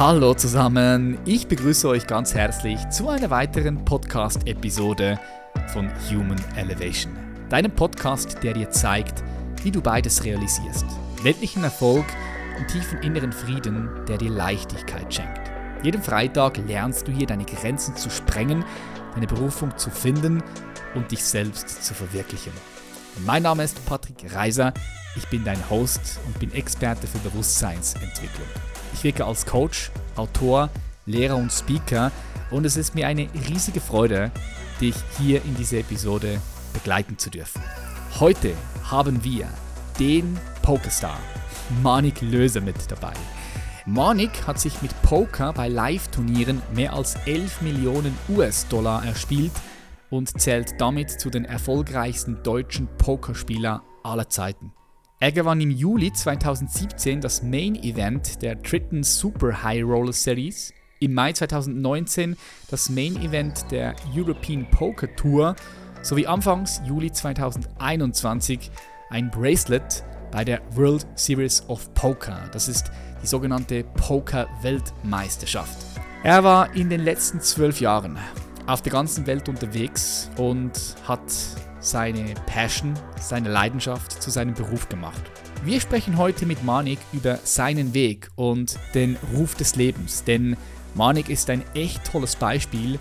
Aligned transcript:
Hallo 0.00 0.32
zusammen, 0.32 1.18
ich 1.26 1.46
begrüße 1.46 1.86
euch 1.86 2.06
ganz 2.06 2.32
herzlich 2.32 2.88
zu 2.88 3.10
einer 3.10 3.28
weiteren 3.28 3.84
Podcast-Episode 3.84 5.20
von 5.74 5.90
Human 6.08 6.40
Elevation. 6.56 7.12
Deinem 7.50 7.70
Podcast, 7.70 8.42
der 8.42 8.54
dir 8.54 8.70
zeigt, 8.70 9.22
wie 9.62 9.70
du 9.70 9.82
beides 9.82 10.24
realisierst. 10.24 10.86
Weltlichen 11.22 11.64
Erfolg 11.64 12.06
und 12.58 12.68
tiefen 12.68 13.02
inneren 13.02 13.30
Frieden, 13.30 13.90
der 14.08 14.16
dir 14.16 14.30
Leichtigkeit 14.30 15.12
schenkt. 15.12 15.50
Jeden 15.82 16.02
Freitag 16.02 16.56
lernst 16.66 17.06
du 17.06 17.12
hier 17.12 17.26
deine 17.26 17.44
Grenzen 17.44 17.94
zu 17.94 18.08
sprengen, 18.08 18.64
deine 19.12 19.26
Berufung 19.26 19.76
zu 19.76 19.90
finden 19.90 20.42
und 20.94 21.12
dich 21.12 21.22
selbst 21.22 21.84
zu 21.84 21.92
verwirklichen. 21.92 22.54
Mein 23.26 23.42
Name 23.42 23.64
ist 23.64 23.84
Patrick 23.84 24.34
Reiser, 24.34 24.72
ich 25.14 25.28
bin 25.28 25.44
dein 25.44 25.68
Host 25.68 26.20
und 26.24 26.38
bin 26.38 26.54
Experte 26.54 27.06
für 27.06 27.18
Bewusstseinsentwicklung. 27.18 28.48
Ich 29.00 29.04
wirke 29.04 29.24
als 29.24 29.46
Coach, 29.46 29.90
Autor, 30.14 30.68
Lehrer 31.06 31.36
und 31.36 31.50
Speaker 31.50 32.12
und 32.50 32.66
es 32.66 32.76
ist 32.76 32.94
mir 32.94 33.06
eine 33.06 33.30
riesige 33.48 33.80
Freude, 33.80 34.30
dich 34.78 34.94
hier 35.16 35.42
in 35.42 35.54
dieser 35.54 35.78
Episode 35.78 36.38
begleiten 36.74 37.16
zu 37.16 37.30
dürfen. 37.30 37.62
Heute 38.20 38.52
haben 38.84 39.24
wir 39.24 39.48
den 39.98 40.38
Pokerstar 40.60 41.18
Manik 41.82 42.20
Löser 42.20 42.60
mit 42.60 42.76
dabei. 42.90 43.14
Manik 43.86 44.46
hat 44.46 44.60
sich 44.60 44.82
mit 44.82 44.92
Poker 45.00 45.54
bei 45.54 45.68
Live-Turnieren 45.68 46.60
mehr 46.74 46.92
als 46.92 47.14
11 47.24 47.62
Millionen 47.62 48.14
US-Dollar 48.28 49.06
erspielt 49.06 49.52
und 50.10 50.38
zählt 50.38 50.78
damit 50.78 51.10
zu 51.10 51.30
den 51.30 51.46
erfolgreichsten 51.46 52.42
deutschen 52.42 52.86
Pokerspieler 52.98 53.82
aller 54.02 54.28
Zeiten. 54.28 54.74
Er 55.22 55.32
gewann 55.32 55.60
im 55.60 55.70
Juli 55.70 56.10
2017 56.10 57.20
das 57.20 57.42
Main 57.42 57.74
Event 57.74 58.40
der 58.40 58.54
dritten 58.54 59.02
Super 59.02 59.62
High 59.62 59.84
Roller 59.84 60.14
Series, 60.14 60.72
im 60.98 61.12
Mai 61.12 61.34
2019 61.34 62.38
das 62.70 62.88
Main 62.88 63.16
Event 63.22 63.70
der 63.70 63.94
European 64.16 64.66
Poker 64.70 65.14
Tour 65.16 65.56
sowie 66.00 66.26
anfangs 66.26 66.80
Juli 66.86 67.12
2021 67.12 68.70
ein 69.10 69.30
Bracelet 69.30 70.04
bei 70.32 70.42
der 70.42 70.62
World 70.70 71.06
Series 71.16 71.68
of 71.68 71.92
Poker. 71.92 72.48
Das 72.52 72.66
ist 72.66 72.90
die 73.22 73.26
sogenannte 73.26 73.84
Poker-Weltmeisterschaft. 73.84 75.76
Er 76.22 76.44
war 76.44 76.74
in 76.74 76.88
den 76.88 77.02
letzten 77.02 77.42
zwölf 77.42 77.82
Jahren 77.82 78.16
auf 78.66 78.80
der 78.80 78.92
ganzen 78.92 79.26
Welt 79.26 79.50
unterwegs 79.50 80.30
und 80.38 80.72
hat 81.06 81.20
seine 81.80 82.34
Passion, 82.46 82.94
seine 83.18 83.48
Leidenschaft 83.48 84.22
zu 84.22 84.30
seinem 84.30 84.54
Beruf 84.54 84.88
gemacht. 84.88 85.22
Wir 85.64 85.80
sprechen 85.80 86.16
heute 86.16 86.46
mit 86.46 86.64
Manik 86.64 86.98
über 87.12 87.38
seinen 87.44 87.92
Weg 87.92 88.30
und 88.36 88.78
den 88.94 89.16
Ruf 89.34 89.54
des 89.54 89.76
Lebens, 89.76 90.24
denn 90.24 90.56
Manik 90.94 91.28
ist 91.28 91.50
ein 91.50 91.62
echt 91.74 92.04
tolles 92.04 92.36
Beispiel, 92.36 92.98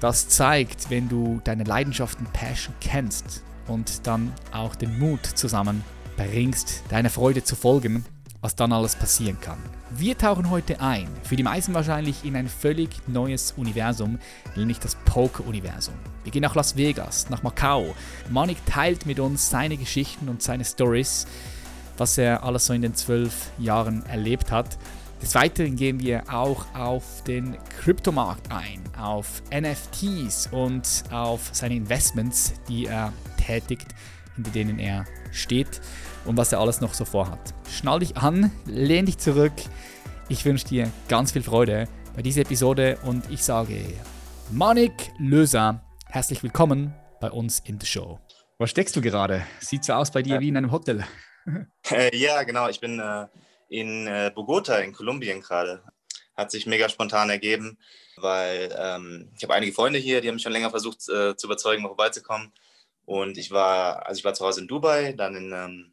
das 0.00 0.28
zeigt, 0.28 0.90
wenn 0.90 1.08
du 1.08 1.40
deine 1.44 1.64
Leidenschaften 1.64 2.26
Passion 2.32 2.74
kennst 2.80 3.42
und 3.68 4.06
dann 4.06 4.32
auch 4.52 4.74
den 4.74 4.98
Mut 4.98 5.24
zusammen 5.24 5.84
bringst, 6.16 6.82
deiner 6.88 7.10
Freude 7.10 7.44
zu 7.44 7.54
folgen, 7.54 8.04
was 8.40 8.56
dann 8.56 8.72
alles 8.72 8.96
passieren 8.96 9.40
kann. 9.40 9.58
Wir 9.96 10.16
tauchen 10.16 10.50
heute 10.50 10.80
ein, 10.80 11.08
für 11.24 11.34
die 11.34 11.42
meisten 11.42 11.74
wahrscheinlich 11.74 12.24
in 12.24 12.36
ein 12.36 12.48
völlig 12.48 12.90
neues 13.08 13.54
Universum, 13.56 14.20
nämlich 14.54 14.78
das 14.78 14.94
Poker-Universum. 14.94 15.94
Wir 16.22 16.30
gehen 16.30 16.42
nach 16.42 16.54
Las 16.54 16.76
Vegas, 16.76 17.28
nach 17.28 17.42
Macau. 17.42 17.96
Manik 18.30 18.64
teilt 18.66 19.04
mit 19.04 19.18
uns 19.18 19.50
seine 19.50 19.76
Geschichten 19.76 20.28
und 20.28 20.42
seine 20.42 20.64
Stories, 20.64 21.26
was 21.98 22.18
er 22.18 22.44
alles 22.44 22.66
so 22.66 22.72
in 22.72 22.82
den 22.82 22.94
zwölf 22.94 23.50
Jahren 23.58 24.06
erlebt 24.06 24.52
hat. 24.52 24.78
Des 25.20 25.34
Weiteren 25.34 25.74
gehen 25.74 25.98
wir 25.98 26.22
auch 26.32 26.72
auf 26.72 27.24
den 27.24 27.56
Kryptomarkt 27.80 28.52
ein, 28.52 28.80
auf 28.96 29.42
NFTs 29.52 30.50
und 30.52 31.02
auf 31.10 31.48
seine 31.50 31.74
Investments, 31.74 32.54
die 32.68 32.86
er 32.86 33.12
tätigt, 33.44 33.88
hinter 34.36 34.52
denen 34.52 34.78
er 34.78 35.04
steht 35.32 35.80
und 36.24 36.36
was 36.36 36.52
er 36.52 36.60
alles 36.60 36.80
noch 36.80 36.94
so 36.94 37.04
vorhat. 37.04 37.54
Schnall 37.68 38.00
dich 38.00 38.16
an, 38.16 38.52
lehn 38.66 39.06
dich 39.06 39.18
zurück. 39.18 39.52
Ich 40.28 40.44
wünsche 40.44 40.66
dir 40.66 40.90
ganz 41.08 41.32
viel 41.32 41.42
Freude 41.42 41.88
bei 42.14 42.22
dieser 42.22 42.42
Episode 42.42 42.98
und 43.04 43.30
ich 43.30 43.42
sage 43.42 43.84
Manik 44.50 45.12
Löser, 45.18 45.82
herzlich 46.06 46.42
willkommen 46.42 46.94
bei 47.20 47.30
uns 47.30 47.60
in 47.60 47.78
der 47.78 47.86
Show. 47.86 48.18
Wo 48.58 48.66
steckst 48.66 48.94
du 48.96 49.00
gerade? 49.00 49.46
Sieht 49.60 49.84
so 49.84 49.92
aus 49.94 50.10
bei 50.10 50.22
dir 50.22 50.34
ja. 50.34 50.40
wie 50.40 50.48
in 50.48 50.56
einem 50.56 50.72
Hotel. 50.72 51.04
Äh, 51.90 52.14
ja, 52.14 52.42
genau. 52.42 52.68
Ich 52.68 52.80
bin 52.80 53.00
äh, 53.00 53.26
in 53.68 54.06
äh, 54.06 54.30
Bogota 54.32 54.76
in 54.76 54.92
Kolumbien 54.92 55.40
gerade. 55.40 55.82
Hat 56.36 56.50
sich 56.50 56.66
mega 56.66 56.88
spontan 56.88 57.30
ergeben, 57.30 57.78
weil 58.16 58.72
ähm, 58.78 59.32
ich 59.36 59.42
habe 59.42 59.54
einige 59.54 59.72
Freunde 59.72 59.98
hier, 59.98 60.20
die 60.20 60.28
haben 60.28 60.34
mich 60.34 60.42
schon 60.42 60.52
länger 60.52 60.70
versucht 60.70 61.08
äh, 61.08 61.34
zu 61.34 61.46
überzeugen, 61.46 61.82
mal 61.82 61.88
vorbeizukommen. 61.88 62.52
Und 63.06 63.38
ich 63.38 63.50
war, 63.50 64.06
also 64.06 64.18
ich 64.18 64.24
war 64.24 64.34
zu 64.34 64.44
Hause 64.44 64.60
in 64.60 64.68
Dubai, 64.68 65.14
dann 65.14 65.34
in, 65.34 65.52
ähm, 65.52 65.92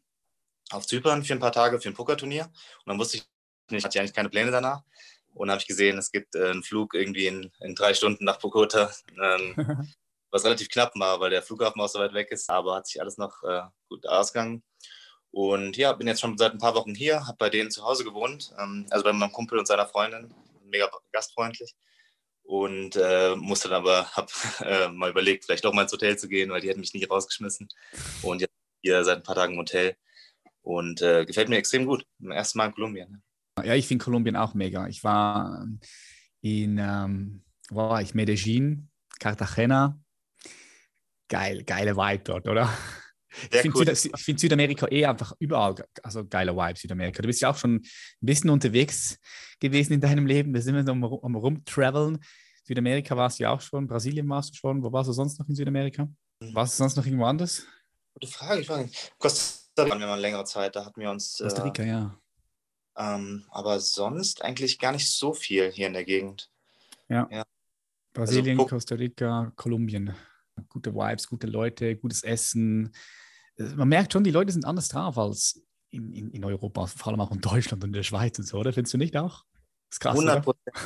auf 0.70 0.86
Zypern 0.86 1.24
für 1.24 1.32
ein 1.32 1.40
paar 1.40 1.52
Tage 1.52 1.80
für 1.80 1.88
ein 1.88 1.94
Pokerturnier. 1.94 2.44
Und 2.44 2.86
dann 2.86 2.98
wusste 2.98 3.18
ich 3.18 3.24
nicht, 3.70 3.84
hatte 3.84 3.96
ich 3.96 4.00
eigentlich 4.00 4.14
keine 4.14 4.28
Pläne 4.28 4.50
danach. 4.50 4.82
Und 5.34 5.50
habe 5.50 5.60
ich 5.60 5.66
gesehen, 5.66 5.98
es 5.98 6.10
gibt 6.10 6.34
äh, 6.34 6.50
einen 6.50 6.62
Flug 6.62 6.94
irgendwie 6.94 7.26
in, 7.26 7.50
in, 7.60 7.74
drei 7.74 7.94
Stunden 7.94 8.24
nach 8.24 8.38
Bogota, 8.38 8.90
ähm, 9.22 9.54
was 10.30 10.44
relativ 10.44 10.68
knapp 10.68 10.92
war, 10.96 11.20
weil 11.20 11.30
der 11.30 11.42
Flughafen 11.42 11.80
auch 11.80 11.88
so 11.88 11.98
weit 11.98 12.14
weg 12.14 12.30
ist. 12.30 12.50
Aber 12.50 12.76
hat 12.76 12.86
sich 12.86 13.00
alles 13.00 13.18
noch 13.18 13.42
äh, 13.44 13.62
gut 13.88 14.06
ausgegangen. 14.06 14.62
Und 15.30 15.76
ja, 15.76 15.92
bin 15.92 16.06
jetzt 16.06 16.20
schon 16.20 16.38
seit 16.38 16.52
ein 16.52 16.58
paar 16.58 16.74
Wochen 16.74 16.94
hier, 16.94 17.26
habe 17.26 17.36
bei 17.38 17.50
denen 17.50 17.70
zu 17.70 17.84
Hause 17.84 18.04
gewohnt, 18.04 18.52
ähm, 18.58 18.86
also 18.90 19.04
bei 19.04 19.12
meinem 19.12 19.32
Kumpel 19.32 19.58
und 19.58 19.66
seiner 19.66 19.86
Freundin, 19.86 20.34
mega 20.64 20.90
gastfreundlich. 21.12 21.74
Und 22.42 22.96
äh, 22.96 23.36
musste 23.36 23.68
dann 23.68 23.82
aber, 23.82 24.06
habe 24.16 24.32
äh, 24.60 24.88
mal 24.88 25.10
überlegt, 25.10 25.44
vielleicht 25.44 25.64
doch 25.64 25.74
mal 25.74 25.82
ins 25.82 25.92
Hotel 25.92 26.18
zu 26.18 26.28
gehen, 26.28 26.50
weil 26.50 26.62
die 26.62 26.68
hätten 26.68 26.80
mich 26.80 26.94
nicht 26.94 27.10
rausgeschmissen. 27.10 27.68
Und 28.22 28.40
jetzt 28.40 28.54
hier 28.82 29.04
seit 29.04 29.18
ein 29.18 29.22
paar 29.22 29.34
Tagen 29.34 29.52
im 29.52 29.60
Hotel 29.60 29.96
und 30.68 31.00
äh, 31.00 31.24
gefällt 31.24 31.48
mir 31.48 31.56
extrem 31.56 31.86
gut. 31.86 32.04
Zum 32.20 32.30
ersten 32.30 32.58
Mal 32.58 32.66
in 32.66 32.74
Kolumbien. 32.74 33.10
Ne? 33.10 33.66
Ja, 33.66 33.74
ich 33.74 33.86
finde 33.86 34.04
Kolumbien 34.04 34.36
auch 34.36 34.52
mega. 34.52 34.86
Ich 34.86 35.02
war 35.02 35.66
in, 36.42 36.78
ähm, 36.78 37.42
war 37.70 38.02
ich 38.02 38.14
Medellin, 38.14 38.90
Cartagena. 39.18 39.98
Geil, 41.28 41.64
geile 41.64 41.96
Vibe 41.96 42.22
dort, 42.22 42.48
oder? 42.48 42.70
ich 43.50 43.58
finde 43.60 43.78
cool. 43.78 43.94
Süd 43.94 44.18
find 44.18 44.40
Südamerika 44.40 44.86
eh 44.90 45.06
einfach 45.06 45.32
überall, 45.38 45.74
also 46.02 46.26
geiler 46.26 46.54
Vibe 46.54 46.78
Südamerika. 46.78 47.22
Du 47.22 47.28
bist 47.28 47.40
ja 47.40 47.50
auch 47.50 47.56
schon 47.56 47.76
ein 47.76 47.82
bisschen 48.20 48.50
unterwegs 48.50 49.18
gewesen 49.60 49.94
in 49.94 50.02
deinem 50.02 50.26
Leben. 50.26 50.52
Wir 50.52 50.60
sind 50.60 50.76
immer 50.76 50.90
am, 50.90 51.02
am 51.02 51.34
Rumtraveln. 51.34 52.18
Südamerika 52.62 53.16
warst 53.16 53.38
du 53.38 53.44
ja 53.44 53.52
auch 53.52 53.62
schon, 53.62 53.86
Brasilien 53.86 54.28
warst 54.28 54.50
du 54.50 54.56
schon. 54.56 54.82
Wo 54.82 54.92
warst 54.92 55.08
du 55.08 55.14
sonst 55.14 55.38
noch 55.38 55.48
in 55.48 55.54
Südamerika? 55.54 56.06
Warst 56.52 56.74
du 56.74 56.82
sonst 56.82 56.96
noch 56.96 57.06
irgendwo 57.06 57.24
anders? 57.24 57.62
Gute 58.12 58.30
Frage, 58.30 58.60
ich 58.60 58.68
war 58.68 58.80
in 58.80 58.90
Costa 59.18 59.67
waren 59.86 60.00
wir 60.00 60.06
mal 60.06 60.20
längere 60.20 60.44
Zeit, 60.44 60.76
da 60.76 60.84
hatten 60.84 61.00
wir 61.00 61.10
uns. 61.10 61.38
Costa 61.38 61.62
Rica, 61.62 61.82
äh, 61.82 61.88
ja. 61.88 62.18
Ähm, 62.96 63.44
aber 63.50 63.78
sonst 63.80 64.42
eigentlich 64.42 64.78
gar 64.78 64.92
nicht 64.92 65.10
so 65.10 65.32
viel 65.32 65.70
hier 65.70 65.86
in 65.86 65.92
der 65.92 66.04
Gegend. 66.04 66.50
Ja. 67.08 67.28
ja. 67.30 67.44
Brasilien, 68.12 68.58
also, 68.58 68.68
Costa 68.70 68.94
Rica, 68.94 69.52
Kolumbien. 69.54 70.14
Gute 70.68 70.92
Vibes, 70.92 71.28
gute 71.28 71.46
Leute, 71.46 71.96
gutes 71.96 72.24
Essen. 72.24 72.92
Äh, 73.56 73.64
man 73.76 73.88
merkt 73.88 74.12
schon, 74.12 74.24
die 74.24 74.32
Leute 74.32 74.52
sind 74.52 74.64
anders 74.64 74.88
drauf 74.88 75.16
als 75.18 75.62
in, 75.90 76.12
in, 76.12 76.30
in 76.30 76.44
Europa, 76.44 76.86
vor 76.86 77.12
allem 77.12 77.20
auch 77.20 77.30
in 77.30 77.40
Deutschland 77.40 77.84
und 77.84 77.90
in 77.90 77.94
der 77.94 78.02
Schweiz 78.02 78.38
und 78.38 78.46
so, 78.46 78.58
oder? 78.58 78.72
Findest 78.72 78.94
du 78.94 78.98
nicht 78.98 79.16
auch? 79.16 79.44
Das 79.88 79.96
ist 79.96 80.00
krass. 80.00 80.12
100 80.12 80.44
Prozent. 80.44 80.76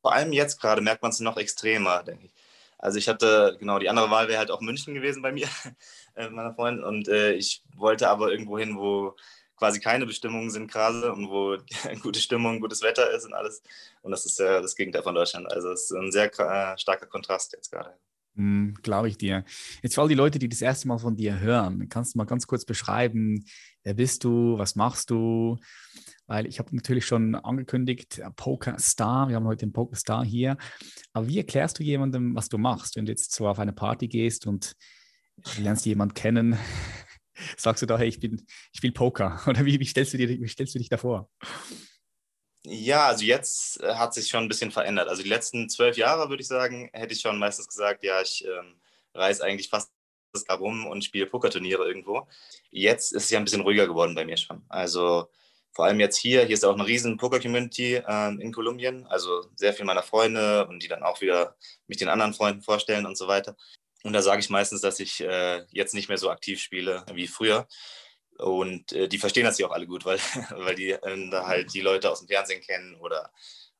Vor 0.00 0.12
allem 0.12 0.32
jetzt 0.32 0.60
gerade 0.60 0.80
merkt 0.80 1.02
man 1.02 1.12
es 1.12 1.20
noch 1.20 1.36
extremer, 1.36 2.02
denke 2.02 2.26
ich. 2.26 2.34
Also 2.82 2.98
ich 2.98 3.08
hatte, 3.08 3.56
genau, 3.60 3.78
die 3.78 3.88
andere 3.88 4.10
Wahl 4.10 4.26
wäre 4.26 4.40
halt 4.40 4.50
auch 4.50 4.60
München 4.60 4.92
gewesen 4.92 5.22
bei 5.22 5.30
mir, 5.30 5.46
äh, 6.16 6.28
meiner 6.28 6.52
Freundin. 6.52 6.84
Und 6.84 7.08
äh, 7.08 7.32
ich 7.32 7.62
wollte 7.76 8.08
aber 8.08 8.32
irgendwo 8.32 8.58
hin, 8.58 8.76
wo 8.76 9.14
quasi 9.56 9.78
keine 9.78 10.04
Bestimmungen 10.04 10.50
sind 10.50 10.68
gerade 10.68 11.12
und 11.12 11.30
wo 11.30 11.56
gute 12.02 12.18
Stimmung, 12.18 12.60
gutes 12.60 12.82
Wetter 12.82 13.08
ist 13.12 13.24
und 13.24 13.34
alles. 13.34 13.62
Und 14.02 14.10
das 14.10 14.26
ist 14.26 14.40
äh, 14.40 14.60
das 14.60 14.74
Gegenteil 14.74 15.04
von 15.04 15.14
Deutschland. 15.14 15.50
Also 15.52 15.70
es 15.70 15.84
ist 15.84 15.92
ein 15.92 16.10
sehr 16.10 16.26
äh, 16.26 16.76
starker 16.76 17.06
Kontrast 17.06 17.52
jetzt 17.52 17.70
gerade. 17.70 17.94
Mm, 18.34 18.72
Glaube 18.82 19.06
ich 19.06 19.16
dir. 19.16 19.44
Jetzt 19.80 19.94
für 19.94 20.02
all 20.02 20.08
die 20.08 20.16
Leute, 20.16 20.40
die 20.40 20.48
das 20.48 20.60
erste 20.62 20.88
Mal 20.88 20.98
von 20.98 21.14
dir 21.14 21.38
hören, 21.38 21.88
kannst 21.88 22.14
du 22.14 22.18
mal 22.18 22.24
ganz 22.24 22.48
kurz 22.48 22.64
beschreiben, 22.64 23.44
wer 23.84 23.94
bist 23.94 24.24
du, 24.24 24.58
was 24.58 24.74
machst 24.74 25.10
du? 25.10 25.56
Weil 26.26 26.46
ich 26.46 26.58
habe 26.58 26.74
natürlich 26.74 27.06
schon 27.06 27.34
angekündigt, 27.34 28.20
Poker 28.36 28.78
Star, 28.78 29.28
wir 29.28 29.36
haben 29.36 29.46
heute 29.46 29.66
den 29.66 29.72
Poker 29.72 29.96
Star 29.96 30.24
hier. 30.24 30.56
Aber 31.12 31.28
wie 31.28 31.38
erklärst 31.38 31.78
du 31.78 31.82
jemandem, 31.82 32.34
was 32.34 32.48
du 32.48 32.58
machst, 32.58 32.96
wenn 32.96 33.06
du 33.06 33.12
jetzt 33.12 33.32
so 33.32 33.48
auf 33.48 33.58
eine 33.58 33.72
Party 33.72 34.08
gehst 34.08 34.46
und 34.46 34.74
lernst 35.58 35.86
jemanden 35.86 36.14
kennen? 36.14 36.58
Sagst 37.56 37.82
du 37.82 37.86
da, 37.86 37.98
hey, 37.98 38.08
ich, 38.08 38.20
bin, 38.20 38.46
ich 38.72 38.78
spiele 38.78 38.92
Poker? 38.92 39.40
Oder 39.46 39.64
wie, 39.64 39.80
wie, 39.80 39.84
stellst 39.84 40.12
du 40.12 40.18
dir, 40.18 40.28
wie 40.28 40.48
stellst 40.48 40.74
du 40.74 40.78
dich 40.78 40.88
da 40.88 40.96
vor? 40.96 41.30
Ja, 42.64 43.08
also 43.08 43.24
jetzt 43.24 43.80
äh, 43.82 43.94
hat 43.94 44.14
sich 44.14 44.28
schon 44.28 44.44
ein 44.44 44.48
bisschen 44.48 44.70
verändert. 44.70 45.08
Also 45.08 45.22
die 45.22 45.28
letzten 45.28 45.68
zwölf 45.68 45.96
Jahre, 45.96 46.28
würde 46.28 46.42
ich 46.42 46.48
sagen, 46.48 46.90
hätte 46.92 47.12
ich 47.12 47.20
schon 47.20 47.38
meistens 47.38 47.66
gesagt, 47.66 48.04
ja, 48.04 48.20
ich 48.22 48.44
ähm, 48.44 48.80
reise 49.14 49.42
eigentlich 49.42 49.68
fast 49.68 49.90
das 50.32 50.44
rum 50.58 50.86
und 50.86 51.04
spiele 51.04 51.26
Pokerturniere 51.26 51.84
irgendwo. 51.84 52.26
Jetzt 52.70 53.12
ist 53.12 53.24
es 53.24 53.30
ja 53.30 53.38
ein 53.38 53.44
bisschen 53.44 53.60
ruhiger 53.60 53.86
geworden 53.86 54.14
bei 54.14 54.24
mir 54.24 54.36
schon. 54.36 54.64
Also 54.68 55.28
vor 55.72 55.86
allem 55.86 56.00
jetzt 56.00 56.18
hier, 56.18 56.44
hier 56.44 56.54
ist 56.54 56.64
auch 56.64 56.74
eine 56.74 56.86
riesen 56.86 57.16
Poker-Community 57.16 57.94
äh, 57.94 58.28
in 58.40 58.52
Kolumbien, 58.52 59.06
also 59.06 59.46
sehr 59.56 59.72
viele 59.72 59.86
meiner 59.86 60.02
Freunde 60.02 60.66
und 60.66 60.82
die 60.82 60.88
dann 60.88 61.02
auch 61.02 61.20
wieder 61.20 61.56
mich 61.86 61.98
den 61.98 62.08
anderen 62.08 62.34
Freunden 62.34 62.62
vorstellen 62.62 63.06
und 63.06 63.16
so 63.16 63.26
weiter. 63.26 63.56
Und 64.04 64.12
da 64.12 64.20
sage 64.20 64.40
ich 64.40 64.50
meistens, 64.50 64.82
dass 64.82 65.00
ich 65.00 65.20
äh, 65.22 65.64
jetzt 65.70 65.94
nicht 65.94 66.08
mehr 66.08 66.18
so 66.18 66.30
aktiv 66.30 66.60
spiele 66.60 67.04
wie 67.14 67.26
früher. 67.26 67.66
Und 68.38 68.92
äh, 68.92 69.08
die 69.08 69.18
verstehen 69.18 69.44
das 69.44 69.58
ja 69.58 69.66
auch 69.66 69.72
alle 69.72 69.86
gut, 69.86 70.04
weil, 70.04 70.18
weil 70.50 70.74
die 70.74 70.90
äh, 70.90 71.30
da 71.30 71.46
halt 71.46 71.72
die 71.72 71.80
Leute 71.80 72.10
aus 72.10 72.20
dem 72.20 72.28
Fernsehen 72.28 72.60
kennen 72.60 72.96
oder, 72.96 73.32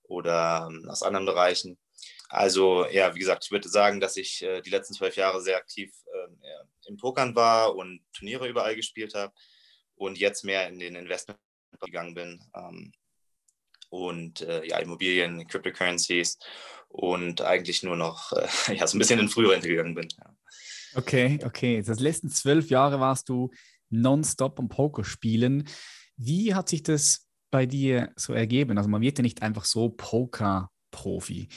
oder 0.04 0.68
ähm, 0.70 0.88
aus 0.88 1.02
anderen 1.02 1.26
Bereichen. 1.26 1.78
Also 2.28 2.86
ja, 2.86 3.14
wie 3.14 3.18
gesagt, 3.18 3.44
ich 3.44 3.50
würde 3.50 3.68
sagen, 3.68 4.00
dass 4.00 4.16
ich 4.16 4.42
äh, 4.42 4.62
die 4.62 4.70
letzten 4.70 4.94
zwölf 4.94 5.16
Jahre 5.16 5.42
sehr 5.42 5.58
aktiv 5.58 5.92
ähm, 6.14 6.40
im 6.86 6.96
Pokern 6.96 7.34
war 7.34 7.74
und 7.76 8.00
Turniere 8.14 8.48
überall 8.48 8.76
gespielt 8.76 9.14
habe 9.14 9.34
und 9.96 10.18
jetzt 10.18 10.44
mehr 10.44 10.68
in 10.68 10.78
den 10.78 10.94
Investment 10.94 11.38
gegangen 11.86 12.14
bin. 12.14 12.44
Ähm, 12.54 12.92
und 13.90 14.40
äh, 14.40 14.66
ja, 14.66 14.78
Immobilien, 14.78 15.46
Cryptocurrencies 15.46 16.38
und 16.88 17.42
eigentlich 17.42 17.82
nur 17.82 17.96
noch 17.96 18.32
äh, 18.32 18.48
ja, 18.76 18.86
so 18.86 18.96
ein 18.96 18.98
bisschen 18.98 19.20
in 19.20 19.28
Frührente 19.28 19.68
gegangen 19.68 19.94
bin. 19.94 20.08
Ja. 20.16 20.34
Okay, 20.94 21.38
okay. 21.44 21.82
Das 21.82 22.00
letzten 22.00 22.28
zwölf 22.28 22.70
Jahre 22.70 23.00
warst 23.00 23.28
du 23.28 23.50
nonstop 23.90 24.58
am 24.58 24.68
Poker 24.68 25.04
spielen. 25.04 25.68
Wie 26.16 26.54
hat 26.54 26.68
sich 26.68 26.82
das 26.82 27.28
bei 27.50 27.66
dir 27.66 28.12
so 28.16 28.32
ergeben? 28.32 28.78
Also 28.78 28.88
man 28.88 29.02
wird 29.02 29.18
ja 29.18 29.22
nicht 29.22 29.42
einfach 29.42 29.64
so 29.64 29.90
Poker-Profi. 29.90 31.48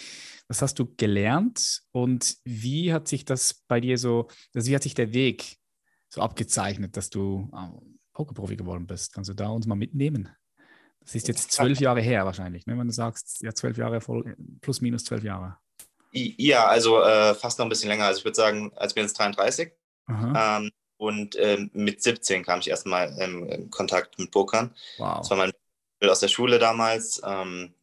Was 0.48 0.62
hast 0.62 0.80
du 0.80 0.94
gelernt 0.95 1.81
und 1.92 2.38
wie 2.44 2.94
hat 2.94 3.07
sich 3.07 3.25
das 3.25 3.63
bei 3.68 3.80
dir 3.80 3.98
so, 3.98 4.27
also 4.54 4.69
wie 4.69 4.75
hat 4.75 4.83
sich 4.83 4.94
der 4.94 5.13
Weg 5.13 5.57
so 6.10 6.22
abgezeichnet, 6.22 6.95
dass 6.98 7.10
du 7.10 7.50
ähm, 7.54 7.94
Pokerprofi 8.15 8.56
geworden 8.56 8.88
bist? 8.88 9.13
Kannst 9.13 9.29
du 9.29 9.35
da 9.35 9.50
uns 9.50 9.67
mal 9.67 9.75
mitnehmen? 9.75 10.29
Das 11.01 11.13
ist 11.13 11.27
jetzt 11.27 11.51
zwölf 11.51 11.79
Jahre 11.79 12.01
her 12.01 12.25
wahrscheinlich, 12.25 12.65
ne? 12.65 12.75
wenn 12.79 12.88
du 12.88 12.94
sagst, 12.94 13.44
ja, 13.44 13.53
zwölf 13.53 13.77
Jahre, 13.77 14.01
voll, 14.01 14.35
plus 14.62 14.81
minus 14.81 15.03
zwölf 15.03 15.23
Jahre. 15.23 15.57
Ja, 16.12 16.65
also 16.65 17.03
äh, 17.03 17.35
fast 17.35 17.59
noch 17.59 17.65
ein 17.65 17.69
bisschen 17.69 17.89
länger. 17.89 18.06
Also 18.06 18.19
ich 18.19 18.25
würde 18.25 18.35
sagen, 18.35 18.71
als 18.75 18.95
bin 18.95 19.03
jetzt 19.03 19.19
33. 19.19 19.71
Ähm, 20.09 20.71
und 20.97 21.35
ähm, 21.38 21.69
mit 21.73 22.01
17 22.01 22.44
kam 22.44 22.59
ich 22.59 22.69
erstmal 22.69 23.12
in 23.19 23.69
Kontakt 23.69 24.17
mit 24.17 24.31
Pokern. 24.31 24.73
Wow. 24.97 25.19
Das 25.19 25.29
war 25.29 25.38
mein 25.38 25.51
aus 26.09 26.19
der 26.19 26.27
Schule 26.27 26.59
damals. 26.59 27.21
Ähm, 27.25 27.73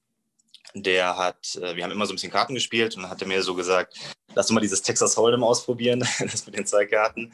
der 0.75 1.17
hat, 1.17 1.57
äh, 1.57 1.77
wir 1.77 1.85
haben 1.85 1.91
immer 1.91 2.07
so 2.07 2.13
ein 2.13 2.17
bisschen 2.17 2.33
Karten 2.33 2.55
gespielt 2.55 2.97
und 2.97 3.03
dann 3.03 3.11
hat 3.11 3.21
er 3.21 3.29
mir 3.29 3.43
so 3.43 3.55
gesagt, 3.55 3.99
lass 4.35 4.47
du 4.47 4.55
mal 4.55 4.61
dieses 4.61 4.83
Texas 4.83 5.17
Hold'em 5.17 5.45
ausprobieren, 5.45 6.01
das 6.21 6.47
mit 6.47 6.57
den 6.57 6.67
zwei 6.67 6.87
Karten. 6.87 7.33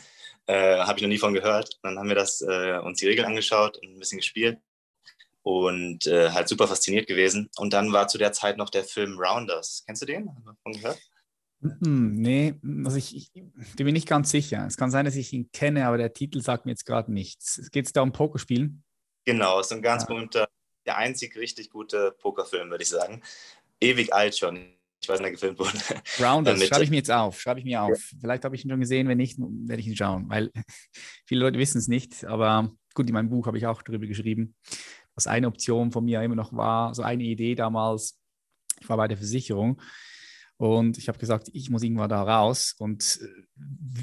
Äh, 0.49 0.79
Habe 0.79 0.99
ich 0.99 1.03
noch 1.03 1.09
nie 1.09 1.19
von 1.19 1.35
gehört. 1.35 1.79
Dann 1.83 1.99
haben 1.99 2.09
wir 2.09 2.17
das, 2.17 2.41
äh, 2.41 2.79
uns 2.79 2.99
die 2.99 3.07
Regeln 3.07 3.27
angeschaut 3.29 3.77
und 3.79 3.95
ein 3.95 3.99
bisschen 3.99 4.19
gespielt 4.19 4.59
und 5.43 6.07
äh, 6.07 6.31
halt 6.31 6.49
super 6.49 6.67
fasziniert 6.67 7.07
gewesen. 7.07 7.51
Und 7.57 7.73
dann 7.73 7.93
war 7.93 8.09
zu 8.09 8.19
der 8.19 8.33
Zeit 8.33 8.57
noch 8.57 8.71
der 8.71 8.85
Film 8.85 9.19
Rounders. 9.19 9.83
Kennst 9.87 10.03
du 10.03 10.07
den? 10.07 10.29
Hast 10.29 10.39
du 10.39 10.51
davon 10.51 10.73
gehört? 10.73 10.99
Hm, 11.61 12.15
nee, 12.15 12.55
also 12.85 12.97
ich, 12.97 13.17
ich, 13.17 13.33
bin 13.33 13.87
mir 13.87 13.93
nicht 13.93 14.09
ganz 14.09 14.31
sicher. 14.31 14.65
Es 14.67 14.77
kann 14.77 14.91
sein, 14.91 15.05
dass 15.05 15.17
ich 15.17 15.33
ihn 15.33 15.51
kenne, 15.53 15.87
aber 15.87 15.99
der 15.99 16.13
Titel 16.13 16.41
sagt 16.41 16.67
mir 16.67 16.73
jetzt 16.73 16.87
gerade 16.87 17.13
nichts. 17.13 17.69
Geht 17.73 17.87
es 17.87 17.93
da 17.93 18.03
um 18.03 18.13
Pokerspielen? 18.13 18.85
Genau, 19.25 19.61
es 19.61 19.67
ist 19.67 19.73
ein 19.73 19.83
ganz 19.83 20.05
ja. 20.05 20.09
berühmter 20.09 20.49
der 20.87 20.97
einzig 20.97 21.37
richtig 21.37 21.69
gute 21.71 22.13
Pokerfilm, 22.13 22.71
würde 22.71 22.83
ich 22.83 22.89
sagen. 22.89 23.23
Ewig 23.81 24.15
alt 24.15 24.37
schon. 24.39 24.78
Ich 25.01 25.09
weiß 25.09 25.21
nicht, 25.21 25.33
gefilmt 25.33 25.59
wurde. 25.59 25.71
Rounders, 26.21 26.65
schreibe 26.67 26.85
ich 26.85 26.91
mir 26.91 26.97
jetzt 26.97 27.11
auf. 27.11 27.41
Schreibe 27.41 27.61
ich 27.61 27.67
mir 27.67 27.83
auf. 27.83 28.13
Ja. 28.13 28.19
Vielleicht 28.21 28.45
habe 28.45 28.57
ich 28.57 28.65
ihn 28.65 28.71
schon 28.71 28.81
gesehen, 28.81 29.09
wenn 29.09 29.19
nicht, 29.19 29.39
werde 29.39 29.81
ich 29.81 29.87
ihn 29.87 29.97
schauen, 29.97 30.29
weil 30.29 30.51
viele 31.27 31.41
Leute 31.41 31.59
wissen 31.59 31.79
es 31.79 31.89
nicht. 31.89 32.25
Aber 32.25 32.73
gut, 32.95 33.09
in 33.09 33.15
meinem 33.15 33.31
Buch 33.31 33.47
habe 33.47 33.59
ich 33.59 33.67
auch 33.67 33.83
darüber 33.83 34.07
geschrieben, 34.07 34.55
was 35.15 35.27
eine 35.27 35.47
Option 35.47 35.93
von 35.93 36.05
mir 36.05 36.23
immer 36.23 36.35
noch 36.35 36.53
war, 36.53 36.95
so 36.95 37.03
eine 37.03 37.25
Idee 37.25 37.55
damals. 37.55 38.19
Ich 38.81 38.89
war 38.89 38.97
bei 38.97 39.09
der 39.09 39.17
Versicherung 39.17 39.81
und 40.59 40.99
ich 40.99 41.09
habe 41.09 41.19
gesagt, 41.19 41.49
ich 41.53 41.71
muss 41.71 41.83
irgendwann 41.85 42.11
da 42.11 42.23
raus. 42.23 42.75
Und 42.79 43.21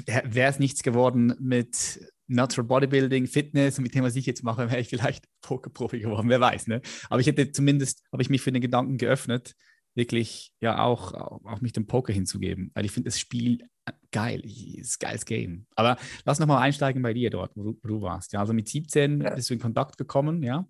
äh, 0.06 0.22
wäre 0.24 0.50
es 0.50 0.58
nichts 0.58 0.82
geworden 0.82 1.34
mit 1.38 2.00
Natural 2.28 2.66
Bodybuilding, 2.66 3.26
Fitness 3.26 3.78
und 3.78 3.84
mit 3.84 3.94
dem, 3.94 4.04
was 4.04 4.16
ich 4.16 4.26
jetzt 4.26 4.42
mache, 4.42 4.70
wäre 4.70 4.80
ich 4.80 4.88
vielleicht 4.88 5.26
Pokerprofi 5.42 6.00
geworden, 6.00 6.30
wer 6.30 6.40
weiß. 6.40 6.66
Ne? 6.66 6.80
Aber 7.10 7.20
ich 7.20 7.26
hätte 7.26 7.52
zumindest, 7.52 8.02
habe 8.10 8.22
ich 8.22 8.30
mich 8.30 8.40
für 8.40 8.52
den 8.52 8.62
Gedanken 8.62 8.96
geöffnet, 8.96 9.54
wirklich 9.96 10.52
ja 10.60 10.82
auch, 10.82 11.14
auch 11.14 11.60
mich 11.60 11.72
dem 11.72 11.86
Poker 11.86 12.12
hinzugeben, 12.12 12.70
weil 12.74 12.84
ich 12.84 12.92
finde 12.92 13.08
das 13.08 13.18
Spiel 13.18 13.68
geil, 14.12 14.42
ist 14.44 14.98
geiles 14.98 15.24
Game. 15.24 15.66
Aber 15.74 15.96
lass 16.24 16.38
nochmal 16.38 16.62
einsteigen 16.62 17.02
bei 17.02 17.12
dir 17.12 17.30
dort, 17.30 17.52
wo 17.54 17.62
du, 17.62 17.78
wo 17.82 17.88
du 17.88 18.02
warst. 18.02 18.32
Ja, 18.32 18.40
also 18.40 18.52
mit 18.52 18.68
17 18.68 19.20
ja. 19.20 19.30
bist 19.30 19.50
du 19.50 19.54
in 19.54 19.60
Kontakt 19.60 19.96
gekommen, 19.98 20.42
ja? 20.42 20.66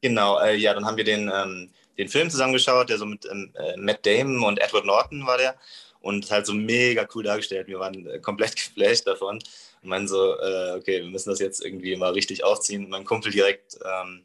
Genau, 0.00 0.38
äh, 0.40 0.56
ja, 0.56 0.74
dann 0.74 0.84
haben 0.84 0.96
wir 0.96 1.04
den, 1.04 1.30
ähm, 1.34 1.70
den 1.96 2.08
Film 2.08 2.28
zusammengeschaut, 2.28 2.90
der 2.90 2.98
so 2.98 3.06
mit 3.06 3.26
ähm, 3.30 3.52
äh, 3.54 3.76
Matt 3.78 4.04
Damon 4.04 4.44
und 4.44 4.60
Edward 4.60 4.84
Norton 4.84 5.26
war 5.26 5.38
der 5.38 5.56
und 6.00 6.30
halt 6.30 6.44
so 6.44 6.52
mega 6.52 7.08
cool 7.14 7.22
dargestellt. 7.22 7.68
Wir 7.68 7.78
waren 7.78 8.06
äh, 8.06 8.18
komplett 8.18 8.54
geflasht 8.56 9.06
davon 9.06 9.38
und 9.82 9.88
meinen 9.88 10.06
so, 10.06 10.38
äh, 10.38 10.72
okay, 10.76 11.02
wir 11.02 11.10
müssen 11.10 11.30
das 11.30 11.38
jetzt 11.38 11.64
irgendwie 11.64 11.96
mal 11.96 12.12
richtig 12.12 12.44
aufziehen. 12.44 12.90
Mein 12.90 13.04
Kumpel 13.04 13.32
direkt 13.32 13.78
ähm, 13.82 14.24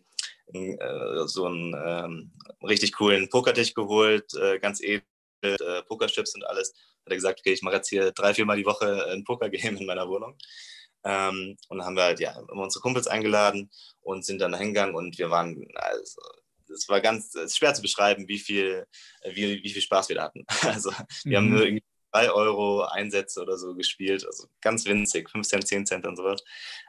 äh, 0.53 1.27
so 1.27 1.45
einen 1.45 1.75
ähm, 1.85 2.31
richtig 2.63 2.93
coolen 2.93 3.29
Pokertisch 3.29 3.73
geholt, 3.73 4.33
äh, 4.35 4.59
ganz 4.59 4.81
edel, 4.81 5.03
äh, 5.43 5.83
Pokerchips 5.83 6.35
und 6.35 6.45
alles. 6.45 6.73
Hat 7.05 7.11
er 7.11 7.15
gesagt, 7.15 7.39
okay, 7.39 7.53
ich 7.53 7.61
mache 7.61 7.75
jetzt 7.75 7.89
hier 7.89 8.11
drei, 8.11 8.33
viermal 8.33 8.57
die 8.57 8.65
Woche 8.65 9.07
ein 9.11 9.23
Pokergame 9.23 9.79
in 9.79 9.85
meiner 9.85 10.07
Wohnung. 10.07 10.37
Ähm, 11.03 11.55
und 11.69 11.77
dann 11.77 11.85
haben 11.85 11.95
wir 11.95 12.03
halt 12.03 12.19
ja 12.19 12.37
immer 12.51 12.63
unsere 12.63 12.81
Kumpels 12.81 13.07
eingeladen 13.07 13.69
und 14.01 14.25
sind 14.25 14.39
dann 14.39 14.53
hingegangen 14.53 14.95
und 14.95 15.17
wir 15.17 15.29
waren, 15.29 15.65
also 15.75 16.21
es 16.73 16.89
war 16.89 17.01
ganz 17.01 17.33
es 17.35 17.51
ist 17.51 17.57
schwer 17.57 17.73
zu 17.73 17.81
beschreiben, 17.81 18.27
wie 18.27 18.37
viel, 18.37 18.85
wie, 19.23 19.63
wie 19.63 19.69
viel 19.69 19.81
Spaß 19.81 20.09
wir 20.09 20.17
da 20.17 20.23
hatten. 20.23 20.45
Also 20.63 20.91
wir 21.23 21.39
mhm. 21.39 21.43
haben 21.43 21.49
nur 21.49 21.65
irgendwie 21.65 21.83
drei 22.11 22.31
Euro 22.31 22.83
Einsätze 22.83 23.41
oder 23.41 23.57
so 23.57 23.75
gespielt, 23.75 24.25
also 24.25 24.47
ganz 24.61 24.85
winzig, 24.85 25.29
5 25.29 25.47
Cent, 25.47 25.67
10 25.67 25.85
Cent 25.85 26.07
und 26.07 26.15
so 26.15 26.23
was. 26.23 26.43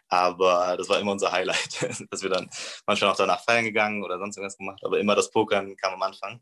Aber 0.09 0.77
das 0.77 0.89
war 0.89 1.01
immer 1.01 1.13
unser 1.13 1.33
Highlight, 1.33 1.79
dass 2.11 2.23
wir 2.23 2.31
dann 2.31 2.49
manchmal 2.87 3.11
auch 3.11 3.17
danach 3.17 3.45
feiern 3.45 3.65
gegangen 3.65 4.05
oder 4.05 4.19
sonst 4.19 4.37
irgendwas 4.37 4.59
gemacht, 4.59 4.81
aber 4.85 4.99
immer 4.99 5.15
das 5.15 5.31
Pokern 5.31 5.77
kam 5.77 5.95
am 5.95 6.03
Anfang. 6.03 6.41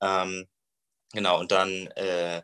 Ähm, 0.00 0.46
genau, 1.12 1.40
und 1.40 1.52
dann 1.52 1.88
äh, 1.96 2.42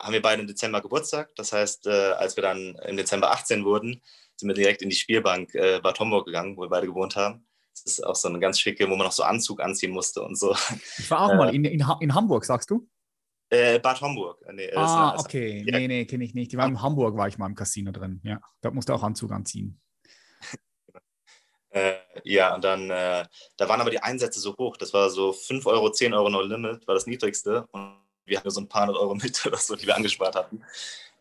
haben 0.00 0.12
wir 0.12 0.22
beide 0.22 0.42
im 0.42 0.48
Dezember 0.48 0.80
Geburtstag. 0.80 1.34
Das 1.36 1.52
heißt, 1.52 1.86
äh, 1.86 2.12
als 2.12 2.36
wir 2.36 2.42
dann 2.42 2.76
im 2.86 2.96
Dezember 2.96 3.30
18 3.32 3.64
wurden, 3.64 4.02
sind 4.36 4.48
wir 4.48 4.54
direkt 4.54 4.82
in 4.82 4.90
die 4.90 4.96
Spielbank 4.96 5.54
äh, 5.54 5.80
Bad 5.80 6.00
Homburg 6.00 6.26
gegangen, 6.26 6.56
wo 6.56 6.62
wir 6.62 6.68
beide 6.68 6.86
gewohnt 6.86 7.16
haben. 7.16 7.46
Das 7.72 7.84
ist 7.84 8.04
auch 8.04 8.16
so 8.16 8.28
eine 8.28 8.40
ganz 8.40 8.58
schicke, 8.58 8.86
wo 8.86 8.96
man 8.96 9.06
noch 9.06 9.12
so 9.12 9.22
Anzug 9.22 9.60
anziehen 9.60 9.92
musste 9.92 10.22
und 10.22 10.38
so. 10.38 10.54
Ich 10.98 11.10
war 11.10 11.20
auch 11.20 11.30
äh, 11.30 11.36
mal 11.36 11.54
in, 11.54 11.64
in, 11.64 11.84
in, 12.00 12.14
Hamburg, 12.14 12.44
sagst 12.44 12.70
du? 12.70 12.88
Äh, 13.50 13.80
Bad 13.80 14.00
Homburg. 14.00 14.40
Äh, 14.46 14.52
nee, 14.52 14.72
ah, 14.74 15.16
okay. 15.18 15.64
Ja. 15.66 15.78
Nee, 15.78 15.88
nee, 15.88 16.04
kenne 16.04 16.24
ich 16.24 16.34
nicht. 16.34 16.52
Die 16.52 16.56
war 16.56 16.66
in 16.66 16.80
Hamburg, 16.80 17.16
war 17.16 17.28
ich 17.28 17.36
mal 17.36 17.46
im 17.46 17.56
Casino 17.56 17.90
drin. 17.90 18.20
Ja, 18.22 18.40
da 18.60 18.70
musste 18.70 18.94
auch 18.94 19.02
Anzug 19.02 19.32
anziehen. 19.32 19.80
Äh, 21.72 21.98
ja, 22.24 22.56
und 22.56 22.64
dann, 22.64 22.90
äh, 22.90 23.24
da 23.56 23.68
waren 23.68 23.80
aber 23.80 23.92
die 23.92 24.02
Einsätze 24.02 24.40
so 24.40 24.56
hoch. 24.58 24.76
Das 24.76 24.92
war 24.92 25.08
so 25.08 25.32
5 25.32 25.66
Euro, 25.66 25.92
10 25.92 26.12
Euro 26.14 26.28
No 26.28 26.40
Limit, 26.40 26.84
war 26.88 26.96
das 26.96 27.06
niedrigste. 27.06 27.64
Und 27.70 27.96
wir 28.24 28.38
hatten 28.38 28.50
so 28.50 28.60
ein 28.60 28.68
paar 28.68 28.88
hundert 28.88 28.96
Euro 28.96 29.14
mit 29.14 29.44
oder 29.46 29.56
so, 29.56 29.76
die 29.76 29.86
wir 29.86 29.94
angespart 29.94 30.34
hatten. 30.34 30.64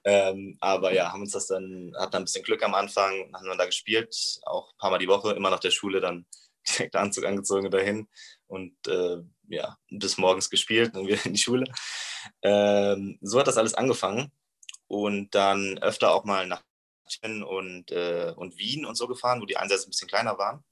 Ähm, 0.05 0.57
aber 0.59 0.93
ja, 0.93 1.11
haben 1.11 1.21
uns 1.21 1.33
das 1.33 1.47
dann, 1.47 1.93
hatten 1.97 2.15
ein 2.15 2.23
bisschen 2.23 2.43
Glück 2.43 2.63
am 2.63 2.73
Anfang, 2.73 3.31
haben 3.33 3.47
dann 3.47 3.57
da 3.57 3.65
gespielt, 3.65 4.39
auch 4.43 4.71
ein 4.71 4.77
paar 4.77 4.91
Mal 4.91 4.97
die 4.97 5.07
Woche, 5.07 5.33
immer 5.33 5.49
nach 5.49 5.59
der 5.59 5.71
Schule 5.71 5.99
dann 5.99 6.25
direkt 6.67 6.95
Anzug 6.95 7.25
angezogen 7.25 7.69
dahin 7.69 8.07
und 8.47 8.73
äh, 8.87 9.17
ja, 9.49 9.77
bis 9.89 10.17
morgens 10.17 10.49
gespielt, 10.49 10.95
dann 10.95 11.07
wieder 11.07 11.25
in 11.25 11.33
die 11.33 11.39
Schule. 11.39 11.65
Ähm, 12.41 13.17
so 13.21 13.39
hat 13.39 13.47
das 13.47 13.57
alles 13.57 13.73
angefangen 13.73 14.31
und 14.87 15.33
dann 15.35 15.77
öfter 15.79 16.13
auch 16.13 16.23
mal 16.23 16.47
nach 16.47 16.63
München 17.03 17.43
und, 17.43 17.91
äh, 17.91 18.33
und 18.35 18.57
Wien 18.57 18.85
und 18.85 18.95
so 18.95 19.07
gefahren, 19.07 19.41
wo 19.41 19.45
die 19.45 19.57
Einsätze 19.57 19.87
ein 19.87 19.91
bisschen 19.91 20.07
kleiner 20.07 20.37
waren. 20.37 20.63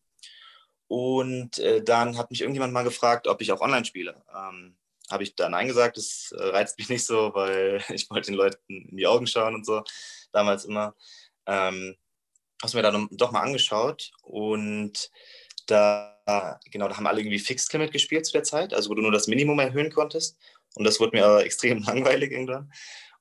Und 0.88 1.60
äh, 1.60 1.84
dann 1.84 2.18
hat 2.18 2.32
mich 2.32 2.42
irgendjemand 2.42 2.74
mal 2.74 2.84
gefragt, 2.84 3.28
ob 3.28 3.42
ich 3.42 3.52
auch 3.52 3.62
online 3.62 3.86
spiele. 3.86 4.24
Ähm, 4.34 4.78
habe 5.10 5.24
ich 5.24 5.36
da 5.36 5.50
Nein 5.50 5.68
gesagt. 5.68 5.98
Das 5.98 6.34
äh, 6.38 6.44
reizt 6.44 6.78
mich 6.78 6.90
nicht 6.90 7.06
so, 7.06 7.34
weil 7.34 7.84
ich 7.90 8.10
wollte 8.10 8.32
den 8.32 8.38
Leuten 8.38 8.60
in 8.68 8.98
die 8.98 9.08
Augen 9.08 9.28
schauen 9.28 9.56
und 9.56 9.66
so, 9.66 9.84
damals 10.32 10.66
immer. 10.66 10.96
Ähm, 11.46 11.96
habe 12.64 12.76
mir 12.76 12.84
dann 12.84 13.08
doch 13.12 13.32
mal 13.32 13.42
angeschaut 13.42 14.12
und 14.24 15.12
da, 15.72 16.60
genau, 16.72 16.88
da 16.88 16.98
haben 16.98 17.08
alle 17.08 17.22
irgendwie 17.22 17.40
Fixed 17.40 17.72
Limit 17.74 17.92
gespielt 17.92 18.26
zu 18.26 18.34
der 18.34 18.44
Zeit, 18.44 18.74
also 18.74 18.90
wo 18.90 18.96
du 18.96 19.02
nur 19.02 19.12
das 19.12 19.28
Minimum 19.28 19.60
erhöhen 19.60 19.92
konntest. 19.92 20.38
Und 20.76 20.84
das 20.84 21.00
wurde 21.00 21.18
mir 21.18 21.26
aber 21.26 21.44
extrem 21.46 21.82
langweilig 21.84 22.32
irgendwann. 22.32 22.72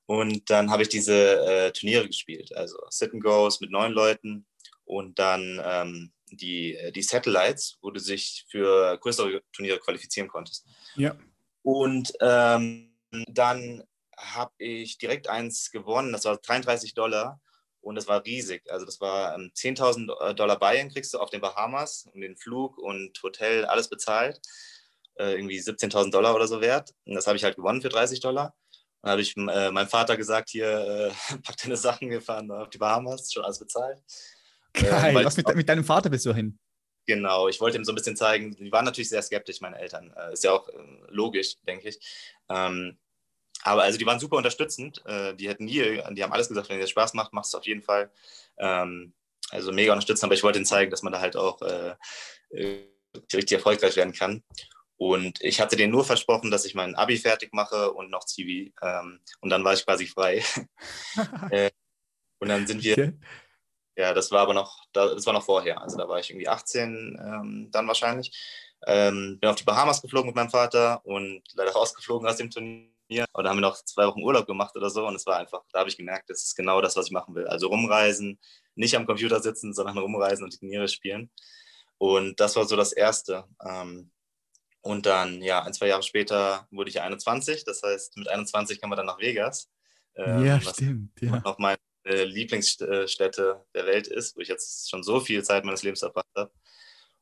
Und 0.05 0.49
dann 0.49 0.71
habe 0.71 0.83
ich 0.83 0.89
diese 0.89 1.45
äh, 1.45 1.71
Turniere 1.71 2.07
gespielt, 2.07 2.55
also 2.55 2.77
Sit 2.89 3.13
and 3.13 3.23
Goes 3.23 3.59
mit 3.59 3.71
neun 3.71 3.91
Leuten 3.91 4.45
und 4.85 5.19
dann 5.19 5.61
ähm, 5.63 6.13
die, 6.31 6.77
die 6.95 7.01
Satellites, 7.01 7.77
wo 7.81 7.91
du 7.91 8.01
dich 8.01 8.45
für 8.49 8.97
größere 8.99 9.41
Turniere 9.51 9.79
qualifizieren 9.79 10.29
konntest. 10.29 10.65
Ja. 10.95 11.15
Und 11.61 12.13
ähm, 12.21 12.93
dann 13.27 13.83
habe 14.17 14.53
ich 14.57 14.97
direkt 14.97 15.27
eins 15.27 15.71
gewonnen, 15.71 16.13
das 16.13 16.25
war 16.25 16.37
33 16.37 16.93
Dollar. 16.93 17.41
Und 17.81 17.95
das 17.95 18.07
war 18.07 18.25
riesig. 18.25 18.69
Also 18.69 18.85
das 18.85 18.99
war 19.01 19.35
ähm, 19.35 19.51
10.000 19.55 20.33
Dollar 20.33 20.59
Bayern 20.59 20.89
kriegst 20.89 21.13
du 21.13 21.19
auf 21.19 21.29
den 21.29 21.41
Bahamas 21.41 22.07
und 22.13 22.21
den 22.21 22.35
Flug 22.35 22.77
und 22.77 23.21
Hotel, 23.23 23.65
alles 23.65 23.89
bezahlt. 23.89 24.39
Äh, 25.15 25.33
irgendwie 25.33 25.59
17.000 25.59 26.11
Dollar 26.11 26.35
oder 26.35 26.47
so 26.47 26.61
wert. 26.61 26.93
Und 27.05 27.15
das 27.15 27.27
habe 27.27 27.37
ich 27.37 27.43
halt 27.43 27.55
gewonnen 27.55 27.81
für 27.81 27.89
30 27.89 28.19
Dollar. 28.19 28.55
Dann 29.01 29.11
habe 29.11 29.21
ich 29.21 29.35
äh, 29.35 29.71
meinem 29.71 29.87
Vater 29.87 30.17
gesagt, 30.17 30.49
hier, 30.49 30.67
äh, 30.67 31.35
pack 31.43 31.57
deine 31.63 31.77
Sachen, 31.77 32.09
wir 32.09 32.21
fahren 32.21 32.51
auf 32.51 32.69
die 32.69 32.77
Bahamas, 32.77 33.31
schon 33.31 33.43
alles 33.43 33.59
bezahlt. 33.59 33.99
Geil, 34.73 35.17
äh, 35.17 35.25
was 35.25 35.37
mit, 35.37 35.55
mit, 35.55 35.69
deinem 35.69 35.83
Vater 35.83 36.09
bist 36.09 36.25
du 36.25 36.33
hin? 36.33 36.59
Genau, 37.07 37.47
ich 37.47 37.59
wollte 37.61 37.77
ihm 37.77 37.85
so 37.85 37.93
ein 37.93 37.95
bisschen 37.95 38.17
zeigen, 38.17 38.55
die 38.55 38.71
waren 38.71 38.85
natürlich 38.85 39.09
sehr 39.09 39.21
skeptisch, 39.21 39.61
meine 39.61 39.79
Eltern. 39.79 40.13
Äh, 40.15 40.33
ist 40.33 40.43
ja 40.43 40.51
auch 40.51 40.67
äh, 40.69 40.73
logisch, 41.07 41.55
denke 41.65 41.89
ich. 41.89 41.99
Ähm, 42.49 42.97
aber 43.63 43.83
also 43.83 43.97
die 43.97 44.05
waren 44.05 44.19
super 44.19 44.37
unterstützend. 44.37 45.03
Äh, 45.05 45.35
die 45.35 45.49
hätten 45.49 45.65
nie, 45.65 46.01
die 46.11 46.23
haben 46.23 46.33
alles 46.33 46.47
gesagt, 46.47 46.69
wenn 46.69 46.79
dir 46.79 46.87
Spaß 46.87 47.13
macht, 47.13 47.33
machst 47.33 47.53
du 47.53 47.57
es 47.57 47.61
auf 47.61 47.67
jeden 47.67 47.81
Fall. 47.81 48.11
Ähm, 48.57 49.13
also 49.49 49.71
mega 49.71 49.93
unterstützend, 49.93 50.25
aber 50.25 50.33
ich 50.33 50.43
wollte 50.43 50.59
ihnen 50.59 50.65
zeigen, 50.65 50.91
dass 50.91 51.03
man 51.03 51.13
da 51.13 51.21
halt 51.21 51.35
auch 51.35 51.61
äh, 51.61 51.95
äh, 52.51 52.85
richtig 53.33 53.53
erfolgreich 53.53 53.95
werden 53.95 54.13
kann. 54.13 54.43
Und 54.97 55.39
ich 55.41 55.61
hatte 55.61 55.75
denen 55.75 55.91
nur 55.91 56.03
versprochen, 56.03 56.49
dass 56.49 56.65
ich 56.65 56.73
mein 56.73 56.95
Abi 56.95 57.17
fertig 57.17 57.53
mache 57.53 57.91
und 57.93 58.09
noch 58.09 58.25
Zivi. 58.25 58.73
Ähm, 58.81 59.19
und 59.41 59.49
dann 59.49 59.63
war 59.63 59.73
ich 59.73 59.85
quasi 59.85 60.07
frei. 60.07 60.43
äh, 61.51 61.69
und 62.39 62.49
dann 62.49 62.65
sind 62.65 62.83
wir, 62.83 62.93
okay. 62.93 63.13
ja, 63.95 64.13
das 64.13 64.31
war 64.31 64.41
aber 64.41 64.53
noch, 64.53 64.85
das 64.93 65.25
war 65.25 65.33
noch 65.33 65.43
vorher. 65.43 65.81
Also 65.81 65.97
da 65.97 66.07
war 66.09 66.19
ich 66.19 66.29
irgendwie 66.29 66.47
18 66.47 67.19
ähm, 67.21 67.69
dann 67.71 67.87
wahrscheinlich. 67.87 68.31
Ähm, 68.85 69.37
bin 69.39 69.49
auf 69.49 69.55
die 69.55 69.63
Bahamas 69.63 70.01
geflogen 70.01 70.27
mit 70.27 70.35
meinem 70.35 70.49
Vater 70.49 71.05
und 71.05 71.43
leider 71.53 71.71
rausgeflogen 71.71 72.27
aus 72.27 72.37
dem 72.37 72.49
Turnier. 72.49 72.89
Aber 73.33 73.43
da 73.43 73.49
haben 73.49 73.57
wir 73.57 73.61
noch 73.61 73.83
zwei 73.83 74.05
Wochen 74.07 74.21
Urlaub 74.21 74.47
gemacht 74.47 74.75
oder 74.75 74.89
so. 74.89 75.05
Und 75.07 75.15
es 75.15 75.25
war 75.25 75.37
einfach, 75.37 75.63
da 75.71 75.79
habe 75.79 75.89
ich 75.89 75.97
gemerkt, 75.97 76.29
das 76.29 76.43
ist 76.43 76.55
genau 76.55 76.81
das, 76.81 76.95
was 76.95 77.07
ich 77.07 77.11
machen 77.11 77.35
will. 77.35 77.47
Also 77.47 77.67
rumreisen, 77.67 78.39
nicht 78.75 78.95
am 78.95 79.05
Computer 79.05 79.39
sitzen, 79.39 79.73
sondern 79.73 79.97
rumreisen 79.97 80.43
und 80.43 80.53
die 80.53 80.59
Turniere 80.59 80.87
spielen. 80.87 81.31
Und 81.97 82.39
das 82.39 82.55
war 82.55 82.65
so 82.65 82.75
das 82.75 82.93
Erste. 82.93 83.45
Ähm, 83.65 84.11
und 84.81 85.05
dann, 85.05 85.41
ja, 85.41 85.63
ein, 85.63 85.73
zwei 85.73 85.87
Jahre 85.87 86.03
später 86.03 86.67
wurde 86.71 86.89
ich 86.89 87.01
21. 87.01 87.65
Das 87.65 87.81
heißt, 87.83 88.17
mit 88.17 88.27
21 88.27 88.79
kam 88.79 88.89
man 88.89 88.97
dann 88.97 89.05
nach 89.05 89.19
Vegas. 89.19 89.69
Ähm, 90.15 90.45
ja, 90.45 90.61
stimmt. 90.61 91.11
Ja. 91.21 91.41
Noch 91.43 91.57
meine 91.57 91.77
Lieblingsstätte 92.05 93.65
der 93.73 93.85
Welt 93.85 94.07
ist, 94.07 94.37
wo 94.37 94.41
ich 94.41 94.47
jetzt 94.47 94.89
schon 94.89 95.03
so 95.03 95.19
viel 95.19 95.43
Zeit 95.43 95.65
meines 95.65 95.83
Lebens 95.83 95.99
verbracht 95.99 96.27
habe. 96.35 96.51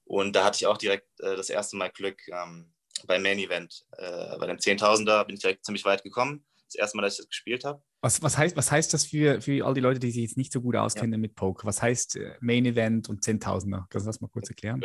Und 0.04 0.36
da 0.36 0.46
hatte 0.46 0.58
ich 0.58 0.68
auch 0.68 0.77
direkt 0.77 1.08
äh, 1.20 1.36
das 1.36 1.50
erste 1.50 1.75
Mal 1.75 1.89
Glück 1.89 2.22
ähm, 2.27 2.75
beim 3.08 3.22
Main 3.22 3.40
Event. 3.40 3.86
Äh, 3.98 4.38
bei 4.38 4.48
dem 4.48 4.58
10.000er 4.58 5.25
bin 5.25 5.36
ich 5.36 5.42
direkt 5.42 5.66
ziemlich 5.66 5.86
weit 5.86 6.04
gekommen. 6.04 6.46
Das 6.68 6.75
erste 6.75 6.98
Mal, 6.98 7.04
dass 7.04 7.14
ich 7.14 7.20
das 7.20 7.30
gespielt 7.30 7.64
habe. 7.64 7.82
Was, 8.02 8.22
was, 8.22 8.38
heißt, 8.38 8.56
was 8.56 8.72
heißt 8.72 8.94
das 8.94 9.06
für, 9.06 9.42
für 9.42 9.66
all 9.66 9.74
die 9.74 9.82
Leute, 9.82 10.00
die 10.00 10.12
sich 10.12 10.24
jetzt 10.24 10.38
nicht 10.38 10.52
so 10.52 10.62
gut 10.62 10.75
auskennen 10.75 11.14
ja. 11.14 11.18
mit 11.18 11.36
Poker? 11.36 11.68
Was 11.68 11.82
heißt 11.82 12.18
äh, 12.18 12.36
Main 12.40 12.66
Event 12.66 13.10
und 13.10 13.24
10.000er? 13.24 13.86
Kannst 13.90 14.06
du 14.06 14.10
das 14.10 14.22
mal 14.22 14.30
kurz 14.30 14.50
erklären? 14.50 14.84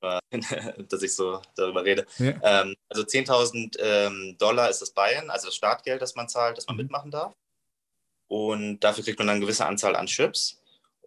dass 0.88 1.02
ich 1.02 1.14
so 1.14 1.42
darüber 1.56 1.84
rede. 1.84 2.06
Ja. 2.18 2.62
Ähm, 2.62 2.76
also 2.88 3.02
10.000 3.02 3.78
ähm, 3.80 4.36
Dollar 4.38 4.70
ist 4.70 4.80
das 4.80 4.92
Bayern, 4.92 5.30
also 5.30 5.48
das 5.48 5.56
Startgeld, 5.56 6.00
das 6.00 6.14
man 6.14 6.28
zahlt, 6.28 6.56
dass 6.56 6.66
man 6.66 6.76
mhm. 6.76 6.82
mitmachen 6.82 7.10
darf. 7.10 7.34
Und 8.28 8.80
dafür 8.80 9.02
kriegt 9.04 9.18
man 9.18 9.26
dann 9.26 9.36
eine 9.36 9.44
gewisse 9.44 9.66
Anzahl 9.66 9.96
an 9.96 10.06
Chips. 10.06 10.57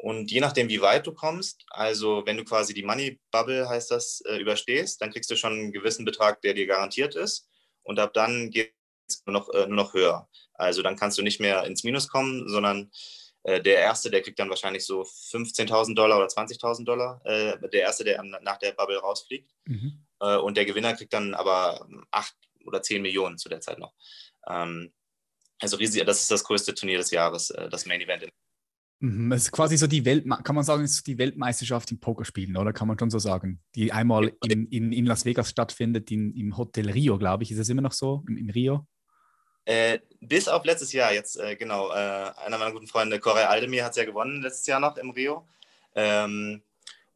Und 0.01 0.31
je 0.31 0.39
nachdem, 0.39 0.67
wie 0.67 0.81
weit 0.81 1.05
du 1.05 1.13
kommst, 1.13 1.63
also 1.69 2.23
wenn 2.25 2.35
du 2.35 2.43
quasi 2.43 2.73
die 2.73 2.81
Money 2.81 3.19
Bubble, 3.29 3.69
heißt 3.69 3.91
das, 3.91 4.21
äh, 4.21 4.37
überstehst, 4.37 4.99
dann 4.99 5.11
kriegst 5.11 5.29
du 5.29 5.35
schon 5.35 5.53
einen 5.53 5.71
gewissen 5.71 6.05
Betrag, 6.05 6.41
der 6.41 6.55
dir 6.55 6.65
garantiert 6.65 7.13
ist. 7.13 7.47
Und 7.83 7.99
ab 7.99 8.11
dann 8.15 8.49
geht 8.49 8.73
es 9.07 9.21
nur 9.27 9.33
noch, 9.33 9.49
äh, 9.53 9.67
nur 9.67 9.75
noch 9.75 9.93
höher. 9.93 10.27
Also 10.55 10.81
dann 10.81 10.95
kannst 10.95 11.19
du 11.19 11.21
nicht 11.21 11.39
mehr 11.39 11.65
ins 11.65 11.83
Minus 11.83 12.07
kommen, 12.07 12.49
sondern 12.49 12.91
äh, 13.43 13.61
der 13.61 13.77
Erste, 13.77 14.09
der 14.09 14.23
kriegt 14.23 14.39
dann 14.39 14.49
wahrscheinlich 14.49 14.87
so 14.87 15.03
15.000 15.03 15.93
Dollar 15.93 16.17
oder 16.17 16.27
20.000 16.27 16.83
Dollar. 16.83 17.21
Der 17.23 17.81
Erste, 17.81 18.03
der 18.03 18.23
nach 18.23 18.57
der 18.57 18.71
Bubble 18.71 18.97
rausfliegt. 18.97 19.51
Mhm. 19.65 20.03
Und 20.19 20.57
der 20.57 20.65
Gewinner 20.65 20.95
kriegt 20.95 21.13
dann 21.13 21.35
aber 21.35 21.87
8 22.11 22.35
oder 22.65 22.81
10 22.81 23.03
Millionen 23.03 23.37
zu 23.37 23.49
der 23.49 23.61
Zeit 23.61 23.79
noch. 23.79 23.93
Ähm, 24.47 24.93
also 25.59 25.77
riesig, 25.77 26.05
das 26.05 26.21
ist 26.21 26.31
das 26.31 26.43
größte 26.43 26.73
Turnier 26.73 26.97
des 26.97 27.11
Jahres, 27.11 27.53
das 27.69 27.85
Main 27.85 28.01
Event. 28.01 28.23
Mhm, 28.23 28.29
es 29.01 29.43
ist 29.43 29.51
quasi 29.51 29.77
so 29.77 29.87
die 29.87 30.05
Welt, 30.05 30.25
kann 30.43 30.55
man 30.55 30.63
sagen, 30.63 30.83
es 30.83 30.91
ist 30.91 31.07
die 31.07 31.17
Weltmeisterschaft 31.17 31.91
im 31.91 31.99
Pokerspielen, 31.99 32.55
oder 32.57 32.71
kann 32.73 32.87
man 32.87 32.97
schon 32.97 33.09
so 33.09 33.19
sagen? 33.19 33.61
Die 33.75 33.91
einmal 33.91 34.33
in, 34.47 34.67
in, 34.67 34.91
in 34.91 35.05
Las 35.05 35.25
Vegas 35.25 35.49
stattfindet, 35.49 36.11
in, 36.11 36.35
im 36.35 36.57
Hotel 36.57 36.89
Rio, 36.89 37.17
glaube 37.17 37.43
ich. 37.43 37.51
Ist 37.51 37.59
es 37.59 37.69
immer 37.69 37.81
noch 37.81 37.93
so, 37.93 38.23
in, 38.27 38.37
in 38.37 38.49
Rio? 38.49 38.87
Äh, 39.65 39.99
bis 40.19 40.47
auf 40.47 40.65
letztes 40.65 40.93
Jahr 40.93 41.13
jetzt, 41.13 41.39
äh, 41.39 41.55
genau. 41.55 41.89
Äh, 41.91 42.31
einer 42.45 42.57
meiner 42.57 42.71
guten 42.71 42.87
Freunde, 42.87 43.19
Corey 43.19 43.43
Aldemir, 43.43 43.83
hat 43.83 43.91
es 43.91 43.97
ja 43.97 44.05
gewonnen 44.05 44.41
letztes 44.41 44.67
Jahr 44.67 44.79
noch 44.79 44.97
im 44.97 45.11
Rio. 45.11 45.47
Ähm, 45.95 46.61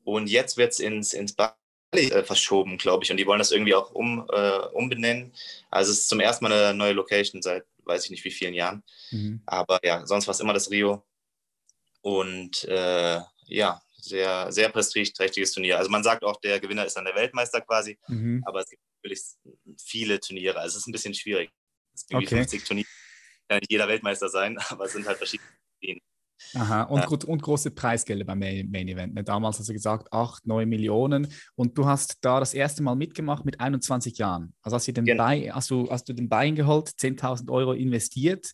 und 0.04 0.28
jetzt 0.28 0.58
wird 0.58 0.74
es 0.74 0.80
ins, 0.80 1.14
ins 1.14 1.34
Bali 1.34 1.56
äh, 1.94 2.24
verschoben, 2.24 2.78
glaube 2.78 3.04
ich. 3.04 3.12
Und 3.12 3.18
die 3.18 3.26
wollen 3.26 3.40
das 3.40 3.52
irgendwie 3.52 3.76
auch 3.76 3.92
um, 3.92 4.28
äh, 4.32 4.60
umbenennen. 4.74 5.34
Also 5.72 5.92
es 5.92 6.00
ist 6.00 6.10
zum 6.10 6.20
ersten 6.20 6.46
Mal 6.46 6.54
eine 6.54 6.78
neue 6.78 6.94
Location 6.94 7.42
seit 7.42 7.66
weiß 7.86 8.06
ich 8.06 8.12
nicht 8.12 8.26
wie 8.26 8.32
vielen 8.32 8.54
Jahren. 8.54 8.84
Mhm. 9.12 9.42
Aber 9.46 9.80
ja, 9.84 10.06
sonst 10.06 10.28
war 10.28 10.34
es 10.34 10.40
immer 10.40 10.54
das 10.54 10.70
Rio. 10.72 11.04
Und 12.06 12.66
äh, 12.66 13.20
ja, 13.48 13.82
sehr, 13.96 14.52
sehr 14.52 14.70
prestigeträchtiges 14.70 15.54
Turnier. 15.54 15.80
Also 15.80 15.90
man 15.90 16.04
sagt 16.04 16.24
auch, 16.24 16.40
der 16.40 16.60
Gewinner 16.60 16.86
ist 16.86 16.96
dann 16.96 17.06
der 17.06 17.16
Weltmeister 17.16 17.62
quasi, 17.62 17.98
mhm. 18.08 18.44
aber 18.46 18.60
es 18.60 18.70
gibt 18.70 18.84
natürlich 19.02 19.24
viele 19.84 20.20
Turniere. 20.20 20.60
Also 20.60 20.78
es 20.78 20.84
ist 20.84 20.88
ein 20.88 20.92
bisschen 20.92 21.16
schwierig. 21.16 21.50
Es 21.96 22.06
gibt 22.06 22.22
okay. 22.22 22.36
50 22.36 22.64
Turniere, 22.64 22.88
kann 23.50 23.58
nicht 23.58 23.72
jeder 23.72 23.88
Weltmeister 23.88 24.30
sein, 24.30 24.56
aber 24.70 24.86
es 24.86 24.94
sind 24.94 25.08
halt 25.08 25.18
verschiedene 25.18 25.50
Turniere. 25.82 26.00
Aha, 26.54 26.84
und, 26.84 27.00
ja. 27.00 27.28
und 27.28 27.42
große 27.42 27.72
Preisgelder 27.72 28.26
beim 28.26 28.38
Main 28.38 28.88
Event. 28.88 29.16
Ne? 29.16 29.24
Damals 29.24 29.58
hast 29.58 29.70
du 29.70 29.74
gesagt, 29.74 30.14
8, 30.14 30.46
9 30.46 30.70
Millionen. 30.70 31.34
Und 31.56 31.76
du 31.76 31.88
hast 31.88 32.18
da 32.22 32.40
das 32.40 32.54
erste 32.54 32.84
Mal 32.84 32.96
mitgemacht 32.96 33.46
mit 33.46 33.60
21 33.60 34.20
Jahren. 34.20 34.54
Also 34.62 34.76
hast 34.76 34.88
du 34.88 34.92
den, 34.92 35.06
genau. 35.06 35.26
Buy, 35.26 35.48
hast 35.48 35.72
du, 35.72 35.90
hast 35.90 36.08
du 36.08 36.14
den 36.14 36.30
Bein 36.30 36.54
geholt, 36.54 36.90
10.000 36.90 37.50
Euro 37.50 37.74
investiert 37.74 38.52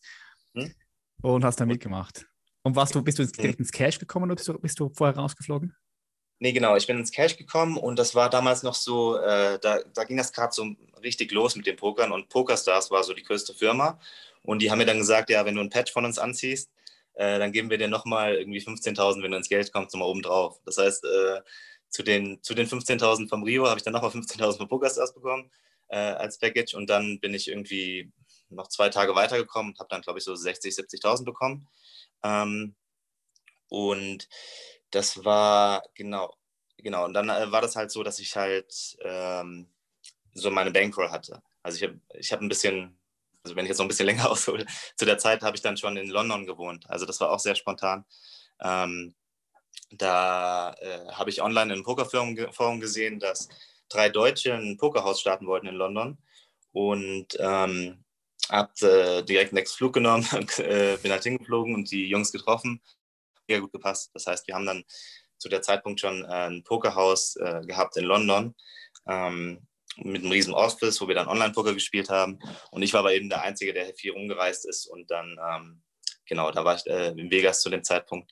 hm? 0.53 0.74
und 1.22 1.43
hast 1.43 1.60
da 1.60 1.65
mitgemacht. 1.65 2.30
Und 2.63 2.75
warst 2.75 2.93
du, 2.93 3.01
bist 3.01 3.19
du 3.19 3.25
direkt 3.25 3.59
ins 3.59 3.71
Cash 3.71 3.99
gekommen 3.99 4.25
oder 4.25 4.35
bist 4.35 4.47
du, 4.47 4.53
bist 4.59 4.79
du 4.79 4.89
vorher 4.89 5.15
rausgeflogen? 5.15 5.75
Nee, 6.39 6.53
genau. 6.53 6.75
Ich 6.75 6.87
bin 6.87 6.97
ins 6.97 7.11
Cash 7.11 7.37
gekommen 7.37 7.77
und 7.77 7.99
das 7.99 8.15
war 8.15 8.29
damals 8.29 8.63
noch 8.63 8.75
so, 8.75 9.17
äh, 9.17 9.59
da, 9.59 9.79
da 9.93 10.03
ging 10.03 10.17
das 10.17 10.33
gerade 10.33 10.53
so 10.53 10.65
richtig 11.03 11.31
los 11.31 11.55
mit 11.55 11.67
den 11.67 11.75
Pokern 11.75 12.11
und 12.11 12.29
PokerStars 12.29 12.89
war 12.91 13.03
so 13.03 13.13
die 13.13 13.23
größte 13.23 13.53
Firma. 13.53 13.99
Und 14.43 14.61
die 14.61 14.71
haben 14.71 14.79
mir 14.79 14.85
dann 14.85 14.97
gesagt, 14.97 15.29
ja, 15.29 15.45
wenn 15.45 15.55
du 15.55 15.61
ein 15.61 15.69
Patch 15.69 15.91
von 15.91 16.05
uns 16.05 16.17
anziehst, 16.17 16.71
äh, 17.13 17.37
dann 17.37 17.51
geben 17.51 17.69
wir 17.69 17.77
dir 17.77 17.87
nochmal 17.87 18.35
irgendwie 18.35 18.59
15.000, 18.59 19.21
wenn 19.21 19.31
du 19.31 19.37
ins 19.37 19.49
Geld 19.49 19.71
kommst, 19.71 19.93
nochmal 19.93 20.09
oben 20.09 20.21
drauf. 20.21 20.59
Das 20.65 20.77
heißt, 20.77 21.03
äh, 21.05 21.41
zu 21.89 22.03
den, 22.03 22.41
zu 22.41 22.55
den 22.55 22.67
15.000 22.67 23.29
vom 23.29 23.43
Rio 23.43 23.67
habe 23.67 23.77
ich 23.77 23.83
dann 23.83 23.93
nochmal 23.93 24.11
15.000 24.11 24.57
von 24.57 24.67
PokerStars 24.67 25.13
bekommen 25.13 25.51
äh, 25.89 25.97
als 25.97 26.39
Package 26.39 26.73
und 26.73 26.89
dann 26.89 27.19
bin 27.19 27.33
ich 27.33 27.49
irgendwie 27.49 28.11
noch 28.49 28.67
zwei 28.67 28.89
Tage 28.89 29.13
weitergekommen 29.13 29.73
und 29.73 29.79
habe 29.79 29.89
dann, 29.89 30.01
glaube 30.01 30.19
ich, 30.19 30.25
so 30.25 30.33
60.000, 30.33 31.01
70.000 31.01 31.25
bekommen. 31.25 31.67
Ähm, 32.23 32.75
und 33.69 34.27
das 34.91 35.23
war, 35.23 35.83
genau, 35.95 36.33
genau. 36.77 37.05
Und 37.05 37.13
dann 37.13 37.29
äh, 37.29 37.51
war 37.51 37.61
das 37.61 37.75
halt 37.75 37.91
so, 37.91 38.03
dass 38.03 38.19
ich 38.19 38.35
halt 38.35 38.97
ähm, 39.01 39.69
so 40.33 40.51
meine 40.51 40.71
Bankroll 40.71 41.09
hatte. 41.09 41.41
Also 41.63 41.77
ich 41.77 41.83
habe 41.83 41.99
ich 42.15 42.31
hab 42.31 42.41
ein 42.41 42.49
bisschen, 42.49 42.99
also 43.43 43.55
wenn 43.55 43.65
ich 43.65 43.69
jetzt 43.69 43.77
noch 43.77 43.85
ein 43.85 43.89
bisschen 43.89 44.05
länger 44.07 44.29
aushole, 44.29 44.65
zu 44.95 45.05
der 45.05 45.17
Zeit 45.17 45.41
habe 45.41 45.55
ich 45.55 45.61
dann 45.61 45.77
schon 45.77 45.97
in 45.97 46.09
London 46.09 46.45
gewohnt. 46.45 46.89
Also 46.89 47.05
das 47.05 47.19
war 47.21 47.31
auch 47.31 47.39
sehr 47.39 47.55
spontan. 47.55 48.05
Ähm, 48.59 49.15
da 49.91 50.73
äh, 50.79 51.11
habe 51.11 51.29
ich 51.29 51.41
online 51.41 51.73
in 51.73 51.79
einem 51.79 51.83
Pokerforum 51.83 52.79
gesehen, 52.79 53.19
dass 53.19 53.49
drei 53.89 54.09
Deutsche 54.09 54.53
ein 54.53 54.77
Pokerhaus 54.77 55.19
starten 55.19 55.47
wollten 55.47 55.67
in 55.67 55.75
London. 55.75 56.17
Und 56.71 57.27
ähm, 57.39 58.03
habe 58.51 58.74
äh, 58.81 59.24
direkt 59.24 59.53
nächsten 59.53 59.77
Flug 59.77 59.93
genommen, 59.93 60.27
äh, 60.58 60.98
bin 60.98 61.12
halt 61.12 61.24
hingeflogen 61.24 61.74
und 61.74 61.89
die 61.89 62.08
Jungs 62.08 62.31
getroffen 62.31 62.81
sehr 63.51 63.62
gut 63.62 63.72
gepasst. 63.72 64.12
Das 64.13 64.27
heißt, 64.27 64.48
wir 64.48 64.55
haben 64.55 64.65
dann 64.65 64.84
zu 65.38 65.50
der 65.50 65.62
Zeitpunkt 65.62 66.00
schon 66.00 66.24
äh, 66.24 66.48
ein 66.50 66.63
Pokerhaus 66.63 67.36
äh, 67.36 67.62
gehabt 67.65 67.98
in 67.98 68.05
London 68.05 68.55
ähm, 69.08 69.67
mit 69.98 70.22
einem 70.22 70.31
riesen 70.31 70.53
Office, 70.53 71.01
wo 71.01 71.08
wir 71.08 71.15
dann 71.15 71.27
Online-Poker 71.27 71.74
gespielt 71.74 72.10
haben. 72.10 72.39
Und 72.72 72.81
ich 72.81 72.93
war 72.93 73.01
aber 73.01 73.13
eben 73.13 73.29
der 73.29 73.41
Einzige, 73.41 73.74
der 73.74 73.93
viel 73.96 74.13
rumgereist 74.13 74.65
ist. 74.65 74.86
Und 74.86 75.12
dann, 75.12 75.38
ähm, 75.50 75.81
genau, 76.25 76.51
da 76.51 76.63
war 76.63 76.75
ich 76.75 76.86
äh, 76.88 77.10
in 77.10 77.29
Vegas 77.29 77.62
zu 77.62 77.70
dem 77.70 77.84
Zeitpunkt. 77.84 78.31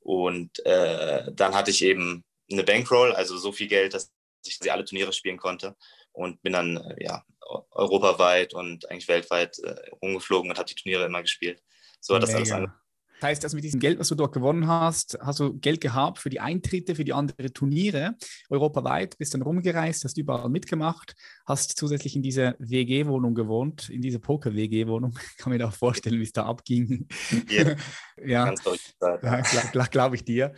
Und 0.00 0.64
äh, 0.64 1.24
dann 1.32 1.54
hatte 1.54 1.70
ich 1.72 1.82
eben 1.82 2.24
eine 2.50 2.62
Bankroll, 2.62 3.12
also 3.12 3.36
so 3.36 3.50
viel 3.50 3.66
Geld, 3.66 3.94
dass 3.94 4.12
ich 4.44 4.58
sie 4.60 4.70
alle 4.70 4.84
Turniere 4.84 5.12
spielen 5.12 5.38
konnte. 5.38 5.76
Und 6.12 6.42
bin 6.42 6.52
dann 6.52 6.76
äh, 6.76 7.04
ja, 7.04 7.24
europaweit 7.70 8.54
und 8.54 8.90
eigentlich 8.90 9.08
weltweit 9.08 9.58
äh, 9.60 9.74
rumgeflogen 10.02 10.50
und 10.50 10.58
habe 10.58 10.68
die 10.68 10.74
Turniere 10.74 11.06
immer 11.06 11.22
gespielt. 11.22 11.62
So 12.00 12.14
hat 12.14 12.22
das 12.22 12.34
alles 12.34 12.52
angefangen. 12.52 12.82
Das 13.22 13.28
heißt, 13.28 13.44
also 13.44 13.56
mit 13.56 13.62
diesem 13.62 13.78
Geld, 13.78 14.00
was 14.00 14.08
du 14.08 14.16
dort 14.16 14.32
gewonnen 14.32 14.66
hast, 14.66 15.16
hast 15.20 15.38
du 15.38 15.56
Geld 15.56 15.80
gehabt 15.80 16.18
für 16.18 16.28
die 16.28 16.40
Eintritte, 16.40 16.96
für 16.96 17.04
die 17.04 17.12
anderen 17.12 17.54
Turniere 17.54 18.16
europaweit, 18.50 19.16
bist 19.16 19.32
dann 19.32 19.42
rumgereist, 19.42 20.02
hast 20.02 20.18
überall 20.18 20.48
mitgemacht, 20.48 21.14
hast 21.46 21.78
zusätzlich 21.78 22.16
in 22.16 22.22
dieser 22.22 22.56
WG-Wohnung 22.58 23.36
gewohnt, 23.36 23.88
in 23.90 24.02
dieser 24.02 24.18
Poker-WG-Wohnung. 24.18 25.16
Kann 25.38 25.52
mir 25.52 25.60
da 25.60 25.70
vorstellen, 25.70 26.18
wie 26.18 26.24
es 26.24 26.32
da 26.32 26.46
abging. 26.46 27.06
Yeah. 27.48 27.76
ja, 28.26 28.46
ganz 28.46 28.64
ja, 29.00 29.70
glaube 29.70 29.88
glaub 29.90 30.14
ich 30.14 30.24
dir. 30.24 30.52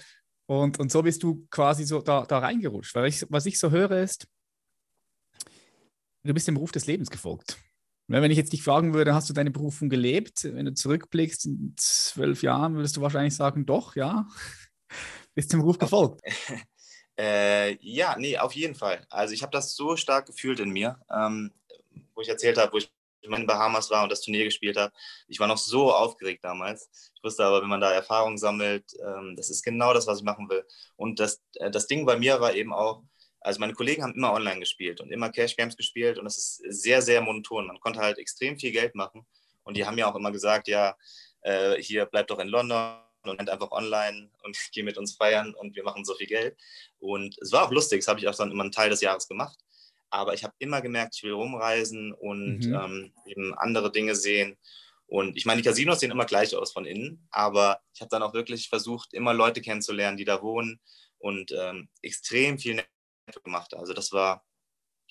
Und, 0.47 0.81
und 0.81 0.91
so 0.91 1.03
bist 1.03 1.23
du 1.23 1.47
quasi 1.51 1.85
so 1.85 2.01
da, 2.01 2.25
da 2.25 2.39
reingerutscht. 2.39 2.95
Weil 2.95 3.09
ich, 3.09 3.27
was 3.29 3.45
ich 3.45 3.59
so 3.59 3.71
höre 3.73 3.91
ist, 3.91 4.27
du 6.25 6.35
bist 6.35 6.49
dem 6.49 6.57
Ruf 6.57 6.73
des 6.73 6.87
Lebens 6.87 7.11
gefolgt. 7.11 7.59
Wenn 8.07 8.31
ich 8.31 8.37
jetzt 8.37 8.53
dich 8.53 8.63
fragen 8.63 8.93
würde, 8.93 9.15
hast 9.15 9.31
du 9.31 9.33
deine 9.33 9.51
Berufung 9.51 9.89
gelebt? 9.89 10.45
Wenn 10.45 10.67
du 10.67 10.75
zurückblickst 10.75 11.47
in 11.47 11.75
zwölf 11.77 12.43
Jahren, 12.43 12.75
würdest 12.75 12.97
du 12.97 13.01
wahrscheinlich 13.01 13.35
sagen, 13.35 13.65
doch, 13.65 13.97
ja. 13.97 14.29
Bist 15.35 15.53
dem 15.53 15.61
Ruf 15.61 15.79
gefolgt? 15.79 16.21
Äh, 17.17 17.77
ja, 17.81 18.17
nee, 18.19 18.37
auf 18.39 18.55
jeden 18.55 18.75
Fall. 18.75 19.07
Also 19.09 19.35
ich 19.35 19.43
habe 19.43 19.53
das 19.53 19.77
so 19.77 19.95
stark 19.95 20.27
gefühlt 20.27 20.59
in 20.59 20.71
mir, 20.71 20.99
ähm, 21.09 21.53
wo 22.13 22.23
ich 22.23 22.29
erzählt 22.29 22.59
habe, 22.59 22.73
wo 22.73 22.79
ich 22.79 22.91
in 23.23 23.47
Bahamas 23.47 23.91
war 23.91 24.03
und 24.03 24.13
das 24.13 24.21
Turnier 24.21 24.45
gespielt 24.45 24.77
habe. 24.77 24.93
Ich 25.29 25.41
war 25.41 25.47
noch 25.47 25.59
so 25.59 25.93
aufgeregt 25.93 26.45
damals. 26.45 27.13
Ich 27.15 27.23
wusste 27.23 27.45
aber, 27.45 27.63
wenn 27.63 27.69
man 27.69 27.81
da 27.81 27.93
Erfahrung 27.93 28.37
sammelt, 28.37 28.85
ähm, 29.01 29.35
das 29.37 29.49
ist 29.51 29.63
genau 29.63 29.95
das, 29.95 30.07
was 30.07 30.19
ich 30.19 30.25
machen 30.25 30.49
will. 30.49 30.65
Und 30.97 31.21
das, 31.21 31.43
äh, 31.55 31.71
das 31.71 31.87
Ding 31.87 32.05
bei 32.05 32.19
mir 32.19 32.41
war 32.41 32.55
eben 32.55 32.73
auch, 32.73 33.03
also 33.45 33.61
meine 33.61 33.75
Kollegen 33.75 34.03
haben 34.03 34.15
immer 34.15 34.33
online 34.33 34.59
gespielt 34.59 35.01
und 35.01 35.13
immer 35.13 35.31
Cash 35.31 35.55
Games 35.55 35.77
gespielt 35.77 36.19
und 36.19 36.25
das 36.25 36.39
ist 36.39 36.63
sehr, 36.83 37.03
sehr 37.03 37.21
monoton. 37.21 37.67
Man 37.67 37.79
konnte 37.79 38.01
halt 38.01 38.19
extrem 38.19 38.59
viel 38.59 38.73
Geld 38.73 38.95
machen 38.95 39.27
und 39.65 39.77
die 39.77 39.85
haben 39.85 39.99
ja 39.99 40.11
auch 40.11 40.17
immer 40.17 40.33
gesagt, 40.33 40.67
ja, 40.67 40.97
äh, 41.43 41.81
hier 41.81 42.07
bleib 42.07 42.27
doch 42.29 42.39
in 42.39 42.49
London 42.49 42.97
und 43.23 43.51
einfach 43.51 43.71
online 43.71 44.31
und 44.43 44.57
geh 44.73 44.83
mit 44.83 44.97
uns 44.97 45.15
feiern 45.15 45.55
und 45.55 45.77
wir 45.77 45.85
machen 45.85 46.05
so 46.07 46.15
viel 46.15 46.27
Geld. 46.27 46.57
Und 46.99 47.37
es 47.41 47.53
war 47.53 47.67
auch 47.67 47.71
lustig, 47.71 48.01
das 48.01 48.09
habe 48.09 48.19
ich 48.19 48.29
auch 48.29 48.35
dann 48.35 48.51
immer 48.51 48.63
einen 48.63 48.73
Teil 48.73 48.91
des 48.91 49.03
Jahres 49.03 49.29
gemacht. 49.29 49.59
Aber 50.09 50.33
ich 50.33 50.43
habe 50.43 50.55
immer 50.59 50.81
gemerkt, 50.81 51.17
ich 51.17 51.23
will 51.23 51.33
rumreisen 51.33 52.13
und 52.15 52.61
mhm. 52.61 52.75
ähm, 52.75 53.13
eben 53.27 53.53
andere 53.55 53.93
Dinge 53.93 54.15
sehen. 54.15 54.57
Und 55.07 55.37
ich 55.37 55.45
meine, 55.45 55.61
die 55.61 55.69
Casinos 55.69 56.01
sehen 56.01 56.13
immer 56.13 56.25
gleich 56.25 56.57
aus 56.57 56.73
von 56.73 56.87
innen, 56.87 57.27
aber 57.31 57.81
ich 57.93 58.01
habe 58.01 58.09
dann 58.09 58.23
auch 58.23 58.33
wirklich 58.33 58.69
versucht, 58.71 59.13
immer 59.13 59.35
Leute 59.35 59.61
kennenzulernen, 59.61 60.17
die 60.17 60.25
da 60.25 60.41
wohnen 60.41 60.81
und 61.19 61.53
ähm, 61.53 61.89
extrem 62.01 62.59
viel 62.59 62.83
gemacht. 63.45 63.75
Also 63.75 63.93
das 63.93 64.13
war, 64.13 64.45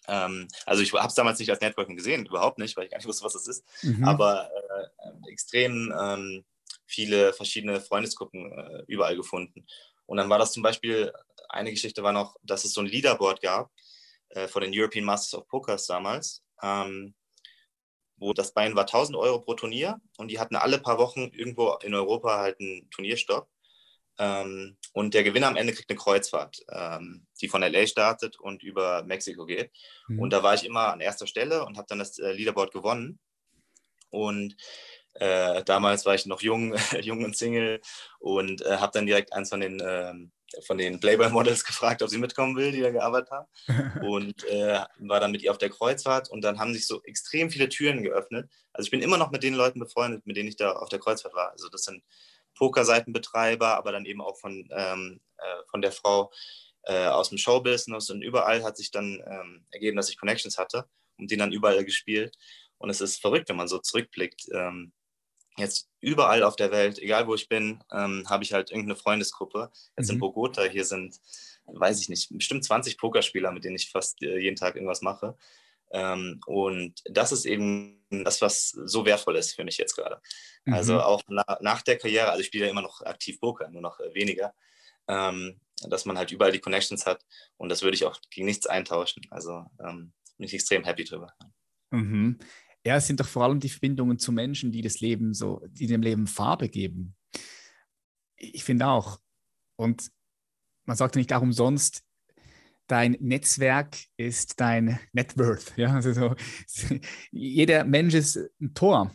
ähm, 0.07 0.47
also 0.65 0.81
ich 0.81 0.93
habe 0.93 1.07
es 1.07 1.15
damals 1.15 1.39
nicht 1.39 1.49
als 1.49 1.61
Networking 1.61 1.95
gesehen, 1.95 2.25
überhaupt 2.25 2.59
nicht, 2.59 2.75
weil 2.77 2.85
ich 2.85 2.91
gar 2.91 2.97
nicht 2.97 3.07
wusste, 3.07 3.23
was 3.25 3.33
das 3.33 3.47
ist. 3.47 3.65
Mhm. 3.83 4.03
Aber 4.03 4.49
äh, 4.49 5.31
extrem 5.31 5.93
ähm, 5.99 6.45
viele 6.85 7.33
verschiedene 7.33 7.81
Freundesgruppen 7.81 8.51
äh, 8.51 8.83
überall 8.87 9.15
gefunden. 9.15 9.65
Und 10.05 10.17
dann 10.17 10.29
war 10.29 10.39
das 10.39 10.51
zum 10.51 10.63
Beispiel, 10.63 11.11
eine 11.49 11.71
Geschichte 11.71 12.03
war 12.03 12.11
noch, 12.11 12.35
dass 12.43 12.65
es 12.65 12.73
so 12.73 12.81
ein 12.81 12.87
Leaderboard 12.87 13.41
gab 13.41 13.71
äh, 14.29 14.47
von 14.47 14.61
den 14.61 14.71
European 14.73 15.05
Masters 15.05 15.39
of 15.39 15.47
Pokers 15.47 15.87
damals. 15.87 16.43
Ähm, 16.61 17.13
wo 18.17 18.33
das 18.33 18.53
Bein 18.53 18.75
war 18.75 18.83
1000 18.83 19.17
Euro 19.17 19.39
pro 19.39 19.53
Turnier 19.53 19.99
und 20.17 20.29
die 20.29 20.39
hatten 20.39 20.55
alle 20.55 20.79
paar 20.79 20.97
Wochen 20.97 21.29
irgendwo 21.33 21.73
in 21.83 21.93
Europa 21.93 22.37
halt 22.37 22.59
einen 22.59 22.89
Turnierstopp. 22.89 23.49
Ähm, 24.19 24.77
und 24.91 25.13
der 25.13 25.23
Gewinner 25.23 25.47
am 25.47 25.55
Ende 25.55 25.73
kriegt 25.73 25.89
eine 25.89 25.97
Kreuzfahrt, 25.97 26.63
ähm, 26.69 27.25
die 27.41 27.47
von 27.47 27.61
LA 27.61 27.87
startet 27.87 28.39
und 28.39 28.61
über 28.61 29.03
Mexiko 29.03 29.45
geht. 29.45 29.71
Mhm. 30.07 30.19
Und 30.19 30.33
da 30.33 30.43
war 30.43 30.53
ich 30.53 30.65
immer 30.65 30.93
an 30.93 31.01
erster 31.01 31.27
Stelle 31.27 31.65
und 31.65 31.77
habe 31.77 31.87
dann 31.89 31.99
das 31.99 32.19
äh, 32.19 32.31
Leaderboard 32.31 32.71
gewonnen. 32.71 33.19
Und 34.09 34.55
äh, 35.15 35.63
damals 35.63 36.05
war 36.05 36.15
ich 36.15 36.25
noch 36.25 36.41
jung, 36.41 36.75
jung 37.01 37.23
und 37.23 37.35
Single 37.35 37.81
und 38.19 38.61
äh, 38.61 38.77
habe 38.77 38.91
dann 38.93 39.05
direkt 39.05 39.33
eins 39.33 39.49
von 39.49 39.59
den, 39.59 39.81
ähm, 39.83 40.31
von 40.65 40.77
den 40.77 40.99
Playboy-Models 40.99 41.63
gefragt, 41.65 42.03
ob 42.03 42.09
sie 42.09 42.19
mitkommen 42.19 42.55
will, 42.55 42.71
die 42.71 42.81
da 42.81 42.91
gearbeitet 42.91 43.31
haben. 43.31 43.47
und 44.07 44.43
äh, 44.45 44.79
war 44.99 45.19
dann 45.19 45.31
mit 45.31 45.41
ihr 45.41 45.51
auf 45.51 45.57
der 45.57 45.69
Kreuzfahrt 45.69 46.29
und 46.29 46.41
dann 46.43 46.59
haben 46.59 46.73
sich 46.73 46.85
so 46.85 47.01
extrem 47.03 47.49
viele 47.49 47.69
Türen 47.69 48.03
geöffnet. 48.03 48.49
Also 48.73 48.87
ich 48.87 48.91
bin 48.91 49.01
immer 49.01 49.17
noch 49.17 49.31
mit 49.31 49.41
den 49.41 49.55
Leuten 49.55 49.79
befreundet, 49.79 50.25
mit 50.25 50.37
denen 50.37 50.49
ich 50.49 50.55
da 50.55 50.73
auf 50.73 50.89
der 50.89 50.99
Kreuzfahrt 50.99 51.33
war. 51.33 51.51
Also 51.51 51.69
das 51.69 51.83
sind 51.83 52.03
Pokerseitenbetreiber, 52.63 53.75
aber 53.75 53.91
dann 53.91 54.05
eben 54.05 54.21
auch 54.21 54.39
von, 54.39 54.69
ähm, 54.71 55.19
äh, 55.37 55.63
von 55.69 55.81
der 55.81 55.91
Frau 55.91 56.31
äh, 56.83 57.07
aus 57.07 57.27
dem 57.27 57.37
Showbusiness 57.37 58.09
und 58.09 58.21
überall 58.21 58.63
hat 58.63 58.77
sich 58.77 58.89
dann 58.89 59.21
ähm, 59.27 59.65
ergeben, 59.71 59.97
dass 59.97 60.09
ich 60.09 60.17
Connections 60.17 60.57
hatte 60.57 60.85
und 61.17 61.29
die 61.29 61.35
dann 61.35 61.51
überall 61.51 61.83
gespielt. 61.83 62.37
Und 62.77 62.89
es 62.89 63.01
ist 63.01 63.19
verrückt, 63.19 63.49
wenn 63.49 63.57
man 63.57 63.67
so 63.67 63.79
zurückblickt. 63.79 64.47
Ähm, 64.53 64.93
jetzt 65.57 65.89
überall 65.99 66.43
auf 66.43 66.55
der 66.55 66.71
Welt, 66.71 66.99
egal 66.99 67.27
wo 67.27 67.35
ich 67.35 67.49
bin, 67.49 67.83
ähm, 67.91 68.23
habe 68.29 68.45
ich 68.45 68.53
halt 68.53 68.71
irgendeine 68.71 68.95
Freundesgruppe. 68.95 69.69
Jetzt 69.97 70.07
mhm. 70.07 70.13
in 70.13 70.19
Bogota, 70.21 70.63
hier 70.63 70.85
sind, 70.85 71.19
weiß 71.65 71.99
ich 71.99 72.07
nicht, 72.07 72.29
bestimmt 72.31 72.63
20 72.63 72.97
Pokerspieler, 72.97 73.51
mit 73.51 73.65
denen 73.65 73.75
ich 73.75 73.91
fast 73.91 74.21
äh, 74.23 74.37
jeden 74.37 74.55
Tag 74.55 74.75
irgendwas 74.75 75.01
mache. 75.01 75.37
Ähm, 75.93 76.41
und 76.47 77.01
das 77.05 77.31
ist 77.31 77.45
eben 77.45 78.03
das, 78.09 78.41
was 78.41 78.69
so 78.69 79.05
wertvoll 79.05 79.37
ist 79.37 79.53
für 79.53 79.63
mich 79.63 79.77
jetzt 79.77 79.95
gerade. 79.95 80.15
Also 80.15 80.23
mhm. 80.65 80.73
Also 80.73 81.01
auch 81.01 81.21
na, 81.27 81.43
nach 81.61 81.81
der 81.83 81.97
Karriere, 81.97 82.29
also 82.29 82.41
ich 82.41 82.47
spiele 82.47 82.65
ja 82.65 82.71
immer 82.71 82.81
noch 82.81 83.01
aktiv 83.01 83.39
Poker, 83.39 83.69
nur 83.69 83.81
noch 83.81 83.99
äh, 83.99 84.13
weniger, 84.13 84.53
ähm, 85.07 85.59
dass 85.87 86.05
man 86.05 86.17
halt 86.17 86.31
überall 86.31 86.51
die 86.51 86.59
Connections 86.59 87.05
hat 87.05 87.23
und 87.57 87.69
das 87.69 87.81
würde 87.81 87.95
ich 87.95 88.05
auch 88.05 88.19
gegen 88.29 88.45
nichts 88.45 88.67
eintauschen. 88.67 89.23
Also 89.29 89.65
ähm, 89.79 90.13
bin 90.37 90.47
ich 90.47 90.53
extrem 90.53 90.83
happy 90.83 91.03
drüber. 91.03 91.31
Mhm. 91.91 92.39
Ja, 92.85 92.97
es 92.97 93.07
sind 93.07 93.19
doch 93.19 93.27
vor 93.27 93.43
allem 93.43 93.59
die 93.59 93.69
Verbindungen 93.69 94.19
zu 94.19 94.31
Menschen, 94.31 94.71
die 94.71 94.81
das 94.81 94.99
Leben 94.99 95.33
so, 95.33 95.61
die 95.69 95.87
dem 95.87 96.01
Leben 96.01 96.27
Farbe 96.27 96.69
geben. 96.69 97.15
Ich 98.35 98.63
finde 98.63 98.87
auch. 98.87 99.19
Und 99.75 100.11
man 100.85 100.97
sagt 100.97 101.15
ja 101.15 101.19
nicht 101.19 101.31
auch 101.33 101.41
umsonst, 101.41 102.03
dein 102.93 103.17
Netzwerk 103.19 103.97
ist 104.17 104.59
dein 104.59 104.99
Net 105.13 105.35
Worth. 105.35 105.73
Ja? 105.77 105.95
Also 105.95 106.13
so, 106.13 106.35
jeder 107.31 107.85
Mensch 107.85 108.13
ist 108.13 108.37
ein 108.61 108.75
Tor. 108.75 109.11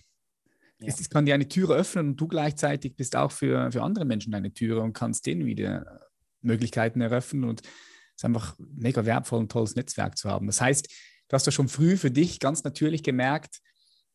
Ja. 0.80 0.88
Es 0.88 1.08
kann 1.08 1.26
dir 1.26 1.34
eine 1.34 1.46
Türe 1.46 1.76
öffnen 1.76 2.08
und 2.08 2.16
du 2.16 2.26
gleichzeitig 2.26 2.96
bist 2.96 3.14
auch 3.14 3.30
für, 3.30 3.70
für 3.70 3.84
andere 3.84 4.04
Menschen 4.04 4.34
eine 4.34 4.52
Türe 4.52 4.80
und 4.80 4.94
kannst 4.94 5.26
denen 5.26 5.46
wieder 5.46 6.08
Möglichkeiten 6.40 7.00
eröffnen. 7.00 7.44
Und 7.44 7.60
es 7.60 7.68
ist 8.16 8.24
einfach 8.24 8.56
mega 8.58 9.04
wertvoll, 9.04 9.42
ein 9.42 9.48
tolles 9.48 9.76
Netzwerk 9.76 10.18
zu 10.18 10.28
haben. 10.28 10.48
Das 10.48 10.60
heißt, 10.60 10.88
du 11.28 11.34
hast 11.34 11.46
ja 11.46 11.52
schon 11.52 11.68
früh 11.68 11.96
für 11.96 12.10
dich 12.10 12.40
ganz 12.40 12.64
natürlich 12.64 13.04
gemerkt, 13.04 13.60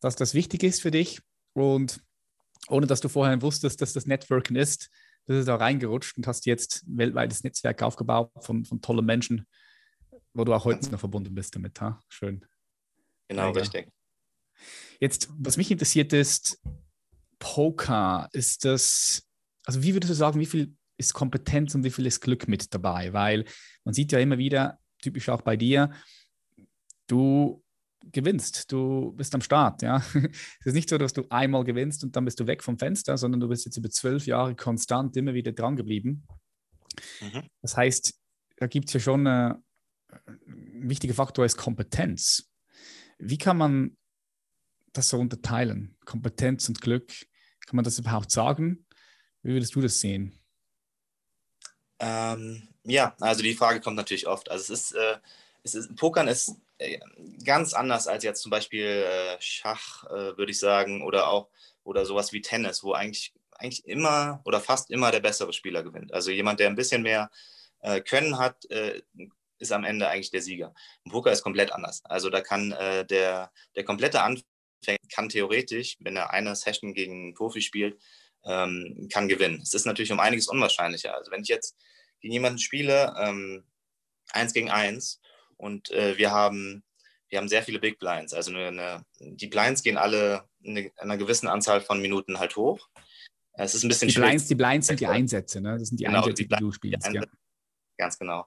dass 0.00 0.14
das 0.14 0.34
wichtig 0.34 0.62
ist 0.62 0.82
für 0.82 0.90
dich. 0.90 1.22
Und 1.54 2.02
ohne 2.68 2.86
dass 2.86 3.00
du 3.00 3.08
vorher 3.08 3.40
wusstest, 3.40 3.80
dass 3.80 3.94
das 3.94 4.04
Networking 4.04 4.56
ist, 4.56 4.90
du 5.26 5.34
bist 5.34 5.48
da 5.48 5.56
reingerutscht 5.56 6.16
und 6.16 6.26
hast 6.26 6.46
jetzt 6.46 6.86
ein 6.86 6.98
weltweites 6.98 7.44
Netzwerk 7.44 7.82
aufgebaut 7.82 8.30
von, 8.40 8.64
von 8.64 8.80
tollen 8.80 9.04
Menschen, 9.04 9.46
wo 10.32 10.44
du 10.44 10.52
auch 10.54 10.64
heute 10.64 10.90
noch 10.90 11.00
verbunden 11.00 11.34
bist 11.34 11.54
damit. 11.54 11.80
Ha? 11.80 12.00
Schön. 12.08 12.44
Genau, 13.28 13.46
ja, 13.46 13.60
richtig. 13.60 13.88
Jetzt, 15.00 15.30
was 15.38 15.56
mich 15.56 15.70
interessiert 15.70 16.12
ist, 16.12 16.62
Poker, 17.38 18.28
ist 18.32 18.64
das, 18.64 19.26
also 19.64 19.82
wie 19.82 19.94
würdest 19.94 20.10
du 20.10 20.14
sagen, 20.14 20.40
wie 20.40 20.46
viel 20.46 20.76
ist 20.96 21.14
Kompetenz 21.14 21.74
und 21.74 21.84
wie 21.84 21.90
viel 21.90 22.06
ist 22.06 22.20
Glück 22.20 22.48
mit 22.48 22.72
dabei? 22.72 23.12
Weil 23.12 23.44
man 23.84 23.94
sieht 23.94 24.12
ja 24.12 24.18
immer 24.18 24.38
wieder, 24.38 24.78
typisch 25.02 25.28
auch 25.28 25.42
bei 25.42 25.56
dir, 25.56 25.90
du 27.06 27.63
gewinnst, 28.12 28.70
du 28.72 29.12
bist 29.12 29.34
am 29.34 29.40
Start. 29.40 29.82
Ja? 29.82 30.02
Es 30.60 30.66
ist 30.66 30.74
nicht 30.74 30.88
so, 30.88 30.98
dass 30.98 31.12
du 31.12 31.24
einmal 31.30 31.64
gewinnst 31.64 32.04
und 32.04 32.16
dann 32.16 32.24
bist 32.24 32.40
du 32.40 32.46
weg 32.46 32.62
vom 32.62 32.78
Fenster, 32.78 33.16
sondern 33.16 33.40
du 33.40 33.48
bist 33.48 33.64
jetzt 33.64 33.76
über 33.76 33.90
zwölf 33.90 34.26
Jahre 34.26 34.54
konstant 34.54 35.16
immer 35.16 35.34
wieder 35.34 35.52
dran 35.52 35.76
geblieben. 35.76 36.26
Mhm. 37.20 37.48
Das 37.62 37.76
heißt, 37.76 38.14
da 38.56 38.66
gibt 38.66 38.88
es 38.88 38.94
ja 38.94 39.00
schon 39.00 39.26
eine, 39.26 39.62
ein 40.26 40.88
wichtiger 40.88 41.14
Faktor 41.14 41.44
ist 41.44 41.56
Kompetenz. 41.56 42.50
Wie 43.18 43.38
kann 43.38 43.56
man 43.56 43.96
das 44.92 45.08
so 45.08 45.18
unterteilen? 45.18 45.96
Kompetenz 46.04 46.68
und 46.68 46.80
Glück. 46.80 47.12
Kann 47.66 47.76
man 47.76 47.84
das 47.84 47.98
überhaupt 47.98 48.30
sagen? 48.30 48.86
Wie 49.42 49.52
würdest 49.52 49.74
du 49.74 49.80
das 49.80 50.00
sehen? 50.00 50.38
Ähm, 51.98 52.68
ja, 52.84 53.14
also 53.20 53.42
die 53.42 53.54
Frage 53.54 53.80
kommt 53.80 53.96
natürlich 53.96 54.26
oft. 54.26 54.50
Also 54.50 54.72
es 54.72 54.80
ist, 54.80 54.92
äh, 54.92 55.16
es 55.62 55.74
ist 55.74 55.96
Pokern 55.96 56.28
ist 56.28 56.50
äh, 56.50 56.54
ganz 57.44 57.74
anders 57.74 58.08
als 58.08 58.24
jetzt 58.24 58.42
zum 58.42 58.50
Beispiel 58.50 58.84
äh, 58.84 59.36
Schach, 59.40 60.04
äh, 60.04 60.36
würde 60.36 60.50
ich 60.50 60.58
sagen, 60.58 61.02
oder 61.02 61.28
auch 61.28 61.48
oder 61.84 62.06
sowas 62.06 62.32
wie 62.32 62.40
Tennis, 62.40 62.82
wo 62.82 62.92
eigentlich, 62.92 63.32
eigentlich 63.52 63.86
immer 63.86 64.40
oder 64.44 64.60
fast 64.60 64.90
immer 64.90 65.10
der 65.10 65.20
bessere 65.20 65.52
Spieler 65.52 65.82
gewinnt. 65.82 66.12
Also 66.12 66.30
jemand, 66.30 66.60
der 66.60 66.68
ein 66.68 66.74
bisschen 66.74 67.02
mehr 67.02 67.30
äh, 67.80 68.00
Können 68.00 68.38
hat, 68.38 68.68
äh, 68.70 69.02
ist 69.58 69.72
am 69.72 69.84
Ende 69.84 70.08
eigentlich 70.08 70.30
der 70.30 70.42
Sieger. 70.42 70.74
Im 71.04 71.12
Poker 71.12 71.30
ist 71.30 71.42
komplett 71.42 71.72
anders. 71.72 72.02
Also 72.04 72.30
da 72.30 72.40
kann 72.40 72.72
äh, 72.72 73.06
der, 73.06 73.52
der 73.76 73.84
komplette 73.84 74.22
Anfänger 74.22 74.98
kann 75.12 75.28
theoretisch, 75.28 75.96
wenn 76.00 76.16
er 76.16 76.32
eine 76.32 76.56
Session 76.56 76.94
gegen 76.94 77.12
einen 77.12 77.34
Profi 77.34 77.60
spielt, 77.60 78.00
ähm, 78.44 79.08
kann 79.12 79.28
gewinnen. 79.28 79.60
Es 79.62 79.74
ist 79.74 79.86
natürlich 79.86 80.12
um 80.12 80.20
einiges 80.20 80.48
unwahrscheinlicher. 80.48 81.14
Also 81.14 81.30
wenn 81.30 81.42
ich 81.42 81.48
jetzt 81.48 81.76
gegen 82.20 82.32
jemanden 82.32 82.58
spiele, 82.58 83.14
ähm, 83.18 83.64
eins 84.32 84.52
gegen 84.52 84.70
eins, 84.70 85.20
und 85.56 85.90
äh, 85.90 86.16
wir, 86.18 86.30
haben, 86.30 86.82
wir 87.28 87.38
haben 87.38 87.48
sehr 87.48 87.62
viele 87.62 87.78
Big 87.78 87.98
Blinds. 87.98 88.32
Also 88.32 88.50
eine, 88.52 88.68
eine, 88.68 89.04
die 89.18 89.46
Blinds 89.46 89.82
gehen 89.82 89.96
alle 89.96 90.48
in 90.62 90.90
einer 90.98 91.16
gewissen 91.16 91.48
Anzahl 91.48 91.80
von 91.80 92.00
Minuten 92.00 92.38
halt 92.38 92.56
hoch. 92.56 92.88
Es 93.54 93.74
ist 93.74 93.84
ein 93.84 93.88
bisschen 93.88 94.08
die 94.08 94.14
Blinds, 94.14 94.46
die 94.48 94.54
Blinds 94.54 94.86
sind 94.88 95.00
die 95.00 95.06
Einsätze, 95.06 95.60
ne? 95.60 95.78
Das 95.78 95.88
sind 95.88 96.00
die 96.00 96.04
genau, 96.04 96.18
Einsätze, 96.18 96.42
die, 96.42 96.48
die, 96.48 96.56
du 96.56 96.72
spielst. 96.72 97.12
Ja. 97.12 97.22
Ganz 97.96 98.18
genau. 98.18 98.46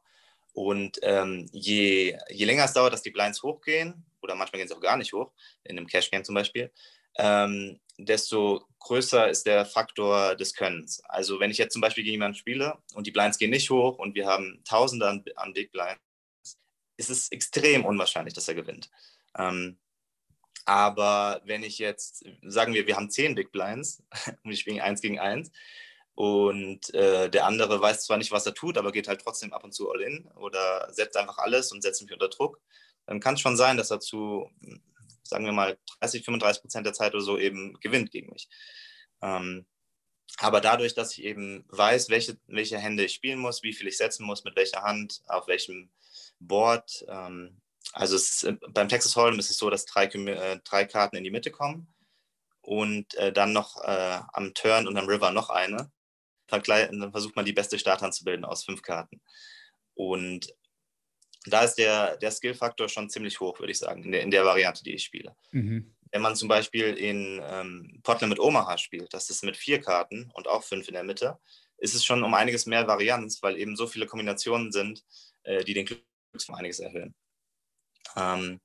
Und 0.53 0.97
ähm, 1.03 1.47
je, 1.51 2.17
je 2.29 2.45
länger 2.45 2.65
es 2.65 2.73
dauert, 2.73 2.91
dass 2.91 3.03
die 3.03 3.11
Blinds 3.11 3.41
hochgehen, 3.43 4.05
oder 4.21 4.35
manchmal 4.35 4.59
gehen 4.59 4.67
sie 4.67 4.75
auch 4.75 4.81
gar 4.81 4.97
nicht 4.97 5.13
hoch, 5.13 5.31
in 5.63 5.77
einem 5.77 5.87
Cash-Game 5.87 6.23
zum 6.23 6.35
Beispiel, 6.35 6.71
ähm, 7.17 7.79
desto 7.97 8.67
größer 8.79 9.29
ist 9.29 9.45
der 9.45 9.65
Faktor 9.65 10.35
des 10.35 10.53
Könnens. 10.53 11.01
Also 11.05 11.39
wenn 11.39 11.51
ich 11.51 11.57
jetzt 11.57 11.73
zum 11.73 11.81
Beispiel 11.81 12.03
gegen 12.03 12.13
jemanden 12.13 12.37
spiele 12.37 12.77
und 12.93 13.07
die 13.07 13.11
Blinds 13.11 13.37
gehen 13.37 13.49
nicht 13.49 13.69
hoch 13.69 13.97
und 13.97 14.15
wir 14.15 14.27
haben 14.27 14.61
Tausende 14.65 15.07
an, 15.07 15.23
an 15.35 15.53
Big 15.53 15.71
Blinds, 15.71 16.01
ist 16.97 17.10
es 17.10 17.31
extrem 17.31 17.86
unwahrscheinlich, 17.86 18.33
dass 18.33 18.47
er 18.47 18.55
gewinnt. 18.55 18.89
Ähm, 19.38 19.77
aber 20.65 21.41
wenn 21.45 21.63
ich 21.63 21.79
jetzt, 21.79 22.25
sagen 22.41 22.73
wir, 22.73 22.88
wir 22.88 22.97
haben 22.97 23.10
zehn 23.10 23.36
Big 23.36 23.51
Blinds 23.51 24.03
und 24.43 24.49
wir 24.49 24.57
spielen 24.57 24.81
eins 24.81 25.01
gegen 25.01 25.19
eins 25.19 25.51
und 26.13 26.93
äh, 26.93 27.29
der 27.29 27.45
andere 27.45 27.79
weiß 27.79 28.05
zwar 28.05 28.17
nicht, 28.17 28.31
was 28.31 28.45
er 28.45 28.53
tut, 28.53 28.77
aber 28.77 28.91
geht 28.91 29.07
halt 29.07 29.21
trotzdem 29.21 29.53
ab 29.53 29.63
und 29.63 29.73
zu 29.73 29.89
all 29.89 30.01
in 30.01 30.27
oder 30.36 30.91
setzt 30.91 31.15
einfach 31.15 31.38
alles 31.38 31.71
und 31.71 31.83
setzt 31.83 32.01
mich 32.01 32.12
unter 32.12 32.27
Druck, 32.27 32.60
dann 33.05 33.19
kann 33.19 33.36
es 33.36 33.41
schon 33.41 33.55
sein, 33.55 33.77
dass 33.77 33.91
er 33.91 33.99
zu, 33.99 34.49
sagen 35.23 35.45
wir 35.45 35.53
mal, 35.53 35.77
30, 36.01 36.25
35 36.25 36.62
Prozent 36.62 36.86
der 36.86 36.93
Zeit 36.93 37.13
oder 37.13 37.23
so 37.23 37.38
eben 37.38 37.79
gewinnt 37.79 38.12
gegen 38.12 38.31
mich. 38.31 38.49
Ähm, 39.21 39.65
aber 40.39 40.60
dadurch, 40.60 40.93
dass 40.93 41.13
ich 41.13 41.23
eben 41.23 41.65
weiß, 41.69 42.10
welche, 42.10 42.38
welche 42.47 42.77
Hände 42.77 43.05
ich 43.05 43.13
spielen 43.13 43.39
muss, 43.39 43.63
wie 43.63 43.73
viel 43.73 43.88
ich 43.88 43.97
setzen 43.97 44.25
muss, 44.25 44.43
mit 44.43 44.55
welcher 44.55 44.83
Hand, 44.83 45.21
auf 45.27 45.47
welchem 45.47 45.89
Board, 46.39 47.06
ähm, 47.08 47.62
also 47.93 48.15
ist, 48.15 48.43
äh, 48.43 48.58
beim 48.69 48.89
Texas 48.89 49.15
Hold'em 49.15 49.39
ist 49.39 49.50
es 49.50 49.58
so, 49.58 49.69
dass 49.69 49.86
drei, 49.86 50.06
äh, 50.06 50.60
drei 50.63 50.86
Karten 50.86 51.15
in 51.15 51.23
die 51.23 51.32
Mitte 51.32 51.52
kommen 51.52 51.93
und 52.62 53.15
äh, 53.15 53.32
dann 53.32 53.54
noch 53.54 53.82
äh, 53.84 54.19
am 54.34 54.54
Turn 54.54 54.88
und 54.88 54.97
am 54.97 55.08
River 55.08 55.32
noch 55.32 55.50
eine. 55.50 55.91
Dann 56.47 57.12
versucht 57.12 57.36
man 57.36 57.45
die 57.45 57.54
beste 57.54 57.78
Starthand 57.78 58.13
zu 58.13 58.23
bilden 58.23 58.45
aus 58.45 58.63
fünf 58.63 58.82
Karten. 58.82 59.21
Und 59.95 60.54
da 61.45 61.63
ist 61.63 61.76
der, 61.76 62.17
der 62.17 62.32
Skill-Faktor 62.32 62.88
schon 62.89 63.10
ziemlich 63.10 63.39
hoch, 63.39 63.60
würde 63.60 63.71
ich 63.71 63.80
sagen, 63.80 64.04
in 64.04 64.12
der, 64.12 64.21
in 64.21 64.32
der 64.32 64.45
Variante, 64.45 64.84
die 64.84 64.93
ich 64.93 65.04
spiele. 65.04 65.36
Mhm. 65.52 65.93
Wenn 66.12 66.21
man 66.21 66.36
zum 66.36 66.47
Beispiel 66.47 66.93
in 66.93 67.41
ähm, 67.43 68.00
Portland 68.04 68.30
mit 68.30 68.39
Omaha 68.39 68.78
spielt, 68.78 69.13
das 69.13 69.30
ist 69.30 69.43
mit 69.43 69.58
vier 69.58 69.82
Karten 69.82 70.32
und 70.34 70.47
auch 70.47 70.63
fünf 70.63 70.88
in 70.88 70.93
der 70.93 71.04
Mitte, 71.04 71.38
ist 71.78 71.95
es 71.95 72.06
schon 72.06 72.23
um 72.23 72.34
einiges 72.34 72.65
mehr 72.65 72.88
Varianz, 72.88 73.41
weil 73.43 73.58
eben 73.58 73.76
so 73.76 73.88
viele 73.88 74.06
Kombinationen 74.06 74.71
sind, 74.71 75.04
äh, 75.43 75.63
die 75.63 75.73
den 75.73 75.86
um 76.45 76.56
einiges 76.56 76.80
erhöhen. 76.80 77.15
Ähm, 78.15 78.60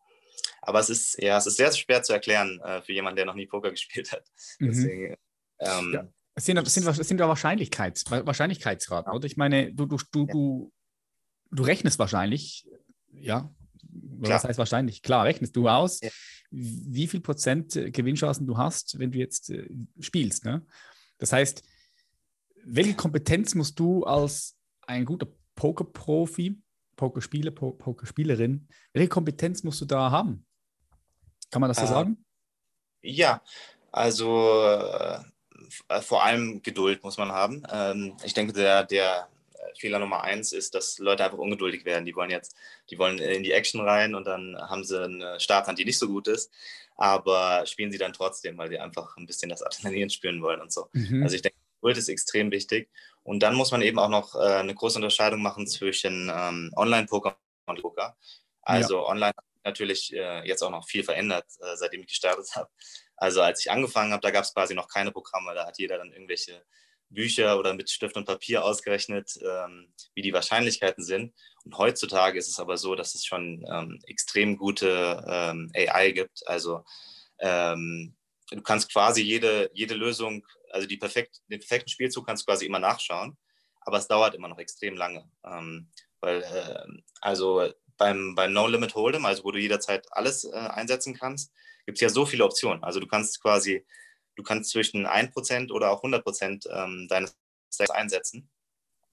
aber 0.63 0.79
es 0.79 0.91
ist, 0.91 1.21
ja, 1.21 1.37
es 1.37 1.47
ist 1.47 1.57
sehr 1.57 1.73
schwer 1.73 2.03
zu 2.03 2.13
erklären 2.13 2.61
äh, 2.61 2.83
für 2.83 2.93
jemanden, 2.93 3.17
der 3.17 3.27
noch 3.27 3.35
nie 3.35 3.47
Poker 3.47 3.71
gespielt 3.71 4.13
hat. 4.13 4.25
Mhm. 4.59 4.67
Deswegen, 4.67 5.17
ähm, 5.59 5.93
ja. 5.93 6.09
Es 6.35 6.47
sind, 6.47 6.57
es 6.57 6.73
sind, 6.73 6.85
sind 7.05 7.19
Wahrscheinlichkeits, 7.19 8.11
Wahrscheinlichkeitsraten, 8.11 9.13
oder? 9.13 9.27
Ich 9.27 9.37
meine, 9.37 9.73
du, 9.75 9.85
du, 9.85 9.99
du, 10.13 10.27
du, 10.27 10.73
du 11.51 11.63
rechnest 11.63 11.99
wahrscheinlich, 11.99 12.67
ja, 13.13 13.55
Klar. 14.23 14.37
was 14.37 14.45
heißt 14.45 14.59
wahrscheinlich? 14.59 15.03
Klar, 15.03 15.27
rechnest 15.27 15.55
du 15.57 15.69
aus, 15.69 16.01
ja. 16.01 16.09
wie 16.51 17.07
viel 17.07 17.21
Prozent 17.21 17.77
äh, 17.77 17.91
Gewinnchancen 17.91 18.47
du 18.47 18.57
hast, 18.57 18.99
wenn 18.99 19.13
du 19.13 19.19
jetzt 19.19 19.51
äh, 19.51 19.69
spielst. 20.01 20.47
Ne? 20.47 20.65
Das 21.19 21.33
heißt, 21.33 21.63
welche 22.65 22.95
Kompetenz 22.95 23.55
musst 23.55 23.79
du 23.79 24.05
als 24.05 24.57
ein 24.87 25.05
guter 25.05 25.29
Poker-Profi 25.55 26.62
Pokerspieler, 26.97 27.51
po 27.51 27.73
Pokerspielerin. 27.73 28.69
Welche 28.93 29.09
Kompetenz 29.09 29.63
musst 29.63 29.81
du 29.81 29.85
da 29.85 30.11
haben? 30.11 30.45
Kann 31.51 31.61
man 31.61 31.69
das 31.69 31.79
so 31.79 31.85
äh, 31.85 31.89
sagen? 31.89 32.25
Ja, 33.03 33.43
also 33.91 34.63
äh, 34.63 35.21
vor 36.01 36.25
allem 36.25 36.63
Geduld 36.63 37.03
muss 37.03 37.19
man 37.19 37.33
haben. 37.33 37.63
Ähm, 37.71 38.17
ich 38.25 38.35
denke, 38.35 38.53
der, 38.53 38.85
der 38.85 39.29
Fehler 39.79 39.99
Nummer 39.99 40.23
eins 40.23 40.53
ist, 40.53 40.75
dass 40.75 40.99
Leute 40.99 41.25
einfach 41.25 41.39
ungeduldig 41.39 41.85
werden. 41.85 42.05
Die 42.05 42.15
wollen 42.15 42.31
jetzt, 42.31 42.57
die 42.91 42.99
wollen 42.99 43.19
in 43.19 43.43
die 43.43 43.53
Action 43.53 43.81
rein 43.81 44.15
und 44.15 44.27
dann 44.27 44.57
haben 44.59 44.85
sie 44.85 45.03
eine 45.03 45.41
Starthand, 45.41 45.79
die 45.79 45.85
nicht 45.85 45.99
so 45.99 46.09
gut 46.09 46.29
ist, 46.29 46.51
aber 46.97 47.65
spielen 47.67 47.93
sie 47.93 47.99
dann 47.99 48.13
trotzdem, 48.13 48.57
weil 48.59 48.69
sie 48.69 48.79
einfach 48.79 49.17
ein 49.17 49.27
bisschen 49.27 49.49
das 49.49 49.63
Adrenalin 49.63 50.11
spüren 50.11 50.43
wollen 50.43 50.61
und 50.61 50.73
so. 50.73 50.89
Mhm. 50.93 51.23
Also 51.23 51.37
ich 51.37 51.43
denke, 51.43 51.59
Geduld 51.83 51.99
ist 51.99 52.09
extrem 52.09 52.51
wichtig. 52.53 52.89
Und 53.25 53.41
dann 53.43 53.55
muss 53.55 53.73
man 53.73 53.83
eben 53.83 53.99
auch 53.99 54.09
noch 54.09 54.35
äh, 54.35 54.39
eine 54.39 54.75
große 54.75 54.97
Unterscheidung 54.97 55.43
machen 55.43 55.67
zwischen 55.67 56.31
ähm, 56.33 56.73
Online-Poker 56.77 57.37
und 57.67 57.83
Poker. 57.83 58.17
Also 58.63 58.99
ja. 58.99 59.09
online 59.09 59.33
hat 59.37 59.45
natürlich 59.65 60.13
äh, 60.13 60.47
jetzt 60.47 60.63
auch 60.63 60.71
noch 60.71 60.87
viel 60.87 61.03
verändert, 61.03 61.47
äh, 61.61 61.77
seitdem 61.77 62.03
ich 62.03 62.09
gestartet 62.09 62.49
habe. 62.55 62.71
Also 63.17 63.43
als 63.43 63.61
ich 63.61 63.71
angefangen 63.71 64.13
habe, 64.13 64.21
da 64.21 64.31
gab 64.31 64.45
es 64.45 64.55
quasi 64.55 64.75
noch 64.75 64.89
keine 64.89 65.11
Programme, 65.11 65.55
da 65.55 65.67
hat 65.67 65.79
jeder 65.79 65.99
dann 65.99 66.13
irgendwelche 66.13 66.65
Bücher 67.11 67.59
oder 67.59 67.75
mit 67.75 67.91
Stift 67.91 68.17
und 68.17 68.25
Papier 68.25 68.65
ausgerechnet, 68.65 69.33
ähm, 69.43 69.93
wie 70.15 70.23
die 70.23 70.33
Wahrscheinlichkeiten 70.33 71.05
sind. 71.05 71.35
Und 71.65 71.77
heutzutage 71.79 72.39
ist 72.39 72.49
es 72.49 72.59
aber 72.59 72.77
so, 72.77 72.95
dass 72.95 73.15
es 73.15 73.25
schon 73.25 73.65
ähm, 73.69 74.01
extrem 74.07 74.57
gute 74.57 75.23
ähm, 75.27 75.71
AI 75.75 76.13
gibt. 76.13 76.47
Also 76.47 76.85
ähm, 77.39 78.15
du 78.51 78.63
kannst 78.63 78.93
quasi 78.93 79.23
jede, 79.23 79.71
jede 79.75 79.95
Lösung 79.95 80.45
also 80.73 80.87
die 80.87 80.97
perfekt, 80.97 81.41
den 81.49 81.61
perfekten 81.61 81.89
Spielzug 81.89 82.27
kannst 82.27 82.43
du 82.43 82.47
quasi 82.47 82.67
immer 82.67 82.79
nachschauen, 82.79 83.37
aber 83.81 83.99
es 83.99 84.09
dauert 84.09 84.35
immer 84.35 84.49
noch 84.49 84.59
extrem 84.59 84.97
lange. 84.97 85.29
Ähm, 85.45 85.89
weil, 86.21 86.43
äh, 86.43 87.01
also 87.21 87.73
beim, 87.97 88.35
beim 88.35 88.53
No 88.53 88.67
Limit 88.67 88.95
Hold'em, 88.95 89.25
also 89.25 89.45
wo 89.45 89.51
du 89.51 89.59
jederzeit 89.59 90.07
alles 90.13 90.45
äh, 90.45 90.53
einsetzen 90.53 91.15
kannst, 91.15 91.53
gibt 91.87 91.99
es 91.99 92.03
ja 92.03 92.09
so 92.09 92.27
viele 92.27 92.45
Optionen. 92.45 92.83
Also 92.85 93.01
du 93.01 93.07
kannst 93.07 93.41
quasi, 93.41 93.87
du 94.37 94.43
kannst 94.43 94.71
zwischen 94.71 95.07
1% 95.07 95.73
oder 95.73 95.91
auch 95.91 96.03
100% 96.03 96.69
ähm, 96.71 97.07
deines 97.09 97.37
Stacks 97.73 97.91
einsetzen. 97.91 98.51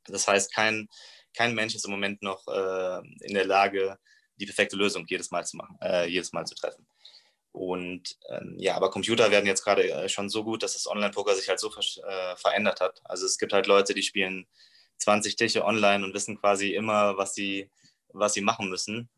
Das 0.05 0.27
heißt, 0.27 0.53
kein, 0.53 0.87
kein 1.35 1.55
Mensch 1.55 1.75
ist 1.75 1.85
im 1.85 1.91
Moment 1.91 2.21
noch 2.21 2.47
äh, 2.47 2.99
in 3.21 3.33
der 3.33 3.45
Lage, 3.45 3.97
die 4.37 4.45
perfekte 4.45 4.75
Lösung 4.75 5.05
jedes 5.07 5.31
Mal 5.31 5.45
zu 5.45 5.57
machen, 5.57 5.77
äh, 5.81 6.07
jedes 6.07 6.31
Mal 6.31 6.45
zu 6.45 6.55
treffen. 6.55 6.87
Und 7.51 8.17
ähm, 8.29 8.55
ja, 8.57 8.75
aber 8.75 8.91
Computer 8.91 9.31
werden 9.31 9.47
jetzt 9.47 9.63
gerade 9.63 9.89
äh, 9.89 10.09
schon 10.09 10.29
so 10.29 10.43
gut, 10.43 10.61
dass 10.61 10.73
das 10.73 10.87
Online-Poker 10.87 11.35
sich 11.35 11.49
halt 11.49 11.59
so 11.59 11.69
äh, 11.69 12.35
verändert 12.35 12.79
hat. 12.79 13.01
Also 13.03 13.25
es 13.25 13.37
gibt 13.37 13.53
halt 13.53 13.67
Leute, 13.67 13.93
die 13.93 14.03
spielen 14.03 14.47
20 14.97 15.35
Tische 15.35 15.65
online 15.65 16.05
und 16.05 16.13
wissen 16.13 16.39
quasi 16.39 16.73
immer, 16.73 17.17
was 17.17 17.33
sie, 17.33 17.71
was 18.09 18.33
sie 18.33 18.41
machen 18.41 18.69
müssen. 18.69 19.09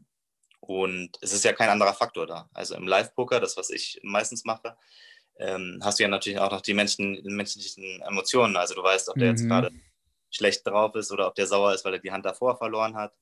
Und 0.62 1.18
es 1.22 1.34
ist 1.34 1.44
ja 1.44 1.54
kein 1.54 1.70
anderer 1.70 1.94
Faktor 1.94 2.26
da. 2.26 2.50
Also 2.54 2.76
im 2.76 2.88
Live-Poker, 2.88 3.40
das, 3.40 3.58
was 3.58 3.70
ich 3.70 4.00
meistens 4.04 4.46
mache, 4.46 4.78
ähm, 5.38 5.80
hast 5.84 6.00
du 6.00 6.04
ja 6.04 6.10
natürlich 6.10 6.40
auch 6.40 6.52
noch 6.52 6.62
die 6.62 6.74
Menschen, 6.74 7.20
menschlichen 7.24 8.02
Emotionen. 8.04 8.56
Also 8.56 8.76
du 8.76 8.84
weißt, 8.84 9.10
ob 9.10 9.16
der 9.16 9.32
mhm. 9.32 9.38
jetzt 9.38 9.48
gerade 9.48 9.72
schlecht 10.30 10.66
drauf 10.66 10.96
ist 10.96 11.12
oder 11.12 11.28
ob 11.28 11.36
der 11.36 11.48
sauer 11.48 11.74
ist, 11.74 11.84
weil 11.84 11.96
er 11.96 12.00
die 12.00 12.12
Hand 12.12 12.26
davor 12.26 12.58
verloren 12.58 12.96
hat 12.96 13.14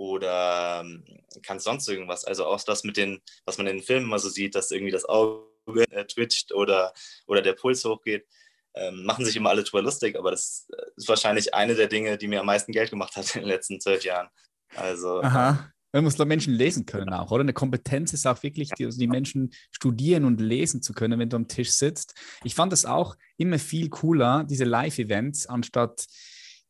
oder 0.00 0.80
ähm, 0.82 1.04
kannst 1.42 1.66
sonst 1.66 1.86
irgendwas. 1.86 2.24
Also 2.24 2.46
auch 2.46 2.62
das 2.62 2.84
mit 2.84 2.96
den, 2.96 3.20
was 3.44 3.58
man 3.58 3.66
in 3.66 3.76
den 3.76 3.84
Filmen 3.84 4.06
immer 4.06 4.18
so 4.18 4.30
sieht, 4.30 4.54
dass 4.54 4.70
irgendwie 4.70 4.92
das 4.92 5.04
Auge 5.04 5.44
äh, 5.90 6.06
twitcht 6.06 6.54
oder, 6.54 6.94
oder 7.26 7.42
der 7.42 7.52
Puls 7.52 7.84
hochgeht. 7.84 8.26
Ähm, 8.72 9.04
machen 9.04 9.26
sich 9.26 9.36
immer 9.36 9.50
alle 9.50 9.62
drüber 9.62 9.82
lustig, 9.82 10.16
aber 10.16 10.30
das 10.30 10.68
äh, 10.72 10.82
ist 10.96 11.08
wahrscheinlich 11.08 11.52
eine 11.52 11.74
der 11.74 11.88
Dinge, 11.88 12.16
die 12.16 12.28
mir 12.28 12.40
am 12.40 12.46
meisten 12.46 12.72
Geld 12.72 12.88
gemacht 12.88 13.14
hat 13.14 13.26
in 13.34 13.42
den 13.42 13.48
letzten 13.48 13.78
zwölf 13.78 14.02
Jahren. 14.02 14.28
Also, 14.74 15.20
Aha. 15.20 15.70
Man 15.92 16.04
muss 16.04 16.16
Menschen 16.16 16.54
lesen 16.54 16.86
können 16.86 17.12
auch, 17.12 17.30
oder? 17.32 17.42
Eine 17.42 17.52
Kompetenz 17.52 18.12
ist 18.14 18.26
auch 18.26 18.42
wirklich, 18.42 18.70
die, 18.70 18.86
also 18.86 18.98
die 18.98 19.08
Menschen 19.08 19.50
studieren 19.72 20.24
und 20.24 20.40
lesen 20.40 20.82
zu 20.82 20.94
können, 20.94 21.18
wenn 21.18 21.28
du 21.28 21.36
am 21.36 21.48
Tisch 21.48 21.72
sitzt. 21.72 22.14
Ich 22.44 22.54
fand 22.54 22.72
das 22.72 22.86
auch 22.86 23.16
immer 23.36 23.58
viel 23.58 23.90
cooler, 23.90 24.44
diese 24.44 24.64
Live-Events, 24.64 25.46
anstatt 25.46 26.06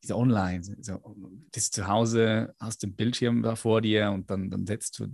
diese 0.02 0.16
Online, 0.16 0.62
so, 0.62 0.98
bist 1.52 1.74
zu 1.74 1.86
Hause, 1.86 2.54
hast 2.58 2.82
den 2.82 2.94
Bildschirm 2.94 3.42
da 3.42 3.56
vor 3.56 3.80
dir 3.80 4.10
und 4.10 4.30
dann, 4.30 4.50
dann 4.50 4.66
setzt 4.66 4.98
du, 4.98 5.06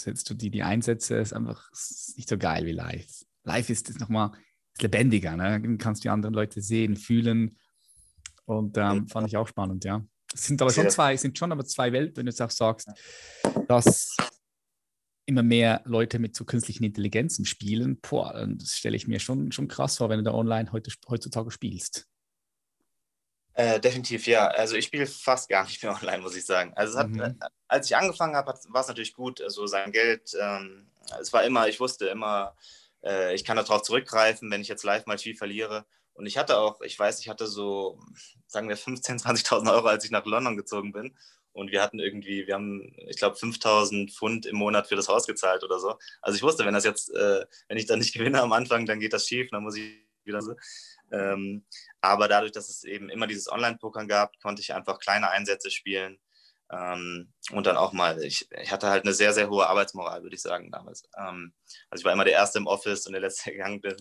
setzt 0.00 0.28
du 0.30 0.34
die, 0.34 0.50
die 0.50 0.62
Einsätze, 0.62 1.16
ist 1.16 1.32
einfach 1.32 1.70
ist 1.72 2.14
nicht 2.16 2.28
so 2.28 2.38
geil 2.38 2.64
wie 2.66 2.72
live. 2.72 3.24
Live 3.44 3.70
ist 3.70 3.90
es 3.90 3.98
nochmal 3.98 4.32
ist 4.72 4.82
lebendiger, 4.82 5.36
ne? 5.36 5.60
Dann 5.60 5.78
kannst 5.78 6.02
du 6.02 6.06
die 6.06 6.10
anderen 6.10 6.34
Leute 6.34 6.60
sehen, 6.60 6.96
fühlen 6.96 7.58
und 8.46 8.76
ähm, 8.76 9.06
fand 9.08 9.28
ich 9.28 9.36
auch 9.36 9.48
spannend, 9.48 9.84
ja. 9.84 10.04
Es 10.32 10.46
sind 10.46 10.60
aber 10.60 10.72
schon 10.72 10.90
zwei, 10.90 11.16
sind 11.16 11.38
schon 11.38 11.52
aber 11.52 11.64
zwei 11.64 11.92
Welten, 11.92 12.16
wenn 12.16 12.26
du 12.26 12.30
jetzt 12.30 12.42
auch 12.42 12.50
sagst, 12.50 12.88
dass 13.68 14.16
immer 15.26 15.42
mehr 15.42 15.82
Leute 15.84 16.18
mit 16.18 16.34
so 16.34 16.44
künstlichen 16.44 16.84
Intelligenzen 16.84 17.44
spielen. 17.44 17.98
Boah, 18.00 18.46
das 18.46 18.76
stelle 18.76 18.96
ich 18.96 19.06
mir 19.06 19.20
schon, 19.20 19.52
schon 19.52 19.68
krass 19.68 19.96
vor, 19.96 20.08
wenn 20.08 20.18
du 20.18 20.24
da 20.24 20.34
online 20.34 20.72
heute, 20.72 20.90
heutzutage 21.08 21.50
spielst. 21.50 22.08
Äh, 23.54 23.78
definitiv, 23.78 24.26
ja. 24.26 24.48
Also 24.48 24.76
ich 24.76 24.86
spiele 24.86 25.06
fast 25.06 25.48
gar 25.48 25.64
nicht 25.64 25.82
mehr 25.82 25.92
online, 26.02 26.18
muss 26.18 26.36
ich 26.36 26.44
sagen. 26.44 26.72
Also 26.74 26.98
hat, 26.98 27.08
mhm. 27.08 27.20
äh, 27.20 27.34
als 27.68 27.86
ich 27.86 27.96
angefangen 27.96 28.36
habe, 28.36 28.52
war 28.68 28.80
es 28.80 28.88
natürlich 28.88 29.14
gut, 29.14 29.38
so 29.38 29.44
also 29.44 29.66
sein 29.66 29.92
Geld. 29.92 30.32
Ähm, 30.40 30.88
es 31.20 31.32
war 31.32 31.44
immer, 31.44 31.68
ich 31.68 31.80
wusste 31.80 32.06
immer, 32.06 32.56
äh, 33.02 33.34
ich 33.34 33.44
kann 33.44 33.56
darauf 33.56 33.82
zurückgreifen, 33.82 34.50
wenn 34.50 34.60
ich 34.60 34.68
jetzt 34.68 34.84
live 34.84 35.06
mal 35.06 35.18
viel 35.18 35.36
verliere. 35.36 35.86
Und 36.14 36.26
ich 36.26 36.38
hatte 36.38 36.58
auch, 36.58 36.80
ich 36.80 36.98
weiß, 36.98 37.20
ich 37.20 37.28
hatte 37.28 37.46
so, 37.46 37.98
sagen 38.46 38.68
wir 38.68 38.78
15.000, 38.78 39.24
20.000 39.24 39.72
Euro, 39.72 39.86
als 39.86 40.04
ich 40.04 40.10
nach 40.10 40.24
London 40.24 40.56
gezogen 40.56 40.92
bin. 40.92 41.16
Und 41.52 41.70
wir 41.70 41.82
hatten 41.82 42.00
irgendwie, 42.00 42.46
wir 42.48 42.54
haben, 42.54 42.92
ich 43.08 43.16
glaube, 43.16 43.36
5000 43.36 44.10
Pfund 44.10 44.46
im 44.46 44.56
Monat 44.56 44.88
für 44.88 44.96
das 44.96 45.08
Haus 45.08 45.26
gezahlt 45.26 45.62
oder 45.62 45.78
so. 45.78 45.96
Also 46.20 46.36
ich 46.36 46.42
wusste, 46.42 46.64
wenn 46.64 46.74
das 46.74 46.84
jetzt, 46.84 47.14
äh, 47.14 47.46
wenn 47.68 47.78
ich 47.78 47.86
dann 47.86 48.00
nicht 48.00 48.14
gewinne 48.14 48.42
am 48.42 48.52
Anfang, 48.52 48.86
dann 48.86 48.98
geht 48.98 49.12
das 49.12 49.28
schief, 49.28 49.50
dann 49.50 49.62
muss 49.62 49.76
ich 49.76 50.03
so. 50.26 50.54
Ähm, 51.12 51.64
aber 52.00 52.28
dadurch, 52.28 52.52
dass 52.52 52.68
es 52.68 52.84
eben 52.84 53.08
immer 53.08 53.26
dieses 53.26 53.50
Online-Pokern 53.50 54.08
gab, 54.08 54.38
konnte 54.40 54.62
ich 54.62 54.74
einfach 54.74 54.98
kleine 54.98 55.30
Einsätze 55.30 55.70
spielen. 55.70 56.18
Ähm, 56.72 57.32
und 57.50 57.66
dann 57.66 57.76
auch 57.76 57.92
mal, 57.92 58.22
ich, 58.22 58.48
ich, 58.62 58.72
hatte 58.72 58.88
halt 58.88 59.04
eine 59.04 59.12
sehr, 59.12 59.32
sehr 59.32 59.50
hohe 59.50 59.66
Arbeitsmoral, 59.66 60.22
würde 60.22 60.34
ich 60.34 60.42
sagen, 60.42 60.70
damals. 60.70 61.02
Ähm, 61.18 61.52
also 61.90 62.00
ich 62.00 62.04
war 62.04 62.12
immer 62.12 62.24
der 62.24 62.32
Erste 62.34 62.58
im 62.58 62.66
Office 62.66 63.06
und 63.06 63.12
der 63.12 63.20
Letzte 63.20 63.50
gegangen 63.52 63.80
bin. 63.80 63.96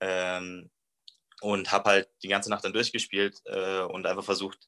Ähm, 0.00 0.70
und 1.40 1.72
habe 1.72 1.90
halt 1.90 2.08
die 2.22 2.28
ganze 2.28 2.50
Nacht 2.50 2.64
dann 2.64 2.72
durchgespielt 2.72 3.40
äh, 3.46 3.80
und 3.80 4.06
einfach 4.06 4.24
versucht, 4.24 4.58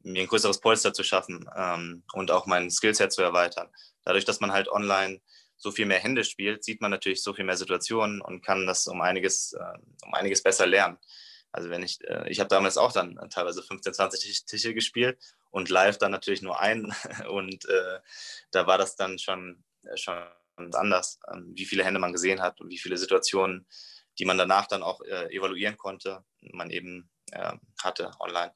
mir 0.00 0.22
ein 0.22 0.28
größeres 0.28 0.60
Polster 0.60 0.92
zu 0.92 1.02
schaffen 1.02 1.48
ähm, 1.56 2.04
und 2.12 2.30
auch 2.30 2.46
mein 2.46 2.70
Skillset 2.70 3.12
zu 3.12 3.22
erweitern. 3.22 3.68
Dadurch, 4.04 4.24
dass 4.24 4.40
man 4.40 4.52
halt 4.52 4.68
online 4.68 5.20
so 5.56 5.70
viel 5.70 5.86
mehr 5.86 5.98
Hände 5.98 6.24
spielt, 6.24 6.64
sieht 6.64 6.80
man 6.80 6.90
natürlich 6.90 7.22
so 7.22 7.32
viel 7.32 7.44
mehr 7.44 7.56
Situationen 7.56 8.20
und 8.20 8.44
kann 8.44 8.66
das 8.66 8.86
um 8.86 9.00
einiges, 9.00 9.52
äh, 9.52 9.78
um 10.04 10.14
einiges 10.14 10.42
besser 10.42 10.66
lernen. 10.66 10.98
Also 11.52 11.70
wenn 11.70 11.82
ich, 11.82 11.98
äh, 12.04 12.28
ich 12.28 12.40
habe 12.40 12.48
damals 12.48 12.76
auch 12.76 12.92
dann 12.92 13.18
teilweise 13.30 13.62
15, 13.62 13.94
20 13.94 14.44
Tische 14.44 14.74
gespielt 14.74 15.18
und 15.50 15.70
live 15.70 15.98
dann 15.98 16.10
natürlich 16.10 16.42
nur 16.42 16.60
einen 16.60 16.94
und 17.30 17.64
äh, 17.66 18.00
da 18.50 18.66
war 18.66 18.78
das 18.78 18.96
dann 18.96 19.18
schon, 19.18 19.64
äh, 19.84 19.96
schon 19.96 20.16
anders, 20.72 21.18
ähm, 21.32 21.52
wie 21.54 21.64
viele 21.64 21.84
Hände 21.84 22.00
man 22.00 22.12
gesehen 22.12 22.42
hat 22.42 22.60
und 22.60 22.68
wie 22.68 22.78
viele 22.78 22.98
Situationen, 22.98 23.66
die 24.18 24.24
man 24.24 24.38
danach 24.38 24.66
dann 24.66 24.82
auch 24.82 25.00
äh, 25.02 25.34
evaluieren 25.34 25.76
konnte, 25.76 26.24
man 26.52 26.70
eben 26.70 27.10
äh, 27.32 27.52
hatte 27.82 28.10
online. 28.20 28.52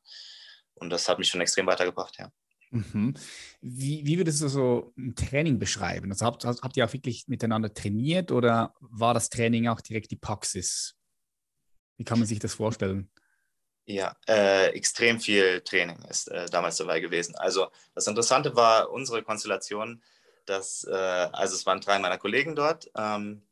Und 0.75 0.91
das 0.91 1.09
hat 1.09 1.19
mich 1.19 1.29
schon 1.29 1.41
extrem 1.41 1.67
weitergebracht, 1.67 2.17
ja. 2.19 2.31
Mhm. 2.71 3.15
Wie, 3.61 4.07
wie 4.07 4.17
würdest 4.17 4.41
du 4.43 4.49
so 4.49 4.93
ein 4.97 5.15
Training 5.17 5.59
beschreiben? 5.59 6.11
Also 6.11 6.25
habt, 6.25 6.45
habt 6.45 6.77
ihr 6.77 6.85
auch 6.85 6.93
wirklich 6.93 7.27
miteinander 7.27 7.75
trainiert 7.75 8.31
oder 8.31 8.75
war 8.81 9.13
das 9.13 9.29
Training 9.29 9.67
auch 9.69 9.81
direkt 9.81 10.11
die 10.13 10.17
Praxis? 10.17 10.97
Wie 11.97 12.05
kann 12.05 12.19
man 12.19 12.29
sich 12.29 12.39
das 12.39 12.55
vorstellen? 12.55 13.11
Ja, 13.87 14.15
äh, 14.29 14.69
extrem 14.69 15.19
viel 15.19 15.63
Training 15.63 16.01
ist 16.09 16.29
äh, 16.29 16.47
damals 16.47 16.77
dabei 16.77 17.01
gewesen. 17.01 17.35
Also 17.35 17.71
das 17.95 18.07
Interessante 18.07 18.55
war 18.55 18.91
unsere 18.91 19.25
Konstellation, 19.25 20.01
dass, 20.47 20.85
äh, 20.85 20.95
also 20.95 21.57
es 21.57 21.67
waren 21.67 21.81
drei 21.81 21.99
meiner 21.99 22.19
Kollegen 22.19 22.55
dort 22.55 22.89
ähm, 22.97 23.43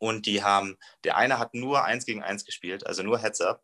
und 0.00 0.26
die 0.26 0.42
haben, 0.42 0.78
der 1.04 1.16
eine 1.16 1.38
hat 1.38 1.54
nur 1.54 1.84
eins 1.84 2.06
gegen 2.06 2.24
eins 2.24 2.44
gespielt, 2.44 2.84
also 2.86 3.04
nur 3.04 3.20
Heads-Up, 3.20 3.62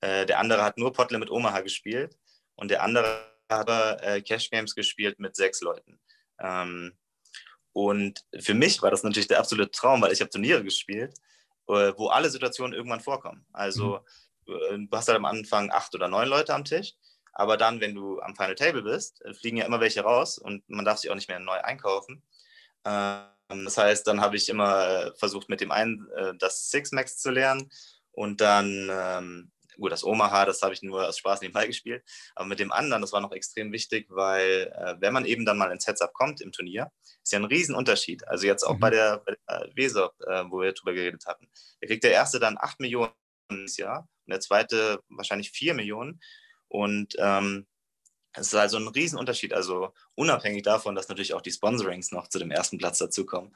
äh, 0.00 0.26
der 0.26 0.40
andere 0.40 0.64
hat 0.64 0.76
nur 0.76 0.92
Potle 0.92 1.18
mit 1.18 1.30
Omaha 1.30 1.60
gespielt 1.60 2.18
und 2.56 2.72
der 2.72 2.82
andere 2.82 3.37
habe 3.48 3.98
äh, 4.02 4.20
Cash 4.22 4.50
Games 4.50 4.74
gespielt 4.74 5.18
mit 5.18 5.36
sechs 5.36 5.60
Leuten. 5.60 5.98
Ähm, 6.40 6.96
und 7.72 8.24
für 8.40 8.54
mich 8.54 8.82
war 8.82 8.90
das 8.90 9.02
natürlich 9.02 9.28
der 9.28 9.38
absolute 9.38 9.70
Traum, 9.70 10.02
weil 10.02 10.12
ich 10.12 10.20
habe 10.20 10.30
Turniere 10.30 10.64
gespielt, 10.64 11.14
äh, 11.68 11.92
wo 11.96 12.08
alle 12.08 12.30
Situationen 12.30 12.74
irgendwann 12.74 13.00
vorkommen. 13.00 13.46
Also 13.52 14.00
mhm. 14.46 14.54
äh, 14.54 14.86
du 14.86 14.96
hast 14.96 15.08
halt 15.08 15.16
am 15.16 15.24
Anfang 15.24 15.70
acht 15.70 15.94
oder 15.94 16.08
neun 16.08 16.28
Leute 16.28 16.54
am 16.54 16.64
Tisch, 16.64 16.94
aber 17.32 17.56
dann, 17.56 17.80
wenn 17.80 17.94
du 17.94 18.20
am 18.20 18.34
Final 18.34 18.56
Table 18.56 18.82
bist, 18.82 19.24
äh, 19.24 19.34
fliegen 19.34 19.58
ja 19.58 19.66
immer 19.66 19.80
welche 19.80 20.00
raus 20.00 20.38
und 20.38 20.68
man 20.68 20.84
darf 20.84 20.98
sich 20.98 21.10
auch 21.10 21.14
nicht 21.14 21.28
mehr 21.28 21.38
neu 21.38 21.60
einkaufen. 21.60 22.22
Ähm, 22.84 23.64
das 23.64 23.78
heißt, 23.78 24.06
dann 24.06 24.20
habe 24.20 24.36
ich 24.36 24.48
immer 24.48 24.88
äh, 24.88 25.12
versucht, 25.16 25.48
mit 25.48 25.60
dem 25.60 25.70
einen 25.70 26.08
äh, 26.16 26.34
das 26.36 26.70
Six 26.70 26.92
Max 26.92 27.18
zu 27.18 27.30
lernen 27.30 27.70
und 28.12 28.40
dann 28.40 28.90
ähm, 28.90 29.52
gut, 29.78 29.92
das 29.92 30.04
Omaha, 30.04 30.44
das 30.44 30.62
habe 30.62 30.74
ich 30.74 30.82
nur 30.82 31.08
aus 31.08 31.18
Spaß 31.18 31.40
nebenbei 31.40 31.66
gespielt. 31.66 32.04
Aber 32.34 32.46
mit 32.46 32.58
dem 32.58 32.72
anderen, 32.72 33.02
das 33.02 33.12
war 33.12 33.20
noch 33.20 33.32
extrem 33.32 33.72
wichtig, 33.72 34.06
weil 34.10 34.72
äh, 34.74 34.94
wenn 35.00 35.12
man 35.12 35.24
eben 35.24 35.44
dann 35.44 35.58
mal 35.58 35.70
ins 35.70 35.86
Heads-Up 35.86 36.12
kommt 36.12 36.40
im 36.40 36.52
Turnier, 36.52 36.90
ist 37.22 37.32
ja 37.32 37.38
ein 37.38 37.44
Riesenunterschied. 37.44 38.26
Also 38.28 38.46
jetzt 38.46 38.64
auch 38.64 38.74
mhm. 38.74 38.80
bei 38.80 38.90
der, 38.90 39.22
bei 39.24 39.36
der 39.48 39.70
WESOP, 39.74 40.14
äh, 40.26 40.44
wo 40.50 40.60
wir 40.60 40.72
drüber 40.72 40.92
geredet 40.92 41.26
hatten. 41.26 41.48
Da 41.80 41.86
kriegt 41.86 42.04
der 42.04 42.12
Erste 42.12 42.40
dann 42.40 42.58
8 42.58 42.80
Millionen 42.80 43.12
dieses 43.50 43.76
Jahr 43.76 44.08
und 44.26 44.32
der 44.32 44.40
Zweite 44.40 45.00
wahrscheinlich 45.08 45.50
4 45.50 45.74
Millionen. 45.74 46.20
Und 46.68 47.14
ähm, 47.18 47.66
es 48.34 48.48
ist 48.48 48.54
also 48.54 48.76
ein 48.76 48.88
Riesenunterschied. 48.88 49.52
Also 49.52 49.92
unabhängig 50.14 50.62
davon, 50.62 50.94
dass 50.94 51.08
natürlich 51.08 51.34
auch 51.34 51.40
die 51.40 51.50
Sponsorings 51.50 52.12
noch 52.12 52.28
zu 52.28 52.38
dem 52.38 52.50
ersten 52.50 52.78
Platz 52.78 52.98
dazukommen. 52.98 53.54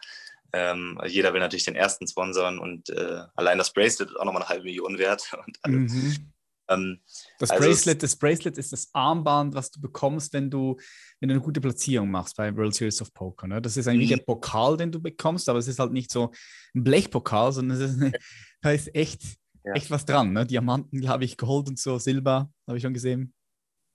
Ähm, 0.55 1.01
jeder 1.07 1.33
will 1.33 1.41
natürlich 1.41 1.65
den 1.65 1.77
ersten 1.77 2.07
sponsern 2.07 2.59
und 2.59 2.91
äh, 2.91 3.23
allein 3.35 3.57
das 3.57 3.73
Bracelet 3.73 4.11
ist 4.11 4.17
auch 4.17 4.25
nochmal 4.25 4.43
eine 4.43 4.51
halbe 4.51 4.65
Million 4.65 4.99
wert. 4.99 5.33
Und, 5.65 5.91
mhm. 5.91 6.33
ähm, 6.69 7.01
das, 7.39 7.51
also 7.51 7.67
Bracelet, 7.67 8.03
das 8.03 8.17
Bracelet 8.17 8.59
ist 8.59 8.71
das 8.73 8.91
Armband, 8.93 9.55
was 9.55 9.71
du 9.71 9.81
bekommst, 9.81 10.35
wenn 10.35 10.51
du, 10.51 10.77
wenn 11.21 11.31
du 11.31 11.35
eine 11.35 11.43
gute 11.43 11.63
Platzierung 11.63 12.11
machst 12.11 12.37
bei 12.37 12.55
World 12.55 12.75
Series 12.75 13.01
of 13.01 13.15
Poker. 13.15 13.47
Ne? 13.47 13.63
Das 13.63 13.79
ist 13.79 13.89
eigentlich 13.89 14.11
mhm. 14.11 14.17
der 14.17 14.25
Pokal, 14.25 14.77
den 14.77 14.93
du 14.93 15.01
bekommst, 15.01 15.49
aber 15.49 15.59
es 15.59 15.69
ist 15.69 15.79
halt 15.79 15.93
nicht 15.93 16.13
so 16.13 16.33
ein 16.75 16.85
Blechpokal, 16.85 17.53
sondern 17.53 17.81
es 17.81 17.91
ist 17.91 18.01
eine, 18.01 18.13
da 18.61 18.73
ist 18.73 18.95
echt, 18.95 19.23
ja. 19.65 19.73
echt 19.73 19.91
was 19.91 20.05
dran. 20.05 20.35
Ne? 20.35 20.45
Diamanten, 20.45 21.01
glaube 21.01 21.25
ich, 21.25 21.39
Gold 21.39 21.69
und 21.69 21.79
so, 21.79 21.99
Silber, 21.99 22.53
habe 22.67 22.77
ich 22.77 22.83
schon 22.83 22.95
gesehen. 22.95 23.33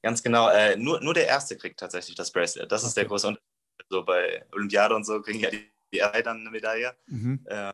Ganz 0.04 0.24
genau. 0.24 0.50
Äh, 0.50 0.76
nur, 0.76 1.02
nur 1.02 1.14
der 1.14 1.28
Erste 1.28 1.56
kriegt 1.56 1.80
tatsächlich 1.80 2.16
das 2.16 2.32
Bracelet. 2.32 2.72
Das 2.72 2.82
okay. 2.82 2.88
ist 2.88 2.98
der 2.98 3.06
große 3.06 3.28
Unterschied. 3.28 3.44
So 3.90 4.04
bei 4.04 4.44
Olympiade 4.54 4.96
und 4.96 5.06
so 5.06 5.22
kriegen 5.22 5.40
ja 5.40 5.52
die 5.52 5.72
die 5.94 6.00
RI 6.00 6.24
dann 6.24 6.42
eine 6.42 6.50
Medaille. 6.50 6.96
Mhm. 7.08 7.46
Ähm, 7.50 7.74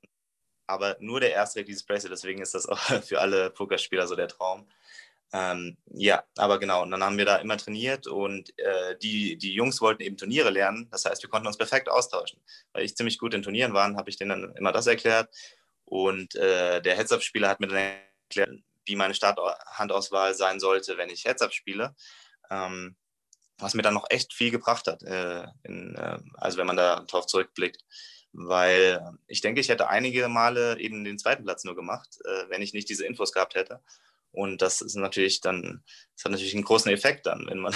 aber 0.67 0.97
nur 0.99 1.19
der 1.19 1.33
erste 1.33 1.63
dieses 1.63 1.83
Bracelet, 1.83 2.13
deswegen 2.13 2.41
ist 2.41 2.53
das 2.53 2.65
auch 2.69 2.79
für 3.03 3.19
alle 3.19 3.49
Pokerspieler 3.49 4.07
so 4.07 4.15
der 4.15 4.27
Traum. 4.27 4.67
Ähm, 5.35 5.77
ja, 5.87 6.23
aber 6.37 6.59
genau, 6.59 6.83
und 6.83 6.91
dann 6.91 7.03
haben 7.03 7.17
wir 7.17 7.25
da 7.25 7.37
immer 7.37 7.57
trainiert 7.57 8.05
und 8.05 8.57
äh, 8.59 8.95
die, 8.99 9.35
die 9.35 9.53
Jungs 9.53 9.81
wollten 9.81 10.03
eben 10.03 10.15
Turniere 10.15 10.51
lernen. 10.51 10.87
Das 10.91 11.05
heißt, 11.05 11.23
wir 11.23 11.29
konnten 11.29 11.47
uns 11.47 11.57
perfekt 11.57 11.89
austauschen. 11.89 12.39
Weil 12.71 12.85
ich 12.85 12.95
ziemlich 12.95 13.17
gut 13.17 13.33
in 13.33 13.41
Turnieren 13.41 13.73
war, 13.73 13.95
habe 13.95 14.11
ich 14.11 14.17
denen 14.17 14.29
dann 14.29 14.55
immer 14.55 14.71
das 14.71 14.85
erklärt. 14.85 15.33
Und 15.85 16.35
äh, 16.35 16.81
der 16.81 16.95
Heads-Up-Spieler 16.95 17.49
hat 17.49 17.59
mir 17.59 17.67
dann 17.67 17.95
erklärt, 18.29 18.61
wie 18.85 18.95
meine 18.95 19.15
Starthandauswahl 19.15 20.35
sein 20.35 20.59
sollte, 20.59 20.97
wenn 20.97 21.09
ich 21.09 21.25
Heads-Up 21.25 21.51
spiele. 21.51 21.95
Ähm, 22.51 22.95
was 23.57 23.73
mir 23.73 23.81
dann 23.81 23.93
noch 23.93 24.07
echt 24.09 24.33
viel 24.33 24.51
gebracht 24.51 24.87
hat, 24.87 25.03
äh, 25.03 25.45
in, 25.63 25.95
äh, 25.95 26.19
also 26.35 26.57
wenn 26.57 26.67
man 26.67 26.77
da 26.77 27.01
drauf 27.01 27.27
zurückblickt. 27.27 27.83
Weil 28.35 28.99
ich 29.27 29.41
denke, 29.41 29.61
ich 29.61 29.69
hätte 29.69 29.89
einige 29.89 30.27
Male 30.27 30.79
eben 30.79 31.03
den 31.03 31.19
zweiten 31.19 31.43
Platz 31.43 31.63
nur 31.63 31.75
gemacht, 31.75 32.17
äh, 32.25 32.49
wenn 32.49 32.63
ich 32.63 32.73
nicht 32.73 32.89
diese 32.89 33.05
Infos 33.05 33.31
gehabt 33.31 33.53
hätte. 33.53 33.81
Und 34.31 34.63
das 34.63 34.81
ist 34.81 34.95
natürlich 34.95 35.41
dann, 35.41 35.83
das 36.15 36.25
hat 36.25 36.31
natürlich 36.31 36.55
einen 36.55 36.63
großen 36.63 36.91
Effekt 36.91 37.27
dann, 37.27 37.45
wenn 37.47 37.59
man, 37.59 37.75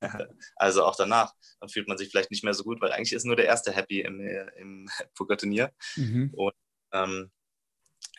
also 0.56 0.84
auch 0.84 0.94
danach, 0.94 1.34
dann 1.58 1.68
fühlt 1.68 1.88
man 1.88 1.98
sich 1.98 2.08
vielleicht 2.10 2.30
nicht 2.30 2.44
mehr 2.44 2.54
so 2.54 2.62
gut, 2.62 2.80
weil 2.80 2.92
eigentlich 2.92 3.12
ist 3.12 3.26
nur 3.26 3.34
der 3.34 3.46
erste 3.46 3.72
happy 3.72 4.02
im, 4.02 4.20
im 4.20 4.88
Pokerturnier. 5.16 5.72
Mhm. 5.96 6.32
Und 6.36 6.54
ähm, 6.92 7.32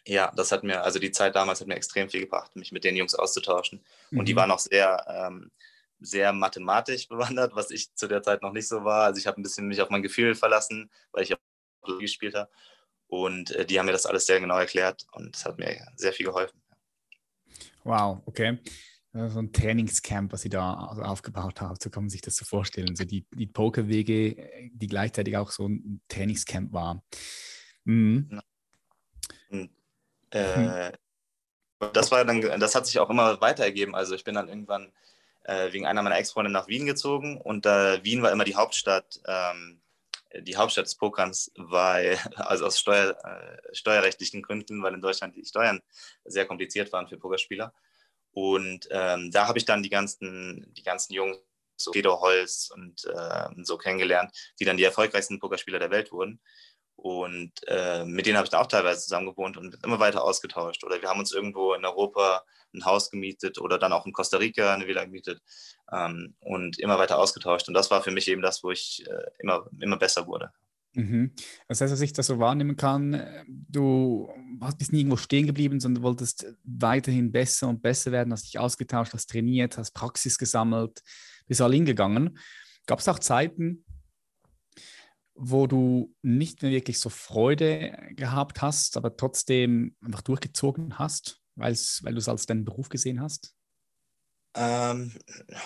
ja, 0.06 0.32
das 0.36 0.52
hat 0.52 0.64
mir, 0.64 0.84
also 0.84 1.00
die 1.00 1.12
Zeit 1.12 1.36
damals 1.36 1.62
hat 1.62 1.68
mir 1.68 1.76
extrem 1.76 2.10
viel 2.10 2.22
gebracht, 2.22 2.56
mich 2.56 2.74
mit 2.74 2.84
den 2.84 2.98
Jungs 2.98 3.16
auszutauschen. 3.16 3.86
Und 4.12 4.28
die 4.28 4.34
mhm. 4.34 4.38
waren 4.38 4.52
auch 4.52 4.60
sehr, 4.60 5.06
ähm, 5.08 5.52
sehr 6.00 6.34
mathematisch 6.34 7.08
bewandert, 7.10 7.56
was 7.56 7.72
ich 7.72 7.94
zu 7.96 8.08
der 8.08 8.22
Zeit 8.22 8.42
noch 8.42 8.54
nicht 8.54 8.68
so 8.68 8.84
war. 8.84 9.06
Also 9.06 9.20
ich 9.20 9.28
habe 9.28 9.40
ein 9.40 9.44
bisschen 9.44 9.68
mich 9.68 9.82
auf 9.82 9.90
mein 9.90 10.04
Gefühl 10.04 10.36
verlassen, 10.36 10.90
weil 11.12 11.24
ich 11.24 11.34
auch 11.34 12.00
gespielt 12.00 12.36
habe. 12.36 12.50
Und 13.08 13.52
äh, 13.52 13.66
die 13.66 13.80
haben 13.80 13.86
mir 13.86 13.94
das 13.94 14.06
alles 14.06 14.26
sehr 14.26 14.40
genau 14.40 14.58
erklärt 14.58 15.06
und 15.14 15.36
es 15.36 15.46
hat 15.46 15.58
mir 15.58 15.88
sehr 15.96 16.14
viel 16.14 16.26
geholfen. 16.26 16.62
Wow, 17.84 18.22
okay. 18.26 18.60
So 19.14 19.40
ein 19.40 19.52
Trainingscamp, 19.52 20.32
was 20.34 20.42
Sie 20.42 20.50
da 20.50 20.74
aufgebaut 20.74 21.62
haben, 21.62 21.78
so 21.82 21.90
kann 21.90 22.04
man 22.04 22.10
sich 22.10 22.22
das 22.22 22.36
so 22.36 22.46
vorstellen. 22.46 22.96
So 22.96 23.04
die, 23.04 23.26
die 23.34 23.48
Pokerwege, 23.48 24.70
die 24.74 24.88
gleichzeitig 24.88 25.38
auch 25.38 25.50
so 25.50 25.68
ein 25.68 26.02
Trainingscamp 26.10 26.72
war. 26.74 27.04
Mhm. 27.86 28.42
Und, 29.50 29.72
äh, 30.32 30.92
das 31.80 32.12
war 32.12 32.26
dann, 32.26 32.42
das 32.60 32.76
hat 32.76 32.86
sich 32.86 33.00
auch 33.00 33.10
immer 33.10 33.40
weiter 33.42 33.64
ergeben. 33.64 33.96
Also 33.96 34.14
ich 34.14 34.24
bin 34.24 34.36
dann 34.36 34.50
irgendwann 34.50 34.92
äh, 35.48 35.72
wegen 35.72 35.86
einer 35.86 36.02
meiner 36.02 36.18
Ex-Freunde 36.18 36.52
nach 36.52 36.68
Wien 36.68 36.86
gezogen 36.86 37.40
und 37.42 37.66
äh, 37.66 38.04
Wien 38.04 38.22
war 38.22 38.32
immer 38.32 38.44
die 38.44 38.56
Hauptstadt, 38.56 39.20
ähm, 39.26 39.82
die 40.42 40.58
Hauptstadt 40.58 40.86
des 40.86 40.96
Pokerns, 40.96 41.52
weil, 41.56 42.20
also 42.36 42.66
aus 42.66 42.80
Steuer, 42.80 43.18
äh, 43.24 43.76
steuerrechtlichen 43.76 44.42
Gründen, 44.42 44.84
weil 44.84 44.94
in 44.94 45.02
Deutschland 45.02 45.36
die 45.36 45.46
Steuern 45.46 45.82
sehr 46.26 46.46
kompliziert 46.46 46.92
waren 46.92 47.08
für 47.08 47.18
Pokerspieler. 47.18 47.74
Und 48.32 48.88
ähm, 48.92 49.32
da 49.32 49.48
habe 49.48 49.58
ich 49.58 49.66
dann 49.66 49.82
die 49.82 49.90
ganzen, 49.90 50.72
die 50.76 50.84
ganzen 50.84 51.14
Jungs, 51.14 51.38
so 51.80 51.92
Peter 51.92 52.20
Holz 52.20 52.72
und 52.74 53.06
äh, 53.06 53.50
so 53.64 53.78
kennengelernt, 53.78 54.32
die 54.60 54.66
dann 54.66 54.78
die 54.78 54.84
erfolgreichsten 54.84 55.40
Pokerspieler 55.40 55.80
der 55.80 55.92
Welt 55.92 56.12
wurden. 56.12 56.42
Und 56.96 57.54
äh, 57.68 58.04
mit 58.04 58.26
denen 58.26 58.38
habe 58.38 58.46
ich 58.46 58.50
dann 58.50 58.62
auch 58.62 58.68
teilweise 58.68 59.02
zusammen 59.02 59.28
gewohnt 59.28 59.56
und 59.56 59.78
immer 59.84 60.00
weiter 60.00 60.24
ausgetauscht. 60.24 60.84
Oder 60.84 61.02
wir 61.02 61.10
haben 61.10 61.20
uns 61.20 61.32
irgendwo 61.32 61.74
in 61.74 61.86
Europa 61.86 62.44
ein 62.74 62.86
Haus 62.86 63.10
gemietet 63.10 63.60
oder 63.60 63.78
dann 63.78 63.94
auch 63.94 64.06
in 64.06 64.14
Costa 64.14 64.38
Rica 64.38 64.74
eine 64.74 64.88
Villa 64.88 65.06
gemietet 65.06 65.42
ähm, 65.92 66.36
und 66.40 66.80
immer 66.80 66.98
weiter 67.00 67.20
ausgetauscht. 67.20 67.68
Und 67.68 67.74
das 67.74 67.92
war 67.92 68.02
für 68.02 68.12
mich 68.12 68.28
eben 68.28 68.42
das, 68.42 68.64
wo 68.64 68.72
ich 68.72 69.06
äh, 69.08 69.24
immer, 69.40 69.68
immer 69.80 69.98
besser 69.98 70.28
wurde. 70.28 70.52
Mhm. 70.98 71.32
Das 71.68 71.80
heißt, 71.80 71.94
dass 71.94 72.02
ich 72.02 72.14
das 72.14 72.26
so 72.26 72.40
wahrnehmen 72.40 72.76
kann, 72.76 73.24
du 73.48 74.32
bist 74.78 74.92
nie 74.92 75.02
irgendwo 75.02 75.18
stehen 75.18 75.46
geblieben, 75.46 75.80
sondern 75.80 76.04
wolltest 76.04 76.48
weiterhin 76.64 77.32
besser 77.32 77.68
und 77.68 77.84
besser 77.84 78.12
werden, 78.12 78.34
hast 78.34 78.46
dich 78.46 78.58
ausgetauscht, 78.58 79.14
hast 79.14 79.30
trainiert, 79.30 79.78
hast 79.78 79.92
Praxis 79.92 80.40
gesammelt, 80.40 81.04
bist 81.46 81.62
all 81.62 81.74
hingegangen. 81.74 82.40
Gab 82.88 83.00
es 83.00 83.08
auch 83.08 83.20
Zeiten, 83.20 83.86
wo 85.36 85.68
du 85.68 86.16
nicht 86.24 86.64
mehr 86.64 86.72
wirklich 86.72 87.00
so 87.00 87.10
Freude 87.10 87.96
gehabt 88.16 88.62
hast, 88.64 88.98
aber 88.98 89.16
trotzdem 89.16 89.96
einfach 90.02 90.22
durchgezogen 90.22 90.98
hast? 90.98 91.40
Weil 91.58 91.74
du 92.14 92.18
es 92.18 92.30
als 92.30 92.46
deinen 92.46 92.66
Beruf 92.66 92.90
gesehen 92.90 93.22
hast? 93.22 93.54
Ähm, 94.56 95.14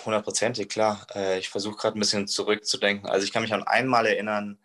hundertprozentig, 0.04 0.64
ähm, 0.64 0.68
klar. 0.68 1.06
Äh, 1.14 1.38
ich 1.38 1.48
versuche 1.48 1.76
gerade 1.76 1.98
ein 1.98 2.00
bisschen 2.00 2.26
zurückzudenken. 2.26 3.08
Also 3.08 3.24
ich 3.24 3.32
kann 3.32 3.42
mich 3.42 3.54
an 3.54 3.62
einmal 3.62 4.06
erinnern, 4.06 4.58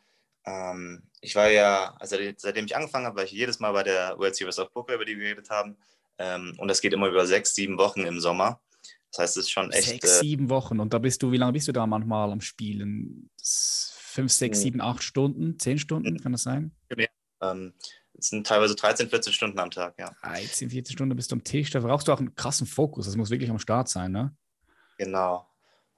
ähm, 0.45 1.03
ich 1.21 1.35
war 1.35 1.49
ja, 1.49 1.95
also 1.99 2.15
seitdem 2.37 2.65
ich 2.65 2.75
angefangen 2.75 3.05
habe, 3.05 3.17
war 3.17 3.23
ich 3.23 3.31
jedes 3.31 3.59
Mal 3.59 3.71
bei 3.71 3.83
der 3.83 4.17
World 4.17 4.35
Series 4.35 4.59
of 4.59 4.71
Poker, 4.71 4.95
über 4.95 5.05
die 5.05 5.17
wir 5.17 5.23
geredet 5.23 5.49
haben. 5.49 5.77
Ähm, 6.17 6.55
und 6.57 6.67
das 6.67 6.81
geht 6.81 6.93
immer 6.93 7.07
über 7.07 7.25
sechs, 7.25 7.53
sieben 7.53 7.77
Wochen 7.77 8.01
im 8.01 8.19
Sommer. 8.19 8.61
Das 9.11 9.19
heißt, 9.19 9.37
es 9.37 9.45
ist 9.45 9.51
schon 9.51 9.71
echt. 9.71 9.89
Sechs, 9.89 10.17
äh, 10.17 10.19
sieben 10.19 10.49
Wochen. 10.49 10.79
Und 10.79 10.93
da 10.93 10.99
bist 10.99 11.23
du, 11.23 11.31
wie 11.31 11.37
lange 11.37 11.53
bist 11.53 11.67
du 11.67 11.71
da 11.71 11.85
manchmal 11.85 12.31
am 12.31 12.41
Spielen? 12.41 13.29
Fünf, 13.41 14.31
sechs, 14.31 14.57
hm. 14.57 14.63
sieben, 14.63 14.81
acht 14.81 15.03
Stunden, 15.03 15.59
zehn 15.59 15.77
Stunden, 15.77 16.19
kann 16.19 16.31
das 16.31 16.43
sein? 16.43 16.71
Ja. 16.95 17.07
Ähm, 17.41 17.73
es 18.17 18.29
sind 18.29 18.47
teilweise 18.47 18.75
13, 18.75 19.09
14 19.09 19.33
Stunden 19.33 19.59
am 19.59 19.71
Tag, 19.71 19.95
ja. 19.99 20.11
13, 20.23 20.69
14 20.69 20.93
Stunden 20.93 21.15
bist 21.15 21.31
du 21.31 21.35
am 21.35 21.43
Tisch, 21.43 21.69
da 21.71 21.79
brauchst 21.79 22.07
du 22.07 22.13
auch 22.13 22.19
einen 22.19 22.35
krassen 22.35 22.67
Fokus. 22.67 23.05
Das 23.05 23.15
muss 23.15 23.29
wirklich 23.29 23.49
am 23.49 23.59
Start 23.59 23.89
sein, 23.89 24.11
ne? 24.11 24.35
Genau, 24.97 25.47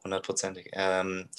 hundertprozentig. 0.03 0.69
Ähm, 0.73 1.29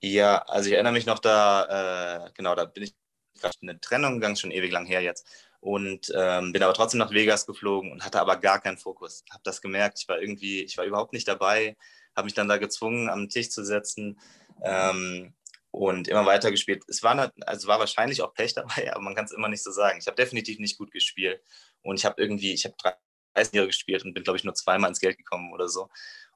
ja, 0.00 0.38
also 0.42 0.68
ich 0.68 0.74
erinnere 0.74 0.92
mich 0.92 1.06
noch 1.06 1.20
da, 1.20 2.26
äh, 2.26 2.30
genau, 2.34 2.54
da 2.54 2.64
bin 2.64 2.82
ich 2.82 2.94
gerade 3.40 3.54
in 3.60 3.70
eine 3.70 3.80
Trennung 3.80 4.14
gegangen, 4.14 4.36
schon 4.36 4.50
ewig 4.50 4.72
lang 4.72 4.86
her 4.86 5.00
jetzt. 5.00 5.26
Und 5.60 6.12
ähm, 6.16 6.52
bin 6.52 6.62
aber 6.62 6.74
trotzdem 6.74 6.98
nach 6.98 7.12
Vegas 7.12 7.46
geflogen 7.46 7.92
und 7.92 8.04
hatte 8.04 8.20
aber 8.20 8.36
gar 8.36 8.60
keinen 8.60 8.78
Fokus. 8.78 9.24
Habe 9.30 9.42
das 9.44 9.62
gemerkt, 9.62 10.00
ich 10.00 10.08
war 10.08 10.20
irgendwie, 10.20 10.62
ich 10.62 10.76
war 10.76 10.84
überhaupt 10.84 11.12
nicht 11.12 11.28
dabei, 11.28 11.76
habe 12.16 12.24
mich 12.24 12.34
dann 12.34 12.48
da 12.48 12.56
gezwungen, 12.56 13.08
am 13.08 13.28
Tisch 13.28 13.50
zu 13.50 13.64
setzen. 13.64 14.18
Ähm, 14.64 15.34
und 15.72 16.06
immer 16.06 16.26
weiter 16.26 16.50
gespielt. 16.50 16.84
Es 16.86 17.02
war, 17.02 17.32
also 17.46 17.66
war 17.66 17.80
wahrscheinlich 17.80 18.22
auch 18.22 18.34
Pech 18.34 18.54
dabei, 18.54 18.92
aber 18.94 19.02
man 19.02 19.16
kann 19.16 19.24
es 19.24 19.32
immer 19.32 19.48
nicht 19.48 19.64
so 19.64 19.72
sagen. 19.72 19.98
Ich 19.98 20.06
habe 20.06 20.14
definitiv 20.14 20.58
nicht 20.60 20.78
gut 20.78 20.92
gespielt 20.92 21.42
und 21.82 21.98
ich 21.98 22.04
habe 22.04 22.22
irgendwie, 22.22 22.52
ich 22.52 22.64
habe 22.64 22.76
30 23.34 23.54
Jahre 23.54 23.66
gespielt 23.66 24.04
und 24.04 24.14
bin, 24.14 24.22
glaube 24.22 24.36
ich, 24.36 24.44
nur 24.44 24.54
zweimal 24.54 24.90
ins 24.90 25.00
Geld 25.00 25.16
gekommen 25.16 25.52
oder 25.52 25.68
so. 25.68 25.88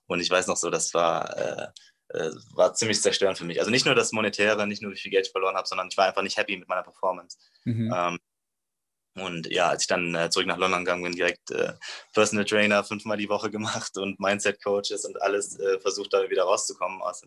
Und 0.06 0.20
ich 0.20 0.30
weiß 0.30 0.46
noch 0.46 0.56
so, 0.56 0.70
das 0.70 0.94
war, 0.94 1.36
äh, 1.36 1.68
äh, 2.16 2.30
war 2.54 2.72
ziemlich 2.74 3.00
zerstörend 3.02 3.36
für 3.36 3.44
mich. 3.44 3.58
Also 3.58 3.70
nicht 3.70 3.84
nur 3.84 3.94
das 3.94 4.12
Monetäre, 4.12 4.66
nicht 4.66 4.82
nur 4.82 4.92
wie 4.92 4.96
viel 4.96 5.10
Geld 5.10 5.26
ich 5.26 5.32
verloren 5.32 5.56
habe, 5.56 5.68
sondern 5.68 5.88
ich 5.88 5.96
war 5.96 6.06
einfach 6.06 6.22
nicht 6.22 6.38
happy 6.38 6.56
mit 6.56 6.68
meiner 6.68 6.82
Performance. 6.82 7.36
Mhm. 7.64 7.92
Ähm, 7.94 8.18
und 9.16 9.50
ja, 9.50 9.70
als 9.70 9.82
ich 9.82 9.88
dann 9.88 10.14
äh, 10.14 10.30
zurück 10.30 10.46
nach 10.46 10.58
London 10.58 10.84
gegangen 10.84 11.02
bin, 11.02 11.12
direkt 11.12 11.50
äh, 11.50 11.72
Personal 12.12 12.44
Trainer 12.44 12.84
fünfmal 12.84 13.16
die 13.16 13.28
Woche 13.28 13.50
gemacht 13.50 13.96
und 13.98 14.20
Mindset 14.20 14.62
Coaches 14.62 15.04
und 15.04 15.20
alles 15.20 15.58
äh, 15.58 15.80
versucht, 15.80 16.12
da 16.12 16.28
wieder 16.28 16.44
rauszukommen. 16.44 17.02
Also, 17.02 17.26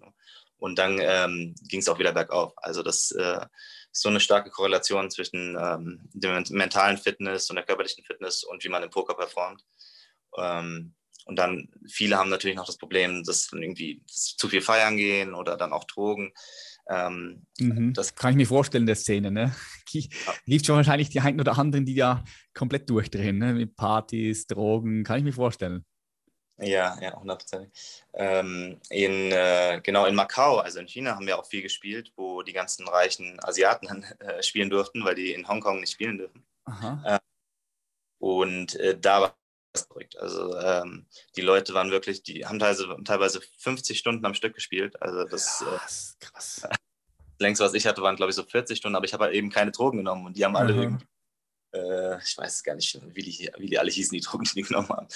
und 0.59 0.77
dann 0.77 0.99
ähm, 1.01 1.55
ging 1.67 1.79
es 1.79 1.89
auch 1.89 1.99
wieder 1.99 2.13
bergauf. 2.13 2.53
Also 2.57 2.83
das 2.83 3.11
äh, 3.11 3.45
ist 3.91 4.01
so 4.01 4.09
eine 4.09 4.19
starke 4.19 4.49
Korrelation 4.49 5.09
zwischen 5.09 5.57
ähm, 5.59 6.09
der 6.13 6.43
mentalen 6.49 6.97
Fitness 6.97 7.49
und 7.49 7.55
der 7.55 7.65
körperlichen 7.65 8.03
Fitness 8.03 8.43
und 8.43 8.63
wie 8.63 8.69
man 8.69 8.83
im 8.83 8.89
Poker 8.89 9.15
performt. 9.15 9.65
Ähm, 10.37 10.93
und 11.25 11.37
dann, 11.37 11.69
viele 11.87 12.17
haben 12.17 12.29
natürlich 12.29 12.57
noch 12.57 12.65
das 12.65 12.77
Problem, 12.77 13.23
dass 13.23 13.49
irgendwie 13.53 14.01
dass 14.07 14.35
zu 14.35 14.47
viel 14.47 14.61
feiern 14.61 14.97
gehen 14.97 15.33
oder 15.33 15.57
dann 15.57 15.73
auch 15.73 15.83
Drogen. 15.83 16.33
Ähm, 16.89 17.45
mhm. 17.59 17.93
Das 17.93 18.15
kann 18.15 18.31
ich 18.31 18.37
mir 18.37 18.47
vorstellen, 18.47 18.87
der 18.87 18.95
Szene. 18.95 19.31
Ne? 19.31 19.55
Ja. 19.91 20.33
Gibt 20.45 20.67
schon 20.67 20.75
wahrscheinlich 20.75 21.09
die 21.09 21.19
einen 21.19 21.39
oder 21.39 21.57
anderen, 21.57 21.83
die 21.83 21.95
ja 21.95 22.23
komplett 22.53 22.87
durchdrehen, 22.91 23.39
ne? 23.39 23.53
mit 23.53 23.75
Partys, 23.75 24.45
Drogen, 24.45 25.03
kann 25.03 25.17
ich 25.17 25.23
mir 25.23 25.33
vorstellen. 25.33 25.83
Ja, 26.61 26.97
ja, 27.01 27.19
hundertprozentig. 27.19 27.71
Ähm, 28.13 28.79
in, 28.89 29.31
äh, 29.31 29.81
genau 29.83 30.05
in 30.05 30.15
Macau, 30.15 30.57
also 30.57 30.79
in 30.79 30.87
China, 30.87 31.15
haben 31.15 31.25
wir 31.25 31.39
auch 31.39 31.45
viel 31.45 31.61
gespielt, 31.61 32.11
wo 32.15 32.41
die 32.41 32.53
ganzen 32.53 32.87
reichen 32.87 33.39
Asiaten 33.43 34.03
äh, 34.19 34.43
spielen 34.43 34.69
durften, 34.69 35.03
weil 35.05 35.15
die 35.15 35.33
in 35.33 35.47
Hongkong 35.47 35.79
nicht 35.79 35.93
spielen 35.93 36.17
dürfen. 36.17 36.45
Äh, 37.05 37.19
und 38.19 38.77
da 38.99 39.21
war 39.21 39.37
es 39.73 39.83
verrückt. 39.83 40.17
Also 40.17 40.57
ähm, 40.57 41.05
die 41.35 41.41
Leute 41.41 41.73
waren 41.73 41.91
wirklich, 41.91 42.23
die 42.23 42.45
haben 42.45 42.59
teilweise, 42.59 42.97
teilweise 43.05 43.41
50 43.57 43.97
Stunden 43.97 44.25
am 44.25 44.33
Stück 44.33 44.53
gespielt. 44.53 45.01
Also 45.01 45.23
das, 45.23 45.61
äh, 45.61 45.65
krass, 45.65 46.17
krass. 46.19 46.61
längst 47.39 47.61
was 47.61 47.73
ich 47.73 47.87
hatte, 47.87 48.01
waren 48.01 48.15
glaube 48.15 48.31
ich 48.31 48.35
so 48.35 48.43
40 48.43 48.77
Stunden, 48.77 48.95
aber 48.95 49.05
ich 49.05 49.13
habe 49.13 49.25
halt 49.25 49.33
eben 49.33 49.49
keine 49.49 49.71
Drogen 49.71 49.99
genommen 49.99 50.25
und 50.25 50.37
die 50.37 50.45
haben 50.45 50.55
alle 50.55 50.73
irgendwie 50.73 51.05
äh, 51.73 52.17
ich 52.19 52.37
weiß 52.37 52.63
gar 52.63 52.75
nicht, 52.75 52.99
wie 53.13 53.23
die, 53.23 53.51
wie 53.57 53.67
die 53.67 53.79
alle 53.79 53.91
hießen, 53.91 54.15
die 54.15 54.21
Drogen, 54.25 54.43
die 54.45 54.55
die 54.55 54.61
genommen 54.63 54.89
haben. 54.89 55.07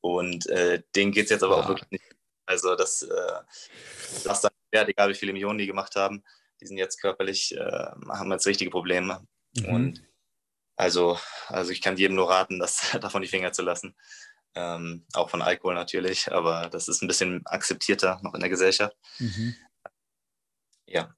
Und 0.00 0.46
äh, 0.46 0.82
denen 0.94 1.12
geht 1.12 1.24
es 1.24 1.30
jetzt 1.30 1.42
aber 1.42 1.56
ja. 1.56 1.62
auch 1.62 1.68
wirklich 1.68 1.90
nicht. 1.90 2.04
Also 2.46 2.74
das, 2.74 3.02
äh, 3.02 3.40
das 4.24 4.40
dann 4.40 4.50
wert, 4.72 4.88
egal 4.88 5.08
wie 5.08 5.14
viele 5.14 5.32
Millionen 5.32 5.58
die 5.58 5.66
gemacht 5.66 5.94
haben, 5.96 6.24
die 6.60 6.66
sind 6.66 6.78
jetzt 6.78 7.00
körperlich, 7.00 7.56
äh, 7.56 7.90
haben 8.08 8.32
jetzt 8.32 8.46
richtige 8.46 8.70
Probleme. 8.70 9.26
Mhm. 9.56 9.64
Und 9.66 10.02
also, 10.76 11.18
also 11.48 11.70
ich 11.72 11.82
kann 11.82 11.96
jedem 11.96 12.16
nur 12.16 12.30
raten, 12.30 12.58
das 12.58 12.90
davon 13.00 13.22
die 13.22 13.28
Finger 13.28 13.52
zu 13.52 13.62
lassen. 13.62 13.94
Ähm, 14.54 15.04
auch 15.12 15.30
von 15.30 15.42
Alkohol 15.42 15.74
natürlich, 15.74 16.32
aber 16.32 16.68
das 16.68 16.88
ist 16.88 17.02
ein 17.02 17.06
bisschen 17.06 17.46
akzeptierter 17.46 18.18
noch 18.22 18.34
in 18.34 18.40
der 18.40 18.48
Gesellschaft. 18.48 18.96
Mhm. 19.18 19.54
Ja. 20.86 21.14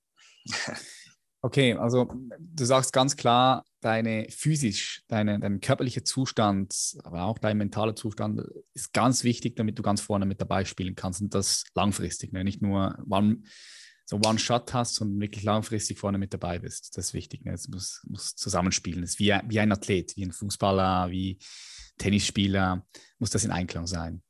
Okay, 1.41 1.75
also 1.75 2.13
du 2.39 2.65
sagst 2.65 2.93
ganz 2.93 3.17
klar, 3.17 3.65
deine 3.83 4.27
physisch, 4.31 5.03
deine, 5.09 5.39
dein 5.39 5.61
körperlicher 5.61 6.05
Zustand, 6.05 6.97
aber 7.05 7.25
auch 7.25 7.39
dein 7.39 7.59
mentaler 7.59 7.95
Zustand 7.95 8.41
ist 8.73 8.93
ganz 8.93 9.25
wichtig, 9.25 9.57
damit 9.57 9.79
du 9.79 9.83
ganz 9.83 10.01
vorne 10.01 10.25
mit 10.25 10.41
dabei 10.41 10.65
spielen 10.65 10.95
kannst 10.95 11.21
und 11.21 11.35
das 11.35 11.65
langfristig, 11.75 12.33
ne? 12.33 12.45
nicht 12.45 12.63
nur 12.63 12.97
one, 13.11 13.43
so 14.07 14.21
One-Shot 14.25 14.73
hast, 14.73 14.95
sondern 14.95 15.21
wirklich 15.21 15.45
langfristig 15.45 15.99
vorne 15.99 16.19
mit 16.19 16.33
dabei 16.33 16.59
bist. 16.59 16.97
Das 16.97 17.07
ist 17.07 17.15
wichtig. 17.15 17.45
Ne? 17.45 17.53
Es 17.53 17.69
muss, 17.69 18.03
muss 18.09 18.35
zusammenspielen. 18.35 19.03
Es 19.03 19.11
ist 19.11 19.19
wie, 19.19 19.35
wie 19.47 19.61
ein 19.61 19.73
Athlet, 19.73 20.17
wie 20.17 20.25
ein 20.25 20.33
Fußballer, 20.33 21.11
wie 21.11 21.39
Tennisspieler, 21.99 22.87
muss 23.19 23.31
das 23.31 23.45
in 23.45 23.51
Einklang 23.51 23.87
sein. 23.87 24.23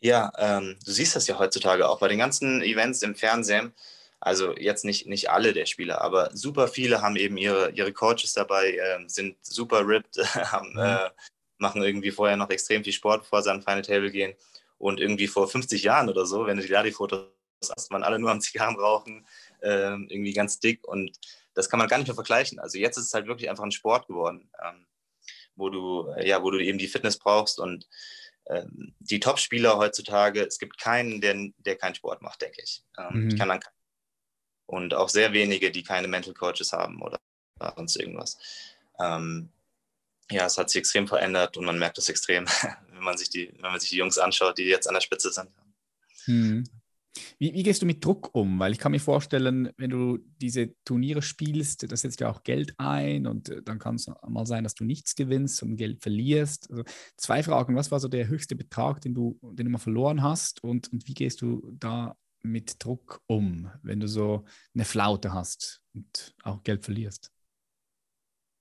Ja, 0.00 0.32
ähm, 0.38 0.76
du 0.84 0.92
siehst 0.92 1.16
das 1.16 1.26
ja 1.26 1.38
heutzutage 1.38 1.88
auch 1.88 1.98
bei 1.98 2.08
den 2.08 2.18
ganzen 2.18 2.62
Events 2.62 3.02
im 3.02 3.14
Fernsehen 3.14 3.72
also 4.20 4.56
jetzt 4.56 4.84
nicht, 4.84 5.06
nicht 5.06 5.30
alle 5.30 5.52
der 5.52 5.66
Spieler, 5.66 6.00
aber 6.00 6.30
super 6.34 6.68
viele 6.68 7.02
haben 7.02 7.16
eben 7.16 7.36
ihre, 7.36 7.70
ihre 7.70 7.92
Coaches 7.92 8.32
dabei, 8.32 8.72
äh, 8.72 9.08
sind 9.08 9.36
super 9.42 9.86
ripped, 9.86 10.16
haben, 10.52 10.72
mhm. 10.72 10.78
äh, 10.78 11.10
machen 11.58 11.82
irgendwie 11.82 12.10
vorher 12.10 12.36
noch 12.36 12.50
extrem 12.50 12.82
viel 12.84 12.92
Sport, 12.92 13.22
bevor 13.22 13.42
sie 13.42 13.50
an 13.50 13.62
Final 13.62 13.82
Table 13.82 14.10
gehen. 14.10 14.34
Und 14.78 15.00
irgendwie 15.00 15.26
vor 15.26 15.48
50 15.48 15.82
Jahren 15.82 16.08
oder 16.08 16.24
so, 16.24 16.46
wenn 16.46 16.56
du 16.56 16.62
die 16.62 16.72
Ladi-Fotos 16.72 17.26
hast, 17.76 17.90
waren 17.90 18.04
alle 18.04 18.18
nur 18.18 18.30
am 18.30 18.40
Zigarren 18.40 18.76
rauchen, 18.76 19.26
äh, 19.60 19.90
irgendwie 19.90 20.32
ganz 20.32 20.60
dick. 20.60 20.86
Und 20.86 21.18
das 21.54 21.68
kann 21.68 21.78
man 21.78 21.88
gar 21.88 21.98
nicht 21.98 22.06
mehr 22.06 22.14
vergleichen. 22.14 22.60
Also 22.60 22.78
jetzt 22.78 22.96
ist 22.96 23.06
es 23.06 23.14
halt 23.14 23.26
wirklich 23.26 23.50
einfach 23.50 23.64
ein 23.64 23.72
Sport 23.72 24.06
geworden, 24.06 24.48
ähm, 24.64 24.86
wo, 25.56 25.68
du, 25.68 26.14
ja, 26.20 26.42
wo 26.42 26.52
du 26.52 26.58
eben 26.58 26.78
die 26.78 26.86
Fitness 26.86 27.18
brauchst 27.18 27.58
und 27.58 27.88
ähm, 28.46 28.94
die 29.00 29.18
Top-Spieler 29.20 29.76
heutzutage, 29.78 30.46
es 30.46 30.58
gibt 30.58 30.78
keinen, 30.78 31.20
der, 31.20 31.50
der 31.58 31.76
keinen 31.76 31.96
Sport 31.96 32.22
macht, 32.22 32.40
denke 32.40 32.62
ich. 32.62 32.84
Ähm, 32.96 33.24
mhm. 33.24 33.28
Ich 33.30 33.36
kann 33.36 33.50
an 33.50 33.60
und 34.68 34.94
auch 34.94 35.08
sehr 35.08 35.32
wenige, 35.32 35.70
die 35.70 35.82
keine 35.82 36.08
Mental 36.08 36.34
Coaches 36.34 36.72
haben 36.72 37.00
oder 37.02 37.18
sonst 37.74 37.96
irgendwas. 37.96 38.38
Ähm, 39.00 39.48
ja, 40.30 40.44
es 40.44 40.58
hat 40.58 40.68
sich 40.68 40.80
extrem 40.80 41.08
verändert 41.08 41.56
und 41.56 41.64
man 41.64 41.78
merkt 41.78 41.98
es 41.98 42.08
extrem, 42.08 42.46
wenn 42.92 43.02
man 43.02 43.16
sich 43.16 43.30
die, 43.30 43.50
wenn 43.54 43.72
man 43.72 43.80
sich 43.80 43.90
die 43.90 43.96
Jungs 43.96 44.18
anschaut, 44.18 44.58
die 44.58 44.64
jetzt 44.64 44.86
an 44.86 44.94
der 44.94 45.00
Spitze 45.00 45.32
sind. 45.32 45.48
Hm. 46.24 46.64
Wie, 47.38 47.52
wie, 47.54 47.62
gehst 47.62 47.82
du 47.82 47.86
mit 47.86 48.04
Druck 48.04 48.34
um? 48.34 48.60
Weil 48.60 48.72
ich 48.72 48.78
kann 48.78 48.92
mir 48.92 49.00
vorstellen, 49.00 49.72
wenn 49.76 49.90
du 49.90 50.18
diese 50.40 50.74
Turniere 50.84 51.22
spielst, 51.22 51.90
das 51.90 52.02
setzt 52.02 52.20
ja 52.20 52.30
auch 52.30 52.42
Geld 52.42 52.74
ein 52.76 53.26
und 53.26 53.48
äh, 53.48 53.62
dann 53.62 53.78
kann 53.78 53.96
es 53.96 54.08
mal 54.28 54.46
sein, 54.46 54.62
dass 54.62 54.74
du 54.74 54.84
nichts 54.84 55.14
gewinnst 55.14 55.62
und 55.62 55.76
Geld 55.76 56.02
verlierst. 56.02 56.70
Also 56.70 56.84
zwei 57.16 57.42
Fragen. 57.42 57.74
Was 57.74 57.90
war 57.90 57.98
so 57.98 58.08
der 58.08 58.28
höchste 58.28 58.54
Betrag, 58.54 59.00
den 59.00 59.14
du, 59.14 59.38
den 59.42 59.66
du 59.66 59.72
mal 59.72 59.78
verloren 59.78 60.22
hast 60.22 60.62
und, 60.62 60.92
und 60.92 61.08
wie 61.08 61.14
gehst 61.14 61.40
du 61.40 61.62
da 61.72 62.16
mit 62.42 62.82
Druck 62.84 63.20
um, 63.26 63.70
wenn 63.82 64.00
du 64.00 64.08
so 64.08 64.44
eine 64.74 64.84
Flaute 64.84 65.32
hast 65.32 65.82
und 65.94 66.34
auch 66.42 66.62
Geld 66.62 66.84
verlierst? 66.84 67.30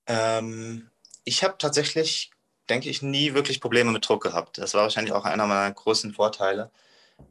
Ähm, 0.08 0.90
ich 1.24 1.44
habe 1.44 1.56
tatsächlich, 1.58 2.32
denke 2.70 2.90
ich, 2.90 3.02
nie 3.02 3.34
wirklich 3.34 3.62
Probleme 3.62 3.92
mit 3.92 4.08
Druck 4.08 4.24
gehabt. 4.24 4.58
Das 4.58 4.74
war 4.74 4.84
wahrscheinlich 4.84 5.14
auch 5.14 5.26
einer 5.26 5.48
meiner 5.48 5.74
größten 5.74 6.14
Vorteile. 6.14 6.72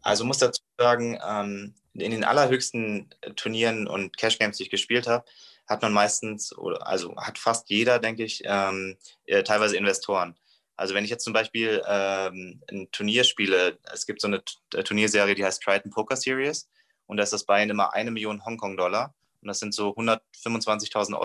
Also 0.02 0.24
muss 0.24 0.38
dazu 0.38 0.62
sagen, 0.78 1.18
ähm, 1.26 1.74
in 1.94 2.10
den 2.10 2.24
allerhöchsten 2.24 3.08
Turnieren 3.36 3.86
und 3.86 4.16
Cash 4.16 4.38
Games, 4.38 4.58
die 4.58 4.64
ich 4.64 4.70
gespielt 4.70 5.06
habe, 5.06 5.24
hat 5.66 5.82
man 5.82 5.92
meistens, 5.92 6.54
also 6.80 7.16
hat 7.16 7.38
fast 7.38 7.70
jeder, 7.70 7.98
denke 7.98 8.24
ich, 8.24 8.42
ähm, 8.44 8.96
äh, 9.26 9.42
teilweise 9.42 9.76
Investoren. 9.76 10.36
Also 10.76 10.94
wenn 10.94 11.04
ich 11.04 11.10
jetzt 11.10 11.24
zum 11.24 11.32
Beispiel 11.32 11.82
ähm, 11.86 12.62
ein 12.70 12.88
Turnier 12.92 13.24
spiele, 13.24 13.78
es 13.92 14.06
gibt 14.06 14.20
so 14.20 14.28
eine 14.28 14.42
äh, 14.74 14.82
Turnierserie, 14.82 15.34
die 15.34 15.44
heißt 15.44 15.62
Triton 15.62 15.90
Poker 15.90 16.16
Series 16.16 16.68
und 17.06 17.16
da 17.16 17.22
ist 17.22 17.32
das 17.32 17.44
Bein 17.44 17.70
immer 17.70 17.94
eine 17.94 18.10
Million 18.10 18.44
Hongkong-Dollar 18.44 19.14
und 19.40 19.48
das 19.48 19.58
sind 19.58 19.74
so 19.74 19.90
125.000 19.96 21.18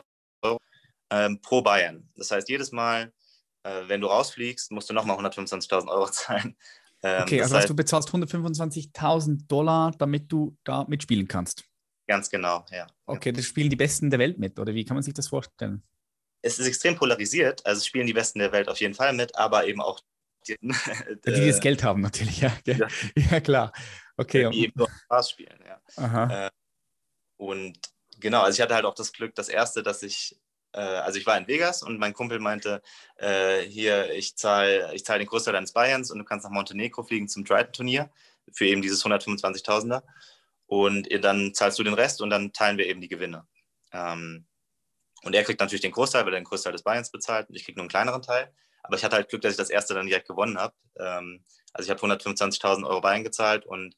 Euro 0.44 0.58
ähm, 1.10 1.42
pro 1.42 1.62
Bayern. 1.62 2.10
Das 2.16 2.32
heißt, 2.32 2.48
jedes 2.50 2.72
Mal, 2.72 3.12
äh, 3.64 3.82
wenn 3.88 4.02
du 4.02 4.08
rausfliegst, 4.08 4.72
musst 4.72 4.90
du 4.90 4.94
nochmal 4.94 5.18
125.000 5.18 5.88
Euro 5.88 6.10
zahlen. 6.10 6.56
Ähm, 7.04 7.24
okay, 7.24 7.42
also 7.42 7.56
heißt, 7.56 7.68
du 7.68 7.76
bezahlst 7.76 8.10
125.000 8.10 9.48
Dollar, 9.48 9.90
damit 9.98 10.32
du 10.32 10.56
da 10.64 10.86
mitspielen 10.88 11.28
kannst. 11.28 11.64
Ganz 12.08 12.30
genau, 12.30 12.64
ja. 12.70 12.86
Okay, 13.08 13.32
das 13.32 13.46
spielen 13.46 13.72
die 13.72 13.76
Besten 13.76 14.12
der 14.12 14.20
Welt 14.20 14.38
mit, 14.38 14.60
oder 14.60 14.76
wie 14.76 14.86
kann 14.86 14.96
man 14.96 15.02
sich 15.02 15.16
das 15.16 15.28
vorstellen? 15.28 15.82
Es 16.42 16.60
ist 16.60 16.68
extrem 16.68 16.96
polarisiert. 16.96 17.66
Also 17.66 17.84
spielen 17.84 18.08
die 18.08 18.14
Besten 18.14 18.40
der 18.40 18.52
Welt 18.52 18.70
auf 18.70 18.80
jeden 18.80 18.94
Fall 18.94 19.14
mit, 19.14 19.36
aber 19.36 19.66
eben 19.66 19.82
auch 19.82 20.00
Die, 20.48 20.58
die 21.26 21.48
das 21.48 21.60
Geld 21.60 21.84
haben 21.84 22.02
natürlich, 22.02 22.42
ja. 22.42 22.52
Ja, 22.66 22.88
ja 23.32 23.40
klar. 23.40 23.72
Okay. 24.18 24.50
Die 24.52 24.66
eben 24.66 24.74
nur 24.76 24.90
Spaß 25.06 25.32
spielen, 25.32 25.60
ja. 25.66 26.48
Äh, 26.48 26.50
und 27.38 27.80
genau, 28.20 28.42
also 28.42 28.58
ich 28.58 28.62
hatte 28.62 28.76
halt 28.76 28.86
auch 28.86 28.96
das 28.96 29.14
Glück, 29.14 29.36
das 29.36 29.50
erste, 29.50 29.84
dass 29.84 30.04
ich, 30.04 30.40
äh, 30.74 30.80
also 30.80 31.20
ich 31.20 31.26
war 31.26 31.38
in 31.38 31.48
Vegas 31.48 31.84
und 31.84 32.00
mein 32.00 32.14
Kumpel 32.14 32.40
meinte, 32.40 32.82
äh, 33.18 33.62
hier, 33.62 34.12
ich 34.14 34.36
zahle 34.36 34.94
ich 34.94 35.06
zahl 35.06 35.20
den 35.20 35.28
Großteil 35.28 35.54
deines 35.54 35.74
Bayerns 35.74 36.12
und 36.12 36.20
du 36.20 36.26
kannst 36.26 36.44
nach 36.44 36.52
Montenegro 36.52 37.04
fliegen 37.04 37.28
zum 37.28 37.46
Triton-Turnier 37.46 38.12
für 38.52 38.66
eben 38.66 38.82
dieses 38.82 39.04
125.000er 39.06 40.04
und 40.66 41.08
dann 41.24 41.54
zahlst 41.54 41.80
du 41.80 41.84
den 41.84 41.94
Rest 41.94 42.22
und 42.22 42.30
dann 42.30 42.54
teilen 42.54 42.78
wir 42.78 42.88
eben 42.88 43.02
die 43.02 43.10
Gewinne. 43.10 43.48
Ähm, 43.92 44.46
und 45.24 45.36
er 45.36 45.44
kriegt 45.44 45.60
natürlich 45.60 45.82
den 45.82 45.92
Großteil, 45.92 46.26
weil 46.26 46.34
er 46.34 46.40
den 46.40 46.46
Großteil 46.46 46.74
des 46.74 46.84
Bayerns 46.84 47.12
bezahlt 47.12 47.50
und 47.50 47.56
ich 47.56 47.66
kriege 47.66 47.78
nur 47.78 47.84
einen 47.84 47.90
kleineren 47.90 48.22
Teil. 48.22 48.54
Aber 48.84 48.96
ich 48.96 49.04
hatte 49.04 49.16
halt 49.16 49.30
Glück, 49.30 49.42
dass 49.42 49.52
ich 49.52 49.58
das 49.58 49.70
erste 49.70 49.94
dann 49.94 50.08
direkt 50.08 50.28
gewonnen 50.28 50.58
habe. 50.58 50.74
Ähm, 51.00 51.46
also 51.74 51.88
ich 51.88 51.92
habe 51.92 52.02
125.000 52.02 52.88
Euro 52.88 53.02
Bayern 53.02 53.24
gezahlt 53.24 53.66
und 53.66 53.96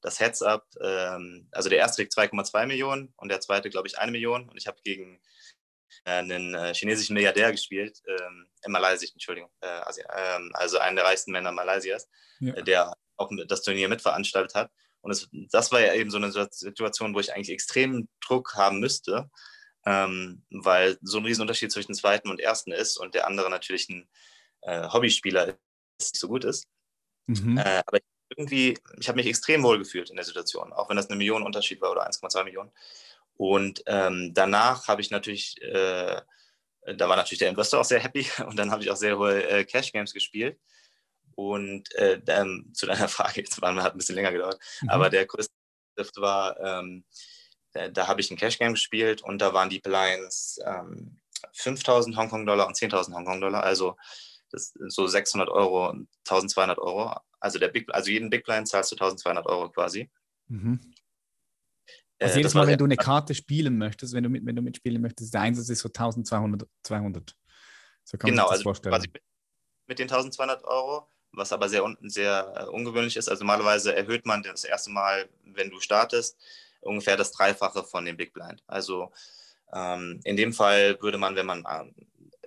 das 0.00 0.18
Heads-Up, 0.18 0.66
ähm, 0.82 1.48
also 1.52 1.68
der 1.68 1.78
erste 1.78 2.02
kriegt 2.02 2.14
2,2 2.14 2.66
Millionen 2.66 3.12
und 3.16 3.28
der 3.28 3.40
zweite, 3.40 3.70
glaube 3.70 3.88
ich, 3.88 3.98
eine 3.98 4.10
Million. 4.10 4.48
Und 4.48 4.56
ich 4.56 4.66
habe 4.66 4.78
gegen 4.82 5.20
äh, 6.04 6.10
einen 6.10 6.54
äh, 6.54 6.74
chinesischen 6.74 7.14
Milliardär 7.14 7.52
gespielt, 7.52 8.00
ähm, 8.06 8.48
in 8.64 8.72
Malaysia, 8.72 9.08
Entschuldigung, 9.12 9.50
äh, 9.60 9.66
Asia, 9.66 10.04
ähm, 10.16 10.50
also 10.54 10.78
einen 10.78 10.96
der 10.96 11.04
reichsten 11.04 11.30
Männer 11.30 11.52
Malaysias, 11.52 12.08
ja. 12.40 12.52
Der 12.62 12.92
auch 13.16 13.30
das 13.46 13.62
Turnier 13.62 13.88
mitveranstaltet 13.88 14.54
hat. 14.54 14.70
Und 15.00 15.12
es, 15.12 15.28
das 15.50 15.70
war 15.70 15.80
ja 15.80 15.94
eben 15.94 16.10
so 16.10 16.16
eine 16.16 16.32
Situation, 16.32 17.14
wo 17.14 17.20
ich 17.20 17.32
eigentlich 17.32 17.50
extremen 17.50 18.08
Druck 18.20 18.54
haben 18.54 18.80
müsste, 18.80 19.30
ähm, 19.86 20.42
weil 20.50 20.98
so 21.02 21.18
ein 21.18 21.24
Riesenunterschied 21.24 21.72
zwischen 21.72 21.92
dem 21.92 21.98
zweiten 21.98 22.30
und 22.30 22.40
ersten 22.40 22.72
ist 22.72 22.96
und 22.96 23.14
der 23.14 23.26
andere 23.26 23.50
natürlich 23.50 23.88
ein 23.88 24.08
äh, 24.62 24.88
Hobbyspieler 24.88 25.48
ist, 25.48 26.12
nicht 26.12 26.20
so 26.20 26.28
gut 26.28 26.44
ist. 26.44 26.66
Mhm. 27.26 27.58
Äh, 27.58 27.82
aber 27.86 27.98
irgendwie, 28.36 28.78
ich 28.98 29.08
habe 29.08 29.16
mich 29.16 29.26
extrem 29.26 29.62
wohl 29.62 29.78
gefühlt 29.78 30.10
in 30.10 30.16
der 30.16 30.24
Situation, 30.24 30.72
auch 30.72 30.88
wenn 30.88 30.96
das 30.96 31.08
eine 31.08 31.16
Million 31.16 31.42
Unterschied 31.42 31.80
war 31.80 31.90
oder 31.90 32.08
1,2 32.08 32.44
Millionen. 32.44 32.70
Und 33.34 33.82
ähm, 33.86 34.32
danach 34.34 34.88
habe 34.88 35.00
ich 35.00 35.10
natürlich, 35.10 35.60
äh, 35.62 36.20
da 36.96 37.08
war 37.08 37.16
natürlich 37.16 37.38
der 37.38 37.50
Investor 37.50 37.80
auch 37.80 37.84
sehr 37.84 38.00
happy 38.00 38.26
und 38.46 38.58
dann 38.58 38.70
habe 38.70 38.82
ich 38.82 38.90
auch 38.90 38.96
sehr 38.96 39.18
hohe 39.18 39.48
äh, 39.48 39.64
Cash 39.64 39.92
Games 39.92 40.12
gespielt. 40.12 40.58
Und 41.34 41.94
äh, 41.94 42.20
ähm, 42.26 42.70
zu 42.74 42.86
deiner 42.86 43.08
Frage, 43.08 43.40
jetzt 43.40 43.60
war, 43.60 43.74
hat 43.82 43.94
ein 43.94 43.98
bisschen 43.98 44.14
länger 44.14 44.32
gedauert, 44.32 44.58
mhm. 44.82 44.90
aber 44.90 45.10
der 45.10 45.26
größte 45.26 45.52
war, 46.16 46.58
ähm, 46.60 47.04
da, 47.72 47.88
da 47.88 48.08
habe 48.08 48.20
ich 48.20 48.30
ein 48.30 48.36
Cash 48.36 48.58
Game 48.58 48.72
gespielt 48.72 49.22
und 49.22 49.40
da 49.40 49.52
waren 49.54 49.70
die 49.70 49.80
Blinds 49.80 50.60
ähm, 50.64 51.20
5000 51.52 52.16
Hongkong-Dollar 52.16 52.66
und 52.66 52.76
10.000 52.76 53.14
Hongkong-Dollar, 53.14 53.62
also 53.62 53.96
so 54.50 55.06
600 55.06 55.48
Euro 55.48 55.90
und 55.90 56.08
1200 56.28 56.78
Euro. 56.78 57.14
Also, 57.40 57.58
der 57.58 57.68
Big, 57.68 57.92
also 57.92 58.10
jeden 58.10 58.30
Big 58.30 58.44
Blind 58.44 58.68
zahlst 58.68 58.92
du 58.92 58.96
1200 58.96 59.46
Euro 59.46 59.70
quasi. 59.70 60.10
Mhm. 60.48 60.80
Äh, 62.18 62.24
also 62.24 62.38
jedes 62.38 62.54
Mal, 62.54 62.66
wenn 62.66 62.78
du 62.78 62.84
eine 62.84 62.96
Karte 62.96 63.34
spielen 63.34 63.78
möchtest, 63.78 64.14
wenn 64.14 64.24
du, 64.24 64.30
mit, 64.30 64.44
wenn 64.44 64.54
du 64.54 64.62
mitspielen 64.62 65.00
möchtest, 65.00 65.34
der 65.34 65.40
Einsatz 65.40 65.68
ist 65.68 65.80
so 65.80 65.88
1200. 65.88 66.68
200. 66.82 67.36
So 68.04 68.18
kann 68.18 68.30
genau, 68.30 68.48
man 68.48 68.56
sich 68.56 68.64
das 68.64 68.78
also 68.78 68.90
quasi 68.90 69.08
mit 69.86 69.98
den 69.98 70.08
1200 70.08 70.64
Euro, 70.64 71.08
was 71.32 71.52
aber 71.52 71.68
sehr, 71.68 71.82
sehr 72.02 72.52
äh, 72.56 72.64
ungewöhnlich 72.66 73.16
ist. 73.16 73.28
Also 73.28 73.44
normalerweise 73.44 73.94
erhöht 73.94 74.26
man 74.26 74.42
das 74.42 74.64
erste 74.64 74.90
Mal, 74.90 75.28
wenn 75.44 75.70
du 75.70 75.80
startest, 75.80 76.38
ungefähr 76.82 77.16
das 77.16 77.32
Dreifache 77.32 77.84
von 77.84 78.04
dem 78.04 78.16
Big 78.16 78.32
Blind. 78.32 78.62
Also 78.66 79.12
ähm, 79.72 80.20
in 80.24 80.36
dem 80.36 80.52
Fall 80.52 81.00
würde 81.00 81.18
man, 81.18 81.36
wenn 81.36 81.46
man 81.46 81.64
ähm, 81.70 81.94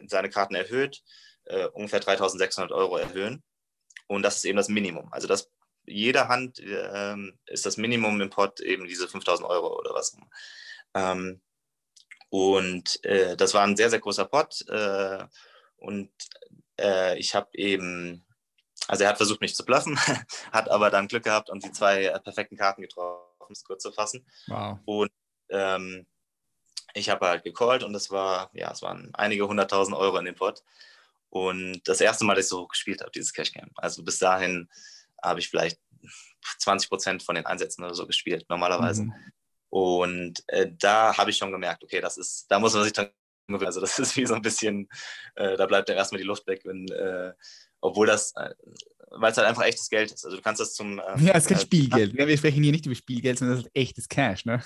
seine 0.07 0.29
Karten 0.29 0.55
erhöht, 0.55 1.03
äh, 1.45 1.65
ungefähr 1.67 1.99
3600 1.99 2.71
Euro 2.71 2.97
erhöhen. 2.97 3.43
Und 4.07 4.21
das 4.21 4.37
ist 4.37 4.45
eben 4.45 4.57
das 4.57 4.69
Minimum. 4.69 5.11
Also 5.11 5.27
das, 5.27 5.51
jeder 5.85 6.27
Hand 6.27 6.59
äh, 6.59 7.15
ist 7.47 7.65
das 7.65 7.77
Minimum 7.77 8.21
im 8.21 8.29
Pot 8.29 8.59
eben 8.59 8.85
diese 8.85 9.07
5000 9.07 9.49
Euro 9.49 9.77
oder 9.79 9.93
was. 9.93 10.15
Ähm, 10.93 11.41
und 12.29 13.03
äh, 13.05 13.35
das 13.35 13.53
war 13.53 13.63
ein 13.63 13.77
sehr, 13.77 13.89
sehr 13.89 13.99
großer 13.99 14.25
Pot. 14.25 14.67
Äh, 14.67 15.25
und 15.77 16.11
äh, 16.79 17.17
ich 17.17 17.35
habe 17.35 17.49
eben, 17.53 18.25
also 18.87 19.03
er 19.03 19.09
hat 19.09 19.17
versucht, 19.17 19.41
mich 19.41 19.55
zu 19.55 19.65
bluffen, 19.65 19.97
hat 20.51 20.69
aber 20.69 20.89
dann 20.89 21.07
Glück 21.07 21.23
gehabt 21.23 21.49
und 21.49 21.63
die 21.63 21.71
zwei 21.71 22.05
äh, 22.05 22.19
perfekten 22.19 22.57
Karten 22.57 22.81
getroffen, 22.81 23.24
um 23.47 23.53
es 23.53 23.63
kurz 23.63 23.83
zu 23.83 23.91
fassen. 23.91 24.25
Wow. 24.47 24.79
Und 24.85 25.11
ähm, 25.49 26.05
ich 26.93 27.09
habe 27.09 27.27
halt 27.27 27.43
gecallt 27.43 27.83
und 27.83 27.93
es 27.95 28.09
war, 28.09 28.49
ja, 28.53 28.71
es 28.71 28.81
waren 28.81 29.09
einige 29.13 29.47
hunderttausend 29.47 29.95
Euro 29.95 30.17
in 30.17 30.25
dem 30.25 30.35
Pot. 30.35 30.63
Und 31.29 31.81
das 31.85 31.99
erste 31.99 32.23
Mal, 32.23 32.35
dass 32.35 32.45
ich 32.45 32.49
so 32.49 32.67
gespielt 32.67 33.01
habe, 33.01 33.11
dieses 33.11 33.33
Cash 33.33 33.51
Game. 33.51 33.69
Also 33.75 34.03
bis 34.03 34.19
dahin 34.19 34.69
habe 35.21 35.39
ich 35.39 35.49
vielleicht 35.49 35.79
20 36.59 36.89
Prozent 36.89 37.23
von 37.23 37.35
den 37.35 37.45
Einsätzen 37.45 37.83
oder 37.83 37.93
so 37.93 38.07
gespielt, 38.07 38.45
normalerweise. 38.49 39.03
Mhm. 39.03 39.13
Und 39.69 40.43
äh, 40.47 40.71
da 40.79 41.17
habe 41.17 41.31
ich 41.31 41.37
schon 41.37 41.51
gemerkt, 41.51 41.83
okay, 41.83 41.99
das 41.99 42.17
ist, 42.17 42.49
da 42.49 42.59
muss 42.59 42.73
man 42.73 42.83
sich 42.83 42.93
dann, 42.93 43.09
also 43.49 43.81
das 43.81 43.99
ist 43.99 44.15
wie 44.15 44.25
so 44.25 44.35
ein 44.35 44.41
bisschen, 44.41 44.87
äh, 45.35 45.57
da 45.57 45.65
bleibt 45.65 45.89
dann 45.89 45.97
erstmal 45.97 46.21
die 46.21 46.27
Luft 46.27 46.47
weg, 46.47 46.61
wenn, 46.63 46.87
äh, 46.87 47.33
obwohl 47.81 48.07
das, 48.07 48.33
äh, 48.37 48.53
weil 49.15 49.31
es 49.31 49.37
halt 49.37 49.47
einfach 49.47 49.63
echtes 49.63 49.89
Geld 49.89 50.11
ist. 50.11 50.25
Also 50.25 50.37
du 50.37 50.43
kannst 50.43 50.61
das 50.61 50.73
zum. 50.73 50.99
Ähm, 50.99 51.25
ja, 51.25 51.33
es 51.33 51.43
ist 51.43 51.49
kein 51.49 51.57
äh, 51.57 51.61
Spielgeld. 51.61 52.13
Ja, 52.13 52.27
wir 52.27 52.37
sprechen 52.37 52.63
hier 52.63 52.71
nicht 52.71 52.85
über 52.85 52.95
Spielgeld, 52.95 53.39
sondern 53.39 53.57
das 53.57 53.65
ist 53.65 53.71
echtes 53.73 54.07
Cash, 54.07 54.45
ne? 54.45 54.61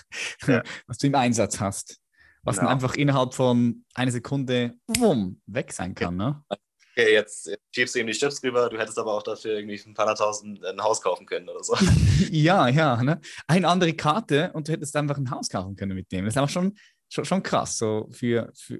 Ja. 0.48 0.64
was 0.88 0.98
du 0.98 1.08
im 1.08 1.16
Einsatz 1.16 1.60
hast 1.60 2.00
was 2.44 2.58
genau. 2.58 2.68
dann 2.68 2.76
einfach 2.76 2.96
innerhalb 2.96 3.34
von 3.34 3.86
einer 3.94 4.12
Sekunde 4.12 4.76
wumm, 4.88 5.42
weg 5.46 5.74
sein 5.74 5.94
kann. 5.96 6.16
Ne? 6.16 6.44
Okay, 6.50 7.14
jetzt, 7.14 7.48
jetzt 7.48 7.64
schiebst 7.74 7.96
du 7.96 8.00
ihm 8.00 8.08
die 8.08 8.14
Chips 8.14 8.44
rüber, 8.44 8.70
du 8.70 8.78
hättest 8.78 8.98
aber 8.98 9.14
auch 9.14 9.24
dafür 9.24 9.58
irgendwie 9.58 9.80
ein 9.86 9.94
paar 9.94 10.14
tausend 10.16 10.64
ein 10.64 10.82
Haus 10.82 11.02
kaufen 11.02 11.26
können 11.26 11.50
oder 11.50 11.64
so. 11.64 11.76
ja, 12.32 12.68
ja. 12.68 13.02
Ne? 13.04 13.20
Eine 13.48 13.68
andere 13.68 13.94
Karte 13.94 14.52
und 14.54 14.68
du 14.68 14.72
hättest 14.72 14.96
einfach 14.96 15.18
ein 15.18 15.32
Haus 15.32 15.50
kaufen 15.50 15.76
können 15.76 15.96
mit 15.96 16.12
dem. 16.12 16.26
Das 16.26 16.34
ist 16.34 16.38
einfach 16.38 16.52
schon, 16.52 16.78
schon, 17.10 17.26
schon 17.26 17.44
krass, 17.44 17.78
so 17.78 18.08
für, 18.12 18.52
für, 18.56 18.80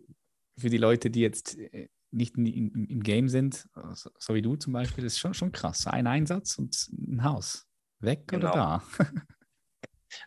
für 0.58 0.70
die 0.70 0.78
Leute, 0.78 1.10
die 1.10 1.22
jetzt 1.22 1.58
äh, 1.58 1.90
nicht 2.12 2.38
in, 2.38 2.46
in, 2.46 2.86
im 2.86 3.04
Game 3.04 3.30
sind, 3.30 3.68
so, 3.94 4.10
so, 4.18 4.34
wie 4.34 4.42
du 4.42 4.56
zum 4.56 4.74
Beispiel, 4.74 5.04
das 5.04 5.14
ist 5.14 5.20
schon, 5.20 5.34
schon 5.34 5.52
krass. 5.52 5.88
Ein 5.88 6.08
Einsatz 6.08 6.58
und 6.58 6.90
ein 6.92 7.24
Haus. 7.24 7.66
Weg 8.00 8.28
genau. 8.28 8.52
oder 8.52 8.56
da? 8.56 8.84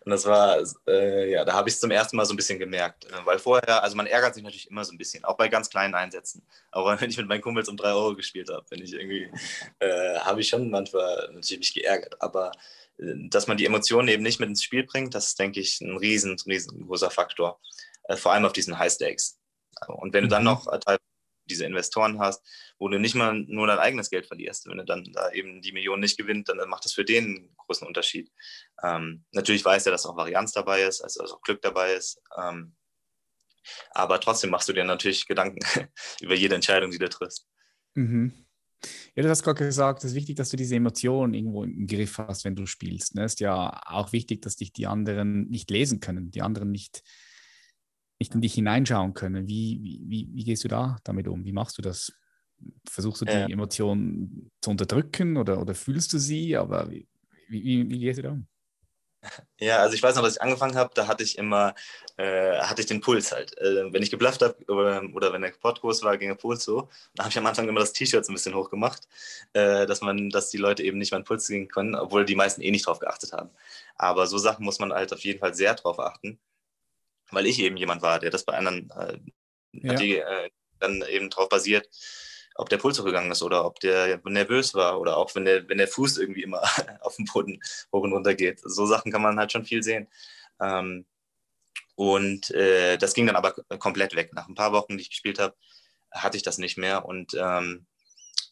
Und 0.04 0.10
das 0.10 0.26
war, 0.26 0.62
äh, 0.86 1.30
ja, 1.30 1.44
da 1.44 1.54
habe 1.54 1.68
ich 1.68 1.74
es 1.74 1.80
zum 1.80 1.90
ersten 1.90 2.16
Mal 2.16 2.24
so 2.24 2.32
ein 2.32 2.36
bisschen 2.36 2.58
gemerkt. 2.58 3.04
Äh, 3.06 3.24
weil 3.24 3.38
vorher, 3.38 3.82
also 3.82 3.96
man 3.96 4.06
ärgert 4.06 4.34
sich 4.34 4.42
natürlich 4.42 4.70
immer 4.70 4.84
so 4.84 4.92
ein 4.92 4.98
bisschen, 4.98 5.24
auch 5.24 5.36
bei 5.36 5.48
ganz 5.48 5.70
kleinen 5.70 5.94
Einsätzen. 5.94 6.46
Aber 6.70 6.96
wenn 7.00 7.10
ich 7.10 7.16
mit 7.16 7.28
meinen 7.28 7.40
Kumpels 7.40 7.68
um 7.68 7.76
drei 7.76 7.92
Euro 7.92 8.14
gespielt 8.14 8.48
habe, 8.50 8.64
bin 8.68 8.82
ich 8.82 8.92
irgendwie, 8.92 9.30
äh, 9.80 10.18
habe 10.20 10.40
ich 10.40 10.48
schon 10.48 10.70
manchmal 10.70 11.30
natürlich 11.32 11.58
mich 11.58 11.74
geärgert. 11.74 12.20
Aber 12.22 12.52
äh, 12.98 13.28
dass 13.28 13.46
man 13.46 13.56
die 13.56 13.66
Emotionen 13.66 14.08
eben 14.08 14.22
nicht 14.22 14.40
mit 14.40 14.48
ins 14.48 14.62
Spiel 14.62 14.84
bringt, 14.84 15.14
das 15.14 15.28
ist, 15.28 15.38
denke 15.38 15.60
ich, 15.60 15.80
ein 15.80 15.96
riesen, 15.96 16.36
riesengroßer 16.46 17.10
Faktor. 17.10 17.60
Äh, 18.04 18.16
vor 18.16 18.32
allem 18.32 18.44
auf 18.44 18.52
diesen 18.52 18.78
High 18.78 18.92
Stakes. 18.92 19.38
Und 19.88 20.12
wenn 20.12 20.24
du 20.24 20.28
dann 20.28 20.42
mhm. 20.42 20.50
noch 20.50 20.66
teilweise 20.66 21.00
diese 21.52 21.64
Investoren 21.64 22.18
hast, 22.18 22.42
wo 22.78 22.88
du 22.88 22.98
nicht 22.98 23.14
mal 23.14 23.34
nur 23.34 23.66
dein 23.66 23.78
eigenes 23.78 24.10
Geld 24.10 24.26
verlierst. 24.26 24.66
Wenn 24.66 24.78
du 24.78 24.84
dann 24.84 25.04
da 25.12 25.30
eben 25.32 25.62
die 25.62 25.72
Million 25.72 26.00
nicht 26.00 26.18
gewinnt, 26.18 26.48
dann 26.48 26.68
macht 26.68 26.84
das 26.84 26.92
für 26.92 27.04
den 27.04 27.24
einen 27.24 27.54
großen 27.56 27.86
Unterschied. 27.86 28.30
Ähm, 28.82 29.24
natürlich 29.32 29.64
weiß 29.64 29.86
er, 29.86 29.92
dass 29.92 30.06
auch 30.06 30.16
Varianz 30.16 30.52
dabei 30.52 30.82
ist, 30.82 31.00
also 31.02 31.22
dass 31.22 31.32
auch 31.32 31.42
Glück 31.42 31.62
dabei 31.62 31.94
ist. 31.94 32.20
Ähm, 32.36 32.74
aber 33.92 34.20
trotzdem 34.20 34.50
machst 34.50 34.68
du 34.68 34.72
dir 34.72 34.84
natürlich 34.84 35.26
Gedanken 35.26 35.60
über 36.20 36.34
jede 36.34 36.54
Entscheidung, 36.54 36.90
die 36.90 36.98
du 36.98 37.08
triffst. 37.08 37.46
Mhm. 37.94 38.32
Ja, 39.14 39.22
du 39.22 39.28
hast 39.28 39.42
gerade 39.42 39.64
gesagt, 39.64 40.00
es 40.00 40.10
ist 40.10 40.16
wichtig, 40.16 40.36
dass 40.36 40.48
du 40.48 40.56
diese 40.56 40.74
Emotionen 40.74 41.34
irgendwo 41.34 41.62
im 41.62 41.86
Griff 41.86 42.18
hast, 42.18 42.44
wenn 42.44 42.56
du 42.56 42.66
spielst. 42.66 43.14
Ne? 43.14 43.24
Es 43.24 43.34
ist 43.34 43.40
ja 43.40 43.80
auch 43.86 44.12
wichtig, 44.12 44.42
dass 44.42 44.56
dich 44.56 44.72
die 44.72 44.86
anderen 44.86 45.48
nicht 45.48 45.70
lesen 45.70 46.00
können, 46.00 46.32
die 46.32 46.42
anderen 46.42 46.72
nicht 46.72 47.02
nicht 48.22 48.34
in 48.36 48.40
dich 48.40 48.54
hineinschauen 48.54 49.14
können. 49.14 49.48
Wie, 49.48 50.00
wie, 50.06 50.28
wie 50.32 50.44
gehst 50.44 50.62
du 50.62 50.68
da 50.68 50.98
damit 51.02 51.26
um? 51.26 51.44
Wie 51.44 51.52
machst 51.52 51.76
du 51.76 51.82
das? 51.82 52.12
Versuchst 52.88 53.22
du 53.22 53.24
die 53.24 53.32
äh, 53.32 53.52
Emotionen 53.52 54.52
zu 54.60 54.70
unterdrücken 54.70 55.36
oder, 55.36 55.60
oder 55.60 55.74
fühlst 55.74 56.12
du 56.12 56.18
sie? 56.18 56.56
Aber 56.56 56.88
wie, 56.88 57.08
wie, 57.48 57.90
wie 57.90 57.98
gehst 57.98 58.20
du 58.20 58.22
da 58.22 58.30
um? 58.30 58.46
Ja, 59.58 59.78
also 59.78 59.94
ich 59.94 60.02
weiß 60.02 60.16
noch, 60.16 60.24
als 60.24 60.36
ich 60.36 60.42
angefangen 60.42 60.76
habe, 60.76 60.90
da 60.94 61.06
hatte 61.08 61.22
ich 61.24 61.38
immer, 61.38 61.74
äh, 62.16 62.58
hatte 62.58 62.80
ich 62.82 62.86
den 62.86 63.00
Puls 63.00 63.32
halt. 63.32 63.56
Äh, 63.58 63.92
wenn 63.92 64.02
ich 64.02 64.10
geblufft 64.10 64.42
habe 64.42 64.56
oder, 64.68 65.02
oder, 65.14 65.32
wenn 65.32 65.42
der 65.42 65.50
Podcast 65.50 66.02
war, 66.04 66.16
ging 66.18 66.28
der 66.28 66.36
Puls 66.36 66.64
so. 66.64 66.88
Da 67.14 67.24
habe 67.24 67.30
ich 67.30 67.38
am 67.38 67.46
Anfang 67.46 67.68
immer 67.68 67.80
das 67.80 67.92
T-Shirt 67.92 68.24
so 68.24 68.32
ein 68.32 68.34
bisschen 68.34 68.54
hochgemacht, 68.54 69.08
äh, 69.52 69.86
dass 69.86 70.00
man, 70.00 70.30
dass 70.30 70.50
die 70.50 70.58
Leute 70.58 70.82
eben 70.82 70.98
nicht 70.98 71.12
meinen 71.12 71.24
Puls 71.24 71.46
sehen 71.46 71.68
können, 71.68 71.94
obwohl 71.94 72.24
die 72.24 72.36
meisten 72.36 72.62
eh 72.62 72.70
nicht 72.70 72.86
drauf 72.86 72.98
geachtet 73.00 73.32
haben. 73.32 73.50
Aber 73.96 74.26
so 74.26 74.38
Sachen 74.38 74.64
muss 74.64 74.78
man 74.80 74.92
halt 74.92 75.12
auf 75.12 75.20
jeden 75.20 75.40
Fall 75.40 75.54
sehr 75.54 75.74
drauf 75.74 75.98
achten 76.00 76.38
weil 77.32 77.46
ich 77.46 77.58
eben 77.58 77.76
jemand 77.76 78.02
war, 78.02 78.18
der 78.18 78.30
das 78.30 78.44
bei 78.44 78.54
anderen, 78.54 78.90
äh, 78.90 79.18
ja. 79.72 79.94
die, 79.94 80.18
äh, 80.18 80.50
dann 80.78 81.02
eben 81.08 81.30
darauf 81.30 81.48
basiert, 81.48 81.88
ob 82.54 82.68
der 82.68 82.78
Puls 82.78 82.98
hochgegangen 82.98 83.32
ist 83.32 83.42
oder 83.42 83.64
ob 83.64 83.80
der 83.80 84.20
nervös 84.24 84.74
war 84.74 85.00
oder 85.00 85.16
auch 85.16 85.34
wenn 85.34 85.44
der, 85.44 85.68
wenn 85.68 85.78
der 85.78 85.88
Fuß 85.88 86.18
irgendwie 86.18 86.42
immer 86.42 86.62
auf 87.00 87.16
dem 87.16 87.24
Boden 87.26 87.60
hoch 87.92 88.02
und 88.02 88.12
runter 88.12 88.34
geht. 88.34 88.60
So 88.62 88.86
Sachen 88.86 89.10
kann 89.10 89.22
man 89.22 89.38
halt 89.38 89.52
schon 89.52 89.64
viel 89.64 89.82
sehen. 89.82 90.08
Ähm, 90.60 91.06
und 91.94 92.50
äh, 92.50 92.96
das 92.98 93.14
ging 93.14 93.26
dann 93.26 93.36
aber 93.36 93.52
komplett 93.78 94.14
weg. 94.14 94.32
Nach 94.32 94.48
ein 94.48 94.54
paar 94.54 94.72
Wochen, 94.72 94.96
die 94.96 95.02
ich 95.02 95.10
gespielt 95.10 95.38
habe, 95.38 95.54
hatte 96.10 96.36
ich 96.36 96.42
das 96.42 96.58
nicht 96.58 96.76
mehr 96.76 97.04
und 97.06 97.34
ähm, 97.38 97.86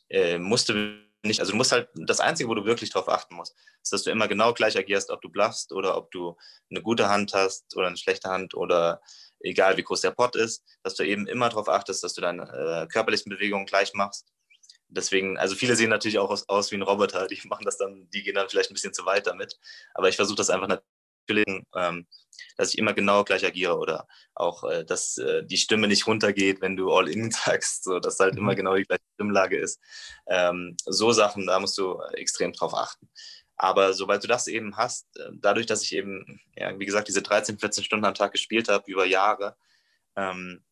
äh, 0.08 0.38
musste 0.38 1.09
nicht, 1.22 1.40
also 1.40 1.52
du 1.52 1.56
musst 1.56 1.72
halt, 1.72 1.88
das 1.94 2.20
Einzige, 2.20 2.48
wo 2.48 2.54
du 2.54 2.64
wirklich 2.64 2.90
drauf 2.90 3.08
achten 3.08 3.34
musst, 3.34 3.54
ist, 3.82 3.92
dass 3.92 4.04
du 4.04 4.10
immer 4.10 4.28
genau 4.28 4.54
gleich 4.54 4.76
agierst, 4.76 5.10
ob 5.10 5.20
du 5.20 5.28
bluffst 5.28 5.72
oder 5.72 5.96
ob 5.96 6.10
du 6.10 6.36
eine 6.70 6.82
gute 6.82 7.08
Hand 7.08 7.34
hast 7.34 7.76
oder 7.76 7.88
eine 7.88 7.96
schlechte 7.96 8.30
Hand 8.30 8.54
oder 8.54 9.00
egal 9.40 9.76
wie 9.76 9.82
groß 9.82 10.00
der 10.00 10.12
Pot 10.12 10.36
ist, 10.36 10.64
dass 10.82 10.94
du 10.94 11.04
eben 11.04 11.26
immer 11.26 11.48
darauf 11.48 11.68
achtest, 11.68 12.02
dass 12.04 12.14
du 12.14 12.20
deine 12.20 12.42
äh, 12.42 12.86
körperlichen 12.86 13.30
Bewegungen 13.30 13.66
gleich 13.66 13.92
machst. 13.94 14.26
Deswegen, 14.88 15.38
also 15.38 15.54
viele 15.54 15.76
sehen 15.76 15.90
natürlich 15.90 16.18
auch 16.18 16.30
aus, 16.30 16.48
aus, 16.48 16.70
wie 16.70 16.76
ein 16.76 16.82
Roboter, 16.82 17.26
die 17.28 17.40
machen 17.48 17.64
das 17.64 17.76
dann, 17.76 18.08
die 18.10 18.22
gehen 18.22 18.34
dann 18.34 18.48
vielleicht 18.48 18.70
ein 18.70 18.74
bisschen 18.74 18.94
zu 18.94 19.04
weit 19.04 19.26
damit. 19.26 19.58
Aber 19.94 20.08
ich 20.08 20.16
versuche 20.16 20.36
das 20.36 20.50
einfach 20.50 20.68
natürlich, 21.30 21.64
ähm, 21.74 22.06
dass 22.56 22.70
ich 22.70 22.78
immer 22.78 22.92
genau 22.92 23.24
gleich 23.24 23.44
agiere 23.44 23.78
oder 23.78 24.06
auch, 24.34 24.64
äh, 24.64 24.84
dass 24.84 25.18
äh, 25.18 25.44
die 25.44 25.56
Stimme 25.56 25.88
nicht 25.88 26.06
runtergeht, 26.06 26.60
wenn 26.60 26.76
du 26.76 26.92
All-In 26.92 27.30
sagst, 27.30 27.84
so 27.84 28.00
dass 28.00 28.18
halt 28.18 28.36
immer 28.36 28.52
mhm. 28.52 28.56
genau 28.56 28.74
die 28.76 28.84
gleiche 28.84 29.02
Stimmlage 29.14 29.58
ist. 29.58 29.80
Ähm, 30.26 30.76
so 30.84 31.12
Sachen, 31.12 31.46
da 31.46 31.60
musst 31.60 31.78
du 31.78 32.00
extrem 32.14 32.52
drauf 32.52 32.74
achten. 32.74 33.08
Aber 33.56 33.92
sobald 33.92 34.22
du 34.22 34.28
das 34.28 34.46
eben 34.46 34.76
hast, 34.76 35.06
äh, 35.18 35.30
dadurch, 35.34 35.66
dass 35.66 35.82
ich 35.82 35.94
eben, 35.94 36.40
ja, 36.56 36.78
wie 36.78 36.86
gesagt, 36.86 37.08
diese 37.08 37.22
13, 37.22 37.58
14 37.58 37.84
Stunden 37.84 38.06
am 38.06 38.14
Tag 38.14 38.32
gespielt 38.32 38.68
habe 38.68 38.90
über 38.90 39.04
Jahre, 39.04 39.56
ähm, 40.16 40.64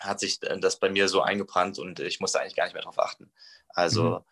hat 0.00 0.20
sich 0.20 0.40
das 0.40 0.78
bei 0.78 0.90
mir 0.90 1.08
so 1.08 1.22
eingebrannt 1.22 1.78
und 1.78 2.00
ich 2.00 2.20
musste 2.20 2.40
eigentlich 2.40 2.56
gar 2.56 2.64
nicht 2.64 2.74
mehr 2.74 2.82
darauf 2.82 2.98
achten. 2.98 3.32
Also 3.68 4.18
mhm. 4.18 4.24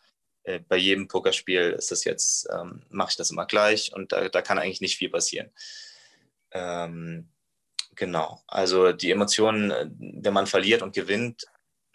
Äh, 0.45 0.61
bei 0.61 0.77
jedem 0.77 1.09
Pokerspiel 1.09 1.75
ist 1.79 1.91
das 1.91 2.05
jetzt, 2.05 2.49
ähm, 2.53 2.83
mache 2.91 3.11
ich 3.11 3.17
das 3.17 3.31
immer 3.31 3.47
gleich 3.47 3.93
und 3.93 4.13
da, 4.13 4.29
da 4.29 4.43
kann 4.43 4.59
eigentlich 4.59 4.81
nicht 4.81 4.97
viel 4.97 5.11
passieren. 5.11 5.51
Ähm, 6.51 7.31
genau, 7.95 8.43
also 8.47 8.93
die 8.93 9.11
Emotionen, 9.11 9.71
äh, 9.71 9.87
wenn 9.99 10.35
man 10.35 10.47
verliert 10.47 10.83
und 10.83 10.95
gewinnt, 10.95 11.45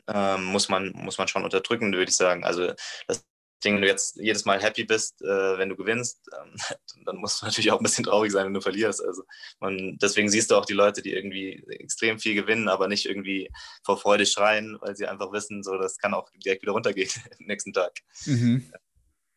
ähm, 0.07 0.45
muss, 0.45 0.69
man, 0.69 0.91
muss 0.93 1.17
man 1.17 1.27
schon 1.27 1.43
unterdrücken, 1.43 1.91
würde 1.93 2.09
ich 2.09 2.15
sagen. 2.15 2.43
Also 2.43 2.73
das 3.07 3.25
wenn 3.63 3.81
du 3.81 3.87
jetzt 3.87 4.17
jedes 4.17 4.45
Mal 4.45 4.61
happy 4.61 4.83
bist, 4.83 5.21
äh, 5.21 5.57
wenn 5.57 5.69
du 5.69 5.75
gewinnst, 5.75 6.29
ähm, 6.39 6.55
dann 7.05 7.17
musst 7.17 7.41
du 7.41 7.45
natürlich 7.45 7.71
auch 7.71 7.79
ein 7.79 7.83
bisschen 7.83 8.05
traurig 8.05 8.31
sein, 8.31 8.45
wenn 8.45 8.53
du 8.53 8.61
verlierst. 8.61 9.03
Also 9.03 9.23
man, 9.59 9.97
deswegen 10.01 10.29
siehst 10.29 10.51
du 10.51 10.55
auch 10.55 10.65
die 10.65 10.73
Leute, 10.73 11.01
die 11.01 11.13
irgendwie 11.13 11.63
extrem 11.69 12.19
viel 12.19 12.35
gewinnen, 12.35 12.67
aber 12.67 12.87
nicht 12.87 13.05
irgendwie 13.05 13.49
vor 13.83 13.97
Freude 13.97 14.25
schreien, 14.25 14.77
weil 14.81 14.95
sie 14.95 15.07
einfach 15.07 15.31
wissen, 15.31 15.63
so 15.63 15.77
das 15.77 15.97
kann 15.97 16.13
auch 16.13 16.29
direkt 16.43 16.61
wieder 16.61 16.73
runtergehen 16.73 17.09
am 17.39 17.45
nächsten 17.45 17.73
Tag. 17.73 17.93
Mhm. 18.25 18.71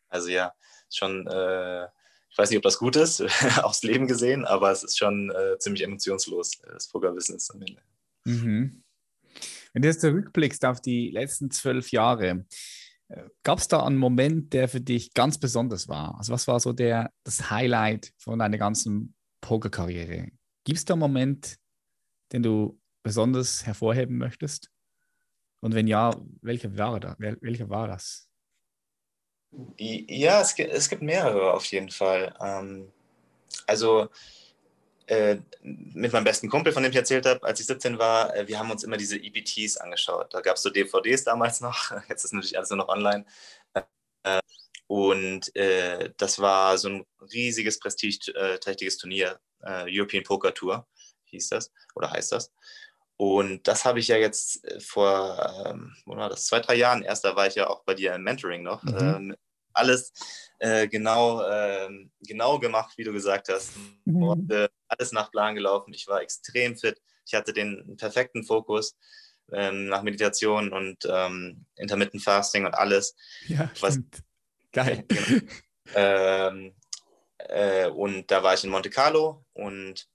Also 0.09 0.29
ja, 0.29 0.53
schon, 0.89 1.27
äh, 1.27 1.85
ich 2.29 2.37
weiß 2.37 2.49
nicht, 2.49 2.57
ob 2.57 2.63
das 2.63 2.77
gut 2.77 2.95
ist, 2.95 3.21
aufs 3.63 3.83
Leben 3.83 4.07
gesehen, 4.07 4.45
aber 4.45 4.71
es 4.71 4.83
ist 4.83 4.97
schon 4.97 5.31
äh, 5.31 5.57
ziemlich 5.57 5.83
emotionslos, 5.83 6.61
das 6.61 6.89
Pokerbusiness 6.89 7.49
am 7.51 7.61
Ende. 7.61 7.81
Mhm. 8.25 8.83
Wenn 9.73 9.81
du 9.81 9.87
jetzt 9.87 10.01
zurückblickst 10.01 10.65
auf 10.65 10.81
die 10.81 11.11
letzten 11.11 11.49
zwölf 11.49 11.91
Jahre, 11.91 12.45
Gab 13.43 13.59
es 13.59 13.67
da 13.67 13.83
einen 13.83 13.97
Moment, 13.97 14.53
der 14.53 14.67
für 14.67 14.81
dich 14.81 15.13
ganz 15.13 15.39
besonders 15.39 15.87
war? 15.87 16.17
Also 16.17 16.33
was 16.33 16.47
war 16.47 16.59
so 16.59 16.73
der, 16.73 17.11
das 17.23 17.49
Highlight 17.49 18.13
von 18.17 18.39
deiner 18.39 18.57
ganzen 18.57 19.15
Pokerkarriere? 19.41 20.29
Gibt 20.63 20.77
es 20.77 20.85
da 20.85 20.93
einen 20.93 20.99
Moment, 20.99 21.57
den 22.31 22.43
du 22.43 22.79
besonders 23.03 23.65
hervorheben 23.65 24.17
möchtest? 24.17 24.69
Und 25.61 25.75
wenn 25.75 25.87
ja, 25.87 26.15
welcher 26.41 26.77
war, 26.77 26.99
da, 26.99 27.15
welcher 27.19 27.69
war 27.69 27.87
das? 27.87 28.29
Ja, 29.77 30.41
es 30.41 30.55
gibt, 30.55 30.71
es 30.71 30.89
gibt 30.89 31.01
mehrere 31.01 31.53
auf 31.53 31.65
jeden 31.65 31.89
Fall. 31.89 32.33
Ähm, 32.39 32.91
also 33.67 34.09
mit 35.61 36.13
meinem 36.13 36.23
besten 36.23 36.49
Kumpel, 36.49 36.73
von 36.73 36.83
dem 36.83 36.91
ich 36.91 36.97
erzählt 36.97 37.25
habe, 37.25 37.43
als 37.43 37.59
ich 37.59 37.65
17 37.65 37.99
war, 37.99 38.35
äh, 38.35 38.47
wir 38.47 38.59
haben 38.59 38.71
uns 38.71 38.83
immer 38.83 38.97
diese 38.97 39.17
EPTs 39.17 39.77
angeschaut. 39.77 40.33
Da 40.33 40.41
gab 40.41 40.55
es 40.55 40.63
so 40.63 40.69
DVDs 40.69 41.23
damals 41.23 41.61
noch, 41.61 41.91
jetzt 42.09 42.23
ist 42.23 42.33
natürlich 42.33 42.57
alles 42.57 42.69
nur 42.69 42.77
noch 42.77 42.89
online. 42.89 43.25
Äh, 43.73 44.39
und 44.87 45.55
äh, 45.55 46.11
das 46.17 46.39
war 46.39 46.77
so 46.77 46.89
ein 46.89 47.05
riesiges, 47.33 47.79
prestigeträchtiges 47.79 48.97
Turnier, 48.97 49.39
äh, 49.61 49.85
European 49.87 50.23
Poker 50.23 50.53
Tour 50.53 50.87
hieß 51.25 51.49
das 51.49 51.71
oder 51.95 52.11
heißt 52.11 52.31
das. 52.31 52.51
Und 53.17 53.67
das 53.67 53.85
habe 53.85 53.99
ich 53.99 54.07
ja 54.07 54.17
jetzt 54.17 54.65
vor, 54.83 55.65
ähm, 55.65 55.95
war 56.05 56.29
das, 56.29 56.47
zwei, 56.47 56.59
drei 56.59 56.75
Jahren 56.75 57.03
erst, 57.03 57.23
da 57.23 57.35
war 57.35 57.47
ich 57.47 57.55
ja 57.55 57.69
auch 57.69 57.83
bei 57.83 57.93
dir 57.93 58.15
im 58.15 58.23
Mentoring 58.23 58.63
noch, 58.63 58.83
mhm. 58.83 58.97
ähm, 58.99 59.35
alles 59.73 60.13
äh, 60.59 60.87
genau, 60.87 61.41
äh, 61.41 61.89
genau 62.21 62.59
gemacht, 62.59 62.93
wie 62.97 63.03
du 63.03 63.13
gesagt 63.13 63.49
hast. 63.49 63.73
Mhm. 64.05 64.23
Und, 64.23 64.51
äh, 64.51 64.69
alles 64.87 65.11
nach 65.11 65.31
Plan 65.31 65.55
gelaufen. 65.55 65.93
Ich 65.93 66.07
war 66.07 66.21
extrem 66.21 66.77
fit. 66.77 67.01
Ich 67.25 67.33
hatte 67.33 67.53
den 67.53 67.95
perfekten 67.97 68.43
Fokus 68.43 68.95
ähm, 69.51 69.87
nach 69.87 70.03
Meditation 70.03 70.71
und 70.71 70.97
ähm, 71.09 71.65
Intermittent 71.75 72.23
Fasting 72.23 72.65
und 72.65 72.73
alles. 72.75 73.15
Ja, 73.47 73.69
was, 73.79 73.99
Geil. 74.71 75.03
genau. 75.07 75.41
ähm, 75.95 76.75
äh, 77.37 77.87
und 77.87 78.29
da 78.31 78.43
war 78.43 78.53
ich 78.53 78.63
in 78.63 78.69
Monte 78.69 78.89
Carlo 78.89 79.45
und 79.53 80.07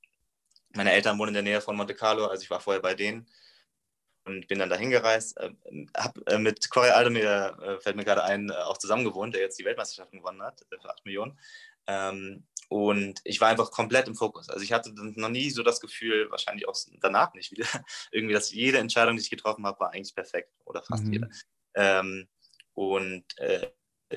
meine 0.75 0.93
Eltern 0.93 1.19
wohnen 1.19 1.29
in 1.29 1.35
der 1.35 1.43
Nähe 1.43 1.61
von 1.61 1.77
Monte 1.77 1.95
Carlo, 1.95 2.27
also 2.27 2.43
ich 2.43 2.51
war 2.51 2.61
vorher 2.61 2.83
bei 2.83 2.95
denen 2.95 3.27
und 4.27 4.49
bin 4.49 4.59
dann 4.59 4.71
dahin 4.71 4.91
gereist. 4.91 5.39
Äh, 5.39 5.51
habe 5.97 6.21
äh, 6.27 6.39
mit 6.39 6.69
Corey 6.71 6.91
Aldemir, 6.91 7.57
äh, 7.63 7.81
fällt 7.81 7.97
mir 7.97 8.05
gerade 8.05 8.25
ein, 8.25 8.51
äh, 8.51 8.55
auch 8.55 8.79
zusammen 8.79 9.05
gewohnt, 9.05 9.35
der 9.35 9.43
jetzt 9.43 9.59
die 9.59 9.65
Weltmeisterschaft 9.65 10.13
gewonnen 10.13 10.43
hat 10.43 10.63
äh, 10.71 10.79
für 10.81 10.91
8 10.91 11.05
Millionen. 11.05 11.39
Ähm, 11.87 12.45
und 12.69 13.21
ich 13.25 13.41
war 13.41 13.49
einfach 13.49 13.71
komplett 13.71 14.09
im 14.09 14.17
Fokus. 14.17 14.49
Also 14.49 14.63
ich 14.63 14.73
hatte 14.73 14.93
noch 14.93 15.29
nie 15.29 15.51
so 15.51 15.63
das 15.63 15.81
Gefühl, 15.81 16.31
wahrscheinlich 16.31 16.67
auch 16.67 16.77
danach 17.01 17.33
nicht 17.35 17.53
wieder, 17.53 17.67
irgendwie, 18.11 18.35
dass 18.35 18.51
jede 18.51 18.79
Entscheidung, 18.79 19.17
die 19.17 19.23
ich 19.23 19.31
getroffen 19.31 19.65
habe, 19.67 19.79
war 19.79 19.93
eigentlich 19.93 20.15
perfekt 20.15 20.53
oder 20.65 20.83
fast 20.83 21.05
mhm. 21.05 21.13
jede. 21.13 21.31
Ähm, 21.75 22.29
und 22.75 23.25
äh, 23.39 23.71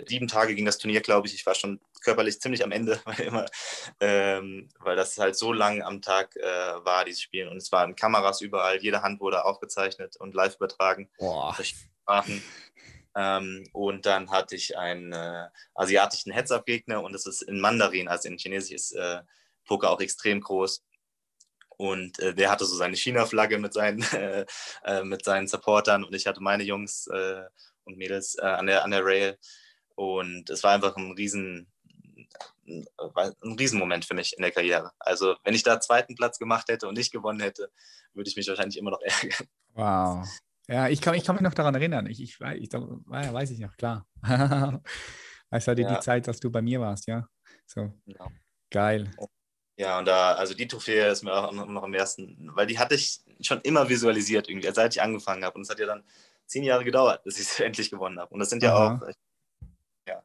sieben 0.07 0.27
Tage 0.27 0.55
ging 0.55 0.65
das 0.65 0.77
Turnier, 0.77 1.01
glaube 1.01 1.27
ich. 1.27 1.33
Ich 1.33 1.45
war 1.45 1.55
schon 1.55 1.79
körperlich 2.03 2.39
ziemlich 2.39 2.63
am 2.63 2.71
Ende, 2.71 2.99
weil, 3.05 3.19
immer, 3.21 3.45
ähm, 3.99 4.69
weil 4.79 4.95
das 4.95 5.17
halt 5.17 5.35
so 5.35 5.53
lang 5.53 5.81
am 5.81 6.01
Tag 6.01 6.35
äh, 6.35 6.43
war, 6.43 7.05
dieses 7.05 7.21
Spiel. 7.21 7.47
Und 7.47 7.57
es 7.57 7.71
waren 7.71 7.95
Kameras 7.95 8.41
überall, 8.41 8.81
jede 8.81 9.01
Hand 9.01 9.19
wurde 9.19 9.45
aufgezeichnet 9.45 10.15
und 10.17 10.33
live 10.33 10.55
übertragen. 10.55 11.09
Boah. 11.17 11.55
Ähm, 13.15 13.67
und 13.73 14.05
dann 14.05 14.29
hatte 14.29 14.55
ich 14.55 14.77
einen 14.77 15.11
äh, 15.13 15.47
asiatischen 15.73 16.31
Heads-Up-Gegner 16.31 17.01
und 17.03 17.13
es 17.15 17.25
ist 17.25 17.41
in 17.41 17.59
Mandarin, 17.59 18.07
also 18.07 18.29
in 18.29 18.37
Chinesisch 18.37 18.71
ist 18.71 18.91
äh, 18.93 19.21
Poker 19.65 19.89
auch 19.89 19.99
extrem 19.99 20.41
groß. 20.41 20.83
Und 21.77 22.19
äh, 22.19 22.33
der 22.33 22.51
hatte 22.51 22.65
so 22.65 22.75
seine 22.75 22.95
China-Flagge 22.95 23.57
mit 23.57 23.73
seinen, 23.73 24.03
äh, 24.83 25.03
mit 25.03 25.25
seinen 25.25 25.47
Supportern 25.47 26.03
und 26.03 26.13
ich 26.13 26.27
hatte 26.27 26.41
meine 26.41 26.63
Jungs 26.63 27.07
äh, 27.07 27.43
und 27.83 27.97
Mädels 27.97 28.35
äh, 28.35 28.45
an, 28.45 28.67
der, 28.67 28.83
an 28.83 28.91
der 28.91 29.03
Rail. 29.03 29.37
Und 29.99 30.49
es 30.49 30.63
war 30.63 30.71
einfach 30.71 30.95
ein 30.95 31.11
riesen, 31.11 31.67
ein 32.65 32.85
Riesenmoment 33.59 34.05
für 34.05 34.13
mich 34.13 34.33
in 34.37 34.43
der 34.43 34.51
Karriere. 34.51 34.93
Also 34.97 35.35
wenn 35.43 35.53
ich 35.53 35.63
da 35.63 35.81
zweiten 35.81 36.15
Platz 36.15 36.39
gemacht 36.39 36.69
hätte 36.69 36.87
und 36.87 36.97
nicht 36.97 37.11
gewonnen 37.11 37.41
hätte, 37.41 37.69
würde 38.13 38.29
ich 38.29 38.37
mich 38.37 38.47
wahrscheinlich 38.47 38.77
immer 38.77 38.91
noch 38.91 39.01
ärgern. 39.03 39.47
Wow. 39.73 40.25
Ja, 40.69 40.87
ich 40.87 41.01
kann, 41.01 41.15
ich 41.15 41.25
kann 41.25 41.35
mich 41.35 41.41
noch 41.41 41.53
daran 41.53 41.75
erinnern. 41.75 42.07
Ich, 42.07 42.21
ich, 42.21 42.39
ich, 42.39 42.71
weiß 42.71 43.51
ich 43.51 43.59
noch, 43.59 43.75
klar. 43.75 44.07
Es 45.51 45.67
war 45.67 45.77
ja. 45.77 45.95
die 45.95 45.99
Zeit, 45.99 46.27
dass 46.27 46.39
du 46.39 46.49
bei 46.49 46.61
mir 46.61 46.79
warst, 46.79 47.07
ja. 47.07 47.27
So. 47.65 47.91
Ja. 48.05 48.27
Geil. 48.69 49.11
Ja, 49.77 49.97
und 49.97 50.05
da, 50.05 50.33
also 50.35 50.53
die 50.53 50.67
Trophäe 50.67 51.09
ist 51.09 51.23
mir 51.23 51.33
auch 51.33 51.51
noch 51.51 51.83
am 51.83 51.93
ersten, 51.93 52.51
weil 52.53 52.67
die 52.67 52.77
hatte 52.77 52.95
ich 52.95 53.19
schon 53.41 53.59
immer 53.61 53.89
visualisiert 53.89 54.47
irgendwie, 54.47 54.71
seit 54.71 54.95
ich 54.95 55.01
angefangen 55.01 55.43
habe. 55.43 55.55
Und 55.55 55.63
es 55.63 55.69
hat 55.69 55.79
ja 55.79 55.87
dann 55.87 56.03
zehn 56.45 56.63
Jahre 56.63 56.85
gedauert, 56.85 57.23
bis 57.23 57.39
ich 57.39 57.47
es 57.47 57.59
endlich 57.59 57.89
gewonnen 57.89 58.19
habe. 58.19 58.31
Und 58.31 58.39
das 58.39 58.49
sind 58.49 58.63
ja 58.63 58.73
Aha. 58.73 59.01
auch 59.03 59.13
ja, 60.09 60.23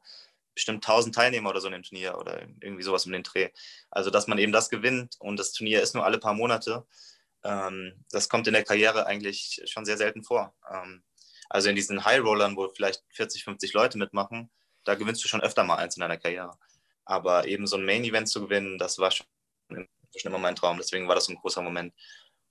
bestimmt 0.55 0.85
1000 0.85 1.15
Teilnehmer 1.15 1.51
oder 1.51 1.61
so 1.61 1.69
in 1.69 1.73
dem 1.73 1.83
Turnier 1.83 2.19
oder 2.19 2.43
irgendwie 2.61 2.83
sowas 2.83 3.07
um 3.07 3.13
den 3.13 3.23
Dreh. 3.23 3.51
Also, 3.91 4.11
dass 4.11 4.27
man 4.27 4.39
eben 4.39 4.53
das 4.53 4.71
gewinnt 4.71 5.17
und 5.21 5.39
das 5.39 5.53
Turnier 5.53 5.83
ist 5.83 5.95
nur 5.95 6.05
alle 6.05 6.19
paar 6.19 6.35
Monate, 6.35 6.87
ähm, 7.45 8.05
das 8.11 8.29
kommt 8.29 8.47
in 8.47 8.55
der 8.55 8.65
Karriere 8.65 9.07
eigentlich 9.07 9.63
schon 9.67 9.85
sehr 9.85 9.99
selten 9.99 10.25
vor. 10.25 10.55
Ähm, 10.71 11.03
also 11.51 11.69
in 11.69 11.77
diesen 11.77 12.05
High 12.05 12.23
Rollern, 12.23 12.57
wo 12.57 12.69
vielleicht 12.69 13.05
40, 13.11 13.45
50 13.45 13.75
Leute 13.75 13.99
mitmachen, 13.99 14.51
da 14.85 14.95
gewinnst 14.95 15.23
du 15.25 15.29
schon 15.29 15.43
öfter 15.43 15.63
mal 15.65 15.77
eins 15.77 15.97
in 15.97 16.01
deiner 16.01 16.17
Karriere. 16.17 16.59
Aber 17.05 17.47
eben 17.47 17.67
so 17.67 17.77
ein 17.77 17.85
Main-Event 17.85 18.29
zu 18.29 18.41
gewinnen, 18.43 18.79
das 18.79 18.99
war 18.99 19.11
schon, 19.11 19.27
schon 19.69 19.89
immer 20.31 20.39
mein 20.39 20.57
Traum. 20.57 20.79
Deswegen 20.79 21.07
war 21.07 21.15
das 21.15 21.29
ein 21.29 21.37
großer 21.37 21.63
Moment. 21.63 21.95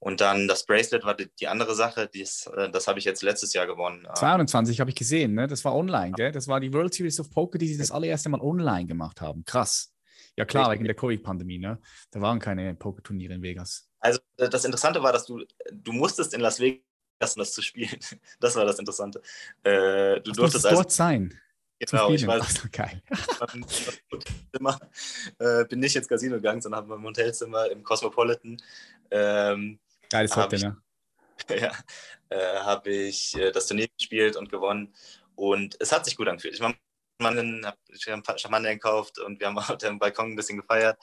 Und 0.03 0.19
dann 0.19 0.49
das 0.49 0.65
Bracelet 0.65 1.05
war 1.05 1.15
die, 1.15 1.29
die 1.39 1.47
andere 1.47 1.75
Sache, 1.75 2.09
dies, 2.13 2.45
äh, 2.47 2.69
das 2.69 2.87
habe 2.87 2.99
ich 2.99 3.05
jetzt 3.05 3.23
letztes 3.23 3.53
Jahr 3.53 3.65
gewonnen. 3.65 4.05
22 4.13 4.81
habe 4.81 4.89
ich 4.89 4.97
gesehen, 4.97 5.33
ne? 5.33 5.47
das 5.47 5.63
war 5.63 5.73
online, 5.73 6.11
gell? 6.11 6.33
das 6.33 6.49
war 6.49 6.59
die 6.59 6.73
World 6.73 6.93
Series 6.93 7.21
of 7.21 7.29
Poker, 7.29 7.57
die 7.57 7.69
sie 7.69 7.77
das 7.77 7.89
allererste 7.89 8.27
Mal 8.27 8.41
online 8.41 8.85
gemacht 8.85 9.21
haben. 9.21 9.45
Krass. 9.45 9.93
Ja 10.35 10.43
klar, 10.43 10.71
wegen 10.71 10.83
der 10.83 10.95
Covid-Pandemie, 10.95 11.57
ne? 11.57 11.79
da 12.11 12.19
waren 12.19 12.39
keine 12.39 12.75
Pokerturniere 12.75 13.33
in 13.35 13.41
Vegas. 13.41 13.87
Also 14.01 14.19
das 14.35 14.65
Interessante 14.65 15.01
war, 15.01 15.13
dass 15.13 15.25
du, 15.25 15.45
du 15.71 15.93
musstest 15.93 16.33
in 16.33 16.41
Las 16.41 16.59
Vegas, 16.59 16.83
um 17.35 17.39
das 17.39 17.53
zu 17.53 17.61
spielen. 17.61 17.97
Das 18.41 18.57
war 18.57 18.65
das 18.65 18.79
Interessante. 18.79 19.21
Äh, 19.63 20.19
du 20.19 20.31
Ach, 20.31 20.35
durftest 20.35 20.65
also, 20.65 20.81
dort 20.81 20.91
sein. 20.91 21.33
Genau, 21.79 22.09
ich 22.09 22.27
weiß. 22.27 22.41
Ach, 22.41 22.71
geil. 22.71 23.01
Äh, 25.39 25.65
bin 25.65 25.79
nicht 25.79 25.95
ins 25.95 26.07
Casino 26.07 26.35
gegangen, 26.35 26.61
sondern 26.61 26.81
habe 26.81 26.97
mein 26.97 27.05
Hotelzimmer 27.05 27.69
im 27.69 27.83
Cosmopolitan. 27.83 28.57
Ähm, 29.11 29.79
Geiles 30.13 30.35
Hotel, 30.35 30.59
ne? 30.59 30.77
Ja, 31.49 31.71
äh, 32.29 32.59
habe 32.59 32.91
ich 32.91 33.35
äh, 33.35 33.51
das 33.51 33.65
Turnier 33.65 33.87
gespielt 33.97 34.35
und 34.35 34.49
gewonnen. 34.51 34.93
Und 35.33 35.75
es 35.79 35.91
hat 35.91 36.05
sich 36.05 36.15
gut 36.15 36.27
angefühlt. 36.27 36.53
Ich 36.53 36.61
meine, 36.61 36.75
Schamanin, 37.19 37.65
habe 37.65 38.39
Schamanin 38.39 38.73
gekauft 38.73 39.17
und 39.17 39.39
wir 39.39 39.47
haben 39.47 39.57
auf 39.57 39.77
dem 39.79 39.97
Balkon 39.97 40.31
ein 40.31 40.35
bisschen 40.35 40.57
gefeiert. 40.57 40.99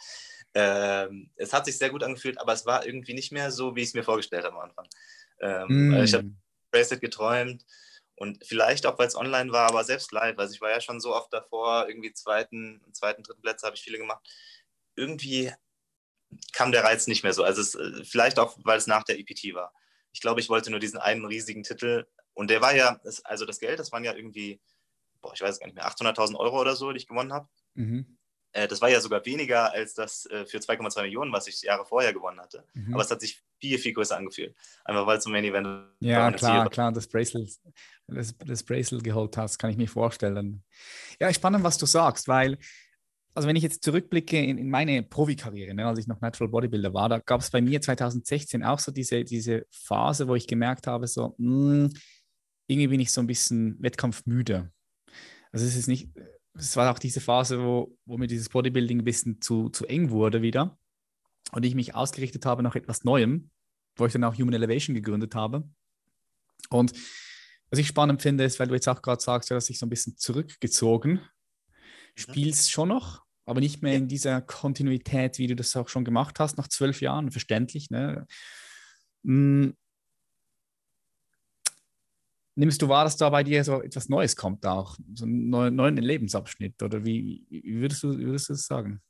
Ähm, 0.55 1.29
es 1.35 1.53
hat 1.53 1.65
sich 1.65 1.77
sehr 1.77 1.91
gut 1.91 2.05
angefühlt, 2.05 2.41
aber 2.41 2.53
es 2.53 2.65
war 2.67 2.87
irgendwie 2.87 3.15
nicht 3.15 3.33
mehr 3.33 3.51
so, 3.51 3.75
wie 3.75 3.81
ich 3.81 3.89
es 3.89 3.95
mir 3.95 4.05
vorgestellt 4.05 4.45
habe 4.45 4.55
am 4.55 4.63
Anfang. 4.63 4.87
Ähm, 5.41 5.89
mm. 5.89 6.05
Ich 6.05 6.15
habe 6.15 6.31
Bracelet 6.71 7.01
geträumt 7.01 7.65
und 8.15 8.47
vielleicht 8.47 8.87
auch, 8.87 8.97
weil 8.97 9.09
es 9.09 9.17
online 9.17 9.51
war, 9.51 9.69
aber 9.69 9.83
selbst 9.83 10.13
live. 10.13 10.39
Also 10.39 10.55
ich 10.55 10.61
war 10.61 10.71
ja 10.71 10.81
schon 10.81 11.01
so 11.01 11.17
oft 11.17 11.33
davor, 11.33 11.89
irgendwie 11.89 12.13
zweiten, 12.13 12.81
zweiten, 12.93 13.25
dritten 13.25 13.43
Plätze 13.43 13.67
habe 13.67 13.75
ich 13.75 13.83
viele 13.83 13.99
gemacht. 13.99 14.25
Irgendwie 14.95 15.53
kam 16.53 16.73
der 16.73 16.85
Reiz 16.85 17.07
nicht 17.07 17.23
mehr 17.23 17.33
so. 17.33 17.43
Also 17.43 17.61
es, 17.61 17.75
äh, 17.75 18.05
vielleicht 18.05 18.39
auch, 18.39 18.59
weil 18.63 18.79
es 18.79 18.87
nach 18.87 19.05
der 19.05 19.19
EPT 19.19 19.55
war. 19.55 19.73
Ich 20.13 20.21
glaube, 20.21 20.41
ich 20.41 20.49
wollte 20.49 20.71
nur 20.71 20.81
diesen 20.81 20.99
einen 20.99 21.25
riesigen 21.25 21.63
Titel 21.63 22.07
und 22.35 22.51
der 22.51 22.61
war 22.61 22.75
ja, 22.75 23.01
also 23.25 23.47
das 23.47 23.61
Geld, 23.61 23.79
das 23.79 23.93
waren 23.93 24.05
ja 24.05 24.15
irgendwie, 24.15 24.61
boah, 25.21 25.33
ich 25.35 25.41
weiß 25.41 25.61
gar 25.61 25.67
nicht 25.67 25.77
mehr, 25.77 25.87
800.000 25.87 26.37
Euro 26.37 26.61
oder 26.61 26.77
so, 26.77 26.91
die 26.93 26.99
ich 26.99 27.07
gewonnen 27.07 27.33
habe. 27.33 27.49
Mhm. 27.75 28.19
Äh, 28.53 28.67
das 28.67 28.81
war 28.81 28.89
ja 28.89 29.01
sogar 29.01 29.25
weniger 29.25 29.73
als 29.73 29.95
das 29.95 30.27
äh, 30.27 30.45
für 30.45 30.59
2,2 30.59 31.03
Millionen, 31.03 31.33
was 31.33 31.47
ich 31.47 31.63
Jahre 31.63 31.85
vorher 31.85 32.13
gewonnen 32.13 32.41
hatte. 32.41 32.65
Mhm. 32.75 32.95
Aber 32.95 33.03
es 33.03 33.11
hat 33.11 33.21
sich 33.21 33.43
viel, 33.61 33.79
viel 33.79 33.93
größer 33.93 34.17
angefühlt. 34.17 34.57
Einfach 34.85 35.07
weil 35.07 35.19
es 35.19 35.25
so 35.25 35.31
Main 35.31 35.45
Event 35.45 35.87
Ja, 36.01 36.33
klar, 36.33 36.69
klar, 36.69 36.93
das 36.93 37.07
Bracelet, 37.07 37.51
das, 38.09 38.35
das 38.39 38.63
Bracelet 38.63 39.05
geholt 39.05 39.37
hast, 39.37 39.59
kann 39.59 39.71
ich 39.71 39.77
mir 39.77 39.89
vorstellen. 39.89 40.65
Ja, 41.21 41.33
spannend, 41.33 41.63
was 41.63 41.79
du 41.79 41.87
sagst, 41.87 42.27
weil 42.27 42.59
also 43.35 43.49
wenn 43.49 43.57
ich 43.57 43.63
jetzt 43.63 43.85
zurückblicke 43.85 44.39
in, 44.39 44.59
in 44.59 44.71
meine 44.71 45.03
Profikarriere, 45.03 45.75
ne, 45.75 45.87
als 45.87 45.99
ich 45.99 46.07
noch 46.07 46.21
Natural 46.21 46.51
Bodybuilder 46.51 46.93
war, 46.93 47.09
da 47.09 47.19
gab 47.19 47.41
es 47.41 47.51
bei 47.51 47.61
mir 47.61 47.81
2016 47.81 48.65
auch 48.65 48.79
so 48.79 48.93
diese, 48.93 49.25
diese 49.25 49.67
Phase, 49.71 50.27
wo 50.29 50.35
ich 50.35 50.47
gemerkt 50.47 50.87
habe, 50.87 51.07
so, 51.07 51.35
mh, 51.39 51.85
hm, 51.85 51.93
irgendwie 52.67 52.89
bin 52.89 53.01
ich 53.01 53.13
so 53.13 53.21
ein 53.21 53.27
bisschen 53.27 53.77
wettkampfmüde. 53.81 54.71
Also 55.53 55.67
es 55.67 55.77
ist 55.77 55.89
nicht, 55.89 56.09
es 56.55 56.77
war 56.77 56.93
auch 56.93 56.99
diese 56.99 57.21
Phase, 57.21 57.63
wo, 57.63 57.97
wo 58.05 58.17
mir 58.19 58.27
dieses 58.27 58.49
Bodybuilding 58.49 59.01
ein 59.01 59.05
bisschen 59.05 59.41
zu, 59.41 59.69
zu 59.71 59.87
eng 59.87 60.11
wurde 60.11 60.43
wieder 60.43 60.79
und 61.53 61.65
ich 61.65 61.75
mich 61.75 61.95
ausgerichtet 61.95 62.47
habe 62.47 62.63
nach 62.63 62.77
etwas 62.77 63.05
Neuem, 63.05 63.51
wo 63.97 64.07
ich 64.07 64.13
dann 64.13 64.25
auch 64.25 64.37
Human 64.37 64.55
Elevation 64.55 64.95
gegründet 64.95 65.35
habe. 65.35 65.69
Und 66.69 66.93
was 67.71 67.79
ich 67.79 67.87
spannend 67.87 68.23
finde, 68.23 68.45
ist, 68.45 68.59
weil 68.59 68.69
du 68.69 68.75
jetzt 68.75 68.89
auch 68.89 69.03
gerade 69.03 69.23
sagst, 69.23 69.51
ja, 69.51 69.57
dass 69.57 69.71
ich 69.71 69.79
so 69.79 69.87
ein 69.87 69.91
bisschen 69.91 70.17
zurückgezogen. 70.17 71.21
Spielst 72.15 72.71
schon 72.71 72.89
noch, 72.89 73.25
aber 73.45 73.61
nicht 73.61 73.83
mehr 73.83 73.95
in 73.95 74.09
dieser 74.09 74.41
Kontinuität, 74.41 75.39
wie 75.39 75.47
du 75.47 75.57
das 75.57 75.77
auch 75.77 75.89
schon 75.89 76.05
gemacht 76.05 76.39
hast, 76.41 76.59
nach 76.59 76.69
zwölf 76.69 77.01
Jahren, 77.01 77.31
verständlich. 77.31 77.91
Ne? 77.91 78.27
Hm, 79.25 79.77
nimmst 82.55 82.83
du 82.83 82.89
wahr, 82.89 83.05
dass 83.05 83.17
da 83.17 83.29
bei 83.31 83.43
dir 83.43 83.65
so 83.65 83.83
etwas 83.83 84.09
Neues 84.09 84.37
kommt 84.37 84.67
auch, 84.67 84.97
so 85.15 85.25
einen 85.25 85.75
neuen 85.75 85.97
Lebensabschnitt 85.97 86.83
oder 86.83 87.05
wie, 87.05 87.47
wie 87.49 87.81
würdest, 87.81 88.03
du, 88.03 88.17
würdest 88.19 88.49
du 88.49 88.53
das 88.53 88.67
sagen? 88.67 89.03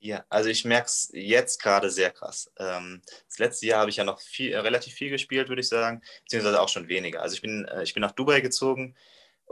Ja, 0.00 0.24
also 0.28 0.48
ich 0.48 0.64
merke 0.64 0.86
es 0.86 1.10
jetzt 1.12 1.62
gerade 1.62 1.88
sehr 1.88 2.10
krass. 2.10 2.50
Ähm, 2.58 3.02
das 3.28 3.38
letzte 3.38 3.66
Jahr 3.66 3.80
habe 3.82 3.90
ich 3.90 3.98
ja 3.98 4.04
noch 4.04 4.20
viel, 4.20 4.50
äh, 4.50 4.58
relativ 4.58 4.94
viel 4.94 5.10
gespielt, 5.10 5.48
würde 5.48 5.60
ich 5.60 5.68
sagen, 5.68 6.02
beziehungsweise 6.24 6.60
auch 6.60 6.68
schon 6.68 6.88
weniger. 6.88 7.22
Also 7.22 7.36
ich 7.36 7.42
bin, 7.42 7.64
äh, 7.66 7.84
ich 7.84 7.94
bin 7.94 8.00
nach 8.00 8.10
Dubai 8.10 8.40
gezogen 8.40 8.96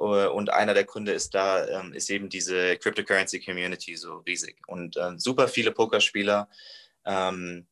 und 0.07 0.51
einer 0.51 0.75
der 0.75 0.85
Gründe 0.85 1.13
ist 1.13 1.35
da, 1.35 1.67
ähm, 1.69 1.93
ist 1.93 2.09
eben 2.11 2.29
diese 2.29 2.77
Cryptocurrency 2.79 3.41
Community 3.41 3.97
so 3.97 4.19
riesig 4.19 4.57
und 4.67 4.99
super 5.17 5.47
viele 5.47 5.73
Pokerspieler. 5.73 6.49
Ähm, 7.05 7.67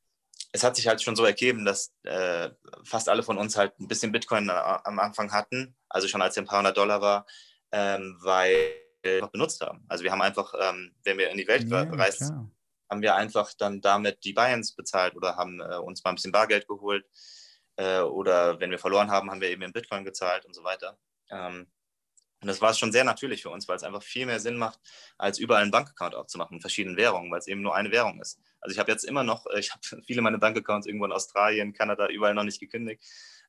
es 0.52 0.64
hat 0.64 0.76
sich 0.76 0.86
halt 0.86 1.02
schon 1.02 1.16
so 1.16 1.24
ergeben, 1.24 1.64
dass 1.64 1.92
äh, 2.04 2.50
fast 2.84 3.08
alle 3.08 3.22
von 3.22 3.38
uns 3.38 3.56
halt 3.56 3.78
ein 3.78 3.88
bisschen 3.88 4.12
Bitcoin 4.12 4.48
am 4.50 4.98
Anfang 4.98 5.32
hatten, 5.32 5.76
also 5.88 6.08
schon 6.08 6.22
als 6.22 6.36
er 6.36 6.42
ein 6.42 6.46
paar 6.46 6.58
hundert 6.58 6.76
Dollar 6.76 7.00
war, 7.00 7.26
ähm, 7.72 8.18
weil 8.20 8.56
wir 9.02 9.20
noch 9.20 9.30
benutzt 9.30 9.60
haben. 9.60 9.84
Also 9.88 10.04
wir 10.04 10.12
haben 10.12 10.22
einfach, 10.22 10.54
ähm, 10.58 10.94
wenn 11.04 11.18
wir 11.18 11.30
in 11.30 11.38
die 11.38 11.46
Welt 11.46 11.68
ja, 11.68 11.82
reist, 11.82 12.18
klar. 12.18 12.50
haben 12.90 13.02
wir 13.02 13.14
einfach 13.14 13.52
dann 13.54 13.80
damit 13.80 14.24
die 14.24 14.32
Buy-ins 14.32 14.74
bezahlt 14.74 15.16
oder 15.16 15.36
haben 15.36 15.60
äh, 15.60 15.76
uns 15.76 16.02
mal 16.02 16.10
ein 16.10 16.16
bisschen 16.16 16.32
Bargeld 16.32 16.66
geholt 16.66 17.04
äh, 17.76 18.00
oder 18.00 18.58
wenn 18.58 18.70
wir 18.70 18.78
verloren 18.78 19.10
haben, 19.10 19.30
haben 19.30 19.40
wir 19.40 19.50
eben 19.50 19.62
in 19.62 19.72
Bitcoin 19.72 20.04
gezahlt 20.04 20.46
und 20.46 20.54
so 20.54 20.64
weiter. 20.64 20.98
Ähm, 21.30 21.66
und 22.40 22.46
das 22.46 22.60
war 22.60 22.72
schon 22.74 22.92
sehr 22.92 23.04
natürlich 23.04 23.42
für 23.42 23.50
uns, 23.50 23.66
weil 23.66 23.76
es 23.76 23.82
einfach 23.82 24.02
viel 24.02 24.24
mehr 24.24 24.38
Sinn 24.38 24.56
macht, 24.56 24.78
als 25.16 25.38
überall 25.38 25.62
einen 25.62 25.72
Bankaccount 25.72 26.14
aufzumachen 26.14 26.56
in 26.56 26.60
verschiedenen 26.60 26.96
Währungen, 26.96 27.30
weil 27.32 27.40
es 27.40 27.48
eben 27.48 27.62
nur 27.62 27.74
eine 27.74 27.90
Währung 27.90 28.20
ist. 28.20 28.38
Also 28.60 28.74
ich 28.74 28.78
habe 28.78 28.92
jetzt 28.92 29.04
immer 29.04 29.24
noch, 29.24 29.46
äh, 29.46 29.58
ich 29.58 29.72
habe 29.72 29.80
viele 30.06 30.22
meiner 30.22 30.38
Bankaccounts 30.38 30.86
irgendwo 30.86 31.06
in 31.06 31.12
Australien, 31.12 31.72
Kanada, 31.72 32.08
überall 32.08 32.34
noch 32.34 32.44
nicht 32.44 32.60
gekündigt, 32.60 33.02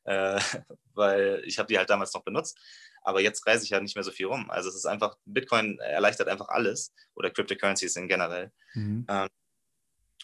äh, 0.06 0.40
weil 0.94 1.44
ich 1.46 1.60
habe 1.60 1.68
die 1.68 1.78
halt 1.78 1.90
damals 1.90 2.14
noch 2.14 2.24
benutzt. 2.24 2.58
Aber 3.02 3.22
jetzt 3.22 3.46
reise 3.48 3.64
ich 3.64 3.70
ja 3.70 3.80
nicht 3.80 3.96
mehr 3.96 4.04
so 4.04 4.12
viel 4.12 4.26
rum. 4.26 4.50
Also 4.50 4.70
es 4.70 4.76
ist 4.76 4.86
einfach, 4.86 5.18
Bitcoin 5.26 5.80
erleichtert 5.80 6.28
einfach 6.28 6.50
alles 6.50 6.94
oder 7.16 7.30
Cryptocurrencies 7.30 7.96
in 7.96 8.08
generell 8.08 8.52
mhm. 8.74 9.06
ähm, 9.08 9.30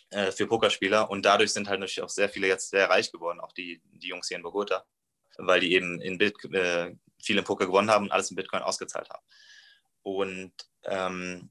äh, 0.09 0.31
für 0.31 0.47
Pokerspieler. 0.47 1.09
Und 1.09 1.23
dadurch 1.25 1.53
sind 1.53 1.69
halt 1.69 1.79
natürlich 1.79 2.01
auch 2.01 2.09
sehr 2.09 2.29
viele 2.29 2.47
jetzt 2.47 2.71
sehr 2.71 2.89
reich 2.89 3.11
geworden, 3.11 3.39
auch 3.39 3.53
die, 3.53 3.81
die 3.93 4.07
Jungs 4.07 4.27
hier 4.27 4.37
in 4.37 4.43
Bogota, 4.43 4.85
weil 5.37 5.61
die 5.61 5.73
eben 5.73 6.01
in 6.01 6.17
Bit, 6.17 6.43
äh, 6.53 6.95
viel 7.25 7.37
im 7.37 7.43
Poker 7.43 7.65
gewonnen 7.65 7.89
haben 7.89 8.05
und 8.05 8.11
alles 8.11 8.29
in 8.29 8.35
Bitcoin 8.35 8.61
ausgezahlt 8.61 9.09
haben. 9.09 9.23
Und 10.03 10.53
ähm, 10.83 11.49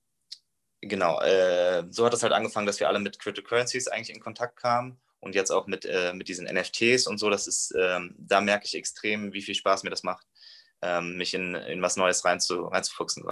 genau, 0.80 1.20
äh, 1.20 1.84
so 1.90 2.06
hat 2.06 2.14
es 2.14 2.22
halt 2.22 2.32
angefangen, 2.32 2.66
dass 2.66 2.80
wir 2.80 2.88
alle 2.88 3.00
mit 3.00 3.18
Cryptocurrencies 3.18 3.88
eigentlich 3.88 4.14
in 4.14 4.22
Kontakt 4.22 4.56
kamen 4.56 5.00
und 5.20 5.34
jetzt 5.34 5.50
auch 5.50 5.66
mit, 5.66 5.84
äh, 5.84 6.12
mit 6.12 6.28
diesen 6.28 6.46
NFTs 6.46 7.06
und 7.06 7.18
so. 7.18 7.30
Das 7.30 7.46
ist, 7.46 7.74
ähm, 7.76 8.14
da 8.18 8.40
merke 8.40 8.66
ich 8.66 8.74
extrem, 8.74 9.32
wie 9.32 9.42
viel 9.42 9.54
Spaß 9.54 9.82
mir 9.82 9.90
das 9.90 10.02
macht, 10.02 10.26
ähm, 10.82 11.16
mich 11.16 11.34
in, 11.34 11.54
in 11.54 11.82
was 11.82 11.96
Neues 11.96 12.24
reinzu, 12.24 12.66
reinzufuchsen. 12.66 13.24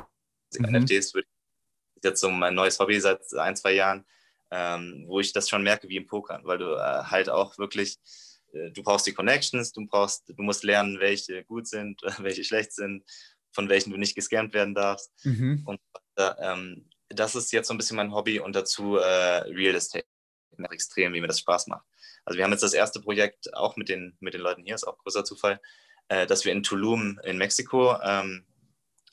Mhm. 0.58 0.70
NFTs 0.70 1.14
wird 1.14 1.26
jetzt 2.02 2.20
so 2.20 2.30
mein 2.30 2.54
neues 2.54 2.78
Hobby 2.78 3.00
seit 3.00 3.20
ein, 3.34 3.56
zwei 3.56 3.72
Jahren, 3.72 4.04
ähm, 4.50 5.04
wo 5.06 5.20
ich 5.20 5.32
das 5.32 5.48
schon 5.48 5.62
merke 5.62 5.88
wie 5.88 5.96
im 5.96 6.06
Poker, 6.06 6.40
weil 6.44 6.58
du 6.58 6.74
äh, 6.74 7.04
halt 7.04 7.30
auch 7.30 7.58
wirklich 7.58 7.98
du 8.52 8.82
brauchst 8.82 9.06
die 9.06 9.12
Connections, 9.12 9.72
du 9.72 9.86
brauchst, 9.86 10.28
du 10.28 10.42
musst 10.42 10.64
lernen, 10.64 11.00
welche 11.00 11.44
gut 11.44 11.66
sind, 11.66 12.00
welche 12.18 12.44
schlecht 12.44 12.72
sind, 12.72 13.04
von 13.52 13.68
welchen 13.68 13.90
du 13.90 13.96
nicht 13.96 14.14
gescampt 14.14 14.54
werden 14.54 14.74
darfst. 14.74 15.12
Mhm. 15.24 15.62
Und 15.66 15.80
äh, 16.16 16.32
ähm, 16.40 16.88
das 17.08 17.34
ist 17.34 17.52
jetzt 17.52 17.68
so 17.68 17.74
ein 17.74 17.78
bisschen 17.78 17.96
mein 17.96 18.12
Hobby 18.14 18.40
und 18.40 18.56
dazu 18.56 18.96
äh, 18.96 19.02
Real 19.04 19.74
Estate. 19.74 20.06
Extrem, 20.70 21.14
wie 21.14 21.20
mir 21.20 21.28
das 21.28 21.40
Spaß 21.40 21.66
macht. 21.68 21.84
Also 22.24 22.36
wir 22.36 22.44
haben 22.44 22.52
jetzt 22.52 22.62
das 22.62 22.74
erste 22.74 23.00
Projekt 23.00 23.52
auch 23.54 23.76
mit 23.76 23.88
den, 23.88 24.16
mit 24.20 24.34
den 24.34 24.42
Leuten 24.42 24.62
hier, 24.62 24.74
ist 24.74 24.86
auch 24.86 24.98
großer 24.98 25.24
Zufall, 25.24 25.60
äh, 26.08 26.26
dass 26.26 26.44
wir 26.44 26.52
in 26.52 26.62
Tulum 26.62 27.18
in 27.24 27.38
Mexiko, 27.38 27.96
ähm, 28.02 28.46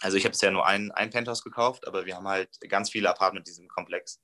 also 0.01 0.17
ich 0.17 0.25
habe 0.25 0.31
bisher 0.31 0.51
nur 0.51 0.65
ein, 0.65 0.91
ein 0.91 1.09
Penthouse 1.09 1.43
gekauft, 1.43 1.87
aber 1.87 2.05
wir 2.05 2.15
haben 2.15 2.27
halt 2.27 2.49
ganz 2.67 2.89
viele 2.89 3.09
Apartments 3.09 3.49
in 3.49 3.55
diesem 3.55 3.67
Komplex 3.67 4.19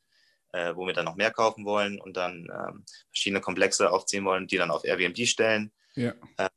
äh, 0.56 0.76
wo 0.76 0.88
wir 0.88 0.94
dann 0.94 1.06
noch 1.06 1.16
mehr 1.16 1.32
kaufen 1.32 1.66
wollen 1.66 2.00
und 2.00 2.16
dann 2.16 2.48
ähm, 2.50 2.86
verschiedene 3.12 3.42
Komplexe 3.42 3.92
aufziehen 3.92 4.24
wollen, 4.26 4.48
die 4.48 4.58
dann 4.58 4.72
auf 4.72 4.86
Airbnb 4.86 5.28
stellen. 5.28 5.74
Ja. 5.96 6.14
Äh, 6.38 6.50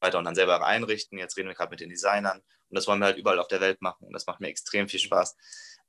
weiter 0.00 0.18
und 0.18 0.24
dann 0.24 0.34
selber 0.34 0.64
einrichten. 0.66 1.18
Jetzt 1.18 1.36
reden 1.36 1.48
wir 1.48 1.54
gerade 1.54 1.70
mit 1.70 1.80
den 1.80 1.88
Designern 1.88 2.38
und 2.38 2.76
das 2.76 2.86
wollen 2.86 2.98
wir 2.98 3.06
halt 3.06 3.18
überall 3.18 3.38
auf 3.38 3.48
der 3.48 3.60
Welt 3.60 3.80
machen 3.80 4.06
und 4.06 4.12
das 4.12 4.26
macht 4.26 4.40
mir 4.40 4.48
extrem 4.48 4.88
viel 4.88 5.00
Spaß, 5.00 5.36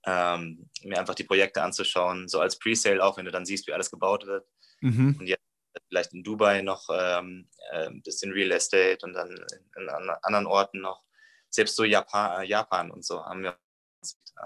ähm, 0.06 0.70
mir 0.84 1.00
einfach 1.00 1.16
die 1.16 1.24
Projekte 1.24 1.64
anzuschauen, 1.64 2.28
so 2.28 2.40
als 2.40 2.60
Presale 2.60 3.04
auch, 3.04 3.18
wenn 3.18 3.26
du 3.26 3.32
dann 3.32 3.46
siehst, 3.46 3.68
wie 3.68 3.74
alles 3.74 3.92
gebaut 3.92 4.26
wird. 4.26 4.48
Mhm. 4.82 5.18
Und 5.20 5.28
jetzt 5.28 5.44
vielleicht 5.90 6.14
in 6.14 6.24
Dubai 6.24 6.62
noch 6.62 6.88
ähm, 6.94 7.50
äh, 7.72 7.88
ein 7.88 8.04
bisschen 8.04 8.32
Real 8.32 8.52
Estate 8.52 9.00
und 9.02 9.14
dann 9.14 9.32
in, 9.32 9.82
in 9.82 9.90
anderen 9.90 10.46
Orten 10.46 10.82
noch. 10.82 11.04
Selbst 11.50 11.76
so 11.76 11.84
Japan, 11.84 12.46
Japan 12.46 12.92
und 12.92 13.04
so 13.04 13.26
haben 13.26 13.44
wir 13.44 13.58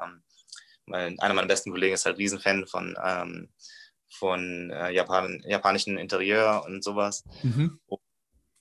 ähm, 0.02 0.24
mein, 0.88 1.20
einer 1.20 1.34
meiner 1.34 1.48
besten 1.48 1.72
Kollegen 1.72 1.94
ist 1.94 2.06
halt 2.06 2.18
Riesenfan 2.18 2.66
von, 2.66 2.98
ähm, 3.04 3.50
von 4.10 4.72
äh, 4.72 4.92
Japan, 4.92 5.44
japanischen 5.46 5.98
Interieur 5.98 6.64
und 6.66 6.84
sowas. 6.84 7.24
Mhm. 7.44 7.80
Und, 7.86 8.02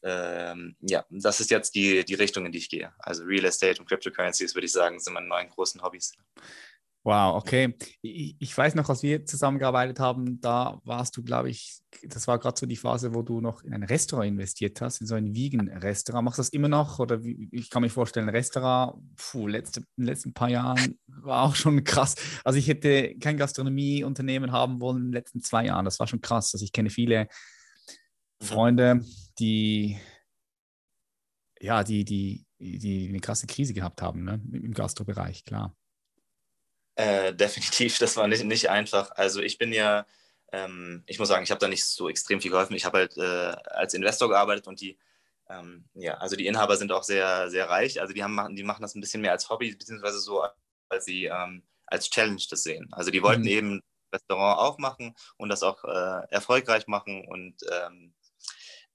ähm, 0.03 0.77
ja, 0.81 1.05
das 1.11 1.41
ist 1.41 1.51
jetzt 1.51 1.75
die, 1.75 2.05
die 2.05 2.15
Richtung, 2.15 2.47
in 2.47 2.53
die 2.53 2.59
ich 2.59 2.69
gehe. 2.69 2.93
Also 2.99 3.25
Real 3.25 3.45
Estate 3.45 3.81
und 3.81 3.89
Cryptocurrencies, 3.89 4.55
würde 4.55 4.67
ich 4.67 4.73
sagen, 4.73 5.01
sind 5.01 5.15
meine 5.15 5.27
neuen 5.27 5.49
großen 5.49 5.83
Hobbys. 5.83 6.13
Wow, 7.07 7.37
okay. 7.37 7.73
Ich, 8.03 8.59
weiß 8.59 8.75
noch, 8.75 8.89
als 8.89 9.05
wir 9.05 9.25
zusammengearbeitet 9.25 10.01
haben, 10.01 10.41
da 10.41 10.81
warst 10.83 11.17
du, 11.17 11.23
glaube 11.23 11.51
ich, 11.51 11.79
das 12.03 12.27
war 12.27 12.37
gerade 12.41 12.59
so 12.59 12.67
die 12.67 12.75
Phase, 12.75 13.15
wo 13.15 13.23
du 13.23 13.41
noch 13.41 13.63
in 13.63 13.73
ein 13.75 13.85
Restaurant 13.85 14.27
investiert 14.27 14.81
hast, 14.81 15.01
in 15.01 15.07
so 15.07 15.15
ein 15.15 15.33
Vegan-Restaurant. 15.33 16.25
Machst 16.25 16.39
du 16.39 16.43
das 16.43 16.49
immer 16.49 16.67
noch? 16.67 16.99
Oder 16.99 17.23
wie, 17.23 17.49
ich 17.53 17.71
kann 17.71 17.83
mir 17.83 17.91
vorstellen, 17.91 18.29
ein 18.29 18.35
Restaurant, 18.35 19.01
puh, 19.15 19.47
letzte, 19.47 19.83
in 19.83 19.87
den 19.99 20.07
letzten 20.07 20.35
paar 20.35 20.49
Jahren 20.49 20.99
war 21.07 21.45
auch 21.45 21.55
schon 21.55 21.85
krass. 21.85 22.17
Also 22.43 22.59
ich 22.59 22.67
hätte 22.67 23.15
kein 23.21 23.37
Gastronomieunternehmen 23.37 24.51
haben 24.51 24.81
wollen 24.81 24.97
in 24.97 25.05
den 25.05 25.13
letzten 25.13 25.41
zwei 25.43 25.67
Jahren. 25.67 25.85
Das 25.85 26.01
war 26.01 26.09
schon 26.09 26.21
krass. 26.21 26.55
Also 26.55 26.65
ich 26.65 26.73
kenne 26.73 26.91
viele 26.91 27.29
Freunde, 28.43 29.01
die 29.39 29.97
ja, 31.61 31.85
die, 31.85 32.05
die, 32.05 32.45
die 32.59 33.09
eine 33.09 33.21
krasse 33.21 33.47
Krise 33.47 33.75
gehabt 33.75 34.03
haben, 34.03 34.25
ne? 34.25 34.43
im 34.53 34.75
Gastrobereich, 34.75 35.45
klar. 35.45 35.73
Äh, 36.97 37.35
definitiv, 37.35 37.99
das 37.99 38.17
war 38.17 38.27
nicht, 38.27 38.45
nicht 38.45 38.71
einfach. 38.71 39.11
Also 39.13 39.41
ich 39.41 39.59
bin 39.59 39.73
ja, 39.73 40.07
ähm, 40.53 41.05
ich 41.07 41.19
muss 41.19 41.29
sagen, 41.29 41.45
ich 41.45 41.51
habe 41.51 41.61
da 41.61 41.69
nicht 41.69 41.85
so 41.85 42.09
extrem 42.09 42.41
viel 42.41 42.51
geholfen. 42.51 42.75
Ich 42.75 42.85
habe 42.85 42.99
halt 42.99 43.17
äh, 43.17 43.57
als 43.71 43.95
Investor 43.95 44.29
gearbeitet 44.29 44.67
und 44.67 44.81
die, 44.81 44.99
ähm, 45.49 45.85
ja, 45.95 46.15
also 46.15 46.37
die 46.37 46.47
Inhaber 46.47 46.77
sind 46.77 46.93
auch 46.93 47.03
sehr, 47.03 47.51
sehr 47.51 47.69
reich. 47.69 48.01
Also 48.01 48.15
die, 48.15 48.23
haben, 48.25 48.57
die 48.57 48.65
machen 48.65 48.83
das 48.83 48.95
ein 48.95 49.01
bisschen 49.01 49.21
mehr 49.21 49.33
als 49.33 49.49
Hobby, 49.51 49.75
beziehungsweise 49.75 50.19
so 50.19 50.43
weil 50.89 51.01
sie 51.01 51.27
ähm, 51.27 51.63
als 51.87 52.11
Challenge 52.11 52.43
das 52.51 52.63
sehen. 52.63 52.89
Also 52.93 53.11
die 53.11 53.23
wollten 53.23 53.43
mhm. 53.43 53.49
eben 53.49 53.83
Restaurant 54.13 54.59
aufmachen 54.59 55.15
und 55.37 55.49
das 55.49 55.63
auch 55.63 55.85
äh, 55.85 56.27
erfolgreich 56.31 56.87
machen 56.87 57.27
und 57.27 57.57
ähm, 57.71 58.15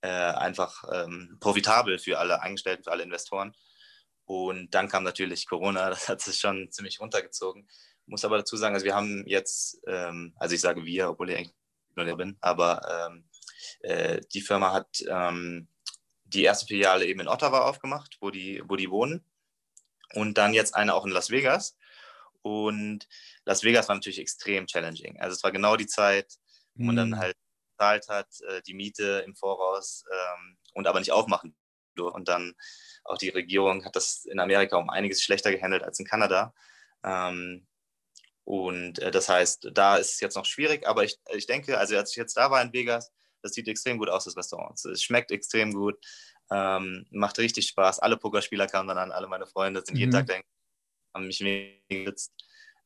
äh, 0.02 0.08
einfach 0.08 0.84
ähm, 0.92 1.38
profitabel 1.40 2.00
für 2.00 2.20
alle 2.20 2.42
Angestellten, 2.42 2.84
für 2.84 2.92
alle 2.92 3.04
Investoren. 3.04 3.54
Und 4.26 4.74
dann 4.74 4.88
kam 4.88 5.04
natürlich 5.04 5.48
Corona, 5.48 5.90
das 5.90 6.10
hat 6.10 6.22
sich 6.22 6.38
schon 6.38 6.72
ziemlich 6.72 7.00
runtergezogen. 7.00 7.68
Muss 8.12 8.26
aber 8.26 8.40
dazu 8.40 8.58
sagen, 8.58 8.76
also 8.76 8.86
wir 8.86 8.94
haben 8.94 9.24
jetzt, 9.26 9.80
ähm, 9.88 10.34
also 10.36 10.54
ich 10.54 10.60
sage 10.60 10.84
wir, 10.84 11.12
obwohl 11.12 11.30
ich 11.30 11.38
eigentlich 11.38 11.56
nur 11.96 12.06
der 12.06 12.18
bin, 12.18 12.38
aber 12.42 13.10
ähm, 13.10 13.24
äh, 13.80 14.20
die 14.34 14.42
Firma 14.42 14.74
hat 14.74 15.02
ähm, 15.08 15.70
die 16.26 16.44
erste 16.44 16.66
Filiale 16.66 17.06
eben 17.06 17.22
in 17.22 17.30
Ottawa 17.30 17.62
aufgemacht, 17.62 18.18
wo 18.20 18.30
die, 18.30 18.62
wo 18.68 18.76
die 18.76 18.92
wohnen. 18.92 19.24
Und 20.14 20.38
dann 20.38 20.54
jetzt 20.54 20.76
eine 20.76 20.94
auch 20.94 21.06
in 21.06 21.14
Las 21.14 21.30
Vegas. 21.30 21.78
Und 22.42 23.08
Las 23.46 23.64
Vegas 23.64 23.88
war 23.88 23.96
natürlich 23.96 24.20
extrem 24.20 24.68
challenging. 24.68 25.18
Also 25.22 25.36
es 25.36 25.44
war 25.46 25.54
genau 25.54 25.78
die 25.78 25.88
Zeit, 25.88 26.38
wo 26.74 26.84
man 26.84 26.98
dann 26.98 27.10
mhm. 27.12 27.18
halt 27.18 27.38
bezahlt 27.78 28.10
hat, 28.10 28.42
äh, 28.42 28.62
die 28.64 28.74
Miete 28.74 29.24
im 29.26 29.38
Voraus 29.38 30.04
ähm, 30.12 30.58
und 30.74 30.86
aber 30.86 31.00
nicht 31.00 31.14
aufmachen 31.14 31.56
durfte. 31.96 32.18
Und 32.18 32.28
dann 32.28 32.56
auch 33.06 33.18
die 33.18 33.30
Regierung 33.30 33.86
hat 33.86 33.96
das 33.96 34.26
in 34.26 34.42
Amerika 34.42 34.76
um 34.76 34.90
einiges 34.90 35.24
schlechter 35.24 35.50
gehandelt 35.50 35.84
als 35.84 35.98
in 35.98 36.06
Kanada. 36.06 36.54
Ähm, 37.06 37.68
und 38.52 39.00
äh, 39.00 39.12
das 39.12 39.30
heißt, 39.30 39.70
da 39.72 39.96
ist 39.96 40.16
es 40.16 40.20
jetzt 40.20 40.36
noch 40.36 40.44
schwierig, 40.44 40.86
aber 40.86 41.06
ich, 41.06 41.18
ich 41.34 41.46
denke, 41.48 41.78
also 41.78 41.96
als 41.96 42.12
ich 42.12 42.18
jetzt 42.18 42.36
da 42.36 42.52
war 42.52 42.62
in 42.62 42.74
Vegas, 42.74 43.10
das 43.42 43.54
sieht 43.54 43.70
extrem 43.70 43.98
gut 43.98 44.10
aus, 44.10 44.26
das 44.26 44.36
Restaurant. 44.36 44.78
Es 44.84 45.02
schmeckt 45.02 45.32
extrem 45.32 45.72
gut, 45.74 45.96
ähm, 46.52 47.06
macht 47.12 47.40
richtig 47.40 47.68
Spaß. 47.68 48.00
Alle 48.00 48.18
Pokerspieler 48.18 48.68
kamen 48.68 48.90
dann 48.90 48.98
an, 48.98 49.14
alle 49.14 49.28
meine 49.28 49.48
Freunde 49.48 49.82
sind 49.86 49.94
mhm. 49.94 50.00
jeden 50.02 50.12
Tag 50.12 50.26
da, 50.28 50.34
haben 51.14 51.28
mich 51.28 51.40
gesitzt. 51.88 52.34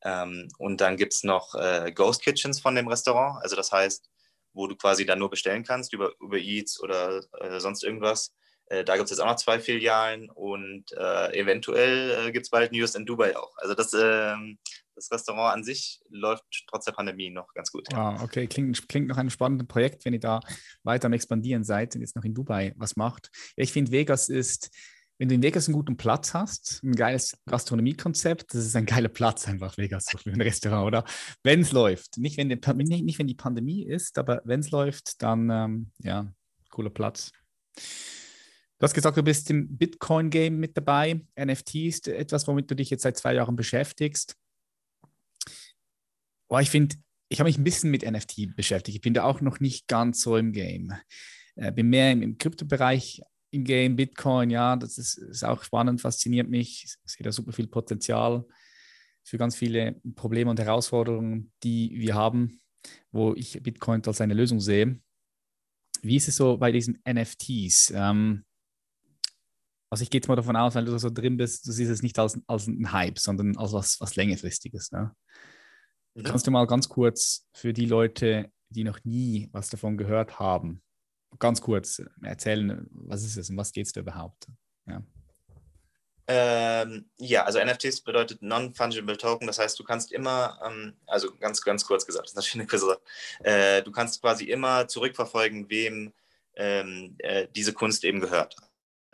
Ähm, 0.04 0.50
und 0.60 0.82
dann 0.82 0.98
gibt 0.98 1.14
es 1.14 1.24
noch 1.24 1.56
äh, 1.56 1.92
Ghost 1.92 2.22
Kitchens 2.22 2.60
von 2.60 2.76
dem 2.76 2.88
Restaurant. 2.88 3.42
Also 3.42 3.56
das 3.56 3.72
heißt, 3.72 4.08
wo 4.54 4.68
du 4.68 4.76
quasi 4.76 5.04
dann 5.04 5.18
nur 5.18 5.32
bestellen 5.32 5.64
kannst 5.64 5.94
über, 5.94 6.14
über 6.20 6.38
Eats 6.38 6.80
oder 6.80 7.24
äh, 7.40 7.60
sonst 7.60 7.84
irgendwas. 7.84 8.36
Äh, 8.68 8.84
da 8.84 8.96
gibt 8.96 9.06
es 9.06 9.12
jetzt 9.12 9.20
auch 9.20 9.28
noch 9.28 9.36
zwei 9.36 9.60
Filialen 9.60 10.30
und 10.30 10.86
äh, 10.94 11.40
eventuell 11.40 12.28
äh, 12.28 12.32
gibt 12.32 12.46
es 12.46 12.50
bald 12.50 12.72
News 12.72 12.96
in 12.96 13.06
Dubai 13.06 13.38
auch. 13.38 13.56
Also 13.58 13.76
das, 13.76 13.94
ähm, 13.94 14.58
das 14.96 15.12
Restaurant 15.12 15.54
an 15.54 15.64
sich 15.64 16.02
läuft 16.10 16.44
trotz 16.68 16.86
der 16.86 16.94
Pandemie 16.94 17.30
noch 17.30 17.54
ganz 17.54 17.72
gut. 17.72 17.88
Ah, 17.94 18.22
okay, 18.24 18.48
klingt, 18.48 18.88
klingt 18.88 19.08
noch 19.08 19.18
ein 19.18 19.30
spannendes 19.30 19.68
Projekt, 19.68 20.06
wenn 20.06 20.14
ihr 20.14 20.20
da 20.20 20.40
weiter 20.84 21.06
am 21.08 21.14
Expandieren 21.14 21.64
seid 21.64 21.96
und 21.96 22.02
jetzt 22.02 22.16
noch 22.16 22.24
in 22.24 22.34
Dubai 22.34 22.74
was 22.78 22.96
macht. 22.96 23.30
Ich 23.56 23.72
finde, 23.72 23.92
Vegas 23.92 24.30
ist, 24.30 24.72
wenn 25.20 25.30
du 25.30 25.36
in 25.36 25.44
Vegas 25.44 25.68
einen 25.68 25.76
guten 25.76 25.96
Platz 25.96 26.34
hast, 26.34 26.82
ein 26.84 26.94
geiles 26.94 27.38
Gastronomiekonzept, 27.46 28.54
das 28.54 28.66
ist 28.66 28.76
ein 28.76 28.86
geiler 28.86 29.10
Platz 29.10 29.48
einfach, 29.48 29.78
Vegas, 29.78 30.08
für 30.10 30.32
ein 30.32 30.42
Restaurant, 30.42 30.88
oder? 30.88 31.06
Wenn 31.44 31.62
es 31.62 31.72
läuft. 31.72 32.18
Nicht 32.18 32.38
wenn, 32.38 32.50
die, 32.50 32.56
nicht, 32.56 33.04
nicht 33.04 33.20
wenn 33.20 33.28
die 33.28 33.36
Pandemie 33.36 33.86
ist, 33.86 34.18
aber 34.18 34.42
wenn 34.44 34.62
es 34.62 34.72
läuft, 34.72 35.22
dann, 35.22 35.50
ähm, 35.50 35.92
ja, 36.00 36.34
cooler 36.70 36.90
Platz. 36.90 37.32
Du 38.78 38.84
hast 38.84 38.94
gesagt, 38.94 39.16
du 39.16 39.24
bist 39.24 39.50
im 39.50 39.78
Bitcoin-Game 39.78 40.58
mit 40.58 40.76
dabei. 40.76 41.22
NFTs, 41.40 42.08
etwas, 42.08 42.48
womit 42.48 42.70
du 42.70 42.76
dich 42.76 42.90
jetzt 42.90 43.04
seit 43.04 43.18
zwei 43.18 43.34
Jahren 43.34 43.56
beschäftigst. 43.56 44.36
Boah, 46.50 46.62
ich 46.62 46.70
finde, 46.70 46.96
ich 47.30 47.40
habe 47.40 47.48
mich 47.48 47.58
ein 47.58 47.64
bisschen 47.64 47.90
mit 47.90 48.10
NFT 48.10 48.56
beschäftigt. 48.56 48.96
Ich 48.96 49.02
bin 49.02 49.14
da 49.14 49.24
auch 49.24 49.40
noch 49.40 49.60
nicht 49.60 49.88
ganz 49.88 50.22
so 50.22 50.36
im 50.36 50.52
Game. 50.52 50.94
Äh, 51.56 51.72
bin 51.72 51.90
mehr 51.90 52.12
im, 52.12 52.22
im 52.22 52.38
Kryptobereich 52.38 53.22
im 53.52 53.64
Game, 53.64 53.96
Bitcoin, 53.96 54.50
ja, 54.50 54.76
das 54.76 54.98
ist, 54.98 55.18
ist 55.18 55.46
auch 55.46 55.64
spannend, 55.64 56.02
fasziniert 56.02 56.50
mich. 56.50 56.84
Ich 56.84 57.12
sehe 57.12 57.24
da 57.24 57.32
super 57.32 57.54
viel 57.54 57.68
Potenzial 57.68 58.46
für 59.24 59.38
ganz 59.38 59.56
viele 59.56 59.96
Probleme 60.16 60.52
und 60.52 60.60
Herausforderungen, 60.60 61.52
die 61.64 61.92
wir 61.96 62.16
haben, 62.16 62.60
wo 63.12 63.34
ich 63.34 63.64
Bitcoin 63.64 64.04
als 64.06 64.20
eine 64.20 64.34
Lösung 64.34 64.60
sehe. 64.60 65.00
Wie 66.02 66.18
ist 66.18 66.28
es 66.28 66.36
so 66.36 66.58
bei 66.58 66.72
diesen 66.72 67.02
NFTs? 67.08 67.92
Ähm, 67.96 68.44
also 69.90 70.02
ich 70.04 70.10
gehe 70.10 70.20
jetzt 70.20 70.28
mal 70.28 70.36
davon 70.36 70.56
aus, 70.56 70.76
weil 70.76 70.86
du 70.86 70.98
so 70.98 71.10
drin 71.10 71.38
bist, 71.38 71.68
du 71.68 71.72
siehst 71.72 71.92
es 71.92 72.02
nicht 72.02 72.18
als, 72.20 72.40
als 72.48 72.68
ein 72.68 72.92
Hype, 72.92 73.20
sondern 73.20 73.56
als 73.58 73.74
was, 73.74 74.02
was 74.02 74.16
längerfristiges. 74.16 74.92
Ne? 74.92 75.12
Mhm. 76.16 76.24
Kannst 76.24 76.48
du 76.48 76.52
mal 76.52 76.66
ganz 76.68 76.90
kurz 76.90 77.48
für 77.54 77.74
die 77.74 77.86
Leute, 77.86 78.52
die 78.70 78.84
noch 78.84 79.00
nie 79.04 79.50
was 79.52 79.70
davon 79.70 79.98
gehört 79.98 80.40
haben, 80.40 80.82
ganz 81.40 81.62
kurz 81.62 82.02
erzählen, 82.24 82.88
was 82.92 83.24
ist 83.24 83.38
es 83.38 83.50
und 83.50 83.58
was 83.58 83.72
geht 83.72 83.86
es 83.86 83.94
da 83.94 84.02
überhaupt? 84.02 84.48
Ja. 84.88 85.04
Ähm, 86.28 87.08
ja, 87.18 87.44
also 87.44 87.64
NFTs 87.64 88.02
bedeutet 88.02 88.42
Non-Fungible 88.42 89.16
Token, 89.16 89.46
das 89.46 89.60
heißt, 89.60 89.78
du 89.78 89.84
kannst 89.84 90.12
immer, 90.12 90.60
ähm, 90.66 90.96
also 91.06 91.36
ganz, 91.36 91.62
ganz 91.62 91.86
kurz 91.86 92.06
gesagt, 92.06 92.26
das 92.26 92.32
ist 92.32 92.36
natürlich 92.36 92.56
eine 92.56 92.68
Quizze, 92.68 93.00
äh, 93.44 93.84
du 93.84 93.92
kannst 93.92 94.22
quasi 94.22 94.46
immer 94.46 94.88
zurückverfolgen, 94.88 95.70
wem 95.70 96.14
ähm, 96.56 97.16
äh, 97.20 97.48
diese 97.56 97.74
Kunst 97.74 98.04
eben 98.04 98.22
gehört. 98.22 98.56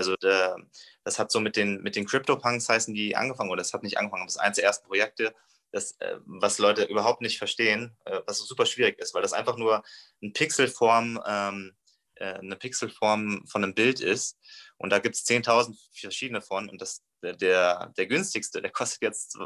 Also 0.01 0.15
der, 0.15 0.57
das 1.03 1.19
hat 1.19 1.31
so 1.31 1.39
mit 1.39 1.55
den, 1.55 1.83
mit 1.83 1.95
den 1.95 2.05
Crypto-Punks 2.05 2.67
heißen 2.67 2.91
die 2.93 3.15
angefangen, 3.15 3.51
oder 3.51 3.61
das 3.61 3.71
hat 3.71 3.83
nicht 3.83 3.99
angefangen, 3.99 4.23
aber 4.23 4.27
das 4.27 4.37
ist 4.37 4.41
eines 4.41 4.55
der 4.55 4.65
ersten 4.65 4.87
Projekte, 4.87 5.35
das, 5.71 5.91
äh, 5.99 6.17
was 6.25 6.57
Leute 6.57 6.85
überhaupt 6.85 7.21
nicht 7.21 7.37
verstehen, 7.37 7.95
äh, 8.05 8.19
was 8.25 8.39
super 8.39 8.65
schwierig 8.65 8.97
ist, 8.99 9.13
weil 9.13 9.21
das 9.21 9.33
einfach 9.33 9.57
nur 9.57 9.83
eine 10.21 10.31
Pixelform, 10.31 11.21
ähm, 11.25 11.75
äh, 12.15 12.33
eine 12.33 12.55
Pixelform 12.55 13.45
von 13.47 13.63
einem 13.63 13.75
Bild 13.75 13.99
ist. 14.01 14.39
Und 14.77 14.89
da 14.89 14.97
gibt 14.97 15.15
es 15.15 15.25
10.000 15.25 15.77
verschiedene 15.93 16.41
von. 16.41 16.67
Und 16.67 16.81
das, 16.81 17.03
der, 17.21 17.93
der 17.95 18.07
günstigste, 18.07 18.61
der 18.61 18.71
kostet 18.71 19.03
jetzt 19.03 19.37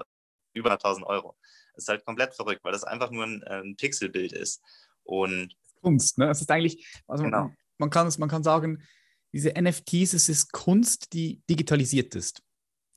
über 0.54 0.72
1.000 0.72 1.04
Euro. 1.04 1.38
Das 1.74 1.84
ist 1.84 1.90
halt 1.90 2.06
komplett 2.06 2.34
verrückt, 2.34 2.64
weil 2.64 2.72
das 2.72 2.86
einfach 2.86 3.12
nur 3.12 3.26
ein, 3.26 3.44
ein 3.44 3.76
Pixelbild 3.76 4.32
ist. 4.32 4.64
Und 5.04 5.54
Kunst, 5.82 6.18
ne? 6.18 6.30
Es 6.30 6.42
ist 6.42 6.50
eigentlich, 6.50 6.88
also 7.08 7.24
genau. 7.24 7.52
man, 7.78 7.90
kann, 7.92 8.12
man 8.18 8.30
kann 8.30 8.44
sagen, 8.44 8.82
diese 9.36 9.52
NFTs, 9.52 10.14
es 10.14 10.30
ist 10.30 10.54
Kunst, 10.54 11.12
die 11.12 11.42
digitalisiert 11.50 12.16
ist. 12.16 12.42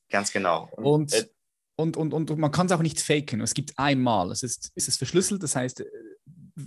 Ganz 0.08 0.30
genau. 0.30 0.68
Und, 0.76 0.84
und, 0.84 1.12
äh, 1.12 1.26
und, 1.74 1.96
und, 1.96 2.14
und, 2.14 2.38
man 2.38 2.52
kann 2.52 2.66
es 2.66 2.72
auch 2.72 2.80
nicht 2.80 3.00
faken. 3.00 3.40
Es 3.40 3.54
gibt 3.54 3.76
einmal, 3.76 4.30
es 4.30 4.44
ist, 4.44 4.70
es 4.76 4.86
ist 4.86 4.98
verschlüsselt, 4.98 5.42
das 5.42 5.56
heißt, 5.56 5.80
äh, 5.80 5.86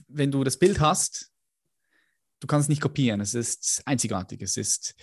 wenn 0.10 0.30
du 0.30 0.44
das 0.44 0.60
Bild 0.60 0.82
hast, 0.82 1.32
du 2.42 2.48
kannst 2.48 2.66
es 2.66 2.70
nicht 2.70 2.82
kopieren. 2.82 3.22
Es 3.22 3.34
ist 3.34 3.82
einzigartig, 3.86 4.42
es 4.42 4.58
ist 4.58 4.94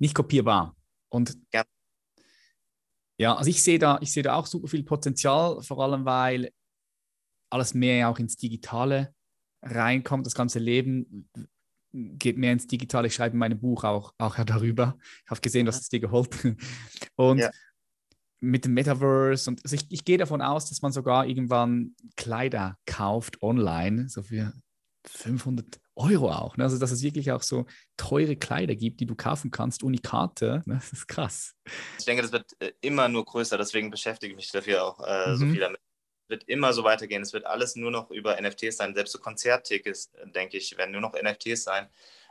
nicht 0.00 0.16
kopierbar. 0.16 0.74
Und 1.08 1.38
ja, 1.54 1.64
ja 3.18 3.36
also 3.36 3.48
ich 3.48 3.62
sehe 3.62 3.78
da, 3.78 3.96
ich 4.00 4.12
sehe 4.12 4.24
da 4.24 4.34
auch 4.34 4.46
super 4.46 4.66
viel 4.66 4.82
Potenzial, 4.82 5.62
vor 5.62 5.78
allem 5.78 6.04
weil 6.04 6.50
alles 7.48 7.74
mehr 7.74 8.08
auch 8.08 8.18
ins 8.18 8.36
Digitale 8.36 9.14
reinkommt, 9.62 10.26
das 10.26 10.34
ganze 10.34 10.58
Leben 10.58 11.30
geht 12.18 12.38
mehr 12.38 12.52
ins 12.52 12.66
Digitale. 12.66 13.08
Ich 13.08 13.14
schreibe 13.14 13.34
in 13.34 13.38
meinem 13.38 13.58
Buch 13.58 13.84
auch, 13.84 14.12
auch 14.18 14.36
darüber. 14.44 14.96
Ich 15.24 15.30
habe 15.30 15.40
gesehen, 15.40 15.66
dass 15.66 15.80
es 15.80 15.88
dir 15.88 16.00
geholfen. 16.00 16.56
Und 17.16 17.38
ja 17.38 17.50
mit 18.40 18.64
dem 18.64 18.74
Metaverse 18.74 19.50
und 19.50 19.64
also 19.64 19.76
ich, 19.76 19.86
ich 19.88 20.04
gehe 20.04 20.18
davon 20.18 20.42
aus, 20.42 20.68
dass 20.68 20.82
man 20.82 20.92
sogar 20.92 21.26
irgendwann 21.26 21.94
Kleider 22.16 22.76
kauft 22.86 23.42
online, 23.42 24.08
so 24.08 24.22
für 24.22 24.52
500 25.06 25.80
Euro 25.94 26.30
auch. 26.30 26.56
Ne? 26.56 26.64
Also, 26.64 26.78
dass 26.78 26.90
es 26.90 27.02
wirklich 27.02 27.32
auch 27.32 27.42
so 27.42 27.66
teure 27.96 28.36
Kleider 28.36 28.74
gibt, 28.74 29.00
die 29.00 29.06
du 29.06 29.14
kaufen 29.14 29.50
kannst, 29.50 29.82
Unikate. 29.82 30.62
Ne? 30.66 30.74
Das 30.74 30.92
ist 30.92 31.08
krass. 31.08 31.54
Ich 31.98 32.04
denke, 32.04 32.22
das 32.22 32.32
wird 32.32 32.52
äh, 32.60 32.72
immer 32.82 33.08
nur 33.08 33.24
größer, 33.24 33.56
deswegen 33.56 33.90
beschäftige 33.90 34.32
ich 34.32 34.36
mich 34.36 34.50
dafür 34.52 34.84
auch 34.84 35.00
äh, 35.00 35.30
mhm. 35.30 35.36
so 35.36 35.46
viel 35.46 35.60
damit. 35.60 35.80
Wird 36.28 36.44
immer 36.44 36.72
so 36.72 36.84
weitergehen. 36.84 37.22
Es 37.22 37.32
wird 37.32 37.46
alles 37.46 37.76
nur 37.76 37.90
noch 37.90 38.10
über 38.10 38.40
NFTs 38.40 38.76
sein. 38.76 38.94
Selbst 38.94 39.12
so 39.12 39.18
Konzerttickets, 39.18 40.12
äh, 40.14 40.28
denke 40.30 40.56
ich, 40.56 40.76
werden 40.76 40.92
nur 40.92 41.00
noch 41.00 41.14
NFTs 41.14 41.64
sein. 41.64 41.88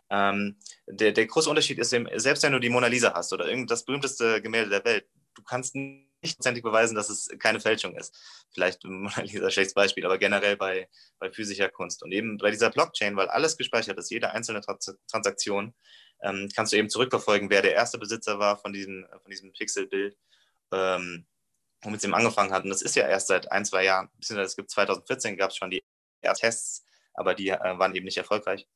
Ähm, 0.10 0.58
der, 0.86 1.12
der 1.12 1.26
große 1.26 1.50
Unterschied 1.50 1.80
ist, 1.80 1.90
selbst 1.90 2.44
wenn 2.44 2.52
du 2.52 2.60
die 2.60 2.70
Mona 2.70 2.88
Lisa 2.88 3.14
hast 3.14 3.34
oder 3.34 3.48
irgend 3.48 3.72
das 3.72 3.86
berühmteste 3.86 4.42
Gemälde 4.42 4.70
der 4.70 4.86
Welt, 4.86 5.08
du 5.34 5.44
kannst 5.44 5.76
nicht 5.76 6.38
prozentig 6.38 6.64
beweisen, 6.64 6.96
dass 6.96 7.10
es 7.10 7.30
keine 7.40 7.60
Fälschung 7.60 7.96
ist. 7.96 8.16
Vielleicht 8.54 8.84
Mona 8.86 9.22
Lisa 9.22 9.50
schlechtes 9.50 9.74
Beispiel, 9.74 10.06
aber 10.06 10.18
generell 10.18 10.58
bei, 10.58 10.88
bei 11.20 11.32
physischer 11.32 11.70
Kunst. 11.70 12.04
Und 12.04 12.12
eben 12.12 12.38
bei 12.38 12.52
dieser 12.52 12.70
Blockchain, 12.70 13.16
weil 13.16 13.30
alles 13.30 13.58
gespeichert 13.58 13.98
ist, 13.98 14.12
jede 14.12 14.32
einzelne 14.32 14.62
Trans 14.62 14.96
Transaktion, 15.08 15.74
ähm, 16.22 16.50
kannst 16.56 16.74
du 16.74 16.78
eben 16.78 16.90
zurückverfolgen, 16.90 17.50
wer 17.50 17.62
der 17.62 17.74
erste 17.74 17.98
Besitzer 17.98 18.40
war 18.40 18.58
von 18.58 18.74
diesem, 18.74 19.06
von 19.22 19.32
diesem 19.32 19.52
Pixelbild. 19.54 20.18
Ähm, 20.72 21.26
womit 21.86 22.00
es 22.00 22.04
eben 22.04 22.16
angefangen 22.16 22.52
hat. 22.52 22.64
Und 22.64 22.70
das 22.70 22.82
ist 22.82 22.96
ja 22.96 23.08
erst 23.08 23.28
seit 23.28 23.52
ein, 23.52 23.66
zwei 23.66 23.84
Jahren, 23.84 24.10
beziehungsweise 24.18 24.48
es 24.48 24.56
gibt 24.56 24.72
2014 24.72 25.38
gab 25.38 25.52
es 25.52 25.58
schon 25.58 25.70
die 25.70 25.84
ersten 26.22 26.46
Tests, 26.46 26.86
aber 27.14 27.36
die 27.36 27.50
äh, 27.50 27.60
waren 27.60 27.96
eben 27.96 28.06
nicht 28.06 28.18
erfolgreich. 28.18 28.68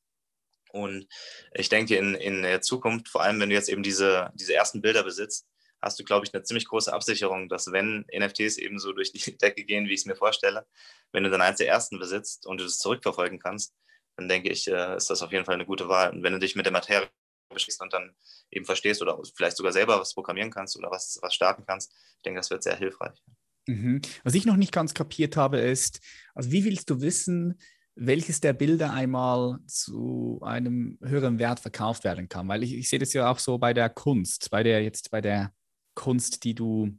Und 0.72 1.08
ich 1.54 1.70
denke, 1.70 1.96
in, 1.96 2.14
in 2.16 2.44
der 2.44 2.62
Zukunft, 2.62 3.10
vor 3.10 3.24
allem 3.24 3.40
wenn 3.40 3.50
du 3.50 3.56
jetzt 3.56 3.70
eben 3.70 3.84
diese, 3.84 4.32
diese 4.36 4.54
ersten 4.54 4.82
Bilder 4.82 5.04
besitzt, 5.04 5.48
hast 5.82 6.00
du, 6.00 6.04
glaube 6.04 6.26
ich, 6.26 6.34
eine 6.34 6.44
ziemlich 6.44 6.68
große 6.68 6.92
Absicherung, 6.94 7.50
dass 7.50 7.72
wenn 7.72 8.06
NFTs 8.14 8.58
eben 8.58 8.80
so 8.80 8.94
durch 8.94 9.12
die 9.12 9.38
Decke 9.38 9.64
gehen, 9.64 9.88
wie 9.88 9.94
ich 9.94 10.02
es 10.02 10.06
mir 10.06 10.16
vorstelle, 10.16 10.68
wenn 11.12 11.24
du 11.24 11.30
dann 11.30 11.42
eins 11.42 11.58
der 11.58 11.68
ersten 11.68 12.00
besitzt 12.00 12.46
und 12.46 12.60
du 12.60 12.66
das 12.66 12.80
zurückverfolgen 12.80 13.40
kannst, 13.40 13.74
dann 14.16 14.28
denke 14.28 14.50
ich, 14.50 14.68
äh, 14.68 14.98
ist 14.98 15.10
das 15.10 15.22
auf 15.22 15.32
jeden 15.32 15.46
Fall 15.46 15.56
eine 15.56 15.66
gute 15.66 15.88
Wahl. 15.88 16.12
Und 16.12 16.24
wenn 16.24 16.34
du 16.34 16.40
dich 16.40 16.56
mit 16.56 16.66
der 16.66 16.74
Materie 16.74 17.10
beschäftigst 17.50 17.82
und 17.82 17.94
dann 17.94 18.16
eben 18.52 18.66
verstehst 18.66 19.02
oder 19.02 19.20
vielleicht 19.36 19.58
sogar 19.58 19.72
selber 19.72 20.00
was 20.00 20.14
programmieren 20.14 20.52
kannst 20.52 20.78
oder 20.78 20.92
was, 20.92 21.20
was 21.22 21.34
starten 21.34 21.64
kannst, 21.66 21.92
ich 22.18 22.24
denke, 22.24 22.40
das 22.40 22.50
wird 22.50 22.64
sehr 22.64 22.76
hilfreich. 22.76 23.22
Mhm. 23.68 24.02
Was 24.24 24.34
ich 24.34 24.46
noch 24.46 24.56
nicht 24.56 24.72
ganz 24.72 24.94
kapiert 24.94 25.38
habe, 25.38 25.60
ist, 25.60 26.00
also 26.34 26.52
wie 26.52 26.66
willst 26.66 26.90
du 26.90 27.02
wissen, 27.02 27.60
welches 27.96 28.40
der 28.40 28.54
Bilder 28.54 28.94
einmal 28.94 29.60
zu 29.68 30.40
einem 30.42 30.98
höheren 31.04 31.38
Wert 31.38 31.60
verkauft 31.60 32.04
werden 32.04 32.30
kann? 32.30 32.48
Weil 32.48 32.64
ich, 32.64 32.74
ich 32.74 32.90
sehe 32.90 33.00
das 33.00 33.14
ja 33.14 33.30
auch 33.30 33.40
so 33.40 33.58
bei 33.58 33.74
der 33.74 33.90
Kunst, 33.90 34.50
bei 34.52 34.64
der 34.64 34.82
jetzt 34.82 35.12
bei 35.12 35.22
der 35.22 35.54
Kunst, 35.96 36.44
die 36.46 36.56
du, 36.56 36.98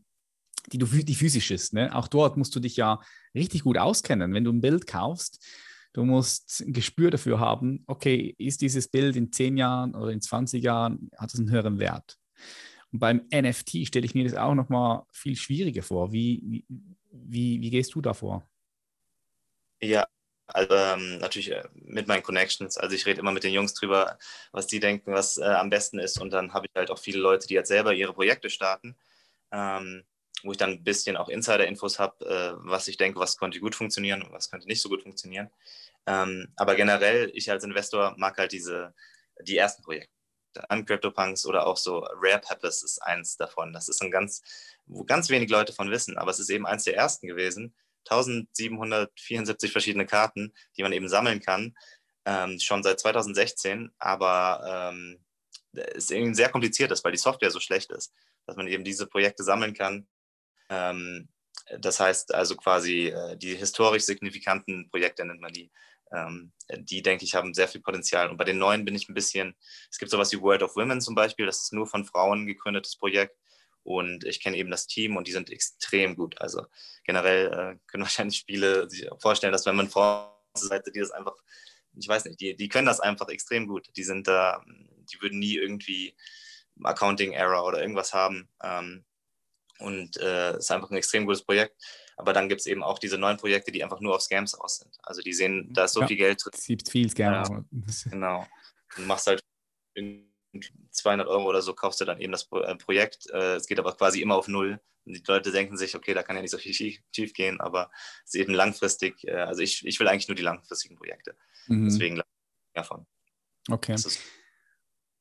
die 0.67 0.79
du 0.79 0.87
die 0.87 1.15
physisch 1.15 1.51
ist. 1.51 1.73
Ne? 1.73 1.95
Auch 1.95 2.07
dort 2.07 2.37
musst 2.37 2.55
du 2.55 2.61
dich 2.61 2.77
ja 2.77 3.01
richtig 3.35 3.63
gut 3.63 3.79
auskennen. 3.79 4.35
Wenn 4.35 4.45
du 4.45 4.53
ein 4.53 4.61
Bild 4.61 4.87
kaufst, 4.87 5.43
du 5.93 6.05
musst 6.05 6.61
ein 6.61 6.73
Gespür 6.73 7.11
dafür 7.11 7.41
haben, 7.41 7.85
okay, 7.87 8.35
ist 8.39 8.61
dieses 8.61 8.89
Bild 8.89 9.17
in 9.17 9.33
10 9.33 9.57
Jahren 9.57 9.95
oder 9.95 10.13
in 10.13 10.21
20 10.21 10.63
Jahren, 10.63 11.11
hat 11.17 11.33
es 11.33 11.39
einen 11.39 11.51
höheren 11.51 11.79
Wert? 11.79 12.19
Und 12.93 12.99
beim 12.99 13.27
NFT 13.33 13.87
stelle 13.87 14.05
ich 14.05 14.15
mir 14.15 14.25
das 14.25 14.35
auch 14.35 14.55
nochmal 14.55 15.05
viel 15.13 15.37
schwieriger 15.37 15.83
vor. 15.83 16.13
Wie, 16.13 16.65
wie, 17.11 17.61
wie, 17.61 17.71
gehst 17.71 17.95
du 17.95 18.01
da 18.01 18.15
vor? 18.15 18.49
Ja, 19.81 20.07
also 20.49 20.75
ähm, 20.75 21.19
natürlich 21.19 21.53
äh, 21.53 21.63
mit 21.75 22.09
meinen 22.09 22.23
Connections. 22.23 22.77
Also 22.77 22.97
ich 22.97 23.07
rede 23.07 23.21
immer 23.21 23.33
mit 23.33 23.45
den 23.45 23.53
Jungs 23.53 23.75
drüber, 23.75 24.19
was 24.53 24.67
die 24.67 24.81
denken, 24.81 25.13
was 25.13 25.39
äh, 25.39 25.45
am 25.45 25.71
besten 25.71 25.99
ist. 25.99 26.21
Und 26.21 26.33
dann 26.33 26.53
habe 26.53 26.67
ich 26.67 26.73
halt 26.75 26.91
auch 26.91 26.99
viele 26.99 27.21
Leute, 27.21 27.47
die 27.47 27.55
jetzt 27.55 27.69
selber 27.69 27.95
ihre 27.95 28.13
Projekte 28.13 28.51
starten, 28.51 28.97
ähm, 29.53 30.05
wo 30.43 30.53
ich 30.53 30.59
dann 30.59 30.71
ein 30.71 30.85
bisschen 30.85 31.17
auch 31.17 31.29
Insider-Infos 31.29 31.99
habe, 31.99 32.25
äh, 32.27 32.53
was 32.67 32.89
ich 32.89 32.97
denke, 32.97 33.19
was 33.21 33.37
könnte 33.37 33.61
gut 33.61 33.75
funktionieren 33.75 34.23
und 34.23 34.33
was 34.33 34.51
könnte 34.51 34.67
nicht 34.67 34.81
so 34.81 34.89
gut 34.89 35.03
funktionieren. 35.03 35.51
Ähm, 36.07 36.53
aber 36.57 36.75
generell, 36.75 37.31
ich 37.35 37.51
als 37.51 37.65
Investor 37.65 38.15
mag 38.17 38.39
halt 38.39 38.53
diese, 38.53 38.95
die 39.43 39.57
ersten 39.57 39.83
Projekte 39.83 40.11
an 40.69 40.85
CryptoPunks 40.85 41.47
oder 41.47 41.67
auch 41.67 41.77
so 41.77 41.99
Rare 41.99 42.41
Peppers 42.41 42.83
ist 42.83 43.01
eins 43.03 43.37
davon. 43.37 43.73
Das 43.73 43.89
ist 43.89 44.03
ein 44.03 44.11
ganz, 44.11 44.43
wo 44.87 45.05
ganz 45.05 45.29
wenig 45.29 45.49
Leute 45.51 45.73
von 45.73 45.91
wissen, 45.91 46.19
aber 46.19 46.31
es 46.31 46.41
ist 46.41 46.51
eben 46.51 46.67
eins 46.67 46.85
der 46.85 46.97
ersten 46.97 47.29
gewesen. 47.29 47.75
1774 48.09 49.71
verschiedene 49.71 50.07
Karten, 50.07 50.53
die 50.77 50.83
man 50.83 50.93
eben 50.93 51.09
sammeln 51.09 51.41
kann, 51.41 51.77
ähm, 52.25 52.59
schon 52.59 52.83
seit 52.83 52.99
2016, 52.99 53.93
aber 53.99 54.93
ähm, 54.93 55.21
es 55.73 56.11
irgendwie 56.11 56.35
sehr 56.35 56.49
kompliziert 56.49 56.91
ist, 56.91 57.05
weil 57.05 57.13
die 57.13 57.19
Software 57.19 57.51
so 57.51 57.61
schlecht 57.61 57.91
ist, 57.93 58.13
dass 58.47 58.57
man 58.57 58.67
eben 58.67 58.85
diese 58.85 59.07
Projekte 59.07 59.45
sammeln 59.45 59.75
kann. 59.75 60.09
Ähm, 60.71 61.29
das 61.79 62.01
heißt 62.01 62.35
also 62.35 62.57
quasi 62.57 63.09
äh, 63.09 63.37
die 63.37 63.55
historisch 63.55 64.05
signifikanten 64.05 64.89
Projekte 64.91 65.25
nennt 65.25 65.41
man 65.41 65.53
die 65.53 65.71
ähm, 66.13 66.53
die, 66.77 67.03
denke 67.03 67.25
ich, 67.25 67.35
haben 67.35 67.55
sehr 67.55 67.69
viel 67.69 67.81
Potenzial. 67.81 68.29
Und 68.31 68.37
bei 68.37 68.45
den 68.45 68.59
neuen 68.59 68.85
bin 68.85 68.95
ich 68.95 69.09
ein 69.09 69.15
bisschen, 69.15 69.55
es 69.91 69.99
gibt 69.99 70.11
sowas 70.11 70.33
wie 70.33 70.41
World 70.41 70.63
of 70.63 70.77
Women 70.77 71.01
zum 71.01 71.15
Beispiel, 71.15 71.47
das 71.47 71.63
ist 71.63 71.73
nur 71.73 71.87
von 71.87 72.05
Frauen 72.05 72.47
gegründetes 72.47 72.97
Projekt. 72.97 73.37
Und 73.83 74.25
ich 74.25 74.41
kenne 74.43 74.57
eben 74.57 74.71
das 74.71 74.87
Team 74.87 75.17
und 75.17 75.27
die 75.27 75.33
sind 75.33 75.51
extrem 75.51 76.15
gut. 76.15 76.41
Also 76.41 76.67
generell 77.05 77.47
äh, 77.47 77.79
können 77.87 78.03
wahrscheinlich 78.05 78.45
viele 78.47 78.89
sich 78.91 79.09
vorstellen, 79.19 79.53
dass 79.53 79.67
wenn 79.67 79.77
man 79.77 79.89
Frauen 79.89 80.29
Seite, 80.55 80.91
die 80.91 81.01
das 81.01 81.13
einfach, 81.13 81.37
ich 81.97 82.09
weiß 82.09 82.25
nicht, 82.25 82.41
die, 82.41 82.57
die 82.57 82.69
können 82.69 82.87
das 82.87 83.01
einfach 83.01 83.29
extrem 83.29 83.67
gut. 83.67 83.89
Die 83.97 84.03
sind 84.03 84.27
da, 84.27 84.63
die 84.67 85.21
würden 85.23 85.39
nie 85.39 85.57
irgendwie 85.57 86.17
Accounting 86.83 87.33
Error 87.33 87.65
oder 87.65 87.81
irgendwas 87.81 88.13
haben. 88.13 88.49
Ähm, 88.63 89.05
und 89.81 90.17
äh, 90.19 90.51
es 90.51 90.65
ist 90.65 90.71
einfach 90.71 90.91
ein 90.91 90.97
extrem 90.97 91.27
gutes 91.27 91.43
Projekt. 91.43 91.77
Aber 92.17 92.33
dann 92.33 92.49
gibt 92.49 92.61
es 92.61 92.67
eben 92.67 92.83
auch 92.83 92.99
diese 92.99 93.17
neuen 93.17 93.39
Projekte, 93.39 93.73
die 93.73 93.83
einfach 93.83 94.01
nur 94.01 94.15
auf 94.15 94.23
Scams 94.23 94.55
aus 94.55 94.79
sind. 94.79 94.95
Also 95.03 95.23
die 95.23 95.33
sehen, 95.33 95.73
da 95.73 95.85
ist 95.85 95.95
so 95.95 96.03
ja, 96.03 96.07
viel 96.07 96.17
Geld 96.19 96.45
drin. 96.45 96.53
Es 96.55 96.67
gibt 96.67 96.89
viel 96.89 97.11
Scam. 97.11 97.33
Ja, 97.33 97.65
genau. 98.11 98.47
Du 98.95 99.03
machst 99.03 99.27
halt 99.27 99.43
200 100.91 101.27
Euro 101.29 101.49
oder 101.49 101.63
so, 101.63 101.75
kaufst 101.75 102.01
du 102.01 102.05
dann 102.05 102.21
eben 102.21 102.33
das 102.33 102.49
äh, 102.53 102.77
Projekt. 102.77 103.31
Äh, 103.31 103.57
es 103.57 103.67
geht 103.67 103.79
aber 103.79 103.97
quasi 103.97 104.21
immer 104.21 104.37
auf 104.37 104.49
Null. 104.49 104.81
Und 105.07 105.15
die 105.15 105.23
Leute 105.27 105.51
denken 105.51 105.77
sich, 105.77 105.95
okay, 105.97 106.13
da 106.13 106.23
kann 106.23 106.37
ja 106.37 106.43
nicht 106.43 106.51
so 106.51 106.59
viel 106.59 106.75
schief 106.75 107.33
gehen, 107.33 107.61
aber 107.61 107.91
es 108.25 108.35
ist 108.35 108.41
eben 108.41 108.53
langfristig. 108.53 109.25
Äh, 109.27 109.37
also 109.37 109.63
ich, 109.63 109.85
ich 109.87 109.99
will 109.99 110.09
eigentlich 110.09 110.29
nur 110.29 110.37
die 110.37 110.43
langfristigen 110.43 110.97
Projekte. 110.97 111.37
Mhm. 111.69 111.87
Deswegen 111.87 112.21
davon. 112.75 113.07
Okay. 113.69 113.97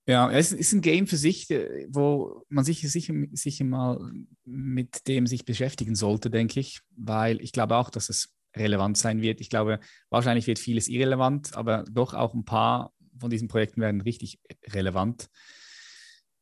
Ja, 0.10 0.32
es 0.32 0.52
ist 0.52 0.74
ein 0.74 0.82
Game 0.82 1.06
für 1.06 1.18
sich, 1.18 1.52
äh, 1.52 1.86
wo 1.88 2.44
man 2.50 2.66
sich 2.66 2.82
sicher, 2.82 3.14
sicher 3.34 3.64
mal 3.64 4.12
mit 4.44 5.08
dem 5.08 5.28
sich 5.28 5.46
beschäftigen 5.46 5.94
sollte, 5.94 6.32
denke 6.32 6.60
ich, 6.60 6.80
weil 6.96 7.40
ich 7.42 7.52
glaube 7.52 7.76
auch, 7.76 7.92
dass 7.92 8.10
es 8.10 8.34
relevant 8.56 8.98
sein 8.98 9.22
wird. 9.22 9.40
Ich 9.40 9.52
glaube, 9.52 9.80
wahrscheinlich 10.10 10.48
wird 10.48 10.58
vieles 10.58 10.88
irrelevant, 10.88 11.56
aber 11.56 11.86
doch 11.92 12.16
auch 12.16 12.34
ein 12.34 12.44
paar 12.44 12.92
von 13.20 13.30
diesen 13.30 13.50
Projekten 13.50 13.82
werden 13.82 14.02
richtig 14.02 14.40
relevant. 14.74 15.28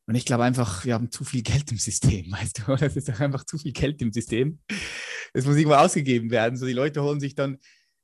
Und 0.06 0.14
ich 0.14 0.24
glaube 0.24 0.44
einfach, 0.44 0.86
wir 0.86 0.94
haben 0.94 1.10
zu 1.10 1.24
viel 1.24 1.42
Geld 1.42 1.70
im 1.70 1.76
System, 1.76 2.32
weißt 2.32 2.62
du? 2.66 2.72
Es 2.72 2.96
ist 2.96 3.20
einfach 3.20 3.44
zu 3.44 3.58
viel 3.58 3.72
Geld 3.72 4.00
im 4.00 4.14
System. 4.14 4.60
Es 5.34 5.44
muss 5.44 5.56
irgendwo 5.56 5.76
ausgegeben 5.76 6.30
werden. 6.30 6.56
So 6.56 6.64
die 6.64 6.72
Leute 6.72 7.02
holen 7.02 7.20
sich 7.20 7.34
dann 7.34 7.58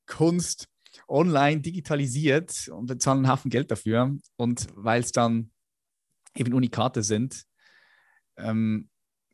Kunst 0.05 0.69
online 1.09 1.63
digitalisiert 1.63 2.69
und 2.69 2.85
bezahlen 2.85 3.21
einen 3.21 3.33
Haufen 3.33 3.51
Geld 3.51 3.71
dafür. 3.71 4.15
Und 4.37 4.67
weil 4.75 5.01
es 5.01 5.13
dann 5.13 5.51
eben 6.37 6.55
Unikate 6.55 7.03
sind, 7.03 7.45
ähm, 8.37 8.89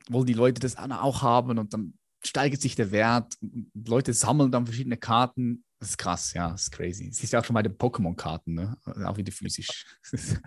wollen 0.09 0.27
die 0.27 0.35
Leute 0.35 0.61
das 0.61 0.77
auch 0.77 1.23
haben 1.23 1.59
und 1.59 1.73
dann 1.73 1.95
steigert 2.25 2.61
sich 2.61 2.75
der 2.75 2.91
Wert. 2.91 3.37
Leute 3.75 4.13
sammeln 4.13 4.53
dann 4.53 4.67
verschiedene 4.67 4.97
Karten. 4.97 5.65
Das 5.79 5.91
ist 5.91 5.99
krass, 5.99 6.35
ja, 6.35 6.51
das 6.51 6.63
ist 6.63 6.73
crazy. 6.73 7.09
Das 7.09 7.23
ist 7.23 7.33
ja 7.33 7.41
auch 7.41 7.45
schon 7.45 7.55
bei 7.55 7.63
den 7.63 7.77
Pokémon-Karten, 7.77 8.55
ne? 8.55 8.77
auch 9.07 9.17
wieder 9.17 9.33
physisch. 9.33 9.87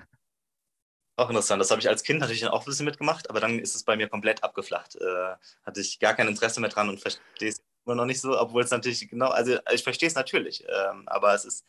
Auch 1.16 1.30
interessant. 1.30 1.62
Das 1.62 1.70
habe 1.70 1.80
ich 1.80 1.88
als 1.88 2.01
Kind 2.01 2.22
natürlich 2.22 2.47
auch 2.47 2.62
ein 2.62 2.66
bisschen 2.66 2.86
mitgemacht, 2.86 3.30
aber 3.30 3.39
dann 3.39 3.60
ist 3.60 3.76
es 3.76 3.84
bei 3.84 3.95
mir 3.95 4.10
komplett 4.10 4.43
abgeflacht. 4.43 4.95
Äh, 4.95 5.36
hatte 5.64 5.80
ich 5.80 5.99
gar 5.99 6.16
kein 6.16 6.28
Interesse 6.28 6.60
mehr 6.60 6.72
dran 6.72 6.89
und 6.89 6.99
verstehe 6.99 7.49
es 7.49 7.62
immer 7.86 7.93
noch 7.93 8.06
nicht 8.06 8.20
so, 8.20 8.39
obwohl 8.39 8.64
es 8.64 8.72
natürlich 8.72 9.08
genau, 9.08 9.28
also 9.28 9.58
ich 9.72 9.84
verstehe 9.84 10.08
es 10.08 10.16
natürlich, 10.16 10.64
ähm, 10.68 11.04
aber 11.06 11.36
es 11.36 11.45
ist 11.45 11.68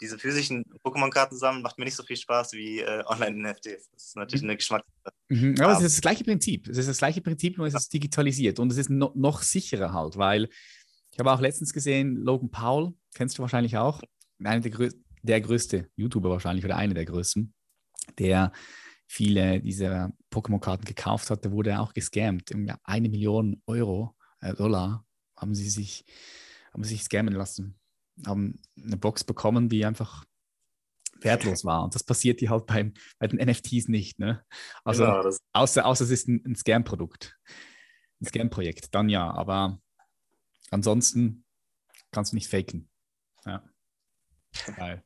diese 0.00 0.18
physischen 0.18 0.64
Pokémon-Karten 0.84 1.36
sammeln 1.36 1.62
macht 1.62 1.78
mir 1.78 1.84
nicht 1.84 1.96
so 1.96 2.02
viel 2.02 2.16
Spaß 2.16 2.52
wie 2.52 2.80
äh, 2.80 3.02
Online-NFTs. 3.06 3.90
Das 3.90 4.04
ist 4.04 4.16
natürlich 4.16 4.44
eine 4.44 4.56
Geschmackssache. 4.56 5.14
Mhm, 5.28 5.54
aber 5.60 5.72
es 5.72 5.82
ist 5.82 5.96
das 5.96 6.00
gleiche 6.00 6.24
Prinzip. 6.24 6.68
Es 6.68 6.78
ist 6.78 6.88
das 6.88 6.98
gleiche 6.98 7.20
Prinzip, 7.20 7.56
nur 7.56 7.66
es 7.66 7.74
ist 7.74 7.92
digitalisiert 7.92 8.58
und 8.58 8.70
es 8.70 8.78
ist 8.78 8.90
no 8.90 9.12
noch 9.14 9.42
sicherer 9.42 9.92
halt, 9.92 10.16
weil 10.16 10.48
ich 11.12 11.18
habe 11.18 11.32
auch 11.32 11.40
letztens 11.40 11.72
gesehen, 11.72 12.16
Logan 12.16 12.50
Paul, 12.50 12.94
kennst 13.14 13.38
du 13.38 13.42
wahrscheinlich 13.42 13.78
auch, 13.78 14.02
einer 14.42 14.60
der, 14.60 14.70
grö 14.70 14.90
der 15.22 15.40
größte 15.40 15.88
YouTuber 15.96 16.30
wahrscheinlich 16.30 16.64
oder 16.64 16.76
einer 16.76 16.94
der 16.94 17.06
größten, 17.06 17.54
der 18.18 18.52
viele 19.06 19.60
dieser 19.60 20.12
Pokémon-Karten 20.30 20.84
gekauft 20.84 21.30
hat, 21.30 21.44
der 21.44 21.52
wurde 21.52 21.80
auch 21.80 21.94
gescammt. 21.94 22.50
Eine 22.84 23.08
Million 23.08 23.62
Euro, 23.66 24.14
äh, 24.40 24.52
Dollar 24.54 25.06
haben 25.36 25.54
sie 25.54 25.70
sich, 25.70 26.04
haben 26.72 26.84
sie 26.84 26.90
sich 26.90 27.04
scammen 27.04 27.34
lassen 27.34 27.78
haben 28.24 28.60
eine 28.82 28.96
Box 28.96 29.24
bekommen, 29.24 29.68
die 29.68 29.84
einfach 29.84 30.24
wertlos 31.20 31.64
war. 31.64 31.84
Und 31.84 31.94
das 31.94 32.04
passiert 32.04 32.40
hier 32.40 32.50
halt 32.50 32.66
beim, 32.66 32.94
bei 33.18 33.26
den 33.26 33.38
NFTs 33.38 33.88
nicht. 33.88 34.18
Ne? 34.18 34.44
Also 34.84 35.04
genau, 35.04 35.30
außer, 35.52 35.84
außer 35.84 36.04
es 36.04 36.10
ist 36.10 36.28
ein, 36.28 36.42
ein 36.46 36.56
Scam-Produkt, 36.56 37.38
ein 38.20 38.26
Scam-Projekt, 38.26 38.94
dann 38.94 39.08
ja. 39.08 39.30
Aber 39.30 39.80
ansonsten 40.70 41.44
kannst 42.10 42.32
du 42.32 42.36
nicht 42.36 42.48
faken. 42.48 42.88
Ja. 43.44 43.62
Geil. 44.76 45.04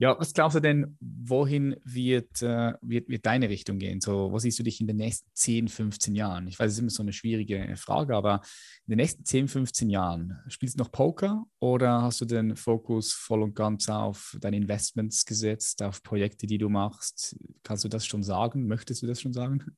Ja, 0.00 0.18
was 0.18 0.32
glaubst 0.32 0.56
du 0.56 0.60
denn, 0.60 0.96
wohin 0.98 1.76
wird, 1.84 2.40
äh, 2.40 2.72
wird, 2.80 3.10
wird 3.10 3.26
deine 3.26 3.50
Richtung 3.50 3.78
gehen? 3.78 4.00
So, 4.00 4.32
wo 4.32 4.38
siehst 4.38 4.58
du 4.58 4.62
dich 4.62 4.80
in 4.80 4.86
den 4.86 4.96
nächsten 4.96 5.28
10, 5.34 5.68
15 5.68 6.14
Jahren? 6.14 6.48
Ich 6.48 6.58
weiß, 6.58 6.68
es 6.68 6.72
ist 6.72 6.78
immer 6.78 6.88
so 6.88 7.02
eine 7.02 7.12
schwierige 7.12 7.76
Frage, 7.76 8.16
aber 8.16 8.40
in 8.86 8.92
den 8.92 8.96
nächsten 8.96 9.26
10, 9.26 9.48
15 9.48 9.90
Jahren, 9.90 10.38
spielst 10.48 10.78
du 10.78 10.82
noch 10.82 10.90
Poker 10.90 11.44
oder 11.58 12.00
hast 12.00 12.22
du 12.22 12.24
den 12.24 12.56
Fokus 12.56 13.12
voll 13.12 13.42
und 13.42 13.54
ganz 13.54 13.90
auf 13.90 14.38
deine 14.40 14.56
Investments 14.56 15.26
gesetzt, 15.26 15.82
auf 15.82 16.02
Projekte, 16.02 16.46
die 16.46 16.56
du 16.56 16.70
machst? 16.70 17.36
Kannst 17.62 17.84
du 17.84 17.88
das 17.88 18.06
schon 18.06 18.22
sagen? 18.22 18.68
Möchtest 18.68 19.02
du 19.02 19.06
das 19.06 19.20
schon 19.20 19.34
sagen? 19.34 19.76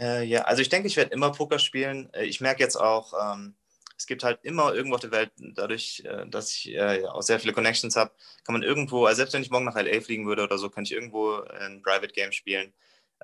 Äh, 0.00 0.24
ja, 0.24 0.42
also 0.42 0.62
ich 0.62 0.68
denke, 0.68 0.88
ich 0.88 0.96
werde 0.96 1.12
immer 1.12 1.30
Poker 1.30 1.60
spielen. 1.60 2.12
Äh, 2.12 2.24
ich 2.24 2.40
merke 2.40 2.60
jetzt 2.60 2.74
auch, 2.74 3.12
ähm 3.22 3.54
es 4.02 4.06
gibt 4.06 4.24
halt 4.24 4.40
immer 4.42 4.74
irgendwo 4.74 4.96
auf 4.96 5.00
der 5.00 5.12
Welt, 5.12 5.30
dadurch, 5.36 6.02
äh, 6.04 6.26
dass 6.26 6.50
ich 6.50 6.74
äh, 6.74 7.04
auch 7.06 7.22
sehr 7.22 7.38
viele 7.38 7.52
Connections 7.52 7.94
habe, 7.94 8.10
kann 8.42 8.52
man 8.52 8.64
irgendwo, 8.64 9.06
also 9.06 9.18
selbst 9.18 9.32
wenn 9.32 9.42
ich 9.42 9.50
morgen 9.50 9.64
nach 9.64 9.76
LA 9.76 10.00
fliegen 10.00 10.26
würde 10.26 10.42
oder 10.42 10.58
so, 10.58 10.70
könnte 10.70 10.88
ich 10.88 10.96
irgendwo 10.96 11.36
ein 11.36 11.82
Private 11.82 12.12
Game 12.12 12.32
spielen, 12.32 12.74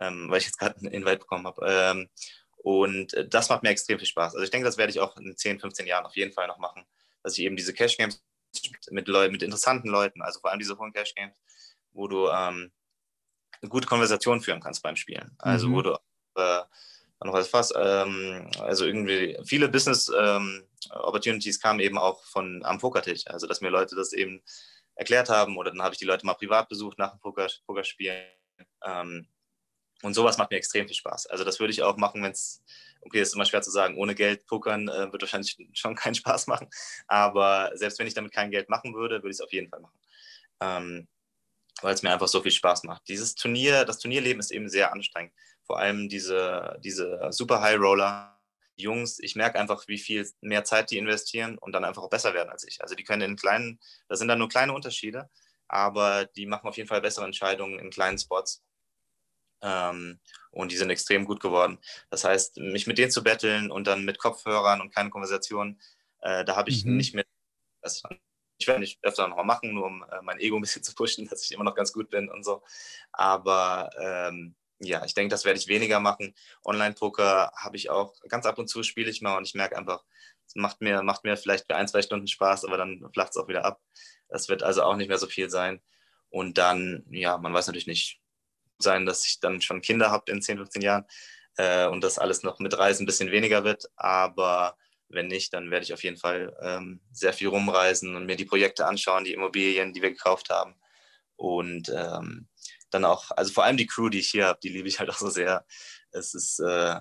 ähm, 0.01 0.31
weil 0.31 0.39
ich 0.39 0.45
jetzt 0.47 0.59
gerade 0.59 0.77
einen 0.79 0.93
Invite 0.93 1.19
bekommen 1.19 1.49
habe. 1.49 1.67
Ähm, 1.67 2.09
und 2.59 3.13
äh, 3.15 3.29
das 3.29 3.49
macht 3.49 3.65
mir 3.65 3.71
extrem 3.71 3.99
viel 3.99 4.07
Spaß. 4.07 4.35
Also 4.35 4.45
ich 4.45 4.51
denke, 4.51 4.67
das 4.67 4.79
werde 4.79 4.93
ich 4.93 5.01
auch 5.01 5.17
in 5.17 5.37
10, 5.37 5.59
15 5.59 5.85
Jahren 5.85 6.07
auf 6.07 6.15
jeden 6.15 6.33
Fall 6.33 6.47
noch 6.47 6.59
machen, 6.59 6.85
dass 7.25 7.37
ich 7.37 7.45
eben 7.45 7.57
diese 7.57 7.75
Cash 7.75 7.97
Games 7.97 8.23
mit 8.91 9.09
Leuten, 9.09 9.33
mit 9.33 9.43
interessanten 9.43 9.89
Leuten, 9.89 10.23
also 10.23 10.39
vor 10.39 10.51
allem 10.51 10.61
diese 10.61 10.79
hohen 10.79 10.93
Cash 10.93 11.13
Games, 11.17 11.37
wo 11.91 12.07
du 12.07 12.29
ähm, 12.29 12.71
eine 13.61 13.69
gute 13.69 13.89
Konversation 13.89 14.41
führen 14.41 14.61
kannst 14.61 14.85
beim 14.85 14.95
Spielen. 14.95 15.35
Also 15.39 15.69
mhm. 15.69 15.73
wo 15.73 15.83
du 15.83 15.99
äh, 16.37 16.63
noch 17.27 17.35
was 17.35 17.49
fast, 17.49 17.75
ähm, 17.77 18.51
also 18.61 18.85
irgendwie 18.85 19.37
viele 19.45 19.69
Business 19.69 20.11
ähm, 20.17 20.65
Opportunities 20.91 21.61
kamen 21.61 21.81
eben 21.81 21.99
auch 21.99 22.23
von 22.25 22.65
am 22.65 22.79
Pokertisch. 22.79 23.27
Also 23.27 23.47
dass 23.47 23.61
mir 23.61 23.71
Leute 23.71 23.97
das 23.97 24.13
eben 24.13 24.43
erklärt 24.95 25.29
haben 25.29 25.57
oder 25.57 25.71
dann 25.71 25.83
habe 25.83 25.95
ich 25.95 25.99
die 25.99 26.05
Leute 26.05 26.27
mal 26.27 26.35
privat 26.35 26.69
besucht 26.69 26.99
nach 26.99 27.11
dem 27.13 27.21
Poker, 27.21 27.49
Pokerspielen. 27.67 28.25
Ähm, 28.85 29.27
und 30.03 30.15
sowas 30.15 30.39
macht 30.39 30.51
mir 30.51 30.59
extrem 30.59 30.87
viel 30.87 30.95
Spaß. 30.95 31.27
Also 31.27 31.45
das 31.45 31.59
würde 31.59 31.73
ich 31.73 31.83
auch 31.83 31.97
machen, 31.97 32.23
wenn 32.23 32.31
es 32.31 32.63
okay, 33.03 33.21
ist 33.21 33.35
immer 33.35 33.45
schwer 33.45 33.63
zu 33.63 33.71
sagen, 33.71 33.97
ohne 33.97 34.15
Geld 34.15 34.47
pokern 34.47 34.89
äh, 34.89 35.13
wird 35.13 35.23
wahrscheinlich 35.23 35.57
schon 35.73 35.95
keinen 35.95 36.15
Spaß 36.15 36.47
machen. 36.47 36.69
Aber 37.07 37.71
selbst 37.75 37.99
wenn 37.99 38.07
ich 38.07 38.15
damit 38.15 38.33
kein 38.33 38.51
Geld 38.51 38.69
machen 38.69 38.95
würde, 38.95 39.17
würde 39.17 39.31
ich 39.31 39.37
es 39.37 39.41
auf 39.41 39.53
jeden 39.53 39.69
Fall 39.69 39.81
machen. 39.81 39.99
Ähm, 40.61 41.09
weil 41.81 41.95
es 41.95 42.03
mir 42.03 42.13
einfach 42.13 42.29
so 42.29 42.43
viel 42.43 42.51
Spaß 42.51 42.85
macht. 42.85 43.03
Dieses 43.09 43.37
Turnier, 43.37 43.85
das 43.85 43.99
Turnierleben 43.99 44.41
ist 44.41 44.51
eben 44.51 44.69
sehr 44.69 44.93
anstrengend. 44.93 45.33
Vor 45.69 45.79
allem 45.79 46.09
diese, 46.09 46.81
diese 46.83 47.29
Super 47.31 47.61
High 47.61 47.79
Roller, 47.79 48.41
Jungs, 48.75 49.19
ich 49.19 49.37
merke 49.37 49.61
einfach, 49.61 49.87
wie 49.87 49.99
viel 49.99 50.27
mehr 50.41 50.65
Zeit 50.65 50.91
die 50.91 50.97
investieren 50.97 51.59
und 51.59 51.73
dann 51.73 51.85
einfach 51.85 52.03
auch 52.03 52.09
besser 52.09 52.33
werden 52.33 52.49
als 52.49 52.65
ich. 52.67 52.81
Also 52.81 52.95
die 52.95 53.05
können 53.05 53.23
in 53.23 53.37
kleinen, 53.37 53.79
das 54.09 54.19
sind 54.19 54.29
dann 54.29 54.39
nur 54.39 54.49
kleine 54.49 54.73
Unterschiede, 54.73 55.29
aber 55.67 56.25
die 56.25 56.47
machen 56.47 56.67
auf 56.67 56.79
jeden 56.79 56.89
Fall 56.89 57.03
bessere 57.03 57.27
Entscheidungen 57.27 57.79
in 57.79 57.91
kleinen 57.91 58.19
Spots. 58.19 58.63
Ähm, 59.61 60.21
und 60.53 60.73
die 60.73 60.77
sind 60.77 60.89
extrem 60.89 61.27
gut 61.27 61.41
geworden. 61.41 61.79
Das 62.09 62.25
heißt, 62.25 62.57
mich 62.59 62.87
mit 62.87 62.97
denen 62.97 63.11
zu 63.11 63.23
betteln 63.23 63.71
und 63.71 63.87
dann 63.87 64.07
mit 64.07 64.19
Kopfhörern 64.19 64.81
und 64.81 64.95
keine 64.95 65.11
Konversation, 65.11 65.79
äh, 66.21 66.47
da 66.47 66.57
habe 66.57 66.71
ich 66.71 66.87
mhm. 66.87 66.97
nicht 66.97 67.15
mehr. 67.15 67.27
Das, 67.83 68.03
ich 68.59 68.67
werde 68.67 68.81
nicht 68.81 68.99
öfter 69.03 69.29
nochmal 69.29 69.45
machen, 69.45 69.75
nur 69.75 69.87
um 69.87 70.03
äh, 70.05 70.23
mein 70.23 70.39
Ego 70.39 70.57
ein 70.57 70.63
bisschen 70.63 70.83
zu 70.83 70.95
pushen, 70.95 71.27
dass 71.31 71.45
ich 71.45 71.53
immer 71.53 71.65
noch 71.65 71.75
ganz 71.75 71.93
gut 71.93 72.09
bin 72.09 72.31
und 72.31 72.43
so. 72.43 72.63
Aber 73.13 73.91
ähm, 74.01 74.55
ja, 74.81 75.05
ich 75.05 75.15
denke, 75.15 75.31
das 75.31 75.45
werde 75.45 75.59
ich 75.59 75.69
weniger 75.69 76.01
machen. 76.01 76.35
Online-Poker 76.65 77.53
habe 77.57 77.77
ich 77.77 77.91
auch 77.91 78.15
ganz 78.29 78.47
ab 78.47 78.59
und 78.59 78.69
zu 78.69 78.83
spiele 78.83 79.11
ich 79.11 79.23
mal 79.23 79.37
und 79.37 79.47
ich 79.47 79.55
merke 79.55 79.77
einfach, 79.77 80.05
es 80.47 80.55
macht 80.55 80.81
mir, 80.81 81.03
macht 81.03 81.25
mir 81.25 81.37
vielleicht 81.37 81.67
für 81.67 81.77
ein, 81.77 81.89
zwei 81.89 82.03
Stunden 82.03 82.29
Spaß, 82.29 82.65
aber 82.65 82.77
dann 82.77 83.05
flacht 83.13 83.31
es 83.31 83.37
auch 83.37 83.49
wieder 83.49 83.65
ab. 83.65 83.81
Das 84.29 84.49
wird 84.49 84.63
also 84.63 84.83
auch 84.83 84.97
nicht 84.97 85.09
mehr 85.09 85.19
so 85.19 85.27
viel 85.27 85.51
sein. 85.51 85.81
Und 86.31 86.59
dann, 86.59 87.05
ja, 87.11 87.39
man 87.39 87.53
weiß 87.53 87.67
natürlich 87.67 87.87
nicht, 87.87 88.21
sein, 88.79 89.07
dass 89.07 89.27
ich 89.27 89.41
dann 89.41 89.61
schon 89.61 89.83
Kinder 89.83 90.11
habe 90.11 90.31
in 90.31 90.41
10, 90.41 90.59
15 90.59 90.83
Jahren 90.83 91.05
äh, 91.57 91.87
und 91.87 92.03
das 92.03 92.19
alles 92.19 92.43
noch 92.43 92.59
mit 92.61 92.79
Reisen 92.79 93.03
ein 93.03 93.07
bisschen 93.07 93.31
weniger 93.31 93.65
wird. 93.65 93.91
Aber 93.97 94.77
wenn 95.09 95.27
nicht, 95.27 95.53
dann 95.53 95.71
werde 95.71 95.85
ich 95.85 95.93
auf 95.93 96.05
jeden 96.05 96.17
Fall 96.17 96.57
ähm, 96.63 97.01
sehr 97.11 97.33
viel 97.33 97.49
rumreisen 97.49 98.15
und 98.15 98.27
mir 98.27 98.37
die 98.37 98.45
Projekte 98.45 98.87
anschauen, 98.87 99.25
die 99.25 99.33
Immobilien, 99.33 99.93
die 99.93 100.03
wir 100.03 100.11
gekauft 100.11 100.51
haben. 100.51 100.75
Und 101.37 101.89
ähm, 101.95 102.49
dann 102.91 103.05
auch, 103.05 103.31
also 103.33 103.53
vor 103.53 103.65
allem 103.65 103.77
die 103.77 103.87
Crew, 103.87 104.09
die 104.09 104.21
ich 104.21 104.29
hier 104.29 104.47
habe, 104.47 104.61
die 104.63 104.69
liebe 104.69 104.89
ich 104.89 104.99
halt 104.99 105.11
auch 105.11 105.19
so 105.19 105.31
sehr. 105.31 105.65
Es 106.11 106.35
ist, 106.35 106.59
äh, 106.61 107.01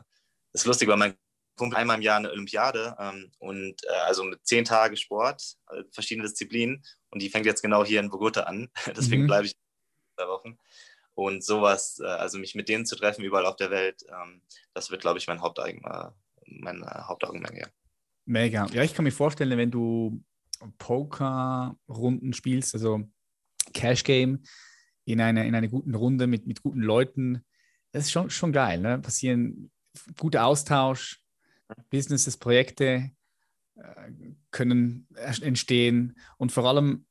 ist 0.54 0.66
lustig, 0.66 0.88
weil 0.88 0.98
mein 0.98 1.16
Kumpel 1.56 1.78
einmal 1.78 1.98
im 1.98 2.04
Jahr 2.04 2.18
eine 2.18 2.32
Olympiade 2.32 2.96
ähm, 3.00 3.32
und 3.40 3.84
äh, 3.86 4.00
also 4.06 4.24
mit 4.24 4.46
zehn 4.46 4.64
Tage 4.64 4.96
Sport, 4.96 5.58
äh, 5.72 5.84
verschiedene 5.92 6.28
Disziplinen 6.28 6.84
und 7.10 7.22
die 7.22 7.30
fängt 7.30 7.46
jetzt 7.46 7.62
genau 7.62 7.84
hier 7.84 8.00
in 8.00 8.10
Bogota 8.10 8.44
an. 8.44 8.70
Deswegen 8.96 9.24
mhm. 9.24 9.28
bleibe 9.28 9.48
ich 9.48 9.56
zwei 10.16 10.28
Wochen. 10.28 10.58
Und 11.16 11.44
sowas, 11.44 12.00
äh, 12.00 12.06
also 12.06 12.38
mich 12.38 12.54
mit 12.54 12.70
denen 12.70 12.86
zu 12.86 12.96
treffen, 12.96 13.24
überall 13.24 13.48
auf 13.48 13.56
der 13.56 13.72
Welt, 13.72 14.04
ähm, 14.08 14.42
das 14.74 14.92
wird, 14.92 15.02
glaube 15.02 15.18
ich, 15.18 15.28
mein, 15.28 15.42
Haupteigen, 15.42 15.84
äh, 15.84 16.10
mein 16.46 16.86
Hauptaugenmerk. 16.86 17.58
Ja. 17.58 17.68
Mega. 18.26 18.68
Ja, 18.68 18.84
ich 18.84 18.94
kann 18.94 19.04
mir 19.04 19.12
vorstellen, 19.12 19.58
wenn 19.58 19.72
du 19.72 20.24
Poker-Runden 20.78 22.34
spielst, 22.34 22.76
also 22.76 23.10
Cash 23.74 24.04
Game 24.04 24.44
in 25.08 25.22
einer 25.22 25.46
in 25.46 25.56
eine 25.56 25.70
guten 25.70 25.96
Runde 25.96 26.28
mit, 26.28 26.48
mit 26.48 26.62
guten 26.62 26.82
Leuten, 26.82 27.44
das 27.92 28.06
ist 28.06 28.12
schon, 28.12 28.30
schon 28.30 28.52
geil. 28.52 28.80
Ne? 28.80 29.00
Passieren 29.00 29.72
guter 30.18 30.46
Austausch, 30.46 31.22
Businesses, 31.90 32.38
Projekte 32.38 33.12
können 34.52 35.08
entstehen 35.42 36.18
und 36.38 36.52
vor 36.52 36.66
allem 36.66 37.06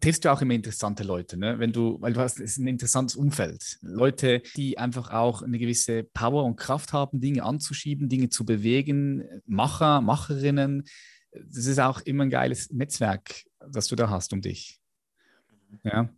triffst 0.00 0.24
du 0.24 0.32
auch 0.32 0.40
immer 0.40 0.54
interessante 0.54 1.02
Leute, 1.02 1.36
ne? 1.36 1.58
Wenn 1.58 1.72
du, 1.72 2.00
weil 2.00 2.12
du 2.12 2.20
hast, 2.20 2.38
ist 2.38 2.58
ein 2.58 2.68
interessantes 2.68 3.16
Umfeld. 3.16 3.78
Leute, 3.82 4.40
die 4.56 4.78
einfach 4.78 5.10
auch 5.10 5.42
eine 5.42 5.58
gewisse 5.58 6.04
Power 6.04 6.44
und 6.44 6.56
Kraft 6.56 6.92
haben, 6.92 7.20
Dinge 7.20 7.42
anzuschieben, 7.42 8.08
Dinge 8.08 8.28
zu 8.28 8.44
bewegen, 8.44 9.24
Macher, 9.46 10.00
Macherinnen. 10.00 10.84
Das 11.32 11.66
ist 11.66 11.80
auch 11.80 12.00
immer 12.02 12.24
ein 12.24 12.30
geiles 12.30 12.70
Netzwerk, 12.70 13.44
das 13.68 13.88
du 13.88 13.96
da 13.96 14.08
hast 14.08 14.32
um 14.32 14.40
dich. 14.40 14.80
Ja. 15.82 16.08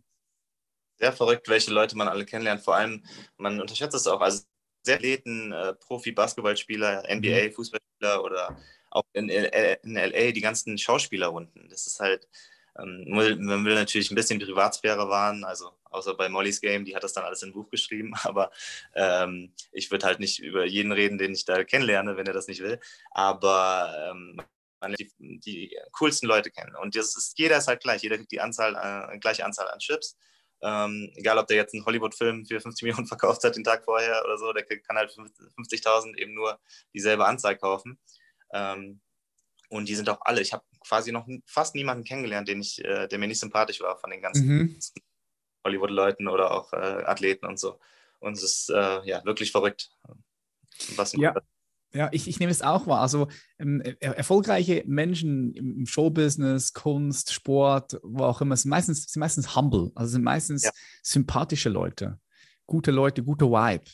Sehr 1.03 1.11
verrückt, 1.11 1.49
welche 1.49 1.73
Leute 1.73 1.97
man 1.97 2.07
alle 2.07 2.25
kennenlernt. 2.25 2.61
Vor 2.61 2.77
allem, 2.77 3.03
man 3.35 3.59
unterschätzt 3.59 3.93
es 3.93 4.07
auch. 4.07 4.21
Also 4.21 4.43
sehr 4.83 4.95
Athleten, 4.95 5.51
äh, 5.51 5.73
Profi-Basketballspieler, 5.73 7.03
NBA, 7.09 7.49
mhm. 7.49 7.51
Fußballspieler 7.51 8.23
oder 8.23 8.57
auch 8.89 9.03
in, 9.11 9.27
in 9.27 9.95
LA 9.95 10.31
die 10.31 10.39
ganzen 10.39 10.77
Schauspielerrunden. 10.77 11.67
Das 11.67 11.87
ist 11.87 11.99
halt, 11.99 12.29
ähm, 12.79 13.03
man 13.09 13.65
will 13.65 13.75
natürlich 13.75 14.11
ein 14.11 14.15
bisschen 14.15 14.39
Privatsphäre 14.39 15.09
wahren, 15.09 15.43
also 15.43 15.71
außer 15.91 16.13
bei 16.13 16.29
Mollys 16.29 16.61
Game, 16.61 16.85
die 16.85 16.95
hat 16.95 17.03
das 17.03 17.11
dann 17.11 17.25
alles 17.25 17.43
in 17.43 17.49
ein 17.49 17.53
Buch 17.53 17.69
geschrieben, 17.69 18.13
aber 18.23 18.49
ähm, 18.95 19.51
ich 19.73 19.91
würde 19.91 20.05
halt 20.05 20.21
nicht 20.21 20.39
über 20.39 20.63
jeden 20.63 20.93
reden, 20.93 21.17
den 21.17 21.33
ich 21.33 21.43
da 21.43 21.65
kennenlerne, 21.65 22.15
wenn 22.15 22.27
er 22.27 22.33
das 22.33 22.47
nicht 22.47 22.61
will. 22.61 22.79
Aber 23.11 23.93
ähm, 24.09 24.41
man 24.79 24.93
die, 24.93 25.11
die, 25.19 25.77
coolsten 25.91 26.27
Leute 26.27 26.49
kennen. 26.49 26.77
Und 26.77 26.95
das 26.95 27.17
ist, 27.17 27.37
jeder 27.37 27.57
ist 27.57 27.67
halt 27.67 27.81
gleich, 27.81 28.03
jeder 28.03 28.15
kriegt 28.15 28.31
die 28.31 28.39
Anzahl, 28.39 29.11
äh, 29.11 29.17
gleiche 29.17 29.43
Anzahl 29.43 29.67
an 29.67 29.79
Chips. 29.79 30.15
Ähm, 30.63 31.11
egal, 31.15 31.37
ob 31.37 31.47
der 31.47 31.57
jetzt 31.57 31.73
einen 31.73 31.85
Hollywood-Film 31.85 32.45
für 32.45 32.59
50 32.59 32.83
Millionen 32.83 33.07
verkauft 33.07 33.43
hat 33.43 33.55
den 33.55 33.65
Tag 33.65 33.83
vorher 33.83 34.23
oder 34.23 34.37
so, 34.37 34.53
der 34.53 34.63
kann 34.63 34.95
halt 34.95 35.11
50.000 35.11 36.15
eben 36.17 36.33
nur 36.33 36.57
dieselbe 36.93 37.25
Anzahl 37.25 37.57
kaufen. 37.57 37.99
Ähm, 38.53 39.01
und 39.69 39.89
die 39.89 39.95
sind 39.95 40.09
auch 40.09 40.21
alle. 40.21 40.41
Ich 40.41 40.53
habe 40.53 40.63
quasi 40.87 41.11
noch 41.11 41.27
fast 41.45 41.75
niemanden 41.75 42.03
kennengelernt, 42.03 42.47
den 42.47 42.61
ich, 42.61 42.83
äh, 42.85 43.07
der 43.07 43.19
mir 43.19 43.27
nicht 43.27 43.39
sympathisch 43.39 43.81
war 43.81 43.97
von 43.97 44.11
den 44.11 44.21
ganzen 44.21 44.47
mhm. 44.47 44.79
Hollywood-Leuten 45.65 46.27
oder 46.27 46.51
auch 46.51 46.71
äh, 46.73 47.03
Athleten 47.05 47.45
und 47.45 47.59
so. 47.59 47.79
Und 48.19 48.37
es 48.37 48.43
ist 48.43 48.69
äh, 48.69 49.01
ja 49.03 49.23
wirklich 49.25 49.51
verrückt. 49.51 49.91
Was 50.95 51.13
ja. 51.13 51.33
Ja, 51.95 52.09
ich, 52.11 52.27
ich 52.27 52.39
nehme 52.39 52.51
es 52.51 52.61
auch 52.61 52.87
wahr. 52.87 53.01
Also 53.01 53.27
ähm, 53.59 53.81
er, 53.99 54.17
erfolgreiche 54.17 54.83
Menschen 54.87 55.53
im 55.53 55.85
Showbusiness, 55.85 56.73
Kunst, 56.73 57.31
Sport, 57.31 57.99
wo 58.01 58.23
auch 58.23 58.41
immer, 58.41 58.57
sind 58.57 58.69
meistens, 58.69 59.03
sind 59.11 59.19
meistens 59.19 59.55
humble, 59.55 59.91
also 59.93 60.13
sind 60.13 60.23
meistens 60.23 60.63
ja. 60.63 60.71
sympathische 61.03 61.69
Leute, 61.69 62.19
gute 62.65 62.91
Leute, 62.91 63.23
gute 63.23 63.45
Vibe. 63.45 63.85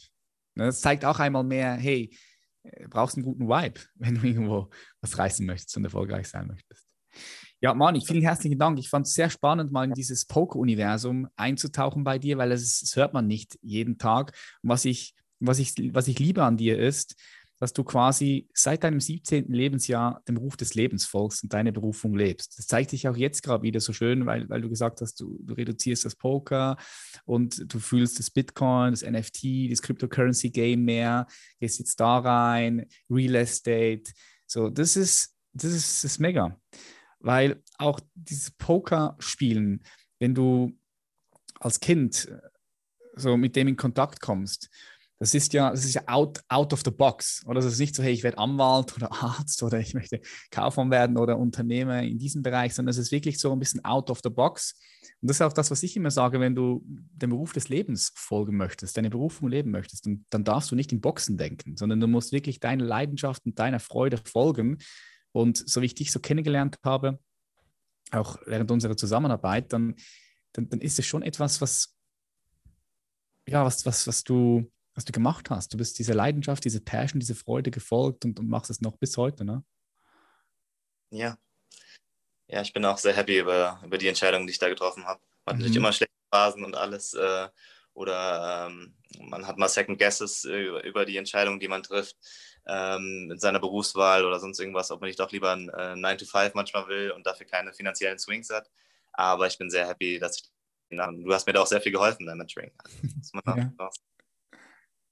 Ne, 0.56 0.66
das 0.66 0.82
zeigt 0.82 1.04
auch 1.04 1.20
einmal 1.20 1.44
mehr, 1.44 1.74
hey, 1.74 2.16
äh, 2.64 2.88
brauchst 2.88 3.18
einen 3.18 3.26
guten 3.26 3.48
Vibe, 3.48 3.80
wenn 3.96 4.16
du 4.16 4.26
irgendwo 4.26 4.70
was 5.02 5.18
reißen 5.18 5.46
möchtest 5.46 5.76
und 5.76 5.84
erfolgreich 5.84 6.28
sein 6.28 6.48
möchtest. 6.48 6.88
Ja, 7.62 7.74
Mani, 7.74 8.00
vielen 8.00 8.22
herzlichen 8.22 8.58
Dank. 8.58 8.80
Ich 8.80 8.90
fand 8.90 9.06
es 9.06 9.14
sehr 9.14 9.30
spannend, 9.30 9.74
mal 9.74 9.84
in 9.84 9.94
dieses 9.94 10.26
Poker-Universum 10.26 11.28
einzutauchen 11.36 12.06
bei 12.06 12.18
dir, 12.18 12.38
weil 12.38 12.52
das, 12.52 12.80
das 12.80 12.96
hört 12.96 13.14
man 13.14 13.28
nicht 13.28 13.60
jeden 13.62 13.98
Tag. 13.98 14.32
Und 14.62 14.70
was 14.70 14.86
ich, 14.86 15.14
was 15.40 15.60
ich, 15.60 15.74
was 15.94 16.08
ich 16.08 16.20
liebe 16.20 16.44
an 16.44 16.56
dir 16.56 16.80
ist, 16.80 17.16
dass 17.60 17.74
du 17.74 17.84
quasi 17.84 18.48
seit 18.54 18.84
deinem 18.84 19.02
17. 19.02 19.52
Lebensjahr 19.52 20.24
dem 20.28 20.38
Ruf 20.38 20.56
des 20.56 20.76
Lebens 20.76 21.06
folgst 21.06 21.44
und 21.44 21.54
deine 21.54 21.74
Berufung 21.74 22.16
lebst. 22.16 22.58
Das 22.58 22.68
zeigt 22.68 22.90
sich 22.90 23.08
auch 23.08 23.18
jetzt 23.18 23.44
gerade 23.44 23.64
wieder 23.64 23.82
so 23.82 23.92
schön, 23.92 24.26
weil, 24.26 24.50
weil 24.50 24.62
du 24.62 24.70
gesagt 24.70 25.02
hast, 25.02 25.20
du, 25.20 25.38
du 25.44 25.54
reduzierst 25.54 26.06
das 26.06 26.16
Poker 26.16 26.78
und 27.26 27.74
du 27.74 27.80
fühlst 27.80 28.18
das 28.18 28.32
Bitcoin, 28.32 28.92
das 28.92 29.04
NFT, 29.04 29.72
das 29.72 29.82
Cryptocurrency-Game 29.82 30.84
mehr, 30.84 31.28
gehst 31.60 31.80
jetzt 31.80 32.00
da 32.00 32.20
rein, 32.20 32.88
Real 33.10 33.36
Estate. 33.36 34.04
So, 34.48 34.70
das 34.70 34.96
ist, 34.96 35.36
das 35.52 35.74
ist, 35.74 36.04
das 36.04 36.12
ist 36.14 36.20
mega. 36.20 36.58
Weil 37.20 37.62
auch 37.78 38.00
dieses 38.16 38.52
Poker-Spielen, 38.52 39.84
wenn 40.20 40.34
du 40.34 40.78
als 41.60 41.82
Kind 41.82 42.32
so 43.16 43.36
mit 43.36 43.58
dem 43.58 43.68
in 43.68 43.76
Kontakt 43.76 44.22
kommst, 44.22 44.70
das 45.20 45.34
ist 45.34 45.52
ja, 45.52 45.70
das 45.70 45.84
ist 45.84 45.96
ja 45.96 46.04
out, 46.08 46.40
out 46.48 46.72
of 46.72 46.82
the 46.86 46.92
box. 46.92 47.44
Oder 47.46 47.60
es 47.60 47.66
ist 47.66 47.80
nicht 47.80 47.94
so, 47.94 48.02
hey, 48.02 48.14
ich 48.14 48.24
werde 48.24 48.38
Anwalt 48.38 48.96
oder 48.96 49.12
Arzt 49.22 49.62
oder 49.62 49.78
ich 49.80 49.94
möchte 49.94 50.22
Kaufmann 50.50 50.90
werden 50.92 51.18
oder 51.18 51.38
Unternehmer 51.38 52.02
in 52.02 52.18
diesem 52.18 52.42
Bereich, 52.42 52.74
sondern 52.74 52.92
es 52.92 52.98
ist 52.98 53.12
wirklich 53.12 53.38
so 53.38 53.52
ein 53.52 53.60
bisschen 53.60 53.84
out 53.84 54.10
of 54.10 54.22
the 54.24 54.30
box. 54.30 54.80
Und 55.22 55.30
das 55.30 55.38
ist 55.38 55.42
auch 55.42 55.52
das, 55.52 55.72
was 55.72 55.84
ich 55.84 55.98
immer 55.98 56.10
sage, 56.10 56.40
wenn 56.40 56.56
du 56.56 56.82
dem 56.86 57.32
Beruf 57.32 57.52
des 57.52 57.68
Lebens 57.68 58.14
folgen 58.16 58.56
möchtest, 58.56 58.96
deine 58.96 59.10
Berufung 59.10 59.50
leben 59.50 59.72
möchtest, 59.72 60.06
dann, 60.06 60.26
dann 60.30 60.46
darfst 60.46 60.72
du 60.72 60.76
nicht 60.76 60.94
in 60.94 61.02
Boxen 61.02 61.38
denken, 61.38 61.76
sondern 61.76 62.00
du 62.00 62.08
musst 62.08 62.32
wirklich 62.32 62.62
deiner 62.62 62.86
Leidenschaft 62.86 63.46
und 63.46 63.60
deiner 63.60 63.82
Freude 63.82 64.18
folgen. 64.24 64.78
Und 65.34 65.58
so 65.58 65.82
wie 65.82 65.88
ich 65.88 65.96
dich 65.96 66.14
so 66.14 66.22
kennengelernt 66.22 66.78
habe, 66.86 67.20
auch 68.12 68.38
während 68.46 68.72
unserer 68.72 68.96
Zusammenarbeit, 68.96 69.74
dann, 69.74 69.96
dann, 70.54 70.70
dann 70.70 70.80
ist 70.80 70.98
es 70.98 71.06
schon 71.06 71.24
etwas, 71.24 71.60
was, 71.60 71.94
ja, 73.48 73.66
was, 73.66 73.86
was, 73.86 74.08
was 74.08 74.24
du 74.24 74.72
was 75.00 75.06
du 75.06 75.14
gemacht 75.14 75.50
hast. 75.50 75.74
Du 75.74 75.78
bist 75.78 75.98
dieser 75.98 76.14
Leidenschaft, 76.14 76.66
diese 76.66 76.82
Passion, 76.82 77.22
diese 77.22 77.34
Freude 77.34 77.72
gefolgt 77.72 78.26
und, 78.26 78.38
und 78.38 78.50
machst 78.50 78.70
es 78.70 78.82
noch 78.82 78.98
bis 78.98 79.16
heute, 79.16 79.46
ne? 79.46 79.64
Ja. 81.10 81.38
Ja, 82.48 82.62
ich 82.62 82.74
bin 82.74 82.84
auch 82.84 82.98
sehr 82.98 83.16
happy 83.16 83.40
über, 83.40 83.80
über 83.86 83.98
die 83.98 84.10
Entscheidung, 84.10 84.46
die 84.46 84.52
ich 84.52 84.60
da 84.60 84.68
getroffen 84.68 85.06
habe. 85.06 85.22
Man 85.46 85.54
hat 85.54 85.56
mhm. 85.56 85.60
natürlich 85.62 85.78
immer 85.78 85.94
schlechte 85.94 86.14
Phasen 86.30 86.66
und 86.66 86.76
alles. 86.76 87.14
Äh, 87.14 87.48
oder 87.94 88.68
ähm, 88.68 88.94
man 89.22 89.48
hat 89.48 89.58
mal 89.58 89.70
Second 89.70 89.98
Guesses 90.00 90.44
über, 90.44 90.84
über 90.84 91.06
die 91.06 91.16
Entscheidung, 91.16 91.62
die 91.62 91.70
man 91.70 91.82
trifft 91.82 92.18
ähm, 92.68 93.30
in 93.32 93.40
seiner 93.40 93.62
Berufswahl 93.62 94.26
oder 94.26 94.42
sonst 94.42 94.60
irgendwas, 94.60 94.92
ob 94.92 95.00
man 95.00 95.08
nicht 95.08 95.20
doch 95.22 95.32
lieber 95.32 95.54
ein 95.54 95.70
äh, 95.70 95.96
9 95.96 96.18
to 96.18 96.26
5 96.26 96.56
manchmal 96.56 96.90
will 96.90 97.12
und 97.12 97.26
dafür 97.26 97.46
keine 97.46 97.72
finanziellen 97.72 98.20
Swings 98.20 98.50
hat. 98.50 98.70
Aber 99.14 99.48
ich 99.48 99.58
bin 99.58 99.70
sehr 99.70 99.88
happy, 99.88 100.20
dass 100.20 100.42
ich. 100.42 100.50
Du 100.90 101.34
hast 101.34 101.48
mir 101.48 101.54
da 101.54 101.62
auch 101.62 101.68
sehr 101.68 101.82
viel 101.82 101.94
geholfen 101.94 102.26
beim 102.26 102.38
Mentoring. 102.38 102.72
Also, 103.46 103.60
ja. 103.60 103.90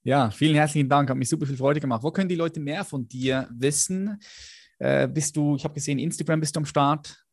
Ja, 0.08 0.30
vielen 0.30 0.54
herzlichen 0.54 0.88
Dank. 0.88 1.10
Hat 1.10 1.18
mich 1.18 1.28
super 1.28 1.44
viel 1.44 1.58
Freude 1.58 1.80
gemacht. 1.80 2.02
Wo 2.02 2.10
können 2.10 2.30
die 2.30 2.34
Leute 2.34 2.60
mehr 2.60 2.82
von 2.82 3.06
dir 3.06 3.46
wissen? 3.50 4.18
Äh, 4.78 5.06
bist 5.06 5.36
du, 5.36 5.56
ich 5.56 5.64
habe 5.64 5.74
gesehen, 5.74 5.98
Instagram 5.98 6.40
bist 6.40 6.56
du 6.56 6.60
am 6.60 6.64
Start. 6.64 7.26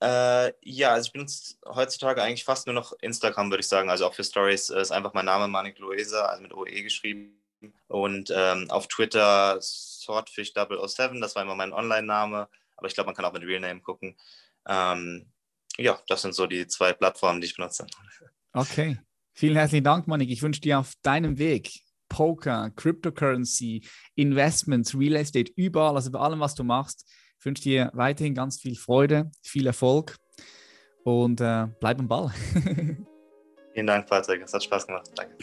Äh, 0.00 0.52
ja, 0.62 0.92
also 0.92 1.08
ich 1.08 1.12
benutze 1.12 1.56
heutzutage 1.66 2.22
eigentlich 2.22 2.44
fast 2.44 2.68
nur 2.68 2.74
noch 2.74 2.92
Instagram, 3.00 3.50
würde 3.50 3.62
ich 3.62 3.66
sagen. 3.66 3.90
Also 3.90 4.06
auch 4.06 4.14
für 4.14 4.22
Stories 4.22 4.70
äh, 4.70 4.80
ist 4.80 4.92
einfach 4.92 5.14
mein 5.14 5.24
Name, 5.24 5.48
Manik 5.48 5.80
Loesa, 5.80 6.26
also 6.26 6.40
mit 6.42 6.54
OE 6.54 6.80
geschrieben. 6.84 7.42
Und 7.88 8.32
ähm, 8.32 8.70
auf 8.70 8.86
Twitter 8.86 9.58
Swordfish007, 9.58 11.20
das 11.20 11.34
war 11.34 11.42
immer 11.42 11.56
mein 11.56 11.72
Online-Name. 11.72 12.48
Aber 12.76 12.86
ich 12.86 12.94
glaube, 12.94 13.06
man 13.06 13.16
kann 13.16 13.24
auch 13.24 13.32
mit 13.32 13.42
Real 13.42 13.58
Name 13.58 13.80
gucken. 13.80 14.16
Ähm, 14.68 15.26
ja, 15.76 15.98
das 16.06 16.22
sind 16.22 16.36
so 16.36 16.46
die 16.46 16.68
zwei 16.68 16.92
Plattformen, 16.92 17.40
die 17.40 17.48
ich 17.48 17.56
benutze. 17.56 17.84
Okay. 18.52 18.96
Vielen 19.32 19.56
herzlichen 19.56 19.84
Dank, 19.84 20.06
Manik. 20.06 20.30
Ich 20.30 20.42
wünsche 20.42 20.60
dir 20.60 20.78
auf 20.78 20.92
deinem 21.02 21.38
Weg 21.38 21.70
Poker, 22.08 22.70
Cryptocurrency, 22.76 23.82
Investments, 24.16 24.94
Real 24.94 25.16
Estate, 25.16 25.52
überall, 25.56 25.96
also 25.96 26.10
bei 26.10 26.18
allem, 26.18 26.40
was 26.40 26.54
du 26.54 26.64
machst. 26.64 27.06
Ich 27.38 27.46
wünsche 27.46 27.62
dir 27.62 27.90
weiterhin 27.94 28.34
ganz 28.34 28.60
viel 28.60 28.76
Freude, 28.76 29.30
viel 29.42 29.66
Erfolg 29.66 30.16
und 31.04 31.40
äh, 31.40 31.68
bleib 31.80 31.98
am 32.00 32.08
Ball. 32.08 32.30
Vielen 33.72 33.86
Dank, 33.86 34.06
Patrick. 34.08 34.42
Es 34.42 34.52
hat 34.52 34.62
Spaß 34.64 34.86
gemacht. 34.86 35.10
Danke. 35.14 35.36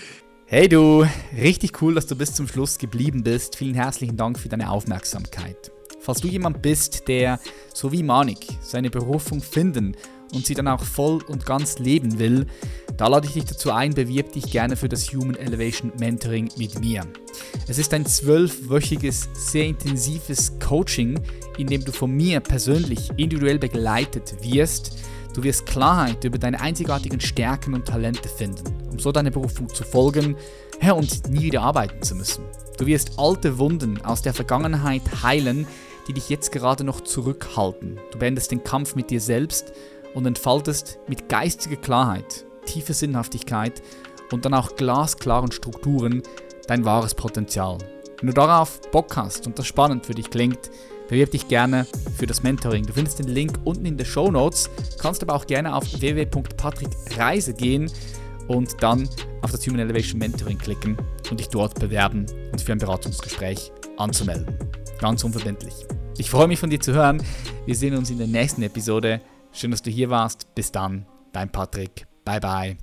Hey 0.46 0.70
du, 0.70 1.06
richtig 1.36 1.82
cool, 1.82 1.96
dass 1.96 2.08
du 2.08 2.16
bis 2.16 2.36
zum 2.36 2.48
Schluss 2.48 2.78
geblieben 2.78 3.24
bist. 3.24 3.56
Vielen 3.56 3.74
herzlichen 3.74 4.16
Dank 4.16 4.38
für 4.38 4.48
deine 4.48 4.70
Aufmerksamkeit. 4.70 5.72
Falls 6.00 6.22
du 6.22 6.28
jemand 6.28 6.62
bist, 6.62 7.08
der, 7.08 7.40
so 7.74 7.92
wie 7.92 8.04
Manik, 8.04 8.46
seine 8.62 8.90
Berufung 8.90 9.42
finden 9.42 9.98
und 10.34 10.46
sie 10.46 10.54
dann 10.54 10.68
auch 10.68 10.84
voll 10.84 11.22
und 11.28 11.46
ganz 11.46 11.80
leben 11.80 12.20
will, 12.20 12.46
da 12.98 13.08
lade 13.08 13.28
ich 13.28 13.34
dich 13.34 13.46
dazu 13.46 13.72
ein, 13.72 13.94
bewirb 13.94 14.32
dich 14.32 14.50
gerne 14.52 14.76
für 14.76 14.90
das 14.90 15.14
Human 15.14 15.36
Elevation 15.36 15.92
Mentoring 16.00 16.50
mit 16.58 16.80
mir. 16.80 17.06
Es 17.68 17.78
ist 17.78 17.94
ein 17.94 18.06
zwölfwöchiges, 18.06 19.30
sehr 19.34 19.66
intensives 19.66 20.58
Coaching, 20.60 21.20
in 21.58 21.68
dem 21.68 21.86
du 21.86 21.92
von 21.92 22.12
mir 22.12 22.40
persönlich 22.40 23.12
individuell 23.18 23.60
begleitet 23.60 24.36
wirst. 24.42 24.98
Du 25.36 25.44
wirst 25.44 25.68
Klarheit 25.68 26.24
über 26.24 26.40
deine 26.40 26.60
einzigartigen 26.60 27.20
Stärken 27.20 27.76
und 27.76 27.86
Talente 27.86 28.28
finden, 28.28 28.74
um 28.92 28.98
so 28.98 29.12
deine 29.12 29.30
Berufung 29.30 29.70
zu 29.70 29.84
folgen 29.84 30.36
ja, 30.82 30.94
und 30.94 31.30
nie 31.30 31.44
wieder 31.44 31.62
arbeiten 31.62 32.02
zu 32.02 32.16
müssen. 32.16 32.44
Du 32.78 32.88
wirst 32.88 33.20
alte 33.20 33.60
Wunden 33.60 34.02
aus 34.04 34.24
der 34.24 34.34
Vergangenheit 34.34 35.04
heilen, 35.22 35.68
die 36.08 36.14
dich 36.14 36.30
jetzt 36.30 36.52
gerade 36.52 36.84
noch 36.84 37.02
zurückhalten. 37.02 38.00
Du 38.12 38.20
beendest 38.20 38.52
den 38.52 38.64
Kampf 38.64 38.96
mit 38.96 39.10
dir 39.10 39.20
selbst 39.20 39.74
und 40.18 40.26
entfaltest 40.26 40.98
mit 41.08 41.30
geistiger 41.30 41.76
Klarheit, 41.76 42.44
tiefer 42.66 42.96
Sinnhaftigkeit 42.96 43.84
und 44.32 44.46
dann 44.46 44.56
auch 44.56 44.76
glasklaren 44.76 45.52
Strukturen 45.52 46.24
dein 46.66 46.86
wahres 46.86 47.14
Potenzial. 47.14 47.78
Wenn 48.20 48.26
du 48.26 48.34
darauf 48.34 48.82
Bock 48.90 49.16
hast 49.16 49.46
und 49.46 49.60
das 49.60 49.68
spannend 49.68 50.08
für 50.08 50.16
dich 50.16 50.32
klingt, 50.32 50.72
bewirb 51.08 51.30
dich 51.30 51.48
gerne 51.48 51.86
für 52.18 52.26
das 52.26 52.42
Mentoring. 52.42 52.84
Du 52.84 52.94
findest 52.94 53.20
den 53.20 53.28
Link 53.28 53.60
unten 53.64 53.86
in 53.86 53.96
den 53.96 54.08
Show 54.08 54.32
Notes, 54.32 54.72
kannst 55.00 55.22
aber 55.22 55.36
auch 55.36 55.46
gerne 55.46 55.76
auf 55.76 55.84
www.patrickreise 55.84 57.54
gehen 57.54 57.92
und 58.48 58.82
dann 58.82 59.08
auf 59.44 59.52
das 59.52 59.68
Human 59.68 59.82
Elevation 59.82 60.18
Mentoring 60.18 60.58
klicken 60.58 60.98
und 61.30 61.40
dich 61.40 61.50
dort 61.50 61.80
bewerben 61.80 62.26
und 62.52 62.60
für 62.60 62.72
ein 62.72 62.80
Beratungsgespräch 62.80 63.72
anzumelden. 63.98 64.48
Ganz 65.00 65.24
unverbindlich. 65.24 65.86
Ich 66.18 66.32
freue 66.32 66.48
mich 66.48 66.60
von 66.60 66.72
dir 66.72 66.80
zu 66.80 66.94
hören. 66.94 67.22
Wir 67.68 67.76
sehen 67.76 67.96
uns 67.96 68.10
in 68.10 68.18
der 68.18 68.26
nächsten 68.26 68.64
Episode. 68.64 69.22
Schön, 69.58 69.72
dass 69.72 69.82
du 69.82 69.90
hier 69.90 70.12
warst. 70.12 70.54
Bis 70.54 70.72
dann, 70.72 71.08
dein 71.32 71.52
Patrick. 71.52 72.06
Bye 72.24 72.40
bye. 72.40 72.78